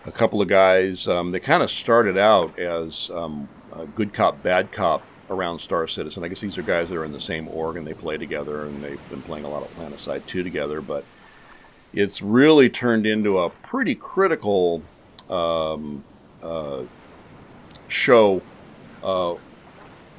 a 0.04 0.10
couple 0.12 0.42
of 0.42 0.48
guys. 0.48 1.06
Um, 1.06 1.30
they 1.30 1.38
kind 1.38 1.62
of 1.62 1.70
started 1.70 2.18
out 2.18 2.58
as 2.58 3.10
um, 3.10 3.48
good 3.94 4.12
cop, 4.12 4.42
bad 4.42 4.72
cop 4.72 5.02
around 5.30 5.60
Star 5.60 5.86
Citizen. 5.86 6.24
I 6.24 6.28
guess 6.28 6.40
these 6.40 6.58
are 6.58 6.62
guys 6.62 6.88
that 6.88 6.96
are 6.96 7.04
in 7.04 7.12
the 7.12 7.20
same 7.20 7.48
org 7.48 7.76
and 7.76 7.86
they 7.86 7.94
play 7.94 8.16
together, 8.16 8.64
and 8.64 8.82
they've 8.82 9.10
been 9.10 9.22
playing 9.22 9.44
a 9.44 9.48
lot 9.48 9.62
of 9.62 9.74
PlanetSide 9.76 10.26
2 10.26 10.42
together. 10.42 10.80
But 10.80 11.04
it's 11.92 12.22
really 12.22 12.68
turned 12.68 13.06
into 13.06 13.38
a 13.38 13.50
pretty 13.50 13.94
critical 13.94 14.82
um, 15.28 16.04
show 17.88 18.42
uh, 19.02 19.34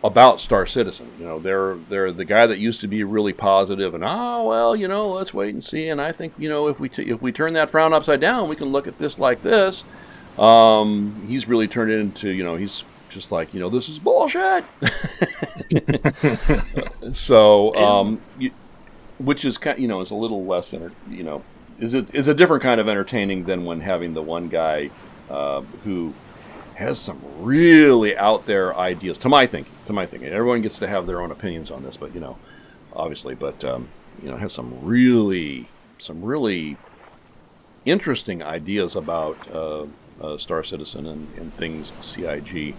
about 0.03 0.39
Star 0.39 0.65
Citizen. 0.65 1.11
You 1.19 1.26
know, 1.26 1.39
they're 1.39 1.76
they're 1.76 2.11
the 2.11 2.26
guy 2.26 2.48
that 2.48 2.60
used 2.60 2.81
to 2.81 2.88
be 2.88 3.03
really 3.03 3.34
positive 3.34 3.94
and 3.94 4.03
oh 4.06 4.44
well, 4.44 4.76
you 4.76 4.88
know, 4.88 5.10
let's 5.10 5.34
wait 5.34 5.53
and 5.53 5.64
see. 5.64 5.89
And 5.89 6.02
I 6.02 6.11
think 6.11 6.34
you 6.38 6.49
know 6.49 6.68
if 6.68 6.80
we 6.80 6.89
t- 6.89 7.10
if 7.10 7.22
we 7.22 7.31
turn 7.31 7.53
that 7.53 7.69
frown 7.69 7.94
upside 7.94 8.22
down, 8.22 8.49
we 8.49 8.56
can 8.56 8.68
look 8.69 8.88
at 8.88 8.98
this 8.98 9.19
like 9.19 9.41
this. 9.41 9.85
Um, 10.38 11.23
he's 11.27 11.48
really 11.48 11.68
turned 11.68 11.91
into 11.91 12.30
you 12.30 12.44
know 12.44 12.56
he's 12.56 12.85
just 13.10 13.31
like 13.31 13.53
you 13.53 13.60
know 13.60 13.69
this 13.69 13.89
is 13.89 13.99
bullshit. 13.99 14.64
so 17.14 17.76
um, 17.76 18.22
you, 18.38 18.52
which 19.18 19.45
is 19.45 19.57
kind 19.57 19.80
you 19.80 19.88
know 19.88 20.02
is 20.02 20.11
a 20.11 20.15
little 20.15 20.45
less 20.45 20.73
you 21.10 21.23
know 21.23 21.44
is 21.80 21.94
it 21.94 22.14
is 22.14 22.27
a 22.27 22.34
different 22.34 22.64
kind 22.64 22.80
of 22.80 22.88
entertaining 22.88 23.45
than 23.45 23.65
when 23.65 23.81
having 23.81 24.14
the 24.14 24.22
one 24.22 24.48
guy 24.48 24.89
uh, 25.30 25.62
who 25.84 26.14
has 26.76 26.99
some 26.99 27.20
really 27.40 28.16
out 28.18 28.45
there 28.45 28.76
ideas 28.76 29.18
to 29.18 29.30
my 29.30 29.48
thinking. 29.48 29.74
To 29.88 29.94
my 29.94 30.06
thinking, 30.06 30.30
everyone 30.30 30.62
gets 30.62 30.80
to 30.80 30.88
have 30.88 31.08
their 31.08 31.22
own 31.22 31.32
opinions 31.32 31.72
on 31.72 31.84
this, 31.84 31.98
but 31.98 32.14
you 32.14 32.20
know, 32.20 32.38
obviously, 32.94 33.36
but 33.36 33.64
um, 33.64 33.90
you 34.22 34.30
know, 34.30 34.38
has 34.38 34.54
some 34.54 34.86
really 34.86 35.68
some 35.98 36.24
really 36.24 36.78
interesting 37.86 38.44
ideas 38.44 38.95
about 38.95 39.38
uh, 39.52 39.86
uh, 40.22 40.38
Star 40.38 40.64
Citizen 40.64 41.08
and, 41.08 41.28
and 41.38 41.54
things 41.56 41.94
CIG. 42.02 42.76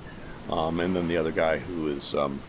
Um, 0.51 0.81
and 0.81 0.95
then 0.95 1.09
the 1.09 1.16
other 1.16 1.33
guy 1.33 1.59
who 1.59 1.89
is 1.89 2.15
um, 2.15 2.41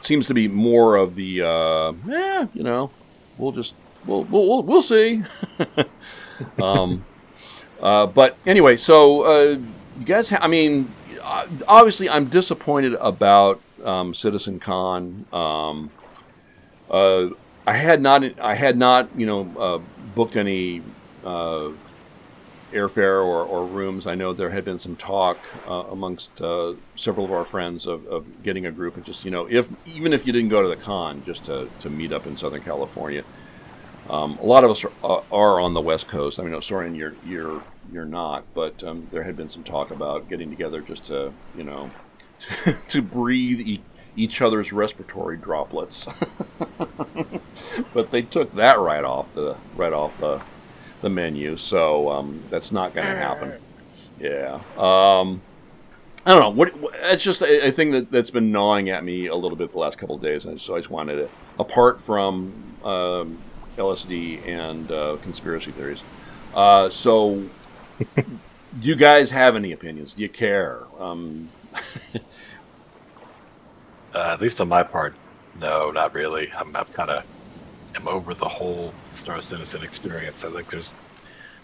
seems 0.00 0.26
to 0.26 0.34
be 0.34 0.48
more 0.48 0.96
of 0.96 1.14
the 1.14 1.42
uh, 1.42 1.92
eh, 2.10 2.46
you 2.52 2.62
know, 2.62 2.90
we'll 3.38 3.52
just 3.52 3.74
we'll 4.06 4.24
we'll, 4.24 4.62
we'll 4.62 4.82
see. 4.82 5.22
um, 6.62 7.04
uh, 7.80 8.06
but 8.06 8.36
anyway, 8.46 8.76
so 8.76 9.22
uh, 9.22 9.58
you 9.98 10.04
guys, 10.04 10.30
ha- 10.30 10.40
I 10.40 10.48
mean, 10.48 10.92
uh, 11.22 11.46
obviously, 11.66 12.08
I'm 12.08 12.26
disappointed 12.26 12.94
about 12.94 13.60
um, 13.84 14.14
Citizen 14.14 14.58
Con. 14.58 15.26
Um, 15.32 15.90
uh, 16.90 17.28
I 17.66 17.74
had 17.74 18.00
not, 18.00 18.24
I 18.40 18.54
had 18.54 18.76
not, 18.76 19.08
you 19.16 19.26
know, 19.26 19.54
uh, 19.58 19.78
booked 20.14 20.36
any 20.36 20.82
airfare 22.72 23.24
or, 23.24 23.44
or, 23.44 23.66
rooms. 23.66 24.06
I 24.06 24.14
know 24.14 24.32
there 24.32 24.50
had 24.50 24.64
been 24.64 24.78
some 24.78 24.96
talk 24.96 25.38
amongst 25.66 26.30
several 26.96 27.26
of 27.26 27.32
our 27.32 27.44
friends 27.44 27.86
of, 27.86 28.06
of, 28.06 28.42
getting 28.42 28.66
a 28.66 28.72
group 28.72 28.96
and 28.96 29.04
just, 29.04 29.24
you 29.24 29.30
know, 29.30 29.46
if 29.50 29.70
even 29.86 30.12
if 30.12 30.26
you 30.26 30.32
didn't 30.32 30.48
go 30.48 30.62
to 30.62 30.68
the 30.68 30.76
con, 30.76 31.22
just 31.26 31.44
to, 31.46 31.68
to 31.80 31.90
meet 31.90 32.12
up 32.12 32.26
in 32.26 32.36
Southern 32.36 32.62
California. 32.62 33.24
Um, 34.10 34.38
a 34.38 34.46
lot 34.46 34.64
of 34.64 34.70
us 34.70 34.84
are, 34.84 34.92
uh, 35.04 35.20
are, 35.30 35.60
on 35.60 35.74
the 35.74 35.80
West 35.80 36.08
Coast. 36.08 36.40
I 36.40 36.42
mean, 36.42 36.52
no, 36.52 36.60
sorry, 36.60 36.90
you're 36.96 37.14
you're 37.26 37.62
you're 37.92 38.06
not, 38.06 38.44
but 38.54 38.82
um, 38.82 39.06
there 39.10 39.22
had 39.22 39.36
been 39.36 39.48
some 39.48 39.62
talk 39.62 39.90
about 39.90 40.28
getting 40.28 40.50
together 40.50 40.80
just 40.80 41.04
to 41.06 41.32
you 41.56 41.64
know 41.64 41.90
to 42.88 43.02
breathe 43.02 43.60
e- 43.60 43.82
each 44.16 44.40
other's 44.40 44.72
respiratory 44.72 45.36
droplets. 45.36 46.08
but 47.94 48.10
they 48.10 48.22
took 48.22 48.54
that 48.54 48.78
right 48.78 49.04
off 49.04 49.34
the 49.34 49.56
right 49.76 49.92
off 49.92 50.18
the 50.18 50.42
the 51.00 51.10
menu, 51.10 51.56
so 51.56 52.10
um, 52.10 52.42
that's 52.50 52.72
not 52.72 52.94
going 52.94 53.06
to 53.06 53.16
happen. 53.16 53.52
Yeah. 54.20 54.60
Um, 54.76 55.42
I 56.26 56.32
don't 56.32 56.40
know. 56.40 56.50
What, 56.50 56.74
it's 56.94 57.22
just 57.22 57.40
a, 57.40 57.68
a, 57.68 57.70
thing 57.70 57.92
that, 57.92 58.10
that's 58.10 58.30
been 58.30 58.50
gnawing 58.50 58.90
at 58.90 59.04
me 59.04 59.26
a 59.26 59.36
little 59.36 59.56
bit 59.56 59.72
the 59.72 59.78
last 59.78 59.96
couple 59.96 60.16
of 60.16 60.22
days, 60.22 60.44
and 60.44 60.60
so 60.60 60.74
I 60.74 60.78
just 60.78 60.90
wanted 60.90 61.16
to, 61.16 61.30
apart 61.58 62.00
from 62.00 62.74
um, 62.84 63.38
LSD 63.78 64.46
and 64.46 64.90
uh, 64.90 65.16
conspiracy 65.22 65.70
theories. 65.72 66.02
Uh, 66.54 66.90
so, 66.90 67.44
do 68.14 68.24
you 68.80 68.96
guys 68.96 69.30
have 69.30 69.56
any 69.56 69.72
opinions? 69.72 70.14
Do 70.14 70.22
you 70.22 70.28
care? 70.28 70.82
Um, 70.98 71.50
uh, 74.14 74.32
at 74.32 74.40
least 74.40 74.60
on 74.60 74.68
my 74.68 74.82
part, 74.82 75.14
no, 75.60 75.90
not 75.90 76.14
really. 76.14 76.50
I'm, 76.52 76.74
I'm 76.76 76.86
kind 76.86 77.10
of 77.10 77.24
am 77.96 78.08
over 78.08 78.34
the 78.34 78.48
whole 78.48 78.92
Star 79.12 79.40
Citizen 79.40 79.82
experience. 79.82 80.44
I 80.44 80.52
think 80.52 80.70
there's 80.70 80.92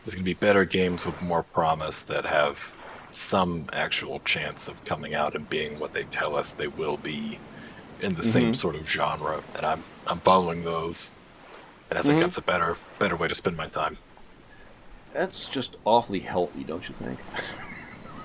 there's 0.05 0.15
going 0.15 0.25
to 0.25 0.31
be 0.31 0.35
better 0.35 0.65
games 0.65 1.07
with 1.07 1.21
more 1.23 1.43
promise 1.43 2.03
that 2.03 2.27
have 2.27 2.75
some 3.13 3.69
actual 3.73 4.21
chance 4.21 4.69
of 4.69 4.85
coming 4.85 5.15
out 5.15 5.35
and 5.35 5.49
being 5.49 5.79
what 5.79 5.93
they 5.93 6.05
tell 6.05 6.37
us 6.37 6.53
they 6.53 6.67
will 6.67 6.99
be 6.99 7.39
in 8.01 8.15
the 8.15 8.21
mm-hmm. 8.21 8.31
same 8.31 8.55
sort 8.55 8.75
of 8.75 8.89
genre, 8.89 9.43
and 9.55 9.65
I'm 9.65 9.85
I'm 10.07 10.21
following 10.21 10.65
those 10.65 11.13
and 11.95 12.01
I 12.01 12.03
think 12.03 12.15
mm-hmm. 12.15 12.23
that's 12.23 12.39
a 12.39 12.43
better 12.43 12.77
better 12.99 13.15
way 13.15 13.29
to 13.29 13.37
spend 13.37 13.57
my 13.57 13.69
time. 13.69 13.99
That's 15.13 15.45
just 15.45 15.77
awfully 15.85 16.19
healthy, 16.19 16.65
don't 16.65 16.89
you 16.89 16.95
think? 16.97 17.21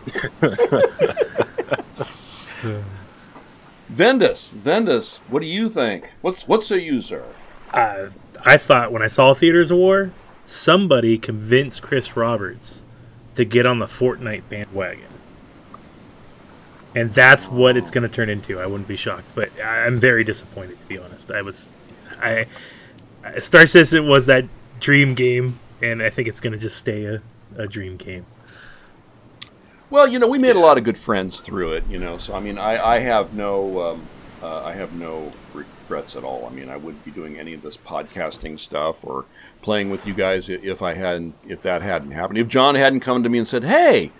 Vendas, 3.91 4.51
Vendas, 4.51 5.19
what 5.27 5.41
do 5.41 5.45
you 5.45 5.69
think? 5.69 6.09
What's 6.21 6.47
what's 6.47 6.71
a 6.71 6.81
user? 6.81 7.25
Uh, 7.71 8.09
I 8.43 8.57
thought 8.57 8.91
when 8.91 9.03
I 9.03 9.07
saw 9.07 9.35
Theaters 9.35 9.69
of 9.69 9.77
War, 9.77 10.13
somebody 10.45 11.19
convinced 11.19 11.83
Chris 11.83 12.17
Roberts 12.17 12.81
to 13.35 13.45
get 13.45 13.67
on 13.67 13.77
the 13.77 13.85
Fortnite 13.85 14.49
bandwagon. 14.49 15.05
And 16.95 17.13
that's 17.13 17.47
what 17.47 17.77
it's 17.77 17.91
going 17.91 18.01
to 18.01 18.09
turn 18.09 18.29
into. 18.29 18.59
I 18.59 18.65
wouldn't 18.65 18.87
be 18.87 18.95
shocked, 18.95 19.27
but 19.35 19.51
I'm 19.63 19.99
very 19.99 20.23
disappointed 20.23 20.79
to 20.79 20.87
be 20.87 20.97
honest. 20.97 21.29
I 21.29 21.43
was 21.43 21.69
I 22.19 22.47
Star 23.39 23.67
Citizen 23.67 24.07
was 24.07 24.25
that 24.27 24.45
dream 24.79 25.13
game, 25.13 25.59
and 25.81 26.01
I 26.01 26.09
think 26.09 26.27
it's 26.27 26.39
going 26.39 26.53
to 26.53 26.59
just 26.59 26.77
stay 26.77 27.05
a, 27.05 27.21
a 27.57 27.67
dream 27.67 27.97
game. 27.97 28.25
Well, 29.89 30.07
you 30.07 30.19
know, 30.19 30.27
we 30.27 30.37
made 30.37 30.55
a 30.55 30.59
lot 30.59 30.77
of 30.77 30.83
good 30.83 30.97
friends 30.97 31.39
through 31.39 31.73
it. 31.73 31.83
You 31.89 31.97
know, 31.99 32.17
so 32.17 32.35
I 32.35 32.39
mean, 32.39 32.57
I, 32.57 32.95
I 32.95 32.99
have 32.99 33.33
no 33.33 33.81
um, 33.81 34.07
uh, 34.41 34.63
I 34.63 34.73
have 34.73 34.93
no 34.93 35.31
regrets 35.53 36.15
at 36.15 36.23
all. 36.23 36.45
I 36.45 36.49
mean, 36.49 36.69
I 36.69 36.77
wouldn't 36.77 37.03
be 37.03 37.11
doing 37.11 37.39
any 37.39 37.53
of 37.53 37.61
this 37.61 37.75
podcasting 37.75 38.59
stuff 38.59 39.03
or 39.03 39.25
playing 39.61 39.89
with 39.89 40.05
you 40.05 40.13
guys 40.13 40.47
if 40.47 40.81
I 40.81 40.93
hadn't 40.93 41.35
if 41.47 41.61
that 41.63 41.81
hadn't 41.81 42.11
happened. 42.11 42.37
If 42.37 42.47
John 42.47 42.75
hadn't 42.75 42.99
come 42.99 43.23
to 43.23 43.29
me 43.29 43.37
and 43.37 43.47
said, 43.47 43.63
"Hey." 43.63 44.11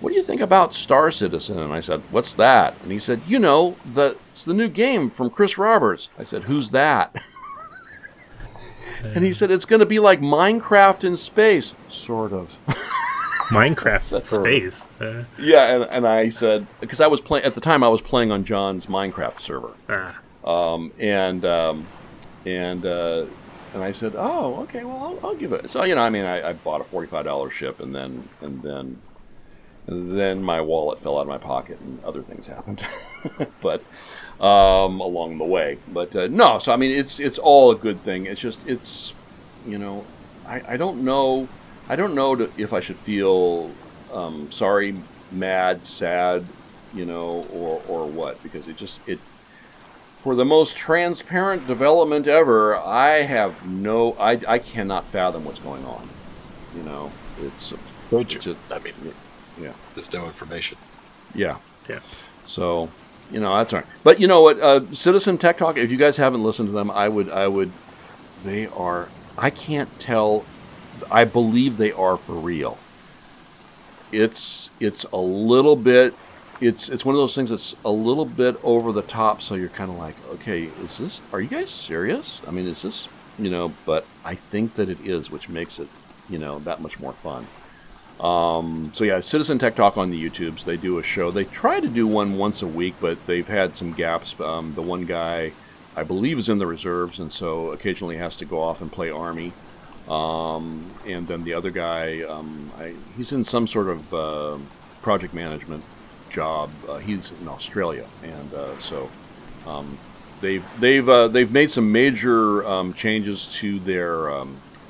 What 0.00 0.10
do 0.10 0.14
you 0.14 0.22
think 0.22 0.40
about 0.40 0.76
Star 0.76 1.10
Citizen? 1.10 1.58
And 1.58 1.72
I 1.72 1.80
said, 1.80 2.02
What's 2.12 2.36
that? 2.36 2.76
And 2.84 2.92
he 2.92 3.00
said, 3.00 3.20
You 3.26 3.40
know, 3.40 3.74
the, 3.84 4.16
it's 4.30 4.44
the 4.44 4.54
new 4.54 4.68
game 4.68 5.10
from 5.10 5.28
Chris 5.28 5.58
Roberts. 5.58 6.08
I 6.16 6.22
said, 6.22 6.44
Who's 6.44 6.70
that? 6.70 7.16
and 9.02 9.24
he 9.24 9.32
said 9.32 9.50
it's 9.50 9.64
going 9.64 9.80
to 9.80 9.86
be 9.86 9.98
like 9.98 10.20
Minecraft 10.20 11.04
in 11.04 11.16
space, 11.16 11.74
sort 11.88 12.32
of. 12.32 12.58
Minecraft 13.48 14.24
space. 14.24 14.88
Uh, 15.00 15.24
yeah, 15.38 15.74
and, 15.74 15.84
and 15.84 16.06
I 16.06 16.28
said 16.28 16.66
because 16.80 17.00
I 17.00 17.06
was 17.06 17.20
playing 17.20 17.46
at 17.46 17.54
the 17.54 17.60
time 17.60 17.82
I 17.82 17.88
was 17.88 18.02
playing 18.02 18.30
on 18.30 18.44
John's 18.44 18.86
Minecraft 18.86 19.40
server, 19.40 19.72
ah, 19.88 20.18
um, 20.44 20.92
and 20.98 21.44
um, 21.46 21.86
and 22.44 22.84
uh, 22.84 23.24
and 23.72 23.82
I 23.82 23.92
said, 23.92 24.14
oh, 24.16 24.60
okay, 24.62 24.84
well, 24.84 25.18
I'll, 25.22 25.28
I'll 25.28 25.34
give 25.34 25.52
it. 25.52 25.70
So 25.70 25.84
you 25.84 25.94
know, 25.94 26.02
I 26.02 26.10
mean, 26.10 26.24
I, 26.24 26.50
I 26.50 26.52
bought 26.52 26.82
a 26.82 26.84
forty-five 26.84 27.24
dollar 27.24 27.48
ship, 27.48 27.80
and 27.80 27.94
then 27.94 28.28
and 28.42 28.62
then 28.62 29.00
and 29.86 30.18
then 30.18 30.42
my 30.42 30.60
wallet 30.60 31.00
fell 31.00 31.16
out 31.16 31.22
of 31.22 31.28
my 31.28 31.38
pocket, 31.38 31.80
and 31.80 32.02
other 32.04 32.22
things 32.22 32.46
happened. 32.46 32.84
but 33.60 33.82
um, 34.40 35.00
along 35.00 35.38
the 35.38 35.44
way, 35.44 35.78
but 35.88 36.14
uh, 36.14 36.28
no. 36.28 36.58
So 36.58 36.72
I 36.72 36.76
mean, 36.76 36.90
it's 36.90 37.20
it's 37.20 37.38
all 37.38 37.70
a 37.70 37.76
good 37.76 38.02
thing. 38.02 38.26
It's 38.26 38.40
just 38.40 38.66
it's 38.68 39.14
you 39.66 39.78
know, 39.78 40.04
I, 40.46 40.74
I 40.74 40.76
don't 40.76 41.04
know. 41.04 41.48
I 41.88 41.96
don't 41.96 42.14
know 42.14 42.36
to, 42.36 42.50
if 42.56 42.72
I 42.72 42.80
should 42.80 42.98
feel 42.98 43.70
um, 44.12 44.50
sorry, 44.50 44.94
mad, 45.32 45.86
sad, 45.86 46.44
you 46.94 47.04
know, 47.04 47.46
or 47.52 47.82
or 47.88 48.06
what 48.06 48.42
because 48.42 48.68
it 48.68 48.76
just 48.76 49.06
it 49.08 49.18
for 50.18 50.34
the 50.34 50.44
most 50.44 50.76
transparent 50.76 51.66
development 51.66 52.26
ever, 52.26 52.76
I 52.76 53.22
have 53.22 53.64
no, 53.64 54.14
I, 54.14 54.40
I 54.48 54.58
cannot 54.58 55.06
fathom 55.06 55.44
what's 55.44 55.60
going 55.60 55.84
on. 55.84 56.08
You 56.76 56.82
know, 56.82 57.12
it's, 57.40 57.72
Told 58.10 58.22
it's 58.22 58.34
you. 58.34 58.40
just, 58.40 58.72
I 58.72 58.80
mean, 58.80 58.94
yeah, 59.60 59.72
there's 59.94 60.12
no 60.12 60.24
information. 60.26 60.76
yeah. 61.36 61.58
yeah. 61.88 62.00
So, 62.46 62.90
you 63.30 63.40
know, 63.40 63.56
that's 63.56 63.72
all 63.72 63.80
right. 63.80 63.88
But 64.02 64.20
you 64.20 64.26
know 64.26 64.40
what, 64.40 64.58
uh, 64.58 64.92
Citizen 64.92 65.38
Tech 65.38 65.58
Talk. 65.58 65.76
If 65.76 65.90
you 65.90 65.96
guys 65.96 66.16
haven't 66.16 66.42
listened 66.42 66.68
to 66.68 66.72
them, 66.72 66.90
I 66.90 67.08
would, 67.08 67.28
I 67.30 67.48
would. 67.48 67.72
They 68.44 68.66
are. 68.68 69.08
I 69.36 69.50
can't 69.50 69.98
tell. 69.98 70.44
I 71.10 71.24
believe 71.24 71.76
they 71.76 71.92
are 71.92 72.16
for 72.16 72.34
real. 72.34 72.78
It's 74.10 74.70
it's 74.80 75.04
a 75.04 75.18
little 75.18 75.76
bit. 75.76 76.14
It's 76.60 76.88
it's 76.88 77.04
one 77.04 77.14
of 77.14 77.20
those 77.20 77.34
things 77.34 77.50
that's 77.50 77.76
a 77.84 77.90
little 77.90 78.24
bit 78.24 78.56
over 78.64 78.92
the 78.92 79.02
top. 79.02 79.42
So 79.42 79.54
you're 79.54 79.68
kind 79.68 79.90
of 79.90 79.98
like, 79.98 80.16
okay, 80.34 80.70
is 80.82 80.98
this? 80.98 81.20
Are 81.32 81.40
you 81.40 81.48
guys 81.48 81.70
serious? 81.70 82.42
I 82.46 82.50
mean, 82.50 82.66
is 82.66 82.82
this? 82.82 83.08
You 83.38 83.50
know, 83.50 83.72
but 83.84 84.06
I 84.24 84.34
think 84.34 84.74
that 84.74 84.88
it 84.88 84.98
is, 85.04 85.30
which 85.30 85.48
makes 85.48 85.78
it, 85.78 85.88
you 86.28 86.38
know, 86.38 86.58
that 86.60 86.80
much 86.80 86.98
more 86.98 87.12
fun. 87.12 87.46
Um, 88.20 88.90
so 88.94 89.04
yeah, 89.04 89.20
Citizen 89.20 89.58
Tech 89.58 89.76
Talk 89.76 89.96
on 89.96 90.10
the 90.10 90.30
YouTubes. 90.30 90.64
They 90.64 90.76
do 90.76 90.98
a 90.98 91.02
show. 91.02 91.30
They 91.30 91.44
try 91.44 91.80
to 91.80 91.88
do 91.88 92.06
one 92.06 92.36
once 92.36 92.62
a 92.62 92.66
week, 92.66 92.94
but 93.00 93.24
they've 93.26 93.46
had 93.46 93.76
some 93.76 93.92
gaps. 93.92 94.38
Um, 94.40 94.74
the 94.74 94.82
one 94.82 95.04
guy, 95.04 95.52
I 95.94 96.02
believe, 96.02 96.38
is 96.38 96.48
in 96.48 96.58
the 96.58 96.66
reserves, 96.66 97.18
and 97.18 97.32
so 97.32 97.70
occasionally 97.70 98.16
has 98.16 98.36
to 98.36 98.44
go 98.44 98.60
off 98.60 98.80
and 98.80 98.90
play 98.90 99.10
army. 99.10 99.52
Um, 100.08 100.90
and 101.06 101.28
then 101.28 101.44
the 101.44 101.54
other 101.54 101.70
guy, 101.70 102.22
um, 102.22 102.72
I, 102.78 102.94
he's 103.16 103.32
in 103.32 103.44
some 103.44 103.66
sort 103.66 103.88
of 103.88 104.14
uh, 104.14 104.58
project 105.02 105.34
management 105.34 105.84
job. 106.30 106.70
Uh, 106.88 106.96
he's 106.98 107.32
in 107.40 107.48
Australia, 107.48 108.06
and 108.22 108.54
uh, 108.54 108.78
so 108.78 109.10
um, 109.66 109.98
they've 110.40 110.64
they've 110.80 111.08
uh, 111.08 111.28
they've 111.28 111.52
made 111.52 111.70
some 111.70 111.92
major 111.92 112.66
um, 112.66 112.94
changes 112.94 113.46
to 113.48 113.78
their 113.80 114.30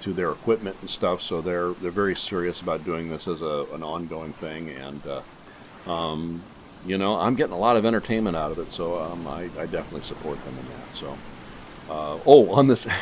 to 0.01 0.13
their 0.13 0.31
equipment 0.31 0.77
and 0.81 0.91
stuff. 0.91 1.23
So 1.23 1.41
they're 1.41 1.71
they're 1.71 1.91
very 1.91 2.17
serious 2.17 2.61
about 2.61 2.85
doing 2.85 3.11
this 3.11 3.29
as 3.29 3.43
a, 3.43 3.67
an 3.73 3.83
ongoing 3.83 4.33
thing, 4.33 4.71
and 4.71 5.03
uh, 5.07 5.91
um, 5.91 6.43
you 6.87 6.99
know 6.99 7.17
I'm 7.17 7.35
getting 7.35 7.55
a 7.55 7.59
lot 7.59 7.77
of 7.77 7.85
entertainment 7.85 8.37
out 8.37 8.51
of 8.51 8.59
it. 8.59 8.73
So 8.73 9.01
um, 9.01 9.27
I, 9.27 9.49
I 9.59 9.67
definitely 9.67 10.03
support 10.03 10.43
them 10.45 10.55
in 10.59 10.67
that. 10.67 10.95
So 10.95 11.19
uh, 11.91 12.19
oh, 12.27 12.51
on 12.53 12.69
this. 12.69 12.87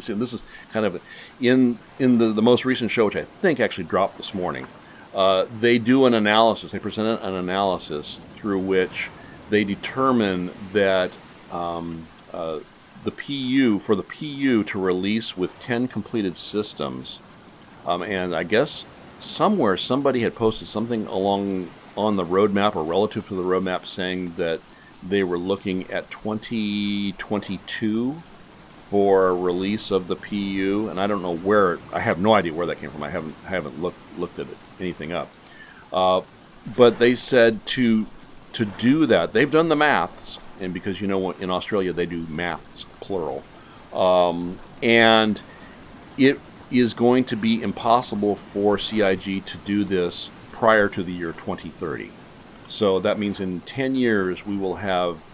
See, 0.00 0.12
this 0.12 0.32
is 0.32 0.44
kind 0.72 0.86
of 0.86 1.02
in 1.40 1.78
in 1.98 2.18
the, 2.18 2.32
the 2.32 2.42
most 2.42 2.64
recent 2.64 2.90
show, 2.90 3.06
which 3.06 3.16
I 3.16 3.24
think 3.24 3.58
actually 3.58 3.84
dropped 3.84 4.16
this 4.16 4.32
morning. 4.32 4.66
Uh, 5.14 5.46
they 5.60 5.78
do 5.78 6.06
an 6.06 6.14
analysis. 6.14 6.70
They 6.70 6.78
present 6.78 7.20
an 7.22 7.34
analysis 7.34 8.20
through 8.36 8.60
which 8.60 9.10
they 9.50 9.64
determine 9.64 10.52
that 10.72 11.10
um, 11.50 12.06
uh, 12.32 12.60
the 13.04 13.10
PU 13.10 13.78
for 13.78 13.94
the 13.94 14.02
PU 14.02 14.64
to 14.64 14.78
release 14.78 15.36
with 15.36 15.58
10 15.60 15.88
completed 15.88 16.36
systems, 16.36 17.22
um, 17.86 18.02
and 18.02 18.34
I 18.34 18.42
guess 18.42 18.84
somewhere 19.20 19.76
somebody 19.76 20.20
had 20.20 20.34
posted 20.34 20.66
something 20.68 21.06
along 21.06 21.70
on 21.96 22.16
the 22.16 22.24
roadmap 22.24 22.76
or 22.76 22.84
relative 22.84 23.26
to 23.28 23.34
the 23.34 23.42
roadmap 23.42 23.86
saying 23.86 24.34
that 24.36 24.60
they 25.02 25.24
were 25.24 25.38
looking 25.38 25.90
at 25.90 26.10
2022 26.10 28.22
for 28.82 29.34
release 29.36 29.90
of 29.90 30.08
the 30.08 30.16
PU, 30.16 30.88
and 30.90 30.98
I 30.98 31.06
don't 31.06 31.20
know 31.22 31.36
where. 31.36 31.78
I 31.92 32.00
have 32.00 32.18
no 32.18 32.32
idea 32.34 32.54
where 32.54 32.66
that 32.66 32.80
came 32.80 32.90
from. 32.90 33.02
I 33.02 33.10
haven't 33.10 33.34
I 33.44 33.50
haven't 33.50 33.82
looked 33.82 33.98
looked 34.18 34.38
at 34.38 34.48
it, 34.48 34.56
anything 34.80 35.12
up. 35.12 35.28
Uh, 35.92 36.22
but 36.76 36.98
they 36.98 37.14
said 37.14 37.64
to 37.66 38.06
to 38.54 38.64
do 38.64 39.04
that, 39.06 39.34
they've 39.34 39.50
done 39.50 39.68
the 39.68 39.76
maths, 39.76 40.38
and 40.60 40.74
because 40.74 41.00
you 41.00 41.06
know 41.06 41.30
in 41.32 41.50
Australia 41.50 41.92
they 41.92 42.06
do 42.06 42.26
maths 42.28 42.84
plural, 43.00 43.42
um, 43.92 44.58
and 44.82 45.40
it 46.16 46.40
is 46.70 46.94
going 46.94 47.24
to 47.24 47.36
be 47.36 47.62
impossible 47.62 48.36
for 48.36 48.78
CIG 48.78 49.44
to 49.44 49.56
do 49.58 49.84
this 49.84 50.30
prior 50.52 50.88
to 50.88 51.02
the 51.02 51.12
year 51.12 51.32
2030. 51.32 52.10
So 52.68 53.00
that 53.00 53.18
means 53.18 53.40
in 53.40 53.60
10 53.60 53.94
years 53.94 54.44
we 54.44 54.56
will 54.56 54.76
have 54.76 55.30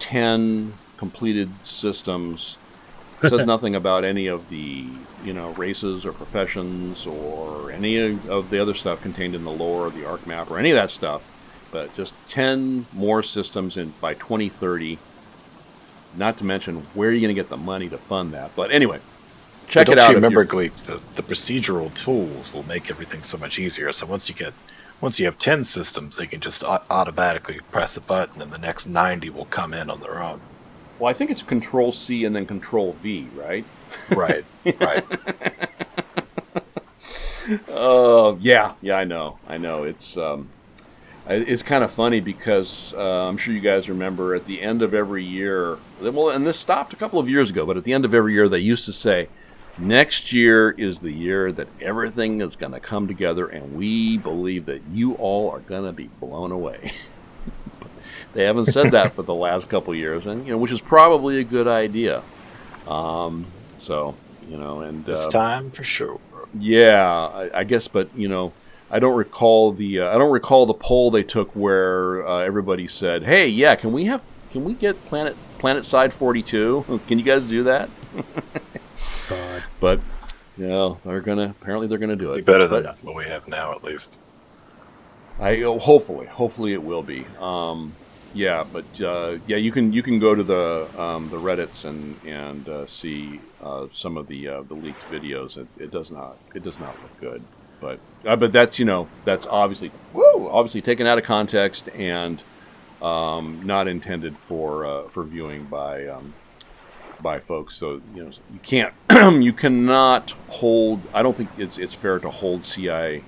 10 0.00 0.74
completed 0.96 1.50
systems. 1.64 2.56
It 3.22 3.30
says 3.30 3.44
nothing 3.46 3.74
about 3.74 4.04
any 4.04 4.26
of 4.26 4.48
the 4.48 4.86
you 5.24 5.32
know 5.32 5.50
races 5.52 6.04
or 6.04 6.12
professions 6.12 7.06
or 7.06 7.70
any 7.70 7.96
of 7.96 8.50
the 8.50 8.58
other 8.58 8.74
stuff 8.74 9.00
contained 9.00 9.36
in 9.36 9.44
the 9.44 9.52
lore 9.52 9.86
or 9.86 9.90
the 9.90 10.04
arc 10.04 10.26
map 10.26 10.50
or 10.50 10.58
any 10.58 10.70
of 10.70 10.76
that 10.76 10.90
stuff. 10.90 11.22
But 11.72 11.94
just 11.96 12.14
10 12.28 12.86
more 12.92 13.22
systems 13.22 13.76
in 13.76 13.94
by 14.00 14.14
2030. 14.14 14.98
Not 16.16 16.36
to 16.38 16.44
mention 16.44 16.76
where 16.94 17.08
are 17.08 17.12
you 17.12 17.20
going 17.20 17.34
to 17.34 17.40
get 17.40 17.48
the 17.48 17.56
money 17.56 17.88
to 17.88 17.96
fund 17.98 18.32
that? 18.34 18.54
But 18.54 18.70
anyway, 18.70 19.00
check 19.66 19.86
But 19.86 19.94
it 19.94 19.98
out. 19.98 20.10
You 20.10 20.16
remember, 20.16 20.44
you're- 20.44 20.68
the, 20.86 21.00
the 21.14 21.22
procedural 21.22 21.92
tools 21.94 22.52
will 22.52 22.64
make 22.64 22.90
everything 22.90 23.22
so 23.22 23.38
much 23.38 23.58
easier. 23.58 23.90
So 23.92 24.04
once 24.06 24.28
you 24.28 24.34
get, 24.34 24.52
once 25.00 25.18
you 25.18 25.24
have 25.24 25.38
ten 25.38 25.64
systems, 25.64 26.18
they 26.18 26.26
can 26.26 26.40
just 26.40 26.62
automatically 26.62 27.58
press 27.72 27.96
a 27.96 28.02
button, 28.02 28.42
and 28.42 28.52
the 28.52 28.58
next 28.58 28.86
ninety 28.86 29.30
will 29.30 29.46
come 29.46 29.72
in 29.72 29.88
on 29.88 30.00
their 30.00 30.22
own. 30.22 30.40
Well, 30.98 31.10
I 31.10 31.14
think 31.14 31.30
it's 31.30 31.42
Control 31.42 31.90
C 31.90 32.26
and 32.26 32.36
then 32.36 32.44
Control 32.46 32.92
V, 32.92 33.26
right? 33.34 33.64
Right, 34.10 34.44
right. 34.78 35.04
Oh, 37.68 38.36
yeah, 38.40 38.74
yeah, 38.82 38.96
I 38.96 39.04
know, 39.04 39.38
I 39.48 39.58
know. 39.58 39.82
It's 39.84 40.16
um, 40.16 40.48
it's 41.28 41.62
kind 41.62 41.84
of 41.84 41.90
funny 41.92 42.20
because 42.20 42.94
uh, 42.96 43.28
I'm 43.28 43.36
sure 43.36 43.54
you 43.54 43.60
guys 43.60 43.88
remember 43.88 44.34
at 44.34 44.46
the 44.46 44.60
end 44.60 44.82
of 44.82 44.92
every 44.94 45.24
year. 45.24 45.78
Well, 46.00 46.30
and 46.30 46.46
this 46.46 46.58
stopped 46.58 46.92
a 46.92 46.96
couple 46.96 47.18
of 47.18 47.28
years 47.28 47.50
ago, 47.50 47.64
but 47.64 47.76
at 47.76 47.84
the 47.84 47.92
end 47.92 48.04
of 48.04 48.14
every 48.14 48.34
year, 48.34 48.48
they 48.48 48.58
used 48.58 48.84
to 48.86 48.92
say, 48.92 49.28
"Next 49.78 50.32
year 50.32 50.70
is 50.70 50.98
the 50.98 51.12
year 51.12 51.52
that 51.52 51.68
everything 51.80 52.40
is 52.40 52.56
going 52.56 52.72
to 52.72 52.80
come 52.80 53.06
together, 53.06 53.46
and 53.46 53.74
we 53.74 54.18
believe 54.18 54.66
that 54.66 54.82
you 54.90 55.14
all 55.14 55.50
are 55.50 55.60
going 55.60 55.84
to 55.84 55.92
be 55.92 56.08
blown 56.20 56.50
away." 56.50 56.92
they 58.34 58.44
haven't 58.44 58.66
said 58.66 58.90
that 58.90 59.12
for 59.12 59.22
the 59.22 59.34
last 59.34 59.68
couple 59.68 59.92
of 59.92 59.98
years, 59.98 60.26
and 60.26 60.44
you 60.44 60.52
know, 60.52 60.58
which 60.58 60.72
is 60.72 60.80
probably 60.80 61.38
a 61.38 61.44
good 61.44 61.68
idea. 61.68 62.22
Um, 62.88 63.46
so 63.78 64.16
you 64.48 64.56
know, 64.58 64.80
and 64.80 65.04
This 65.04 65.26
uh, 65.26 65.30
time 65.30 65.70
for 65.70 65.84
sure. 65.84 66.18
yeah, 66.58 67.06
I, 67.08 67.60
I 67.60 67.64
guess, 67.64 67.86
but 67.86 68.08
you 68.16 68.28
know, 68.28 68.52
I 68.92 68.98
don't 68.98 69.16
recall 69.16 69.72
the 69.72 70.00
uh, 70.00 70.14
I 70.14 70.18
don't 70.18 70.30
recall 70.30 70.66
the 70.66 70.74
poll 70.74 71.10
they 71.10 71.22
took 71.22 71.50
where 71.56 72.26
uh, 72.28 72.38
everybody 72.40 72.86
said, 72.86 73.24
"Hey, 73.24 73.48
yeah, 73.48 73.74
can 73.74 73.90
we 73.92 74.04
have 74.04 74.22
can 74.50 74.64
we 74.64 74.74
get 74.74 75.02
planet 75.06 75.34
Planetside 75.58 76.12
42? 76.12 77.00
Can 77.06 77.18
you 77.18 77.24
guys 77.24 77.46
do 77.46 77.64
that?" 77.64 77.88
But 79.80 80.00
you 80.58 80.68
know, 80.68 80.98
they're 81.04 81.20
gonna 81.22 81.54
apparently 81.58 81.86
they're 81.88 81.98
gonna 81.98 82.16
do 82.16 82.34
Be 82.34 82.40
it. 82.40 82.44
better 82.44 82.68
than 82.68 82.82
But 82.84 83.02
what 83.02 83.14
we 83.16 83.24
have 83.24 83.48
now, 83.48 83.72
at 83.72 83.82
least. 83.82 84.18
I 85.40 85.62
oh, 85.62 85.78
hopefully 85.78 86.26
hopefully 86.26 86.74
it 86.74 86.82
will 86.82 87.02
be. 87.02 87.24
Um, 87.40 87.94
yeah, 88.34 88.64
but 88.70 88.84
uh, 89.00 89.38
yeah, 89.46 89.56
you 89.56 89.72
can 89.72 89.92
you 89.92 90.02
can 90.02 90.18
go 90.18 90.34
to 90.34 90.42
the 90.42 90.86
um, 91.00 91.30
the 91.30 91.38
Reddit's 91.38 91.84
and 91.86 92.16
and 92.26 92.68
uh, 92.68 92.86
see 92.86 93.40
uh, 93.62 93.86
some 93.92 94.16
of 94.18 94.26
the 94.28 94.48
uh, 94.48 94.62
the 94.62 94.74
leaked 94.74 95.02
videos. 95.10 95.56
It, 95.56 95.66
it 95.78 95.90
does 95.90 96.10
not 96.12 96.36
it 96.54 96.62
does 96.62 96.78
not 96.78 96.94
look 97.02 97.18
good, 97.18 97.42
but 97.82 97.98
uh, 98.24 98.36
but 98.36 98.52
that's 98.52 98.78
you 98.78 98.86
know 98.86 99.08
that's 99.26 99.46
obviously 99.46 99.90
woo 100.14 100.48
obviously 100.48 100.80
taken 100.80 101.06
out 101.06 101.18
of 101.18 101.24
context 101.24 101.90
and 101.90 102.42
um, 103.02 103.60
not 103.64 103.88
intended 103.88 104.38
for 104.38 104.86
uh, 104.86 105.02
for 105.08 105.24
viewing 105.24 105.64
by 105.64 106.06
um, 106.06 106.32
by 107.20 107.40
folks. 107.40 107.74
So 107.74 108.00
you 108.14 108.24
know 108.24 108.30
you 108.52 108.60
can't 108.62 108.94
you 109.42 109.52
cannot 109.52 110.30
hold. 110.48 111.02
I 111.12 111.22
don't 111.22 111.36
think 111.36 111.50
it's 111.58 111.76
it's 111.76 111.94
fair 111.94 112.18
to 112.20 112.30
hold 112.30 112.64
CI. 112.64 113.24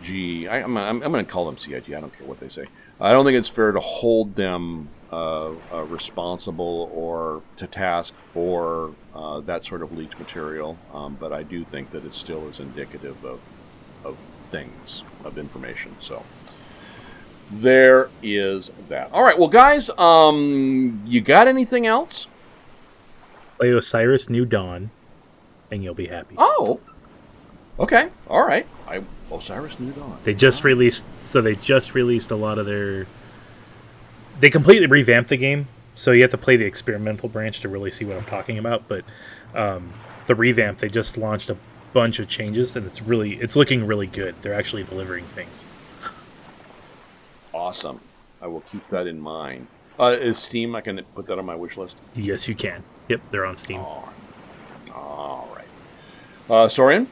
G. 0.00 0.46
I, 0.46 0.62
I'm, 0.62 0.76
I'm, 0.76 1.02
I'm 1.02 1.10
going 1.10 1.26
to 1.26 1.30
call 1.30 1.46
them 1.46 1.56
CIG. 1.56 1.92
I 1.92 2.00
don't 2.00 2.16
care 2.16 2.24
what 2.24 2.38
they 2.38 2.48
say. 2.48 2.66
I 3.00 3.10
don't 3.10 3.24
think 3.24 3.36
it's 3.36 3.48
fair 3.48 3.72
to 3.72 3.80
hold 3.80 4.36
them 4.36 4.90
uh, 5.12 5.50
uh, 5.72 5.82
responsible 5.84 6.90
or 6.94 7.42
to 7.56 7.66
task 7.66 8.14
for 8.16 8.94
uh, 9.14 9.40
that 9.40 9.64
sort 9.64 9.82
of 9.82 9.96
leaked 9.96 10.18
material, 10.18 10.78
um, 10.92 11.16
but 11.18 11.32
I 11.32 11.42
do 11.42 11.64
think 11.64 11.90
that 11.90 12.04
it 12.04 12.14
still 12.14 12.48
is 12.48 12.60
indicative 12.60 13.24
of, 13.24 13.40
of 14.04 14.16
things, 14.50 15.04
of 15.24 15.38
information. 15.38 15.96
So 16.00 16.22
there 17.50 18.10
is 18.22 18.72
that. 18.88 19.10
All 19.12 19.22
right, 19.22 19.38
well, 19.38 19.48
guys, 19.48 19.90
um, 19.98 21.02
you 21.06 21.20
got 21.20 21.48
anything 21.48 21.86
else? 21.86 22.26
Play 23.58 23.70
Osiris 23.70 24.28
New 24.28 24.44
Dawn, 24.44 24.90
and 25.70 25.82
you'll 25.82 25.94
be 25.94 26.06
happy. 26.06 26.34
Oh, 26.38 26.80
okay, 27.78 28.10
all 28.28 28.46
right. 28.46 28.66
I 28.86 29.02
Osiris 29.32 29.78
New 29.78 29.92
Dawn. 29.92 30.18
They 30.22 30.34
just 30.34 30.64
released, 30.64 31.08
so 31.08 31.40
they 31.40 31.54
just 31.54 31.94
released 31.94 32.30
a 32.30 32.36
lot 32.36 32.58
of 32.58 32.66
their. 32.66 33.06
They 34.40 34.50
completely 34.50 34.86
revamped 34.86 35.30
the 35.30 35.36
game, 35.36 35.68
so 35.94 36.12
you 36.12 36.22
have 36.22 36.30
to 36.30 36.38
play 36.38 36.56
the 36.56 36.64
experimental 36.64 37.28
branch 37.28 37.60
to 37.60 37.68
really 37.68 37.90
see 37.90 38.04
what 38.04 38.16
I'm 38.16 38.24
talking 38.24 38.58
about. 38.58 38.88
But 38.88 39.04
um, 39.54 39.92
the 40.26 40.34
revamp, 40.34 40.78
they 40.78 40.88
just 40.88 41.16
launched 41.16 41.50
a 41.50 41.56
bunch 41.92 42.18
of 42.18 42.28
changes, 42.28 42.76
and 42.76 42.86
it's 42.86 43.02
really, 43.02 43.34
it's 43.34 43.56
looking 43.56 43.86
really 43.86 44.06
good. 44.06 44.34
They're 44.42 44.54
actually 44.54 44.84
delivering 44.84 45.24
things. 45.26 45.64
Awesome. 47.52 48.00
I 48.40 48.46
will 48.46 48.60
keep 48.60 48.86
that 48.88 49.06
in 49.06 49.20
mind. 49.20 49.66
Uh, 49.98 50.16
is 50.18 50.38
Steam? 50.38 50.74
I 50.76 50.80
can 50.80 51.02
put 51.14 51.26
that 51.26 51.38
on 51.38 51.44
my 51.44 51.56
wish 51.56 51.76
list. 51.76 51.98
Yes, 52.14 52.46
you 52.46 52.54
can. 52.54 52.84
Yep, 53.08 53.20
they're 53.30 53.46
on 53.46 53.56
Steam. 53.56 53.80
All 53.80 54.08
right. 54.86 54.94
All 54.94 55.48
right. 55.54 55.64
Uh, 56.48 56.68
Sorrien. 56.68 57.06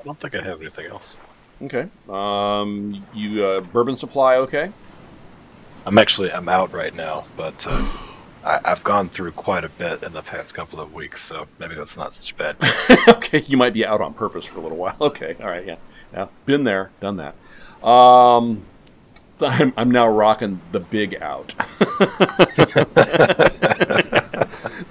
I 0.00 0.02
don't 0.04 0.18
think 0.18 0.34
I 0.34 0.42
have 0.42 0.60
anything 0.60 0.86
else. 0.86 1.16
Okay. 1.62 1.88
Um, 2.08 3.04
you 3.12 3.44
uh, 3.44 3.60
bourbon 3.60 3.98
supply 3.98 4.36
okay? 4.36 4.72
I'm 5.84 5.98
actually 5.98 6.32
I'm 6.32 6.48
out 6.48 6.72
right 6.72 6.94
now, 6.94 7.26
but 7.36 7.66
uh, 7.68 7.86
I, 8.44 8.60
I've 8.64 8.82
gone 8.84 9.08
through 9.08 9.32
quite 9.32 9.64
a 9.64 9.68
bit 9.68 10.02
in 10.02 10.12
the 10.12 10.22
past 10.22 10.54
couple 10.54 10.80
of 10.80 10.94
weeks, 10.94 11.22
so 11.22 11.46
maybe 11.58 11.74
that's 11.74 11.96
not 11.96 12.14
such 12.14 12.36
bad. 12.36 12.56
okay, 13.08 13.40
you 13.46 13.56
might 13.56 13.72
be 13.74 13.84
out 13.84 14.00
on 14.00 14.14
purpose 14.14 14.44
for 14.46 14.58
a 14.58 14.62
little 14.62 14.78
while. 14.78 14.96
Okay, 15.00 15.36
all 15.40 15.46
right, 15.48 15.66
yeah, 15.66 15.76
yeah, 16.12 16.28
been 16.46 16.64
there, 16.64 16.90
done 17.00 17.16
that. 17.18 17.34
Um, 17.86 18.62
I'm, 19.40 19.72
I'm 19.76 19.90
now 19.90 20.08
rocking 20.08 20.60
the 20.70 20.80
big 20.80 21.16
out, 21.22 21.54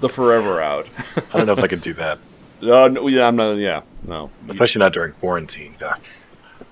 the 0.00 0.08
forever 0.10 0.60
out. 0.60 0.86
I 1.32 1.38
don't 1.38 1.46
know 1.46 1.52
if 1.52 1.60
I 1.60 1.66
can 1.68 1.80
do 1.80 1.92
that, 1.94 2.18
Uh, 2.62 2.88
no, 2.88 3.06
yeah, 3.08 3.26
I'm 3.26 3.36
not. 3.36 3.52
Yeah, 3.56 3.82
no. 4.06 4.30
especially 4.48 4.80
not 4.80 4.92
during 4.92 5.12
quarantine. 5.14 5.74
God. 5.78 6.00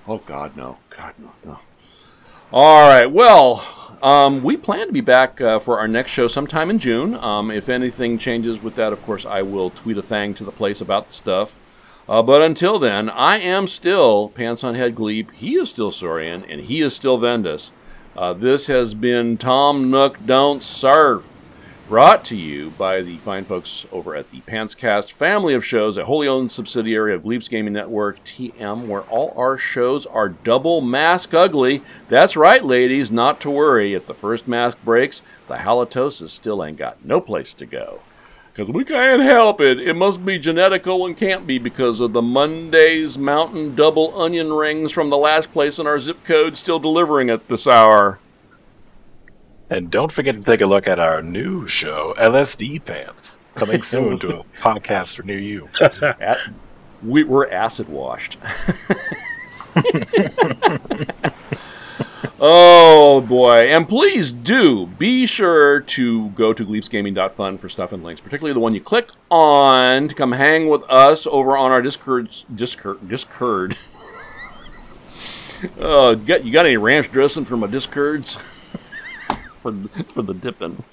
Oh 0.07 0.17
God, 0.19 0.55
no, 0.57 0.77
God, 0.89 1.13
no, 1.19 1.31
no. 1.45 1.59
All 2.51 2.87
right, 2.89 3.05
well, 3.05 3.63
um, 4.01 4.43
we 4.43 4.57
plan 4.57 4.87
to 4.87 4.93
be 4.93 5.01
back 5.01 5.41
uh, 5.41 5.59
for 5.59 5.79
our 5.79 5.87
next 5.87 6.11
show 6.11 6.27
sometime 6.27 6.69
in 6.69 6.79
June. 6.79 7.15
Um, 7.15 7.51
if 7.51 7.69
anything 7.69 8.17
changes 8.17 8.61
with 8.61 8.75
that, 8.75 8.93
of 8.93 9.01
course, 9.03 9.25
I 9.25 9.41
will 9.41 9.69
tweet 9.69 9.97
a 9.97 10.01
thing 10.01 10.33
to 10.35 10.43
the 10.43 10.51
place 10.51 10.81
about 10.81 11.07
the 11.07 11.13
stuff. 11.13 11.55
Uh, 12.07 12.23
but 12.23 12.41
until 12.41 12.79
then, 12.79 13.09
I 13.09 13.37
am 13.37 13.67
still 13.67 14.29
Pants 14.29 14.63
on 14.63 14.73
Head 14.75 14.95
Gleep. 14.95 15.31
He 15.31 15.55
is 15.55 15.69
still 15.69 15.91
Sorrien, 15.91 16.43
and 16.49 16.61
he 16.61 16.81
is 16.81 16.95
still 16.95 17.19
Vendas. 17.19 17.71
Uh, 18.17 18.33
this 18.33 18.67
has 18.67 18.93
been 18.93 19.37
Tom 19.37 19.91
Nook 19.91 20.25
Don't 20.25 20.63
Surf, 20.63 21.38
brought 21.89 22.23
to 22.23 22.37
you 22.37 22.69
by 22.77 23.01
the 23.01 23.17
fine 23.17 23.43
folks 23.43 23.87
over 23.91 24.15
at 24.15 24.29
the 24.29 24.41
Pantscast 24.41 25.11
family 25.11 25.55
of 25.55 25.65
shows, 25.65 25.97
a 25.97 26.05
wholly 26.05 26.27
owned 26.27 26.51
subsidiary 26.51 27.15
of 27.15 27.23
Gleeps 27.23 27.47
Gaming 27.47 27.73
Network, 27.73 28.23
TM, 28.23 28.85
where 28.85 29.01
all 29.01 29.33
our 29.35 29.57
shows 29.57 30.05
are 30.05 30.29
double 30.29 30.81
mask 30.81 31.33
ugly. 31.33 31.81
That's 32.07 32.37
right, 32.37 32.63
ladies, 32.63 33.09
not 33.09 33.41
to 33.41 33.49
worry. 33.49 33.95
If 33.95 34.05
the 34.05 34.13
first 34.13 34.47
mask 34.47 34.77
breaks, 34.85 35.23
the 35.47 35.55
halitosis 35.55 36.29
still 36.29 36.63
ain't 36.63 36.77
got 36.77 37.03
no 37.03 37.19
place 37.19 37.55
to 37.55 37.65
go. 37.65 38.01
Because 38.53 38.71
we 38.71 38.85
can't 38.85 39.23
help 39.23 39.59
it. 39.59 39.79
It 39.79 39.95
must 39.95 40.23
be 40.23 40.37
genetical 40.37 41.07
and 41.07 41.17
can't 41.17 41.47
be 41.47 41.57
because 41.57 42.01
of 42.01 42.13
the 42.13 42.21
Monday's 42.21 43.17
Mountain 43.17 43.73
double 43.73 44.15
onion 44.15 44.53
rings 44.53 44.91
from 44.91 45.09
the 45.09 45.17
last 45.17 45.51
place 45.51 45.79
in 45.79 45.87
our 45.87 45.97
zip 45.97 46.23
code 46.23 46.55
still 46.55 46.77
delivering 46.77 47.31
at 47.31 47.47
this 47.47 47.65
hour. 47.65 48.19
And 49.69 49.91
don't 49.91 50.11
forget 50.11 50.35
to 50.35 50.41
take 50.41 50.61
a 50.61 50.65
look 50.65 50.87
at 50.87 50.99
our 50.99 51.21
new 51.21 51.67
show, 51.67 52.15
LSD 52.17 52.83
Pants, 52.85 53.37
coming 53.53 53.81
soon 53.83 54.17
to 54.17 54.39
a 54.39 54.43
podcast 54.57 55.23
near 55.23 55.37
you. 55.37 55.69
At, 56.19 56.39
we, 57.03 57.23
we're 57.23 57.47
acid 57.51 57.87
washed. 57.87 58.37
oh 62.39 63.21
boy. 63.21 63.69
And 63.69 63.87
please 63.87 64.31
do 64.31 64.87
be 64.87 65.27
sure 65.27 65.81
to 65.81 66.29
go 66.29 66.51
to 66.51 66.65
gleepsgaming.fun 66.65 67.59
for 67.59 67.69
stuff 67.69 67.93
and 67.93 68.03
links, 68.03 68.21
particularly 68.21 68.53
the 68.53 68.59
one 68.59 68.73
you 68.73 68.81
click 68.81 69.11
on 69.29 70.07
to 70.07 70.15
come 70.15 70.31
hang 70.31 70.67
with 70.67 70.81
us 70.89 71.27
over 71.27 71.55
on 71.55 71.71
our 71.71 71.83
Discord. 71.83 72.35
Discord. 72.53 73.07
Discord. 73.07 73.77
Oh, 75.77 76.15
get, 76.15 76.43
you 76.43 76.51
got 76.51 76.65
any 76.65 76.77
ranch 76.77 77.11
dressing 77.11 77.45
for 77.45 77.55
my 77.55 77.67
Discords? 77.67 78.39
For, 79.61 79.73
for 80.05 80.21
the 80.21 80.33
dipping 80.33 80.83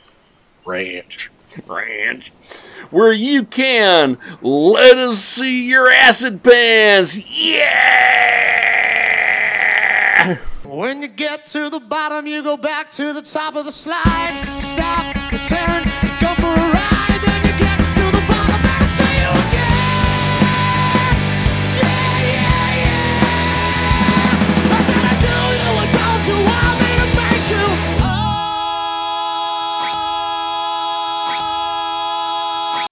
Ranch. 0.65 1.31
ranch 1.67 2.33
where 2.91 3.13
you 3.13 3.45
can 3.45 4.19
let 4.43 4.99
us 4.99 5.19
see 5.21 5.65
your 5.67 5.91
acid 5.91 6.43
pants. 6.43 7.17
Yeah! 7.17 7.97
When 10.65 11.03
you 11.03 11.09
get 11.09 11.47
to 11.47 11.71
the 11.71 11.79
bottom, 11.79 12.27
you 12.27 12.43
go 12.43 12.57
back 12.57 12.91
to 12.93 13.13
the 13.13 13.23
top 13.23 13.55
of 13.55 13.65
the 13.65 13.71
slide. 13.71 14.59
Stop, 14.59 15.15
you 15.33 15.39
turn, 15.39 15.85
you 16.03 16.11
go 16.21 16.26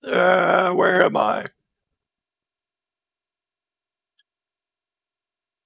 uh, 0.06 0.72
where 0.74 1.02
am 1.02 1.16
I? 1.16 1.47